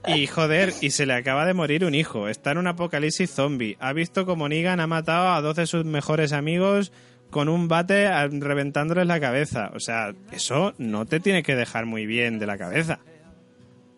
y, 0.07 0.27
joder, 0.27 0.73
y 0.81 0.91
se 0.91 1.05
le 1.05 1.13
acaba 1.13 1.45
de 1.45 1.53
morir 1.53 1.85
un 1.85 1.95
hijo. 1.95 2.27
Está 2.27 2.51
en 2.51 2.57
un 2.59 2.67
apocalipsis 2.67 3.29
zombie. 3.31 3.77
Ha 3.79 3.93
visto 3.93 4.25
como 4.25 4.49
Negan 4.49 4.79
ha 4.79 4.87
matado 4.87 5.33
a 5.33 5.41
dos 5.41 5.55
de 5.55 5.67
sus 5.67 5.85
mejores 5.85 6.33
amigos 6.33 6.91
con 7.29 7.49
un 7.49 7.67
bate 7.67 8.09
reventándoles 8.27 9.07
la 9.07 9.19
cabeza. 9.19 9.71
O 9.73 9.79
sea, 9.79 10.13
eso 10.31 10.73
no 10.77 11.05
te 11.05 11.19
tiene 11.19 11.43
que 11.43 11.55
dejar 11.55 11.85
muy 11.85 12.05
bien 12.05 12.39
de 12.39 12.45
la 12.45 12.57
cabeza. 12.57 12.99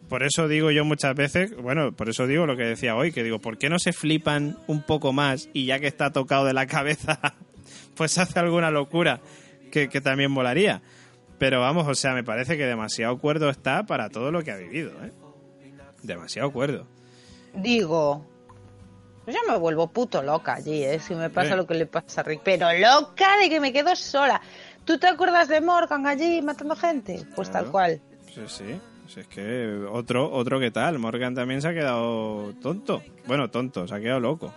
Por 0.08 0.24
eso 0.24 0.48
digo 0.48 0.70
yo 0.70 0.86
muchas 0.86 1.16
veces, 1.16 1.56
bueno, 1.58 1.92
por 1.92 2.08
eso 2.10 2.28
digo 2.28 2.46
lo 2.46 2.56
que 2.56 2.64
decía 2.64 2.96
hoy, 2.96 3.12
que 3.12 3.24
digo, 3.24 3.40
¿por 3.40 3.58
qué 3.58 3.70
no 3.70 3.80
se 3.80 3.94
flipan 3.94 4.58
un 4.68 4.84
poco 4.84 5.12
más 5.12 5.50
y 5.54 5.66
ya 5.66 5.80
que 5.80 5.88
está 5.88 6.12
tocado 6.12 6.46
de 6.46 6.54
la 6.54 6.68
cabeza, 6.68 7.20
pues 7.96 8.18
hace 8.18 8.38
alguna 8.38 8.70
locura 8.70 9.22
que, 9.72 9.88
también 10.02 10.30
molaría? 10.30 10.84
Pero 11.44 11.60
vamos, 11.60 11.86
o 11.90 11.94
sea, 11.94 12.14
me 12.14 12.24
parece 12.24 12.56
que 12.56 12.66
demasiado 12.66 13.18
cuerdo 13.18 13.50
está 13.50 13.84
para 13.84 14.08
todo 14.10 14.32
lo 14.32 14.42
que 14.44 14.52
ha 14.52 14.56
vivido, 14.56 14.92
¿eh? 15.04 15.12
Demasiado 16.02 16.54
cuerdo. 16.54 16.88
Digo, 17.54 18.26
yo 19.28 19.40
me 19.50 19.58
vuelvo 19.58 19.88
puto 19.92 20.24
loca 20.24 20.54
allí, 20.54 20.86
¿eh? 20.86 21.00
Si 21.02 21.14
me 21.14 21.30
pasa 21.30 21.50
Sí. 21.50 21.56
lo 21.58 21.68
que 21.68 21.74
le 21.74 21.86
pasa 21.86 22.22
a 22.22 22.24
Rick. 22.24 22.44
Pero 22.46 22.68
loca 22.80 23.38
de 23.42 23.50
que 23.50 23.60
me 23.60 23.74
quedo 23.74 23.94
sola. 23.94 24.40
¿Tú 24.86 24.98
te 24.98 25.08
acuerdas 25.08 25.50
de 25.50 25.60
Morgan 25.60 26.08
allí 26.08 26.42
matando 26.42 26.78
gente? 26.78 27.22
Pues 27.36 27.50
Claro. 27.50 27.66
tal 27.66 27.72
cual. 27.74 28.02
Sí, 28.34 28.42
sí. 28.48 29.20
Es 29.20 29.28
que 29.28 29.86
otro, 29.92 30.32
otro 30.32 30.62
que 30.62 30.72
tal. 30.72 30.98
Morgan 30.98 31.36
también 31.36 31.62
se 31.62 31.68
ha 31.68 31.74
quedado 31.74 32.54
tonto. 32.62 33.04
Bueno, 33.28 33.50
tonto, 33.50 33.86
se 33.86 33.94
ha 33.94 34.00
quedado 34.00 34.22
loco. 34.22 34.54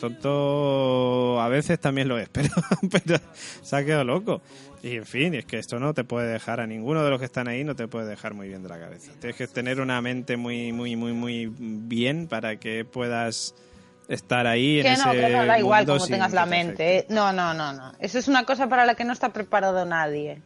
Tonto 0.00 1.40
a 1.40 1.48
veces 1.48 1.78
también 1.78 2.08
lo 2.08 2.18
es, 2.18 2.28
pero, 2.32 2.48
pero 2.90 3.20
se 3.62 3.76
ha 3.76 3.84
quedado 3.84 4.02
loco. 4.02 4.42
Y 4.84 4.96
en 4.96 5.06
fin, 5.06 5.32
es 5.32 5.46
que 5.46 5.56
esto 5.56 5.78
no 5.78 5.94
te 5.94 6.04
puede 6.04 6.30
dejar 6.30 6.60
a 6.60 6.66
ninguno 6.66 7.02
de 7.02 7.08
los 7.08 7.18
que 7.18 7.24
están 7.24 7.48
ahí, 7.48 7.64
no 7.64 7.74
te 7.74 7.88
puede 7.88 8.06
dejar 8.06 8.34
muy 8.34 8.48
bien 8.48 8.62
de 8.62 8.68
la 8.68 8.78
cabeza. 8.78 9.12
Tienes 9.18 9.34
que 9.34 9.46
tener 9.46 9.80
una 9.80 10.02
mente 10.02 10.36
muy, 10.36 10.72
muy, 10.72 10.94
muy, 10.94 11.14
muy 11.14 11.50
bien 11.56 12.28
para 12.28 12.56
que 12.56 12.84
puedas 12.84 13.54
estar 14.08 14.46
ahí 14.46 14.80
en 14.80 14.82
Que 14.82 14.90
no, 14.90 15.12
ese 15.12 15.20
que 15.22 15.32
no 15.32 15.46
da 15.46 15.58
igual 15.58 15.86
tengas 16.06 16.34
la 16.34 16.44
te 16.44 16.50
mente. 16.50 16.98
¿eh? 16.98 17.06
No, 17.08 17.32
no, 17.32 17.54
no, 17.54 17.72
no. 17.72 17.92
Eso 17.98 18.18
es 18.18 18.28
una 18.28 18.44
cosa 18.44 18.68
para 18.68 18.84
la 18.84 18.94
que 18.94 19.06
no 19.06 19.14
está 19.14 19.32
preparado 19.32 19.86
nadie. 19.86 20.42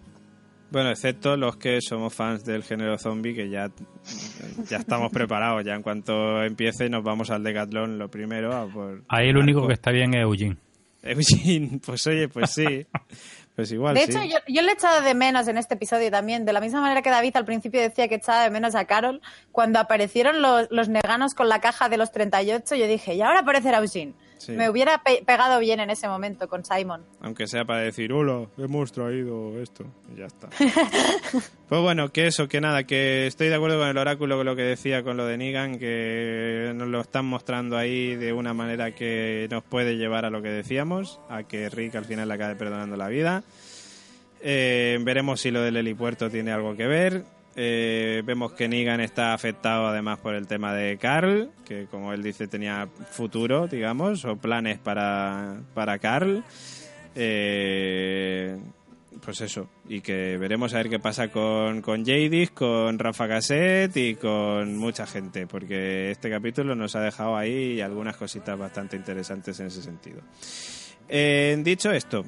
Bueno, 0.71 0.91
excepto 0.91 1.37
los 1.37 1.57
que 1.57 1.81
somos 1.81 2.15
fans 2.15 2.45
del 2.45 2.63
género 2.63 2.97
zombie, 2.97 3.35
que 3.35 3.51
ya, 3.51 3.73
ya 4.69 4.77
estamos 4.77 5.11
preparados. 5.11 5.65
Ya 5.65 5.75
en 5.75 5.83
cuanto 5.83 6.45
empiece, 6.45 6.89
nos 6.89 7.03
vamos 7.03 7.31
al 7.31 7.43
Decathlon 7.43 7.99
lo 7.99 8.09
primero. 8.09 8.55
A 8.55 8.69
por 8.69 9.03
Ahí 9.09 9.31
el 9.31 9.37
único 9.37 9.67
que 9.67 9.73
está 9.73 9.91
bien 9.91 10.15
es 10.15 10.23
Eugene. 10.23 10.59
Eugene, 11.03 11.81
pues 11.85 12.07
oye, 12.07 12.29
pues 12.29 12.51
sí. 12.53 12.87
Pues 13.59 13.73
igual 13.73 13.97
De 13.97 14.03
sí. 14.03 14.13
hecho, 14.13 14.23
yo, 14.23 14.37
yo 14.47 14.63
le 14.63 14.69
he 14.69 14.75
echado 14.75 15.01
de 15.03 15.15
menos 15.15 15.49
en 15.49 15.59
este 15.59 15.75
episodio 15.75 16.13
también, 16.13 16.45
de 16.45 16.53
la 16.53 16.61
misma 16.61 16.81
manera 16.81 17.03
que 17.03 17.11
David 17.11 17.35
al 17.35 17.45
principio 17.45 17.81
decía 17.81 18.07
que 18.07 18.15
echaba 18.15 18.45
de 18.45 18.51
menos 18.51 18.77
a 18.77 18.85
Carol, 18.85 19.21
cuando 19.51 19.81
aparecieron 19.81 20.41
los, 20.41 20.69
los 20.71 20.89
neganos 20.89 21.35
con 21.35 21.49
la 21.49 21.61
caja 21.61 21.89
de 21.89 21.97
los 21.97 22.13
38, 22.13 22.77
yo 22.77 22.87
dije, 22.87 23.15
y 23.15 23.21
ahora 23.21 23.41
aparecerá 23.41 23.79
Eugene. 23.79 24.15
Sí. 24.39 24.53
Me 24.53 24.71
hubiera 24.71 25.03
pe- 25.03 25.23
pegado 25.27 25.61
bien 25.61 25.81
en 25.81 25.91
ese 25.91 26.09
momento 26.09 26.49
con 26.49 26.65
Simon. 26.65 27.05
Aunque 27.21 27.47
sea 27.47 27.65
para 27.65 27.81
decir, 27.81 28.13
hola, 28.13 28.47
hemos 28.57 28.93
traído 28.93 29.61
esto. 29.61 29.85
Y 30.15 30.19
ya 30.21 30.27
está. 30.27 30.49
pues 31.69 31.83
bueno, 31.83 32.11
que 32.11 32.27
eso, 32.29 32.49
que 32.49 32.61
nada, 32.61 32.85
que 32.85 33.27
estoy 33.27 33.49
de 33.49 33.57
acuerdo 33.57 33.79
con 33.79 33.89
el 33.89 33.99
oráculo, 33.99 34.37
con 34.37 34.47
lo 34.47 34.57
que 34.57 34.63
decía 34.63 35.03
con 35.03 35.17
lo 35.17 35.27
de 35.27 35.37
Negan, 35.37 35.79
que 35.79 36.73
nos 36.75 36.89
lo 36.89 37.01
están 37.01 37.27
mostrando 37.27 37.77
ahí 37.77 38.17
de 38.17 38.33
una 38.33 38.55
manera 38.55 38.95
que 38.95 39.47
nos 39.51 39.63
puede 39.65 39.97
llevar 39.97 40.25
a 40.25 40.31
lo 40.31 40.41
que 40.43 40.49
decíamos, 40.51 41.21
a 41.29 41.43
que 41.43 41.69
Rick 41.69 41.97
al 41.97 42.05
final 42.05 42.29
le 42.29 42.35
acabe 42.35 42.57
perdonando 42.57 42.97
la 42.97 43.09
vida. 43.09 43.43
Eh, 44.41 44.99
veremos 45.03 45.41
si 45.41 45.51
lo 45.51 45.63
del 45.63 45.77
helipuerto 45.77 46.31
tiene 46.31 46.53
algo 46.53 46.77
que 46.77 46.87
ver. 46.87 47.25
Eh, 47.61 48.23
vemos 48.25 48.53
que 48.53 48.69
Negan 48.69 49.01
está 49.01 49.35
afectado 49.35 49.89
además 49.89 50.21
por 50.21 50.37
el 50.37 50.47
tema 50.47 50.73
de 50.75 50.97
Carl, 50.97 51.51
que 51.67 51.87
como 51.87 52.13
él 52.13 52.23
dice 52.23 52.47
tenía 52.47 52.87
futuro, 53.11 53.67
digamos, 53.67 54.25
o 54.25 54.37
planes 54.37 54.79
para, 54.79 55.61
para 55.75 55.99
Carl. 55.99 56.45
Eh, 57.17 58.57
pues 59.25 59.41
eso, 59.41 59.69
y 59.89 60.01
que 60.03 60.39
veremos 60.39 60.73
a 60.73 60.77
ver 60.77 60.89
qué 60.89 61.01
pasa 61.01 61.33
con, 61.33 61.83
con 61.83 62.05
Jadis, 62.05 62.53
con 62.53 62.97
Rafa 62.97 63.27
Cassette 63.27 63.97
y 63.97 64.15
con 64.15 64.77
mucha 64.77 65.05
gente, 65.05 65.49
porque 65.49 66.13
este 66.13 66.31
capítulo 66.31 66.77
nos 66.77 66.95
ha 66.95 67.01
dejado 67.01 67.37
ahí 67.37 67.81
algunas 67.81 68.17
cositas 68.17 68.57
bastante 68.57 68.95
interesantes 68.95 69.59
en 69.59 69.67
ese 69.67 69.83
sentido. 69.83 70.21
Eh, 71.09 71.59
dicho 71.65 71.91
esto, 71.91 72.25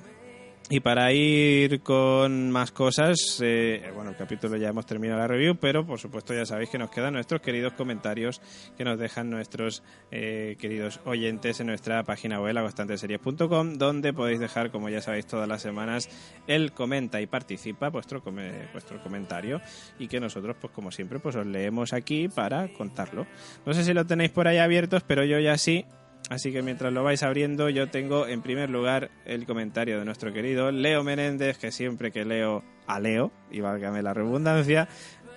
Y 0.72 0.78
para 0.78 1.12
ir 1.12 1.82
con 1.82 2.52
más 2.52 2.70
cosas, 2.70 3.40
eh, 3.42 3.90
bueno, 3.92 4.10
el 4.10 4.16
capítulo 4.16 4.56
ya 4.56 4.68
hemos 4.68 4.86
terminado 4.86 5.18
la 5.18 5.26
review, 5.26 5.56
pero 5.56 5.84
por 5.84 5.98
supuesto 5.98 6.32
ya 6.32 6.46
sabéis 6.46 6.70
que 6.70 6.78
nos 6.78 6.90
quedan 6.90 7.14
nuestros 7.14 7.40
queridos 7.40 7.72
comentarios 7.72 8.40
que 8.78 8.84
nos 8.84 8.96
dejan 8.96 9.30
nuestros 9.30 9.82
eh, 10.12 10.56
queridos 10.60 11.00
oyentes 11.06 11.58
en 11.58 11.66
nuestra 11.66 12.04
página 12.04 12.40
web, 12.40 12.54
lagostanteseries.com, 12.54 13.78
donde 13.78 14.12
podéis 14.12 14.38
dejar, 14.38 14.70
como 14.70 14.88
ya 14.88 15.00
sabéis, 15.00 15.26
todas 15.26 15.48
las 15.48 15.60
semanas 15.60 16.08
el 16.46 16.70
comenta 16.70 17.20
y 17.20 17.26
participa 17.26 17.88
vuestro, 17.88 18.22
vuestro 18.72 19.02
comentario 19.02 19.60
y 19.98 20.06
que 20.06 20.20
nosotros, 20.20 20.56
pues 20.60 20.72
como 20.72 20.92
siempre, 20.92 21.18
pues 21.18 21.34
os 21.34 21.46
leemos 21.46 21.92
aquí 21.92 22.28
para 22.28 22.72
contarlo. 22.72 23.26
No 23.66 23.74
sé 23.74 23.82
si 23.82 23.92
lo 23.92 24.06
tenéis 24.06 24.30
por 24.30 24.46
ahí 24.46 24.58
abiertos, 24.58 25.02
pero 25.02 25.24
yo 25.24 25.40
ya 25.40 25.58
sí 25.58 25.84
Así 26.28 26.52
que 26.52 26.62
mientras 26.62 26.92
lo 26.92 27.02
vais 27.02 27.22
abriendo, 27.22 27.68
yo 27.70 27.88
tengo 27.88 28.26
en 28.26 28.42
primer 28.42 28.70
lugar 28.70 29.10
el 29.24 29.46
comentario 29.46 29.98
de 29.98 30.04
nuestro 30.04 30.32
querido 30.32 30.70
Leo 30.70 31.02
Menéndez, 31.02 31.58
que 31.58 31.72
siempre 31.72 32.12
que 32.12 32.24
leo 32.24 32.62
a 32.86 33.00
Leo, 33.00 33.32
y 33.50 33.60
válgame 33.60 34.02
la 34.02 34.14
redundancia, 34.14 34.88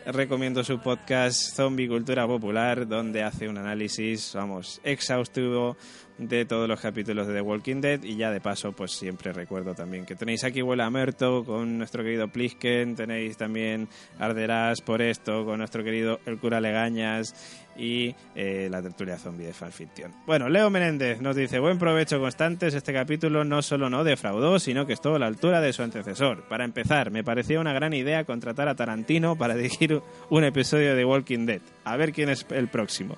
recomiendo 0.05 0.63
su 0.63 0.79
podcast 0.79 1.55
Zombie 1.55 1.87
Cultura 1.87 2.27
Popular, 2.27 2.87
donde 2.87 3.23
hace 3.23 3.47
un 3.47 3.57
análisis, 3.57 4.33
vamos, 4.35 4.81
exhaustivo 4.83 5.77
de 6.17 6.45
todos 6.45 6.67
los 6.67 6.79
capítulos 6.79 7.27
de 7.27 7.33
The 7.33 7.41
Walking 7.41 7.81
Dead. 7.81 8.03
Y 8.03 8.17
ya 8.17 8.31
de 8.31 8.41
paso 8.41 8.73
pues 8.73 8.91
siempre 8.91 9.33
recuerdo 9.33 9.73
también 9.73 10.05
que 10.05 10.15
tenéis 10.15 10.43
aquí 10.43 10.61
Vuela 10.61 10.89
Merto 10.89 11.43
con 11.43 11.77
nuestro 11.77 12.03
querido 12.03 12.27
Plisken, 12.27 12.95
tenéis 12.95 13.37
también 13.37 13.87
Arderás 14.19 14.81
por 14.81 15.01
esto 15.01 15.45
con 15.45 15.59
nuestro 15.59 15.83
querido 15.83 16.19
El 16.25 16.37
Cura 16.37 16.61
Legañas 16.61 17.62
y 17.77 18.15
eh, 18.35 18.67
la 18.69 18.81
tertulia 18.81 19.17
zombie 19.17 19.45
de 19.45 19.53
fanfiction. 19.53 20.11
Bueno, 20.25 20.49
Leo 20.49 20.69
Menéndez 20.69 21.21
nos 21.21 21.35
dice, 21.35 21.59
buen 21.59 21.77
provecho 21.77 22.19
constantes, 22.19 22.73
este 22.73 22.93
capítulo 22.93 23.43
no 23.43 23.61
solo 23.61 23.89
no 23.89 24.03
defraudó, 24.03 24.59
sino 24.59 24.85
que 24.85 24.93
estuvo 24.93 25.15
a 25.15 25.19
la 25.19 25.27
altura 25.27 25.61
de 25.61 25.73
su 25.73 25.83
antecesor. 25.83 26.47
Para 26.47 26.65
empezar, 26.65 27.11
me 27.11 27.23
parecía 27.23 27.59
una 27.59 27.73
gran 27.73 27.93
idea 27.93 28.23
contratar 28.25 28.67
a 28.67 28.75
Tarantino 28.75 29.35
para 29.35 29.55
dirigir 29.63 30.01
un 30.29 30.43
episodio 30.43 30.95
de 30.95 31.05
Walking 31.05 31.45
Dead. 31.45 31.61
A 31.83 31.97
ver 31.97 32.11
quién 32.11 32.29
es 32.29 32.45
el 32.49 32.67
próximo. 32.67 33.17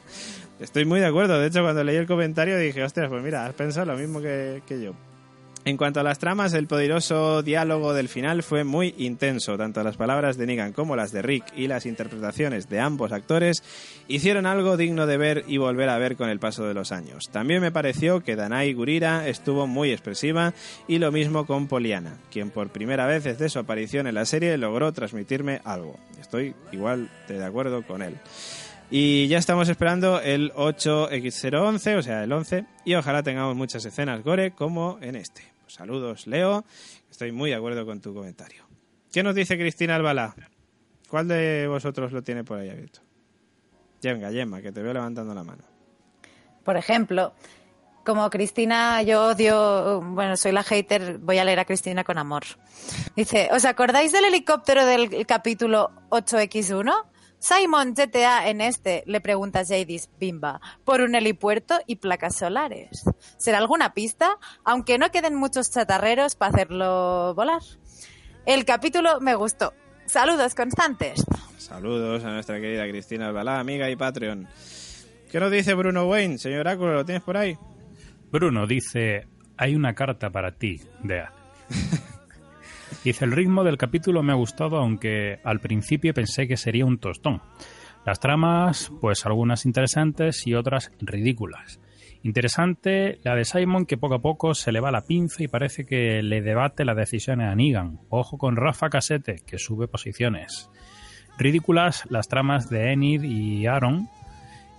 Estoy 0.60 0.86
muy 0.86 1.00
de 1.00 1.08
acuerdo. 1.08 1.40
De 1.40 1.48
hecho, 1.48 1.62
cuando 1.62 1.84
leí 1.84 1.98
el 1.98 2.08
comentario 2.08 2.58
dije, 2.58 2.84
ostras, 2.84 3.10
pues 3.10 3.22
mira, 3.22 3.46
has 3.46 3.54
pensado 3.54 3.86
lo 3.88 3.98
mismo 3.98 4.22
que, 4.22 4.62
yo. 4.70 4.94
En 5.68 5.78
cuanto 5.78 6.00
a 6.00 6.04
las 6.04 6.20
tramas, 6.20 6.54
el 6.54 6.68
poderoso 6.68 7.42
diálogo 7.42 7.96
del 7.96 8.08
final 8.08 8.44
fue 8.44 8.64
muy 8.64 8.94
intenso. 9.00 9.58
Tanto 9.58 9.82
las 9.84 9.98
palabras 9.98 10.38
de 10.38 10.46
Negan 10.46 10.74
como 10.74 10.96
las 10.96 11.12
de 11.12 11.24
Rick 11.24 11.44
y 11.56 11.66
las 11.66 11.88
interpretaciones 11.88 12.70
de 12.70 12.80
ambos 12.80 13.12
actores 13.12 13.64
hicieron 14.08 14.46
algo 14.46 14.78
digno 14.78 15.08
de 15.08 15.18
ver 15.18 15.44
y 15.48 15.58
volver 15.58 15.90
a 15.90 15.98
ver 15.98 16.18
con 16.18 16.30
el 16.30 16.38
paso 16.38 16.68
de 16.68 16.76
los 16.76 16.92
años. 16.92 17.32
También 17.32 17.64
me 17.64 17.72
pareció 17.72 18.22
que 18.22 18.36
Danai 18.36 18.74
Gurira 18.74 19.28
estuvo 19.28 19.66
muy 19.66 19.92
expresiva 19.92 20.54
y 20.88 21.00
lo 21.00 21.12
mismo 21.12 21.48
con 21.48 21.66
Poliana, 21.68 22.20
quien 22.32 22.52
por 22.52 22.70
primera 22.70 23.08
vez 23.08 23.24
desde 23.24 23.50
su 23.50 23.58
aparición 23.58 24.06
en 24.06 24.14
la 24.14 24.26
serie 24.26 24.56
logró 24.60 24.94
transmitirme 24.94 25.62
algo. 25.64 25.98
Estoy 26.22 26.54
igual 26.74 27.10
de 27.28 27.44
acuerdo 27.44 27.82
con 27.82 28.04
él. 28.04 28.20
Y 28.92 29.28
ya 29.30 29.40
estamos 29.40 29.68
esperando 29.68 30.22
el 30.22 30.54
8X011, 30.54 31.98
o 31.98 32.04
sea, 32.04 32.24
el 32.24 32.32
11, 32.32 32.66
y 32.86 32.94
ojalá 32.94 33.24
tengamos 33.24 33.56
muchas 33.56 33.84
escenas 33.84 34.24
gore 34.24 34.52
como 34.52 35.00
en 35.02 35.16
este. 35.16 35.55
Pues 35.66 35.74
saludos, 35.74 36.28
Leo. 36.28 36.64
Estoy 37.10 37.32
muy 37.32 37.50
de 37.50 37.56
acuerdo 37.56 37.88
con 37.88 38.00
tu 38.00 38.14
comentario. 38.14 38.66
¿Qué 39.12 39.24
nos 39.24 39.34
dice 39.34 39.58
Cristina 39.58 39.96
Albalá? 39.96 40.36
¿Cuál 41.10 41.28
de 41.28 41.66
vosotros 41.68 42.12
lo 42.12 42.22
tiene 42.22 42.44
por 42.44 42.60
ahí 42.60 42.70
abierto? 42.70 43.00
Venga, 44.04 44.32
Gemma, 44.32 44.62
que 44.62 44.72
te 44.72 44.84
veo 44.84 44.94
levantando 44.94 45.34
la 45.34 45.44
mano. 45.44 45.64
Por 46.64 46.78
ejemplo, 46.78 47.34
como 48.06 48.30
Cristina, 48.30 49.02
yo 49.02 49.30
odio, 49.30 50.02
bueno, 50.02 50.38
soy 50.38 50.52
la 50.52 50.62
hater, 50.62 51.18
voy 51.18 51.40
a 51.40 51.44
leer 51.44 51.60
a 51.60 51.66
Cristina 51.66 52.04
con 52.04 52.20
amor. 52.20 52.44
Dice, 53.16 53.50
¿os 53.52 53.66
acordáis 53.66 54.12
del 54.12 54.26
helicóptero 54.26 54.86
del 54.86 55.26
capítulo 55.26 55.92
8X1? 56.10 56.94
Simon 57.46 57.94
GTA 57.94 58.50
en 58.50 58.60
este, 58.60 59.04
le 59.06 59.22
pregunta 59.22 59.64
Jadis 59.64 60.10
Bimba, 60.20 60.62
por 60.84 61.02
un 61.02 61.14
helipuerto 61.14 61.76
y 61.86 61.98
placas 61.98 62.38
solares. 62.38 63.04
¿Será 63.38 63.60
alguna 63.60 63.94
pista? 63.94 64.40
Aunque 64.64 64.98
no 64.98 65.12
queden 65.12 65.36
muchos 65.36 65.70
chatarreros 65.70 66.36
para 66.36 66.56
hacerlo 66.56 67.36
volar. 67.36 67.62
El 68.48 68.66
capítulo 68.66 69.22
me 69.22 69.36
gustó. 69.36 69.76
Saludos 70.08 70.56
constantes. 70.56 71.24
Saludos 71.60 72.24
a 72.24 72.32
nuestra 72.32 72.60
querida 72.60 72.88
Cristina 72.88 73.28
Albalá, 73.28 73.60
amiga 73.60 73.92
y 73.92 73.96
Patreon. 73.96 74.48
¿Qué 75.32 75.40
nos 75.40 75.52
dice 75.52 75.76
Bruno 75.76 76.08
Wayne? 76.08 76.40
Señor 76.40 76.62
Oráculo, 76.62 76.96
¿lo 76.96 77.06
tienes 77.06 77.22
por 77.22 77.38
ahí? 77.38 77.56
Bruno 78.32 78.66
dice, 78.66 79.28
hay 79.56 79.76
una 79.76 79.94
carta 79.94 80.32
para 80.32 80.54
ti, 80.54 80.82
Dea. 81.04 81.32
Dice, 83.06 83.24
el 83.24 83.34
ritmo 83.34 83.64
del 83.64 83.78
capítulo 83.78 84.24
me 84.24 84.34
ha 84.34 84.36
gustado, 84.36 84.78
aunque 84.78 85.40
al 85.44 85.60
principio 85.60 86.12
pensé 86.12 86.48
que 86.48 86.58
sería 86.58 86.88
un 86.88 86.98
tostón. 86.98 87.40
Las 88.04 88.20
tramas, 88.20 88.92
pues 89.00 89.28
algunas 89.28 89.68
interesantes 89.68 90.48
y 90.48 90.56
otras 90.56 90.92
ridículas. 91.00 91.80
Interesante 92.24 93.20
la 93.24 93.36
de 93.36 93.46
Simon 93.46 93.86
que 93.86 93.98
poco 93.98 94.16
a 94.16 94.22
poco 94.24 94.56
se 94.56 94.72
le 94.72 94.80
va 94.80 94.90
la 94.90 95.06
pinza 95.06 95.44
y 95.44 95.48
parece 95.48 95.86
que 95.86 96.24
le 96.24 96.42
debate 96.42 96.84
las 96.84 96.98
decisiones 96.98 97.48
a 97.48 97.54
Negan. 97.54 98.00
Ojo 98.10 98.40
con 98.40 98.56
Rafa 98.56 98.90
Casete, 98.90 99.36
que 99.46 99.60
sube 99.60 99.88
posiciones. 99.88 100.72
Ridículas 101.38 102.06
las 102.10 102.28
tramas 102.28 102.72
de 102.72 102.92
Enid 102.92 103.22
y 103.22 103.68
Aaron 103.68 104.10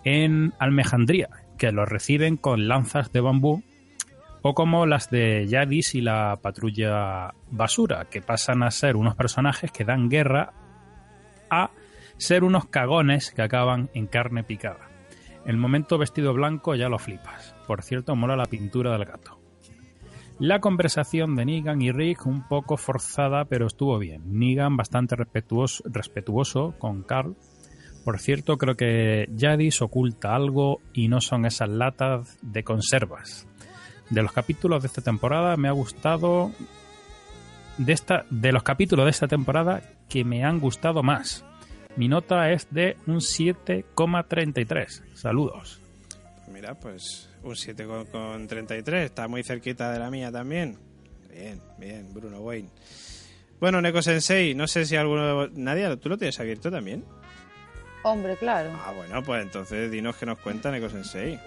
en 0.03 0.53
Almejandría, 0.59 1.29
que 1.59 1.71
los 1.71 1.89
reciben 1.89 2.37
con 2.37 2.67
lanzas 2.67 3.13
de 3.13 3.21
bambú 3.21 3.63
o 4.49 4.55
como 4.55 4.87
las 4.87 5.11
de 5.11 5.45
Yadis 5.49 5.97
y 5.97 6.01
la 6.01 6.39
patrulla 6.41 7.35
basura, 7.51 8.05
que 8.05 8.23
pasan 8.23 8.63
a 8.63 8.71
ser 8.71 8.95
unos 8.95 9.17
personajes 9.17 9.73
que 9.73 9.85
dan 9.85 10.09
guerra 10.09 10.53
a 11.51 11.73
ser 12.17 12.45
unos 12.45 12.67
cagones 12.67 13.33
que 13.33 13.43
acaban 13.43 13.91
en 13.93 14.07
carne 14.07 14.45
picada. 14.45 14.89
El 15.47 15.57
momento 15.57 15.99
vestido 15.99 16.33
blanco 16.33 16.77
ya 16.77 16.89
lo 16.89 17.01
flipas. 17.01 17.57
Por 17.67 17.83
cierto, 17.83 18.15
mola 18.15 18.37
la 18.37 18.47
pintura 18.47 18.93
del 18.93 19.05
gato. 19.05 19.41
La 20.39 20.61
conversación 20.61 21.35
de 21.35 21.45
Negan 21.45 21.83
y 21.83 21.91
Rick 21.91 22.25
un 22.25 22.47
poco 22.47 22.77
forzada, 22.77 23.47
pero 23.47 23.67
estuvo 23.67 23.99
bien. 23.99 24.39
Negan 24.39 24.77
bastante 24.77 25.17
respetuoso, 25.17 25.83
respetuoso 25.87 26.77
con 26.79 27.03
Carl. 27.03 27.35
Por 28.05 28.21
cierto, 28.21 28.59
creo 28.59 28.77
que 28.77 29.29
Yadis 29.35 29.83
oculta 29.83 30.37
algo 30.37 30.81
y 30.93 31.09
no 31.09 31.21
son 31.21 31.47
esas 31.47 31.69
latas 31.69 32.39
de 32.43 32.63
conservas 32.63 33.49
de 34.11 34.23
los 34.23 34.33
capítulos 34.33 34.83
de 34.83 34.89
esta 34.89 35.03
temporada 35.03 35.57
me 35.57 35.69
ha 35.69 35.73
gustado 35.73 36.53
de 37.79 37.93
esta 37.93 38.25
de 38.31 38.53
los 38.53 38.63
capítulos 38.63 39.05
de 39.05 39.11
esta 39.11 39.29
temporada 39.29 39.83
que 40.09 40.25
me 40.25 40.45
han 40.45 40.61
gustado 40.61 41.03
más. 41.03 41.45
Mi 41.97 42.09
nota 42.09 42.51
es 42.53 42.69
de 42.71 42.97
un 43.07 43.17
7,33. 43.17 45.15
Saludos. 45.15 45.81
Mira, 46.53 46.75
pues 46.75 47.31
un 47.43 47.55
7,33. 47.55 48.95
Está 48.97 49.29
muy 49.29 49.43
cerquita 49.43 49.91
de 49.91 49.99
la 49.99 50.11
mía 50.11 50.31
también. 50.31 50.79
Bien, 51.31 51.61
bien, 51.79 52.13
Bruno 52.13 52.41
Wayne. 52.41 52.69
Bueno, 53.61 53.81
Neko 53.81 54.03
Sensei, 54.03 54.55
no 54.55 54.67
sé 54.67 54.85
si 54.85 54.97
alguno. 54.97 55.49
Nadia, 55.49 55.97
¿tú 55.97 56.11
lo 56.11 56.19
tienes 56.19 56.39
abierto 56.39 56.71
también? 56.71 57.05
Hombre, 58.03 58.37
claro. 58.37 58.71
Ah, 58.85 58.93
bueno, 58.93 59.23
pues 59.23 59.43
entonces 59.43 59.91
dinos 59.91 60.17
que 60.17 60.27
nos 60.27 60.39
cuenta 60.39 60.71
Neko 60.71 60.91
Sensei. 60.91 61.41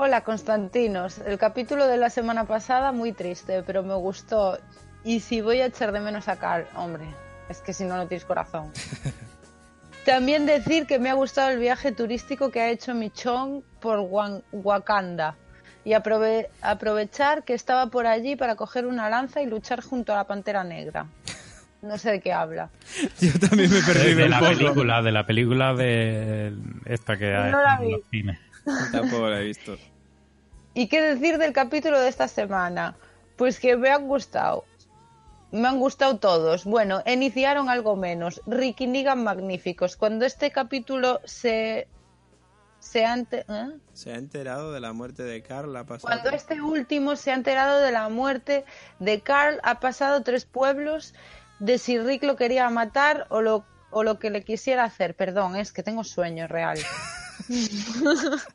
Hola 0.00 0.20
Constantinos, 0.20 1.18
el 1.26 1.38
capítulo 1.38 1.88
de 1.88 1.96
la 1.96 2.08
semana 2.08 2.44
pasada 2.44 2.92
muy 2.92 3.10
triste, 3.10 3.64
pero 3.64 3.82
me 3.82 3.96
gustó. 3.96 4.56
Y 5.02 5.18
si 5.18 5.40
voy 5.40 5.60
a 5.60 5.66
echar 5.66 5.90
de 5.90 5.98
menos 5.98 6.28
a 6.28 6.36
Carl, 6.36 6.68
hombre, 6.76 7.02
es 7.48 7.60
que 7.62 7.72
si 7.72 7.84
no, 7.84 7.96
no 7.96 8.06
tienes 8.06 8.24
corazón. 8.24 8.70
También 10.06 10.46
decir 10.46 10.86
que 10.86 11.00
me 11.00 11.10
ha 11.10 11.14
gustado 11.14 11.50
el 11.50 11.58
viaje 11.58 11.90
turístico 11.90 12.52
que 12.52 12.60
ha 12.60 12.70
hecho 12.70 12.94
Michon 12.94 13.64
por 13.80 13.98
Wakanda 14.52 15.34
y 15.84 15.94
aprovechar 15.94 17.42
que 17.42 17.54
estaba 17.54 17.88
por 17.88 18.06
allí 18.06 18.36
para 18.36 18.54
coger 18.54 18.86
una 18.86 19.10
lanza 19.10 19.42
y 19.42 19.46
luchar 19.46 19.82
junto 19.82 20.12
a 20.12 20.16
la 20.16 20.24
Pantera 20.28 20.62
Negra. 20.62 21.08
No 21.82 21.98
sé 21.98 22.12
de 22.12 22.20
qué 22.20 22.32
habla. 22.32 22.70
Yo 23.20 23.32
también 23.40 23.68
me 23.72 23.80
perdí 23.80 24.14
de, 24.14 24.28
la 24.28 24.38
película, 24.38 25.02
de 25.02 25.10
la 25.10 25.26
película 25.26 25.74
de 25.74 26.54
esta 26.84 27.16
que 27.16 27.34
hay 27.34 27.52
en 27.86 27.92
los 27.92 28.00
cines. 28.10 28.47
Tampoco 28.92 29.28
la 29.28 29.40
he 29.40 29.44
visto. 29.44 29.76
¿Y 30.74 30.88
qué 30.88 31.02
decir 31.02 31.38
del 31.38 31.52
capítulo 31.52 32.00
de 32.00 32.08
esta 32.08 32.28
semana? 32.28 32.96
Pues 33.36 33.58
que 33.58 33.76
me 33.76 33.90
han 33.90 34.06
gustado. 34.06 34.64
Me 35.50 35.66
han 35.66 35.78
gustado 35.78 36.18
todos. 36.18 36.64
Bueno, 36.64 37.02
iniciaron 37.06 37.68
algo 37.68 37.96
menos. 37.96 38.42
Ricky 38.46 38.86
Negan 38.86 39.24
magníficos. 39.24 39.96
Cuando 39.96 40.24
este 40.24 40.50
capítulo 40.50 41.20
se 41.24 41.88
se 42.80 43.04
ha, 43.04 43.16
¿eh? 43.16 43.78
se 43.92 44.12
ha, 44.12 44.16
enterado 44.16 44.72
de 44.72 44.80
la 44.80 44.92
muerte 44.92 45.22
de 45.24 45.42
Carl. 45.42 45.76
Ha 45.76 45.84
pasado... 45.84 46.08
Cuando 46.08 46.30
este 46.30 46.60
último 46.60 47.16
se 47.16 47.32
ha 47.32 47.34
enterado 47.34 47.80
de 47.80 47.92
la 47.92 48.08
muerte 48.08 48.64
de 48.98 49.20
Carl, 49.20 49.58
ha 49.62 49.80
pasado 49.80 50.22
tres 50.22 50.44
pueblos 50.44 51.14
de 51.58 51.78
si 51.78 51.98
Rick 51.98 52.22
lo 52.22 52.36
quería 52.36 52.70
matar 52.70 53.26
o 53.30 53.40
lo, 53.40 53.64
o 53.90 54.04
lo 54.04 54.18
que 54.18 54.30
le 54.30 54.44
quisiera 54.44 54.84
hacer. 54.84 55.14
Perdón, 55.16 55.56
es 55.56 55.72
que 55.72 55.82
tengo 55.82 56.04
sueño 56.04 56.46
real. 56.46 56.78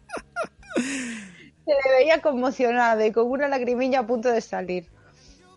Se 1.66 1.72
le 1.72 1.92
veía 1.98 2.22
conmocionada 2.22 3.06
y 3.06 3.12
con 3.12 3.30
una 3.30 3.48
lagrimilla 3.48 4.00
a 4.00 4.08
punto 4.08 4.30
de 4.30 4.42
salir. 4.42 4.88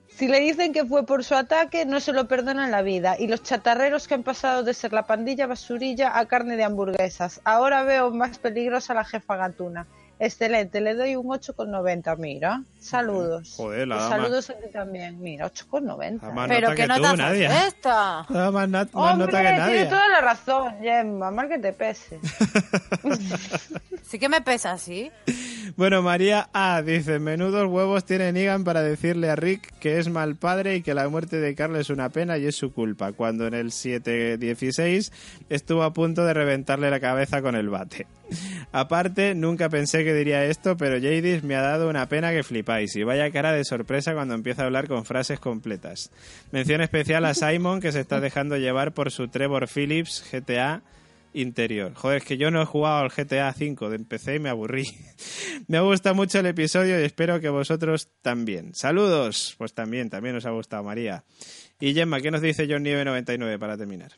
Si 0.09 0.29
le 0.29 0.41
dicen 0.41 0.73
que 0.73 0.87
fue 0.87 1.05
por 1.05 1.25
su 1.25 1.35
ataque, 1.35 1.85
no 1.85 2.01
se 2.01 2.15
lo 2.15 2.27
perdonan 2.27 2.71
la 2.71 2.81
vida. 2.81 3.17
Y 3.19 3.27
los 3.27 3.43
chatarreros 3.43 4.09
que 4.09 4.15
han 4.15 4.23
pasado 4.23 4.63
de 4.63 4.73
ser 4.73 4.95
la 4.95 5.07
pandilla 5.07 5.47
basurilla 5.47 6.19
a 6.19 6.25
carne 6.25 6.57
de 6.57 6.65
hamburguesas. 6.65 7.43
Ahora 7.45 7.83
veo 7.83 8.11
más 8.11 8.39
peligrosa 8.39 8.95
la 8.95 9.05
jefa 9.05 9.37
gatuna. 9.37 9.87
Excelente, 10.19 10.81
le 10.81 10.95
doy 10.95 11.15
un 11.15 11.27
8,90, 11.27 12.17
mira. 12.17 12.63
Saludos. 12.81 13.55
Joder, 13.57 13.87
la 13.89 13.97
dama. 13.97 14.09
Saludos 14.17 14.49
a 14.51 14.55
ti 14.55 14.69
también, 14.73 15.21
mira, 15.21 15.47
8,90. 15.53 16.21
Da 16.21 16.31
más 16.31 16.49
Pero 16.49 16.75
que 16.75 16.87
nota 16.87 17.11
tú, 17.11 17.17
Nadia. 17.19 17.49
es 17.67 17.75
esta. 17.75 18.27
Da 18.29 18.51
más, 18.51 18.69
nat- 18.69 18.93
más 18.93 19.13
Hombre, 19.13 19.27
nota 19.27 19.39
que 19.43 19.49
tiene 19.49 19.59
nadie. 19.59 19.85
toda 19.87 20.09
la 20.09 20.21
razón, 20.23 20.75
Gemma, 20.81 21.31
mal 21.31 21.49
que 21.49 21.59
te 21.59 21.73
pese. 21.73 22.19
Sí 24.09 24.21
que 24.21 24.29
me 24.29 24.41
pesa, 24.41 24.79
sí. 24.79 25.11
Bueno, 25.77 26.01
María 26.01 26.49
A. 26.53 26.81
dice, 26.81 27.19
menudos 27.19 27.67
huevos 27.69 28.05
tiene 28.05 28.31
Negan 28.33 28.63
para 28.63 28.81
decirle 28.85 29.29
a 29.31 29.35
Rick 29.35 29.73
que 29.81 29.99
es 29.99 30.09
mal 30.09 30.37
padre 30.37 30.77
y 30.77 30.83
que 30.83 30.95
la 30.95 31.09
muerte 31.09 31.39
de 31.41 31.57
Carl 31.57 31.75
es 31.75 31.91
una 31.91 32.09
pena 32.11 32.39
y 32.39 32.47
es 32.47 32.55
su 32.55 32.73
culpa, 32.73 33.11
cuando 33.13 33.49
en 33.49 33.55
el 33.55 33.73
7-16 33.73 35.11
estuvo 35.49 35.83
a 35.83 35.93
punto 35.93 36.25
de 36.25 36.35
reventarle 36.35 36.89
la 36.89 37.01
cabeza 37.01 37.43
con 37.43 37.57
el 37.57 37.69
bate. 37.69 38.07
Aparte, 38.73 39.35
nunca 39.35 39.69
pensé 39.69 40.05
que 40.05 40.15
diría 40.15 40.45
esto, 40.45 40.77
pero 40.77 40.97
Jadis 40.97 41.43
me 41.43 41.57
ha 41.57 41.63
dado 41.63 41.89
una 41.89 42.09
pena 42.09 42.33
que 42.33 42.43
flipáis 42.43 42.95
y 42.97 43.03
vaya 43.03 43.31
cara 43.31 43.53
de 43.53 43.65
sorpresa 43.65 44.15
cuando 44.15 44.35
empieza 44.35 44.63
a 44.63 44.67
hablar 44.67 44.89
con 44.89 45.05
frases 45.05 45.41
completas. 45.41 46.11
Mención 46.53 46.81
especial 46.81 47.25
a 47.25 47.35
Simon 47.35 47.81
que 47.81 47.93
se 47.93 48.01
está 48.01 48.21
dejando 48.21 48.57
llevar 48.57 48.93
por 48.93 49.11
su 49.11 49.29
Trevor 49.29 49.69
Phillips 49.69 50.25
GTA 50.31 50.83
interior. 51.37 51.93
Joder, 51.95 52.19
es 52.19 52.25
que 52.25 52.39
yo 52.39 52.51
no 52.51 52.63
he 52.63 52.65
jugado 52.65 52.99
al 52.99 53.11
GTA 53.11 53.55
V 53.59 53.91
de 53.91 53.99
PC 54.01 54.37
y 54.37 54.39
me 54.39 54.49
aburrí. 54.49 54.85
me 55.69 55.79
ha 55.79 55.83
gustado 55.83 56.15
mucho 56.15 56.41
el 56.41 56.47
episodio 56.47 56.99
y 57.01 57.05
espero 57.05 57.41
que 57.41 57.49
vosotros 57.49 58.09
también. 58.23 58.75
Saludos. 58.75 59.55
Pues 59.59 59.75
también, 59.75 60.11
también 60.11 60.37
os 60.37 60.47
ha 60.47 60.51
gustado 60.51 60.83
María. 60.83 61.25
Y 61.79 61.95
Gemma, 61.95 62.21
¿qué 62.21 62.31
nos 62.31 62.41
dice 62.41 62.67
John 62.69 62.83
Nieve 62.83 63.05
99 63.05 63.59
para 63.59 63.77
terminar? 63.77 64.13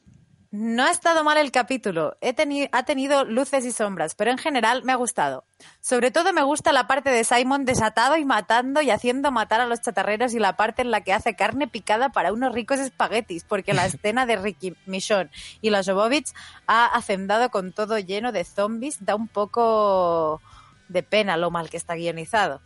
No 0.50 0.84
ha 0.84 0.90
estado 0.90 1.24
mal 1.24 1.36
el 1.36 1.52
capítulo. 1.52 2.16
He 2.22 2.34
teni- 2.34 2.70
ha 2.72 2.84
tenido 2.84 3.24
luces 3.24 3.66
y 3.66 3.70
sombras, 3.72 4.14
pero 4.14 4.30
en 4.30 4.38
general 4.38 4.82
me 4.82 4.92
ha 4.92 4.96
gustado. 4.96 5.44
Sobre 5.82 6.10
todo 6.10 6.32
me 6.32 6.42
gusta 6.42 6.72
la 6.72 6.86
parte 6.86 7.10
de 7.10 7.22
Simon 7.24 7.66
desatado 7.66 8.16
y 8.16 8.24
matando 8.24 8.80
y 8.80 8.90
haciendo 8.90 9.30
matar 9.30 9.60
a 9.60 9.66
los 9.66 9.82
chatarreros 9.82 10.32
y 10.32 10.38
la 10.38 10.56
parte 10.56 10.80
en 10.80 10.90
la 10.90 11.02
que 11.02 11.12
hace 11.12 11.36
carne 11.36 11.68
picada 11.68 12.08
para 12.08 12.32
unos 12.32 12.54
ricos 12.54 12.78
espaguetis, 12.78 13.44
porque 13.44 13.74
la 13.74 13.84
escena 14.06 14.24
de 14.24 14.36
Ricky 14.36 14.74
Michonne 14.86 15.30
y 15.60 15.68
los 15.68 15.86
Jovovich 15.86 16.32
ha 16.66 16.86
hacendado 16.86 17.50
con 17.50 17.72
todo 17.72 17.98
lleno 17.98 18.32
de 18.32 18.44
zombies. 18.44 19.04
Da 19.04 19.16
un 19.16 19.28
poco 19.28 20.40
de 20.88 21.02
pena 21.02 21.36
lo 21.36 21.50
mal 21.50 21.68
que 21.68 21.76
está 21.76 21.94
guionizado. 21.94 22.62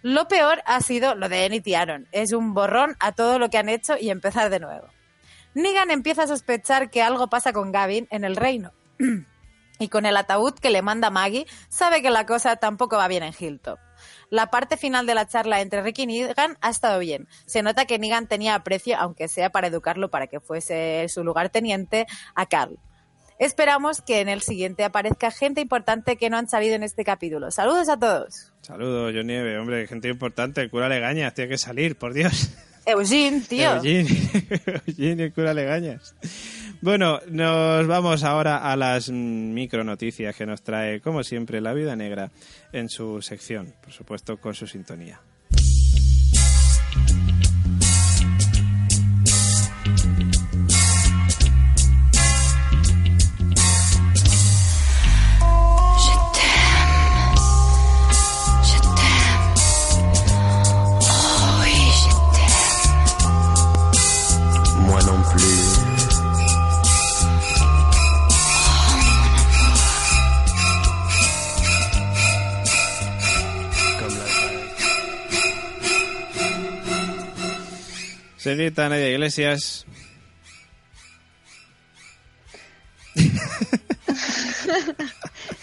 Lo 0.00 0.26
peor 0.26 0.62
ha 0.64 0.80
sido 0.80 1.14
lo 1.14 1.28
de 1.28 1.44
Enid 1.44 1.66
y 1.66 1.74
Aaron. 1.74 2.08
Es 2.12 2.32
un 2.32 2.54
borrón 2.54 2.96
a 2.98 3.12
todo 3.12 3.38
lo 3.38 3.50
que 3.50 3.58
han 3.58 3.68
hecho 3.68 3.96
y 4.00 4.08
empezar 4.08 4.48
de 4.48 4.60
nuevo. 4.60 4.86
Negan 5.56 5.90
empieza 5.90 6.24
a 6.24 6.26
sospechar 6.26 6.90
que 6.90 7.00
algo 7.00 7.30
pasa 7.30 7.54
con 7.54 7.72
Gavin 7.72 8.06
en 8.10 8.24
el 8.24 8.36
reino. 8.36 8.72
y 9.78 9.88
con 9.88 10.04
el 10.04 10.14
ataúd 10.18 10.52
que 10.52 10.68
le 10.68 10.82
manda 10.82 11.08
Maggie, 11.08 11.46
sabe 11.70 12.02
que 12.02 12.10
la 12.10 12.26
cosa 12.26 12.56
tampoco 12.56 12.98
va 12.98 13.08
bien 13.08 13.22
en 13.22 13.32
Hilltop. 13.32 13.78
La 14.28 14.50
parte 14.50 14.76
final 14.76 15.06
de 15.06 15.14
la 15.14 15.26
charla 15.26 15.62
entre 15.62 15.80
Rick 15.80 16.00
y 16.00 16.06
Negan 16.06 16.58
ha 16.60 16.68
estado 16.68 16.98
bien. 16.98 17.26
Se 17.46 17.62
nota 17.62 17.86
que 17.86 17.98
Negan 17.98 18.26
tenía 18.26 18.54
aprecio, 18.54 18.98
aunque 18.98 19.28
sea 19.28 19.48
para 19.48 19.68
educarlo 19.68 20.10
para 20.10 20.26
que 20.26 20.40
fuese 20.40 21.06
su 21.08 21.24
lugarteniente, 21.24 22.06
a 22.34 22.44
Carl. 22.44 22.78
Esperamos 23.38 24.02
que 24.02 24.20
en 24.20 24.28
el 24.28 24.42
siguiente 24.42 24.84
aparezca 24.84 25.30
gente 25.30 25.62
importante 25.62 26.18
que 26.18 26.28
no 26.28 26.36
han 26.36 26.50
salido 26.50 26.74
en 26.74 26.82
este 26.82 27.02
capítulo. 27.02 27.50
Saludos 27.50 27.88
a 27.88 27.98
todos. 27.98 28.52
Saludos, 28.60 29.14
Nieve. 29.24 29.58
Hombre, 29.58 29.86
gente 29.86 30.08
importante. 30.08 30.68
Cura 30.68 30.90
Legañas 30.90 31.32
tiene 31.32 31.48
que 31.48 31.58
salir, 31.58 31.96
por 31.96 32.12
Dios. 32.12 32.50
Eugene, 32.86 33.40
tío. 33.40 33.76
Eugene, 33.76 34.08
Eugene 34.86 35.32
cura 35.32 35.52
Legañas. 35.52 36.14
Bueno, 36.80 37.20
nos 37.28 37.86
vamos 37.86 38.22
ahora 38.22 38.58
a 38.58 38.76
las 38.76 39.10
micro 39.10 39.82
noticias 39.82 40.36
que 40.36 40.46
nos 40.46 40.62
trae, 40.62 41.00
como 41.00 41.24
siempre, 41.24 41.60
La 41.60 41.72
Vida 41.72 41.96
Negra 41.96 42.30
en 42.72 42.88
su 42.88 43.20
sección, 43.22 43.74
por 43.82 43.92
supuesto, 43.92 44.36
con 44.36 44.54
su 44.54 44.66
sintonía. 44.66 45.20
Nadia 78.76 79.10
Iglesias, 79.10 79.86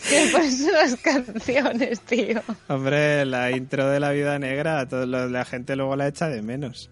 ¿Qué 0.09 0.29
pasa 0.31 0.71
las 0.71 0.95
canciones, 0.97 2.01
tío? 2.01 2.41
hombre, 2.67 3.25
la 3.25 3.51
intro 3.51 3.89
de 3.89 3.99
La 3.99 4.11
Vida 4.11 4.37
Negra, 4.39 4.87
todo 4.87 5.05
lo- 5.05 5.27
la 5.29 5.45
gente 5.45 5.75
luego 5.75 5.95
la 5.95 6.07
echa 6.07 6.27
de 6.27 6.41
menos. 6.41 6.89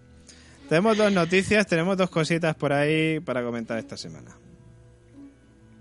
Tenemos 0.68 0.96
dos 0.96 1.12
noticias, 1.12 1.66
tenemos 1.66 1.96
dos 1.96 2.10
cositas 2.10 2.54
por 2.54 2.72
ahí 2.72 3.20
para 3.20 3.42
comentar 3.42 3.78
esta 3.78 3.96
semana. 3.96 4.36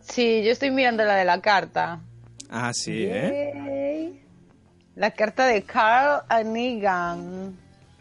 Sí, 0.02 0.44
yo 0.44 0.52
estoy 0.52 0.72
mirando 0.72 1.04
la 1.06 1.16
de 1.16 1.26
la 1.26 1.40
carta. 1.42 2.02
Ah, 2.50 2.74
sí, 2.74 3.06
¿eh? 3.08 3.52
Yay. 3.56 4.22
La 4.96 5.12
carta 5.12 5.46
de 5.46 5.64
Carl 5.64 6.24
a 6.28 6.44
Negan. 6.44 7.56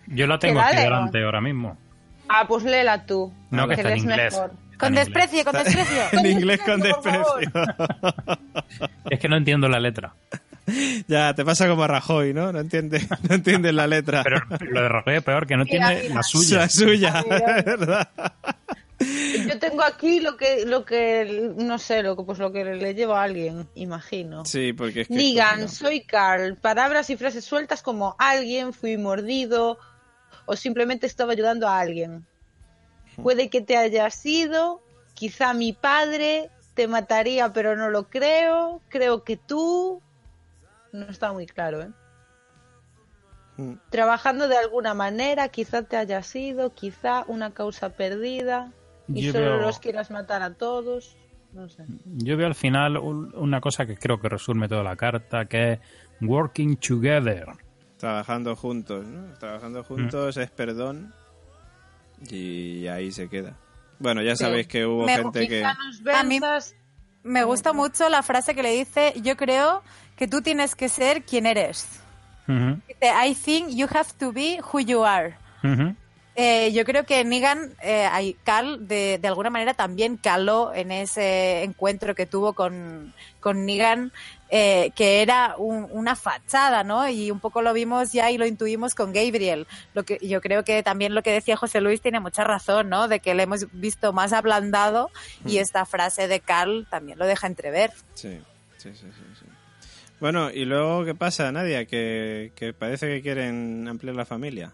Yo 0.09 0.27
la 0.27 0.39
tengo 0.41 0.61
aquí 0.61 0.77
delante 0.77 1.23
ahora 1.23 1.41
mismo. 1.41 1.79
Ah, 2.33 2.47
pues 2.47 2.63
léela 2.63 3.05
tú. 3.05 3.33
No, 3.51 3.67
que 3.67 3.75
está 3.75 3.91
en 3.91 3.99
inglés. 3.99 4.33
mejor. 4.35 4.53
Con 4.79 4.97
en 4.97 5.03
inglés. 5.03 5.07
desprecio, 5.07 5.45
con 5.45 5.53
desprecio. 5.65 6.03
En 6.13 6.27
inglés 6.27 6.61
con 6.65 6.81
desprecio. 6.81 7.35
Es 9.11 9.19
que 9.19 9.29
no 9.29 9.37
entiendo 9.37 9.69
la 9.69 9.81
letra. 9.81 10.15
ya, 11.09 11.35
te 11.35 11.45
pasa 11.45 11.67
como 11.67 11.83
a 11.83 11.89
Rajoy, 11.89 12.33
¿no? 12.33 12.53
No 12.53 12.61
entiendes 12.61 13.09
no 13.29 13.35
entiendes 13.35 13.75
la 13.75 13.89
letra. 13.89 14.23
Pero 14.23 14.41
lo 14.61 14.83
de 14.83 14.89
Rajoy 14.89 15.17
es 15.17 15.23
peor, 15.25 15.47
que 15.49 15.57
no 15.57 15.65
Mira, 15.65 15.89
tiene 15.89 16.03
mira. 16.03 16.15
la 16.15 16.23
suya. 16.23 16.59
La 16.59 16.69
suya, 16.69 17.25
es 17.59 17.65
verdad. 17.65 18.09
Yo 19.01 19.59
tengo 19.59 19.83
aquí 19.83 20.21
lo 20.21 20.37
que, 20.37 20.67
lo 20.67 20.85
que, 20.85 21.53
no 21.57 21.79
sé, 21.79 22.03
lo 22.03 22.17
que, 22.17 22.23
pues 22.23 22.39
lo 22.39 22.53
que 22.53 22.65
le 22.65 22.95
llevo 22.95 23.15
a 23.15 23.25
alguien, 23.25 23.67
imagino. 23.75 24.45
Sí, 24.45 24.73
porque 24.75 25.01
es 25.03 25.09
que... 25.09 25.15
Negan, 25.15 25.69
soy 25.69 26.03
Carl. 26.03 26.57
Palabras 26.57 27.09
y 27.11 27.17
frases 27.17 27.45
sueltas 27.45 27.83
como 27.83 28.15
alguien, 28.19 28.73
fui 28.75 28.99
mordido 28.99 29.79
o 30.51 30.57
simplemente 30.57 31.07
estaba 31.07 31.33
ayudando 31.33 31.69
a 31.69 31.79
alguien. 31.79 32.27
Puede 33.23 33.49
que 33.51 33.61
te 33.61 33.77
hayas 33.77 34.27
ido, 34.27 34.83
quizá 35.15 35.55
mi 35.55 35.73
padre 35.73 36.51
te 36.75 36.89
mataría 36.89 37.53
pero 37.53 37.77
no 37.77 37.89
lo 37.89 38.09
creo, 38.09 38.81
creo 38.89 39.23
que 39.23 39.37
tú... 39.37 40.03
No 40.93 41.07
está 41.07 41.33
muy 41.33 41.47
claro, 41.47 41.83
¿eh? 41.83 41.91
Mm. 43.59 43.75
Trabajando 43.91 44.49
de 44.49 44.57
alguna 44.57 44.93
manera, 44.95 45.49
quizá 45.51 45.83
te 45.83 45.97
hayas 45.97 46.35
ido, 46.35 46.75
quizá 46.75 47.25
una 47.29 47.53
causa 47.53 47.91
perdida 47.91 48.73
y 49.07 49.23
Yo 49.23 49.33
solo 49.33 49.45
veo- 49.45 49.61
los 49.61 49.79
quieras 49.79 50.11
matar 50.11 50.43
a 50.43 50.55
todos. 50.55 51.17
No 51.53 51.69
sé. 51.69 51.85
Yo 52.07 52.37
veo 52.37 52.47
al 52.49 52.55
final 52.57 52.97
un- 52.97 53.33
una 53.37 53.61
cosa 53.61 53.87
que 53.87 53.97
creo 53.97 54.21
que 54.21 54.29
resume 54.29 54.67
toda 54.69 54.83
la 54.83 54.97
carta, 54.97 55.45
que 55.45 55.73
es 55.75 55.79
working 56.23 56.77
together. 56.77 57.47
Trabajando 58.01 58.57
juntos, 58.57 59.05
¿no? 59.07 59.35
Trabajando 59.39 59.85
juntos 59.85 60.37
es 60.39 60.51
perdón 60.51 61.13
y 62.31 62.87
ahí 62.89 63.13
se 63.13 63.29
queda. 63.29 63.55
Bueno, 63.99 64.23
ya 64.23 64.35
Sí. 64.37 64.45
sabéis 64.45 64.67
que 64.67 64.87
hubo 64.87 65.05
Me- 65.05 65.17
gente 65.19 65.47
que... 65.49 65.65
A 65.65 66.23
mí- 66.25 66.41
Me 67.23 67.45
gusta 67.45 67.75
mucho 67.75 68.09
la 68.09 68.23
frase 68.23 68.55
que 68.55 68.63
le 68.63 68.73
dice, 68.73 69.13
yo 69.23 69.37
creo 69.37 69.83
que 70.17 70.27
tú 70.27 70.41
tienes 70.41 70.75
que 70.75 70.89
ser 70.89 71.23
quien 71.23 71.45
eres. 71.45 72.01
Dice, 72.47 73.13
I 73.27 73.35
think 73.35 73.69
you 73.71 73.87
have 73.93 74.09
to 74.19 74.33
be 74.33 74.59
who 74.73 74.81
you 74.81 75.05
are. 75.05 75.37
Eh, 76.37 76.73
yo 76.73 76.85
creo 76.87 77.05
que 77.05 77.23
Negan, 77.25 77.75
eh, 77.83 78.35
Carl, 78.45 78.89
de, 78.89 79.19
de 79.21 79.29
alguna 79.29 79.51
manera 79.51 79.75
también 79.75 80.17
caló 80.17 80.73
en 80.73 80.91
ese 80.93 81.63
encuentro 81.65 82.15
que 82.15 82.25
tuvo 82.25 82.55
con, 82.55 83.13
con 83.41 83.67
Negan, 83.67 84.11
eh, 84.51 84.91
que 84.97 85.23
era 85.23 85.55
un- 85.59 85.89
una 85.91 86.17
fachada, 86.17 86.83
¿no? 86.85 87.09
Y 87.09 87.31
un 87.31 87.41
poco 87.41 87.63
lo 87.63 87.73
vimos 87.73 88.13
ya 88.13 88.31
y 88.31 88.39
lo 88.39 88.47
intuimos 88.47 88.95
con 88.95 89.13
Gabriel. 89.13 89.67
Lo 89.95 90.03
que, 90.03 90.19
yo 90.21 90.41
creo 90.41 90.65
que 90.65 90.83
también 90.83 91.15
lo 91.15 91.23
que 91.23 91.33
decía 91.33 91.57
José 91.57 91.81
Luis 91.81 92.01
tiene 92.01 92.21
mucha 92.21 92.45
razón, 92.45 92.89
¿no? 92.89 93.09
De 93.09 93.21
que 93.21 93.35
le 93.35 93.45
hemos 93.45 93.67
visto 93.73 94.13
más 94.13 94.33
ablandado 94.33 95.11
y 95.47 95.59
esta 95.59 95.87
frase 95.87 96.27
de 96.29 96.41
Carl 96.41 96.87
también 96.91 97.19
lo 97.19 97.27
deja 97.27 97.47
entrever. 97.47 97.93
Sí, 98.15 98.41
sí, 98.77 98.91
sí, 98.95 99.07
sí, 99.13 99.25
sí. 99.41 99.47
Bueno, 100.21 100.51
y 100.51 100.65
luego, 100.67 101.05
¿qué 101.05 101.15
pasa, 101.15 101.51
Nadia? 101.51 101.87
Que, 101.87 102.53
que 102.55 102.75
parece 102.75 103.07
que 103.09 103.23
quieren 103.23 103.89
ampliar 103.89 104.15
la 104.17 104.27
familia. 104.27 104.73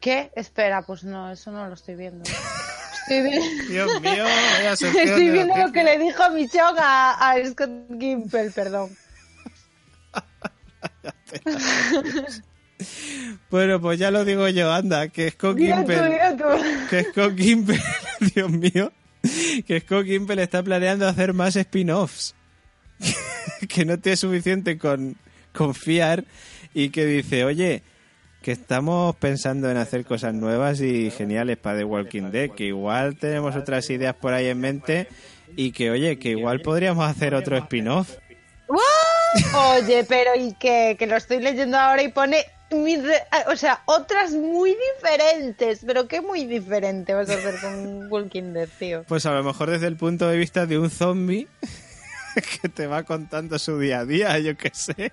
¿Qué? 0.00 0.30
Espera, 0.36 0.82
pues 0.82 1.02
no, 1.02 1.30
eso 1.32 1.50
no 1.50 1.66
lo 1.66 1.74
estoy 1.74 1.94
viendo. 1.96 2.22
Dios 3.08 4.00
mío, 4.00 4.24
vaya 4.24 4.72
estoy 4.72 5.30
viendo 5.30 5.56
lo 5.56 5.72
que 5.72 5.84
le 5.84 5.98
dijo 5.98 6.30
Michonne 6.30 6.80
a, 6.80 7.30
a 7.30 7.44
Scott 7.46 7.70
Gimple, 7.98 8.50
perdón. 8.50 8.90
Bueno, 13.50 13.80
pues 13.80 13.98
ya 13.98 14.10
lo 14.10 14.24
digo 14.24 14.48
yo, 14.48 14.72
anda, 14.72 15.08
que 15.08 15.30
Scott 15.30 15.56
Gimple, 15.56 16.20
que 16.90 17.04
Scott 17.04 17.36
Gimple, 17.36 17.80
Dios 18.34 18.50
mío, 18.50 18.92
que 19.66 19.80
Scott 19.80 20.06
Gimple 20.06 20.42
está 20.42 20.62
planeando 20.62 21.06
hacer 21.06 21.32
más 21.32 21.56
spin-offs. 21.56 22.34
que 23.68 23.84
no 23.84 23.98
tiene 23.98 24.16
suficiente 24.16 24.76
con 24.76 25.16
confiar 25.52 26.24
y 26.74 26.90
que 26.90 27.06
dice, 27.06 27.44
oye, 27.44 27.82
que 28.44 28.52
estamos 28.52 29.16
pensando 29.16 29.70
en 29.70 29.78
hacer 29.78 30.04
cosas 30.04 30.34
nuevas 30.34 30.82
y 30.82 31.10
geniales 31.10 31.56
para 31.56 31.78
The 31.78 31.84
Walking 31.84 32.30
Dead, 32.30 32.50
que 32.50 32.64
igual 32.64 33.16
tenemos 33.16 33.56
otras 33.56 33.88
ideas 33.88 34.14
por 34.14 34.34
ahí 34.34 34.48
en 34.48 34.60
mente 34.60 35.08
y 35.56 35.72
que, 35.72 35.90
oye, 35.90 36.18
que 36.18 36.28
igual 36.28 36.60
podríamos 36.60 37.08
hacer 37.08 37.34
otro 37.34 37.56
spin-off. 37.56 38.10
Oye, 39.78 40.04
pero 40.06 40.32
¿y 40.36 40.52
qué? 40.60 40.94
Que 40.98 41.06
lo 41.06 41.16
estoy 41.16 41.40
leyendo 41.40 41.78
ahora 41.78 42.02
y 42.02 42.08
pone... 42.08 42.44
ah, 43.30 43.44
O 43.50 43.56
sea, 43.56 43.80
otras 43.86 44.32
muy 44.32 44.76
diferentes. 44.94 45.80
Pero 45.86 46.06
qué 46.06 46.20
muy 46.20 46.44
diferente 46.44 47.14
vas 47.14 47.30
a 47.30 47.34
hacer 47.34 47.54
con 47.62 48.08
Walking 48.12 48.52
Dead, 48.52 48.68
tío. 48.78 49.04
Pues 49.08 49.24
a 49.24 49.32
lo 49.32 49.42
mejor 49.42 49.70
desde 49.70 49.86
el 49.86 49.96
punto 49.96 50.28
de 50.28 50.36
vista 50.36 50.66
de 50.66 50.78
un 50.78 50.90
zombie 50.90 51.48
que 52.62 52.68
te 52.68 52.86
va 52.86 53.04
contando 53.04 53.58
su 53.58 53.78
día 53.78 54.00
a 54.00 54.04
día, 54.04 54.38
yo 54.38 54.54
qué 54.54 54.70
sé. 54.74 55.12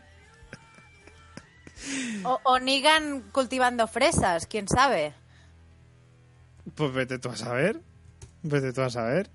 O, 2.24 2.40
o 2.44 2.60
Negan 2.60 3.22
cultivando 3.32 3.88
fresas, 3.88 4.46
quién 4.48 4.68
sabe. 4.68 5.14
Pues 6.76 6.94
vete 6.94 7.20
tú 7.20 7.30
a 7.30 7.36
saber. 7.36 7.80
Vete 8.44 8.74
tú 8.74 8.82
a 8.82 8.90
saber. 8.90 9.30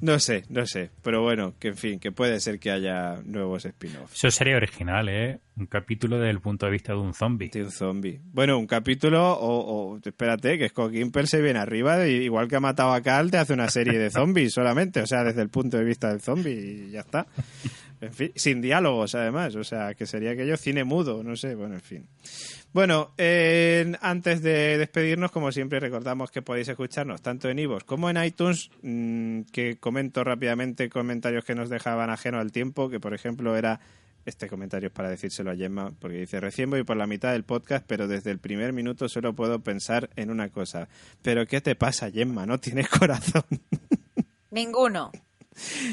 No 0.00 0.20
sé, 0.20 0.44
no 0.48 0.64
sé. 0.66 0.90
Pero 1.02 1.22
bueno, 1.22 1.54
que 1.58 1.68
en 1.68 1.76
fin, 1.76 1.98
que 1.98 2.12
puede 2.12 2.38
ser 2.38 2.60
que 2.60 2.70
haya 2.70 3.16
nuevos 3.24 3.64
spin-offs. 3.64 4.14
Eso 4.14 4.30
sería 4.30 4.56
original, 4.56 5.08
¿eh? 5.08 5.40
Un 5.56 5.66
capítulo 5.66 6.18
desde 6.18 6.30
el 6.30 6.40
punto 6.40 6.66
de 6.66 6.72
vista 6.72 6.92
de 6.92 7.00
un 7.00 7.14
zombie. 7.14 7.48
De 7.48 7.62
un 7.64 7.72
zombie. 7.72 8.20
Bueno, 8.32 8.58
un 8.58 8.66
capítulo, 8.68 9.32
o, 9.32 9.94
o- 9.94 9.98
espérate, 10.04 10.56
que 10.56 10.68
Scott 10.68 10.92
Gimple 10.92 11.26
se 11.26 11.40
viene 11.42 11.58
arriba, 11.58 12.06
y 12.06 12.12
igual 12.24 12.46
que 12.46 12.56
ha 12.56 12.60
matado 12.60 12.92
a 12.92 13.00
Carl, 13.00 13.30
te 13.30 13.38
hace 13.38 13.54
una 13.54 13.68
serie 13.70 13.98
de 13.98 14.10
zombies 14.10 14.52
solamente, 14.52 15.00
o 15.00 15.06
sea, 15.06 15.24
desde 15.24 15.42
el 15.42 15.48
punto 15.48 15.78
de 15.78 15.84
vista 15.84 16.10
del 16.10 16.20
zombie, 16.20 16.52
y 16.86 16.90
ya 16.92 17.00
está. 17.00 17.26
En 18.00 18.12
fin, 18.12 18.32
sin 18.36 18.60
diálogos 18.60 19.14
además, 19.14 19.56
o 19.56 19.64
sea, 19.64 19.94
que 19.94 20.06
sería 20.06 20.30
aquello 20.30 20.56
cine 20.56 20.84
mudo, 20.84 21.22
no 21.24 21.34
sé, 21.34 21.54
bueno, 21.54 21.74
en 21.74 21.80
fin. 21.80 22.06
Bueno, 22.72 23.12
eh, 23.18 23.92
antes 24.00 24.42
de 24.42 24.78
despedirnos, 24.78 25.32
como 25.32 25.50
siempre, 25.50 25.80
recordamos 25.80 26.30
que 26.30 26.42
podéis 26.42 26.68
escucharnos 26.68 27.22
tanto 27.22 27.48
en 27.48 27.58
iVoox 27.58 27.84
como 27.84 28.08
en 28.10 28.22
iTunes, 28.22 28.70
mm, 28.82 29.42
que 29.52 29.78
comento 29.78 30.22
rápidamente 30.22 30.88
comentarios 30.88 31.44
que 31.44 31.54
nos 31.54 31.70
dejaban 31.70 32.10
ajeno 32.10 32.38
al 32.38 32.52
tiempo, 32.52 32.88
que 32.88 33.00
por 33.00 33.14
ejemplo 33.14 33.56
era 33.56 33.80
este 34.28 34.48
comentario 34.48 34.88
es 34.88 34.92
para 34.92 35.08
decírselo 35.08 35.50
a 35.50 35.56
Gemma, 35.56 35.92
porque 35.98 36.18
dice, 36.18 36.38
recién 36.38 36.70
voy 36.70 36.84
por 36.84 36.96
la 36.96 37.06
mitad 37.06 37.32
del 37.32 37.44
podcast, 37.44 37.84
pero 37.86 38.06
desde 38.06 38.30
el 38.30 38.38
primer 38.38 38.72
minuto 38.72 39.08
solo 39.08 39.34
puedo 39.34 39.60
pensar 39.60 40.10
en 40.16 40.30
una 40.30 40.50
cosa. 40.50 40.88
¿Pero 41.22 41.46
qué 41.46 41.60
te 41.60 41.74
pasa, 41.74 42.10
Gemma? 42.10 42.46
¿No 42.46 42.58
tienes 42.58 42.88
corazón? 42.88 43.44
Ninguno. 44.50 45.10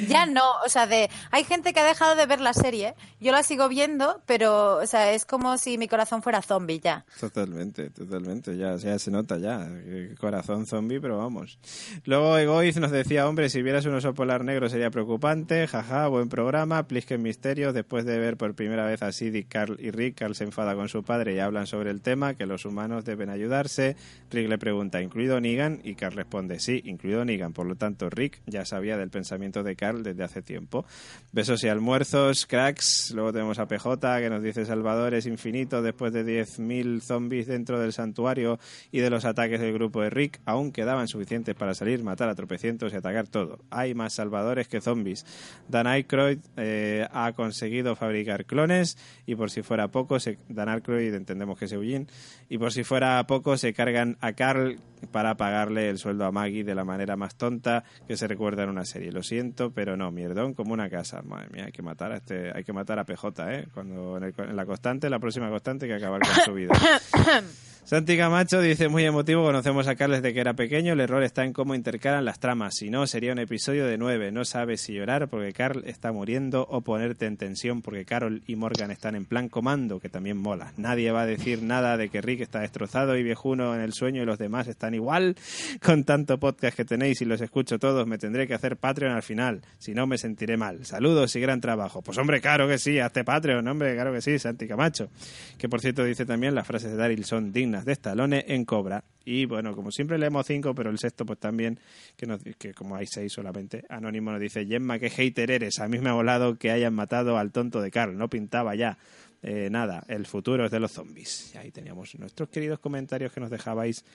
Ya 0.08 0.26
no, 0.26 0.44
o 0.66 0.70
sea, 0.70 0.88
de 0.88 1.10
hay 1.32 1.44
gente 1.44 1.74
que 1.74 1.80
ha 1.80 1.86
dejado 1.86 2.16
de 2.16 2.26
ver 2.26 2.42
la 2.42 2.54
serie, 2.54 2.96
yo 3.20 3.32
la 3.32 3.44
sigo 3.44 3.68
viendo, 3.70 4.22
pero 4.26 4.78
o 4.78 4.86
sea, 4.88 5.12
es 5.12 5.26
como 5.26 5.58
si 5.58 5.78
mi 5.78 5.88
corazón 5.88 6.22
fuera 6.22 6.42
zombie 6.42 6.80
ya. 6.80 7.06
Totalmente, 7.20 7.90
totalmente, 7.90 8.58
ya, 8.58 8.76
ya 8.78 8.98
se 9.00 9.12
nota 9.12 9.38
ya, 9.38 9.68
eh, 9.70 10.16
corazón 10.20 10.66
zombie, 10.66 11.00
pero 11.00 11.18
vamos. 11.18 11.60
Luego 12.06 12.38
Egoiz 12.38 12.78
nos 12.78 12.92
decía, 12.92 13.28
hombre, 13.28 13.50
si 13.50 13.62
vieras 13.62 13.86
un 13.86 13.96
oso 13.96 14.14
polar 14.14 14.44
negro 14.44 14.70
sería 14.70 14.92
preocupante, 14.92 15.68
jaja, 15.68 16.08
buen 16.08 16.30
programa, 16.30 16.88
Plisken 16.88 17.22
Misterios, 17.22 17.74
después 17.74 18.06
de 18.06 18.20
ver 18.20 18.38
por 18.38 18.56
primera 18.56 18.86
vez 18.86 19.02
a 19.02 19.12
Sid, 19.12 19.46
Carl 19.48 19.78
y 19.80 19.92
Rick, 19.92 20.20
Carl 20.20 20.36
se 20.36 20.44
enfada 20.44 20.76
con 20.76 20.90
su 20.90 21.04
padre 21.04 21.36
y 21.36 21.40
hablan 21.40 21.68
sobre 21.68 21.92
el 21.92 22.02
tema, 22.02 22.36
que 22.36 22.46
los 22.46 22.66
humanos 22.66 23.06
deben 23.06 23.30
ayudarse, 23.30 23.96
Rick 24.30 24.50
le 24.50 24.58
pregunta, 24.58 25.02
¿incluido 25.02 25.40
Negan? 25.40 25.82
Y 25.84 25.96
Carl 25.96 26.16
responde, 26.16 26.60
sí, 26.60 26.82
incluido 26.86 27.26
Negan, 27.26 27.54
por 27.54 27.66
lo 27.66 27.76
tanto 27.76 28.10
Rick 28.10 28.42
ya 28.46 28.66
sabía 28.66 28.98
del 28.98 29.10
pensamiento 29.10 29.55
de 29.64 29.76
Carl 29.76 30.04
desde 30.04 30.24
hace 30.24 30.42
tiempo. 30.42 30.86
Besos 31.32 31.64
y 31.64 31.68
almuerzos, 31.68 32.46
cracks, 32.46 33.12
luego 33.12 33.34
tenemos 33.34 33.60
a 33.60 33.68
PJ 33.68 34.20
que 34.20 34.30
nos 34.30 34.42
dice 34.42 34.66
Salvador 34.66 35.14
es 35.14 35.26
infinito 35.26 35.82
después 35.82 36.14
de 36.14 36.26
10.000 36.26 37.02
zombies 37.02 37.48
dentro 37.48 37.80
del 37.80 37.94
santuario 37.94 38.60
y 38.92 39.00
de 39.00 39.10
los 39.10 39.26
ataques 39.26 39.60
del 39.60 39.74
grupo 39.74 40.02
de 40.02 40.10
Rick, 40.10 40.40
aún 40.46 40.72
quedaban 40.72 41.08
suficientes 41.08 41.56
para 41.56 41.74
salir, 41.74 42.04
matar 42.04 42.30
a 42.30 42.36
tropecientos 42.36 42.94
y 42.94 42.96
atacar 42.96 43.28
todo. 43.28 43.60
Hay 43.70 43.94
más 43.94 44.14
salvadores 44.14 44.68
que 44.68 44.82
zombies. 44.82 45.26
Dan 45.68 45.88
Aykroyd 45.88 46.40
eh, 46.58 47.08
ha 47.12 47.34
conseguido 47.34 47.96
fabricar 47.96 48.46
clones 48.46 48.98
y 49.26 49.36
por 49.36 49.52
si 49.52 49.62
fuera 49.62 49.90
poco, 49.90 50.20
se, 50.20 50.38
Dan 50.50 50.70
Aykroyd 50.70 51.14
entendemos 51.14 51.58
que 51.58 51.66
es 51.66 51.72
Eugene, 51.72 52.08
y 52.50 52.58
por 52.58 52.72
si 52.72 52.84
fuera 52.84 53.26
poco 53.28 53.58
se 53.58 53.74
cargan 53.74 54.18
a 54.22 54.34
Carl 54.34 54.78
para 55.12 55.36
pagarle 55.36 55.90
el 55.90 55.98
sueldo 55.98 56.26
a 56.26 56.32
Maggie 56.32 56.64
de 56.64 56.76
la 56.76 56.84
manera 56.84 57.16
más 57.16 57.36
tonta 57.36 57.84
que 58.08 58.18
se 58.18 58.28
recuerda 58.28 58.64
en 58.64 58.70
una 58.70 58.86
serie. 58.86 59.12
Lo 59.12 59.24
siento, 59.36 59.72
pero 59.72 59.98
no, 59.98 60.12
mierdón 60.12 60.54
como 60.54 60.72
una 60.74 60.90
casa. 60.90 61.22
Madre 61.22 61.50
mía, 61.52 61.66
hay 61.66 61.72
que 61.74 61.82
matar 61.82 62.14
a 62.14 62.16
este, 62.18 62.52
hay 62.56 62.64
que 62.64 62.72
matar 62.72 63.00
a 63.00 63.04
PJ, 63.04 63.54
¿eh? 63.54 63.68
Cuando 63.74 64.16
en, 64.18 64.24
el- 64.24 64.34
en 64.38 64.56
la 64.56 64.66
constante, 64.66 65.10
la 65.10 65.20
próxima 65.20 65.50
constante, 65.50 65.88
que 65.88 65.94
acabar 65.94 66.22
con 66.22 66.36
su 66.46 66.54
vida. 66.54 66.74
Santi 67.86 68.18
Camacho 68.18 68.62
dice, 68.62 68.90
muy 68.90 69.06
emotivo, 69.06 69.44
conocemos 69.44 69.88
a 69.88 69.96
Carl 69.96 70.14
desde 70.14 70.34
que 70.34 70.40
era 70.40 70.56
pequeño, 70.56 70.94
el 70.94 71.00
error 71.02 71.22
está 71.22 71.44
en 71.46 71.54
cómo 71.54 71.76
intercalan 71.76 72.26
las 72.26 72.40
tramas, 72.40 72.74
si 72.74 72.90
no 72.90 73.06
sería 73.06 73.32
un 73.32 73.38
episodio 73.38 73.86
de 73.86 74.00
nueve, 74.00 74.32
no 74.32 74.44
sabes 74.44 74.82
si 74.82 74.94
llorar 74.94 75.28
porque 75.28 75.54
Carl 75.54 75.84
está 75.86 76.12
muriendo 76.12 76.66
o 76.68 76.82
ponerte 76.82 77.28
en 77.28 77.38
tensión 77.38 77.84
porque 77.84 78.04
Carol 78.04 78.42
y 78.48 78.56
Morgan 78.56 78.90
están 78.90 79.14
en 79.14 79.26
plan 79.26 79.50
comando, 79.50 80.00
que 80.00 80.10
también 80.10 80.36
mola. 80.36 80.74
Nadie 80.78 81.12
va 81.12 81.22
a 81.22 81.26
decir 81.28 81.62
nada 81.62 81.96
de 81.96 82.10
que 82.10 82.22
Rick 82.22 82.42
está 82.42 82.62
destrozado 82.62 83.18
y 83.18 83.22
viejuno 83.22 83.76
en 83.76 83.82
el 83.82 83.94
sueño 83.94 84.24
y 84.24 84.26
los 84.26 84.40
demás 84.40 84.68
están 84.68 84.96
igual. 84.96 85.36
Con 85.80 86.06
tanto 86.06 86.40
podcast 86.40 86.76
que 86.76 86.86
tenéis 86.86 87.22
y 87.22 87.26
los 87.26 87.40
escucho 87.40 87.78
todos, 87.78 88.08
me 88.08 88.18
tendré 88.18 88.48
que 88.48 88.56
hacer 88.56 88.78
Patreon 88.78 89.14
al 89.14 89.22
final, 89.22 89.62
si 89.78 89.94
no 89.94 90.08
me 90.08 90.18
sentiré 90.18 90.58
mal. 90.58 90.88
Saludos 90.88 91.36
y 91.36 91.40
gran 91.40 91.62
trabajo. 91.62 92.02
Pues 92.02 92.18
hombre, 92.18 92.42
claro 92.42 92.68
que 92.68 92.80
sí, 92.80 92.98
hazte 92.98 93.24
Patreon, 93.24 93.68
hombre, 93.68 93.94
claro 93.94 94.12
que 94.12 94.22
sí, 94.22 94.40
Santi 94.40 94.68
Camacho. 94.68 95.12
Que 95.60 95.70
por 95.70 95.82
cierto 95.82 96.04
dice 96.04 96.26
también 96.26 96.56
las 96.56 96.66
frases 96.66 96.90
de 96.90 96.98
Daryl 96.98 97.24
son 97.26 97.54
dignas 97.54 97.75
de 97.84 97.94
Stallone 97.94 98.46
en 98.48 98.64
Cobra. 98.64 99.04
Y 99.26 99.46
bueno, 99.46 99.76
como 99.76 99.92
siempre 99.92 100.20
leemos 100.20 100.46
cinco, 100.46 100.76
pero 100.76 100.92
el 100.92 101.00
sexto 101.00 101.26
pues 101.26 101.40
también, 101.40 101.80
que, 102.16 102.28
nos, 102.28 102.42
que 102.44 102.74
como 102.74 102.96
hay 102.96 103.08
seis 103.08 103.34
solamente, 103.34 103.84
Anónimo 103.90 104.32
nos 104.32 104.40
dice, 104.40 104.66
Gemma, 104.66 105.00
qué 105.00 105.10
hater 105.10 105.50
eres. 105.50 105.80
A 105.80 105.88
mí 105.88 105.98
me 105.98 106.12
ha 106.12 106.14
volado 106.14 106.58
que 106.58 106.72
hayan 106.72 106.94
matado 106.94 107.38
al 107.38 107.52
tonto 107.52 107.82
de 107.82 107.90
Carl, 107.90 108.16
no 108.16 108.30
pintaba 108.30 108.76
ya. 108.76 108.98
Eh, 109.42 109.70
nada, 109.70 110.04
el 110.08 110.26
futuro 110.26 110.66
es 110.66 110.72
de 110.72 110.80
los 110.80 110.92
zombies. 110.92 111.54
Y 111.54 111.58
ahí 111.58 111.72
teníamos 111.72 112.16
nuestros 112.20 112.50
queridos 112.50 112.80
comentarios 112.80 113.34
que 113.34 113.42
nos 113.42 113.50
dejabais 113.50 114.06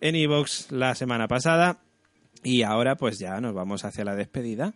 en 0.00 0.16
iVoox 0.16 0.72
la 0.72 0.94
semana 0.94 1.28
pasada. 1.28 1.78
Y 2.42 2.62
ahora 2.62 2.96
pues 2.96 3.18
ya 3.18 3.40
nos 3.40 3.54
vamos 3.54 3.84
hacia 3.84 4.04
la 4.04 4.14
despedida. 4.14 4.74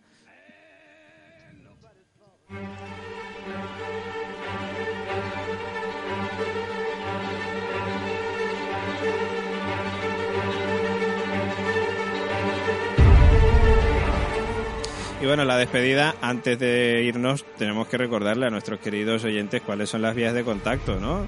Y 15.23 15.25
bueno, 15.25 15.45
la 15.45 15.55
despedida, 15.55 16.15
antes 16.19 16.59
de 16.59 17.01
irnos, 17.05 17.45
tenemos 17.57 17.87
que 17.87 17.97
recordarle 17.97 18.45
a 18.45 18.49
nuestros 18.49 18.81
queridos 18.81 19.23
oyentes 19.23 19.61
cuáles 19.61 19.89
son 19.89 20.01
las 20.01 20.15
vías 20.15 20.33
de 20.33 20.43
contacto, 20.43 20.99
¿no? 20.99 21.25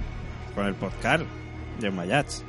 Con 0.53 0.65
el 0.65 0.76
podcast 0.76 1.23
de 1.80 1.91
Mayats. 1.91 2.43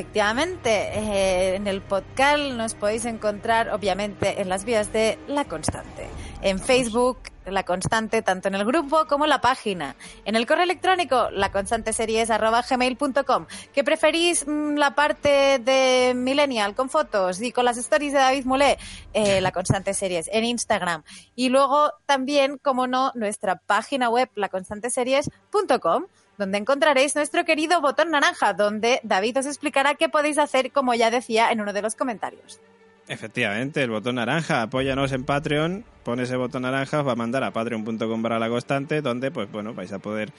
Efectivamente, 0.00 0.70
eh, 0.70 1.56
en 1.56 1.66
el 1.66 1.82
podcast 1.82 2.54
nos 2.54 2.74
podéis 2.74 3.04
encontrar, 3.04 3.68
obviamente, 3.68 4.40
en 4.40 4.48
las 4.48 4.64
vías 4.64 4.94
de 4.94 5.18
La 5.28 5.44
Constante. 5.44 6.08
En 6.40 6.58
Facebook, 6.58 7.18
La 7.44 7.64
Constante, 7.64 8.22
tanto 8.22 8.48
en 8.48 8.54
el 8.54 8.64
grupo 8.64 9.04
como 9.06 9.26
en 9.26 9.28
la 9.28 9.42
página. 9.42 9.96
En 10.24 10.36
el 10.36 10.46
correo 10.46 10.64
electrónico, 10.64 11.28
laconstanteseries.gmail.com. 11.32 13.46
¿Que 13.74 13.84
preferís 13.84 14.46
mm, 14.46 14.76
la 14.76 14.94
parte 14.94 15.58
de 15.58 16.14
Millennial 16.16 16.74
con 16.74 16.88
fotos 16.88 17.42
y 17.42 17.52
con 17.52 17.66
las 17.66 17.76
stories 17.76 18.14
de 18.14 18.20
David 18.20 18.46
Mulé? 18.46 18.78
Eh, 19.12 19.42
la 19.42 19.52
Constante 19.52 19.92
Series 19.92 20.30
en 20.32 20.46
Instagram. 20.46 21.02
Y 21.36 21.50
luego 21.50 21.92
también, 22.06 22.56
como 22.56 22.86
no, 22.86 23.12
nuestra 23.14 23.56
página 23.56 24.08
web, 24.08 24.30
laconstanteseries.com 24.34 26.06
donde 26.38 26.58
encontraréis 26.58 27.14
nuestro 27.14 27.44
querido 27.44 27.80
botón 27.80 28.10
naranja, 28.10 28.54
donde 28.54 29.00
David 29.02 29.38
os 29.38 29.46
explicará 29.46 29.94
qué 29.94 30.08
podéis 30.08 30.38
hacer, 30.38 30.72
como 30.72 30.94
ya 30.94 31.10
decía 31.10 31.50
en 31.50 31.60
uno 31.60 31.72
de 31.72 31.82
los 31.82 31.94
comentarios. 31.94 32.60
Efectivamente, 33.08 33.82
el 33.82 33.90
botón 33.90 34.14
naranja, 34.14 34.62
apóyanos 34.62 35.12
en 35.12 35.24
Patreon 35.24 35.84
pone 36.02 36.24
ese 36.24 36.36
botón 36.36 36.62
naranja, 36.62 37.00
os 37.00 37.06
va 37.06 37.12
a 37.12 37.16
mandar 37.16 37.44
a 37.44 37.52
patreon.com 37.52 38.22
para 38.22 38.38
la 38.38 38.48
constante, 38.48 39.02
donde 39.02 39.30
pues 39.30 39.50
bueno, 39.50 39.74
vais 39.74 39.92
a 39.92 39.98
poder 39.98 40.32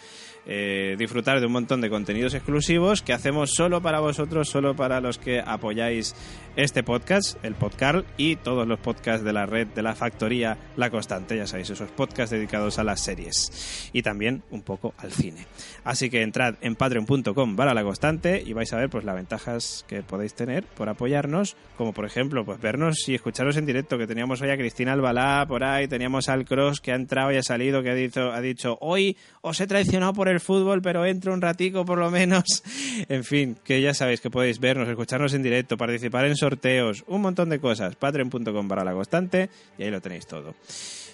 eh, 0.45 0.95
disfrutar 0.97 1.39
de 1.39 1.45
un 1.45 1.51
montón 1.51 1.81
de 1.81 1.89
contenidos 1.89 2.33
exclusivos 2.33 3.01
que 3.01 3.13
hacemos 3.13 3.51
solo 3.53 3.81
para 3.81 3.99
vosotros, 3.99 4.49
solo 4.49 4.75
para 4.75 4.99
los 4.99 5.17
que 5.19 5.39
apoyáis 5.39 6.15
este 6.55 6.83
podcast, 6.83 7.38
el 7.45 7.55
podcast 7.55 8.05
y 8.17 8.35
todos 8.35 8.67
los 8.67 8.79
podcasts 8.79 9.23
de 9.23 9.33
la 9.33 9.45
red 9.45 9.67
de 9.67 9.81
la 9.81 9.95
factoría 9.95 10.57
La 10.75 10.89
Constante, 10.89 11.38
ya 11.38 11.47
sabéis, 11.47 11.69
esos 11.69 11.91
podcasts 11.91 12.31
dedicados 12.31 12.79
a 12.79 12.83
las 12.83 13.01
series 13.01 13.89
y 13.93 14.01
también 14.01 14.43
un 14.49 14.61
poco 14.61 14.93
al 14.97 15.11
cine. 15.11 15.45
Así 15.83 16.09
que 16.09 16.21
entrad 16.23 16.55
en 16.61 16.75
patreon.com 16.75 17.55
para 17.55 17.73
La 17.73 17.83
Constante 17.83 18.41
y 18.45 18.53
vais 18.53 18.71
a 18.73 18.77
ver 18.77 18.89
pues 18.89 19.05
las 19.05 19.15
ventajas 19.15 19.85
que 19.88 20.01
podéis 20.01 20.33
tener 20.33 20.63
por 20.63 20.89
apoyarnos, 20.89 21.55
como 21.77 21.93
por 21.93 22.05
ejemplo, 22.05 22.43
pues 22.45 22.59
vernos 22.59 23.07
y 23.07 23.15
escucharos 23.15 23.57
en 23.57 23.65
directo, 23.65 23.97
que 23.97 24.07
teníamos 24.07 24.41
hoy 24.41 24.49
a 24.49 24.57
Cristina 24.57 24.93
Albalá 24.93 25.45
por 25.52 25.65
ahí, 25.65 25.86
teníamos 25.86 26.30
al 26.30 26.45
Cross 26.45 26.80
que 26.80 26.94
ha 26.94 26.95
entrado 26.95 27.30
y 27.34 27.36
ha 27.36 27.44
salido, 27.44 27.84
que 27.84 27.90
ha 27.90 27.94
dicho, 27.94 28.32
ha 28.32 28.40
dicho 28.40 28.78
hoy 28.80 29.18
os 29.41 29.60
he 29.60 29.68
traicionado 29.68 30.14
por 30.14 30.30
el 30.30 30.40
fútbol, 30.40 30.82
pero 30.82 31.06
entro 31.06 31.34
un 31.34 31.41
ratico 31.41 31.84
por 31.84 31.98
lo 31.98 32.10
menos. 32.10 32.64
En 33.10 33.26
fin, 33.26 33.57
que 33.61 33.82
ya 33.82 33.94
sabéis 33.94 34.22
que 34.22 34.30
podéis 34.30 34.60
vernos, 34.61 34.88
escucharnos 34.88 35.34
en 35.34 35.44
directo, 35.44 35.76
participar 35.76 36.23
en 36.26 36.38
sorteos, 36.38 37.03
un 37.07 37.22
montón 37.22 37.49
de 37.49 37.60
cosas. 37.60 37.98
Patreon.com 37.98 38.68
para 38.69 38.86
la 38.86 38.94
constante 38.94 39.49
y 39.78 39.84
ahí 39.84 39.91
lo 39.91 39.99
tenéis 39.99 40.26
todo. 40.26 40.56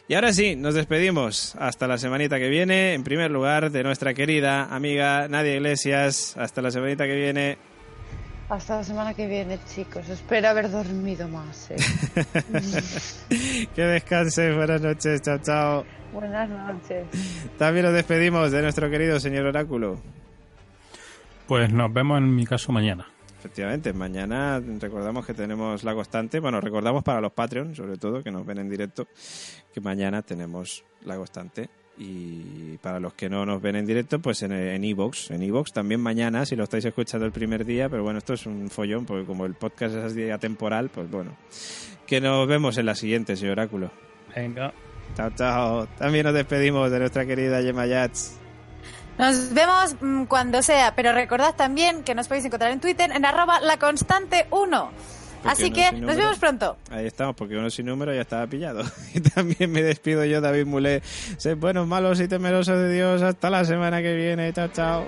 Y 0.08 0.14
ahora 0.14 0.32
sí, 0.34 0.56
nos 0.56 0.76
despedimos. 0.76 1.56
Hasta 1.56 1.88
la 1.88 1.98
semanita 1.98 2.38
que 2.38 2.48
viene. 2.48 2.94
En 2.94 3.04
primer 3.04 3.32
lugar, 3.32 3.72
de 3.72 3.82
nuestra 3.82 4.14
querida 4.14 4.66
amiga 4.66 5.28
Nadia 5.28 5.56
Iglesias. 5.56 6.38
Hasta 6.38 6.62
la 6.62 6.70
semanita 6.70 7.06
que 7.06 7.16
viene. 7.16 7.58
Hasta 8.50 8.78
la 8.78 8.84
semana 8.84 9.14
que 9.14 9.28
viene, 9.28 9.60
chicos. 9.66 10.08
Espero 10.08 10.48
haber 10.48 10.72
dormido 10.72 11.28
más. 11.28 11.70
¿eh? 11.72 11.76
que 13.76 13.82
descanses. 13.82 14.56
Buenas 14.56 14.82
noches. 14.82 15.22
Chao, 15.22 15.38
chao. 15.40 15.86
Buenas 16.14 16.50
noches. 16.50 17.08
También 17.58 17.86
nos 17.86 17.94
despedimos 17.94 18.52
de 18.52 18.62
nuestro 18.62 18.90
querido 18.90 19.20
señor 19.20 19.48
Oráculo. 19.48 20.00
Pues 21.46 21.72
nos 21.74 21.92
vemos 21.92 22.20
en 22.20 22.36
mi 22.36 22.46
caso 22.46 22.72
mañana. 22.72 23.08
Efectivamente, 23.40 23.94
mañana 23.94 24.62
recordamos 24.80 25.26
que 25.26 25.34
tenemos 25.34 25.84
la 25.84 25.94
constante, 25.94 26.40
bueno, 26.40 26.60
recordamos 26.60 27.04
para 27.04 27.22
los 27.22 27.32
Patreons, 27.32 27.78
sobre 27.78 27.98
todo, 27.98 28.24
que 28.24 28.32
nos 28.32 28.46
ven 28.46 28.58
en 28.58 28.70
directo, 28.70 29.08
que 29.74 29.80
mañana 29.80 30.22
tenemos 30.22 30.84
la 31.06 31.16
constante. 31.16 31.70
Y 32.00 32.78
para 32.78 33.00
los 33.00 33.14
que 33.14 33.28
no 33.28 33.46
nos 33.46 33.62
ven 33.62 33.76
en 33.76 33.86
directo, 33.86 34.20
pues 34.20 34.44
en 34.44 34.84
Evox. 34.84 35.32
En 35.32 35.42
Evox 35.42 35.74
también 35.74 36.00
mañana, 36.00 36.46
si 36.46 36.56
lo 36.56 36.64
estáis 36.64 36.86
escuchando 36.86 37.26
el 37.26 37.32
primer 37.32 37.66
día, 37.66 37.90
pero 37.90 38.04
bueno, 38.04 38.20
esto 38.20 38.34
es 38.34 38.46
un 38.46 38.70
follón, 38.70 39.06
porque 39.06 39.26
como 39.26 39.46
el 39.46 39.56
podcast 39.56 39.96
es 39.96 40.04
así 40.04 40.28
temporal, 40.40 40.90
pues 40.90 41.10
bueno. 41.10 41.36
Que 42.06 42.22
nos 42.22 42.48
vemos 42.48 42.78
en 42.78 42.86
la 42.86 42.96
siguiente, 42.96 43.36
señor 43.36 43.54
Oráculo. 43.54 43.92
Venga. 44.36 44.74
Chao, 45.16 45.32
chao. 45.36 45.88
También 45.98 46.26
nos 46.26 46.36
despedimos 46.36 46.92
de 46.92 47.00
nuestra 47.00 47.26
querida 47.26 47.62
Gemma 47.62 47.88
Yats. 47.88 48.38
Nos 49.18 49.52
vemos 49.54 49.96
mm, 50.00 50.26
cuando 50.26 50.62
sea, 50.62 50.94
pero 50.96 51.12
recordad 51.12 51.56
también 51.56 52.04
que 52.04 52.14
nos 52.14 52.28
podéis 52.28 52.46
encontrar 52.46 52.72
en 52.72 52.80
Twitter 52.80 53.12
en 53.12 53.26
arroba 53.26 53.60
laconstante1. 53.62 54.90
Así 55.44 55.72
que 55.72 55.92
nos 55.94 56.16
vemos 56.16 56.38
pronto. 56.40 56.78
Ahí 56.90 57.06
estamos, 57.06 57.36
porque 57.36 57.58
uno 57.58 57.70
sin 57.70 57.86
número 57.86 58.14
ya 58.14 58.22
estaba 58.22 58.48
pillado. 58.48 58.84
Y 59.14 59.22
también 59.22 59.72
me 59.72 59.82
despido 59.82 60.26
yo, 60.26 60.42
David 60.42 60.66
Mulé. 60.66 61.02
Sed 61.38 61.58
buenos, 61.58 61.88
malos 61.88 62.20
y 62.20 62.28
temerosos 62.28 62.78
de 62.78 62.94
Dios. 62.94 63.22
Hasta 63.22 63.50
la 63.50 63.66
semana 63.66 64.02
que 64.02 64.16
viene. 64.16 64.52
Chao, 64.54 64.68
chao. 64.70 65.08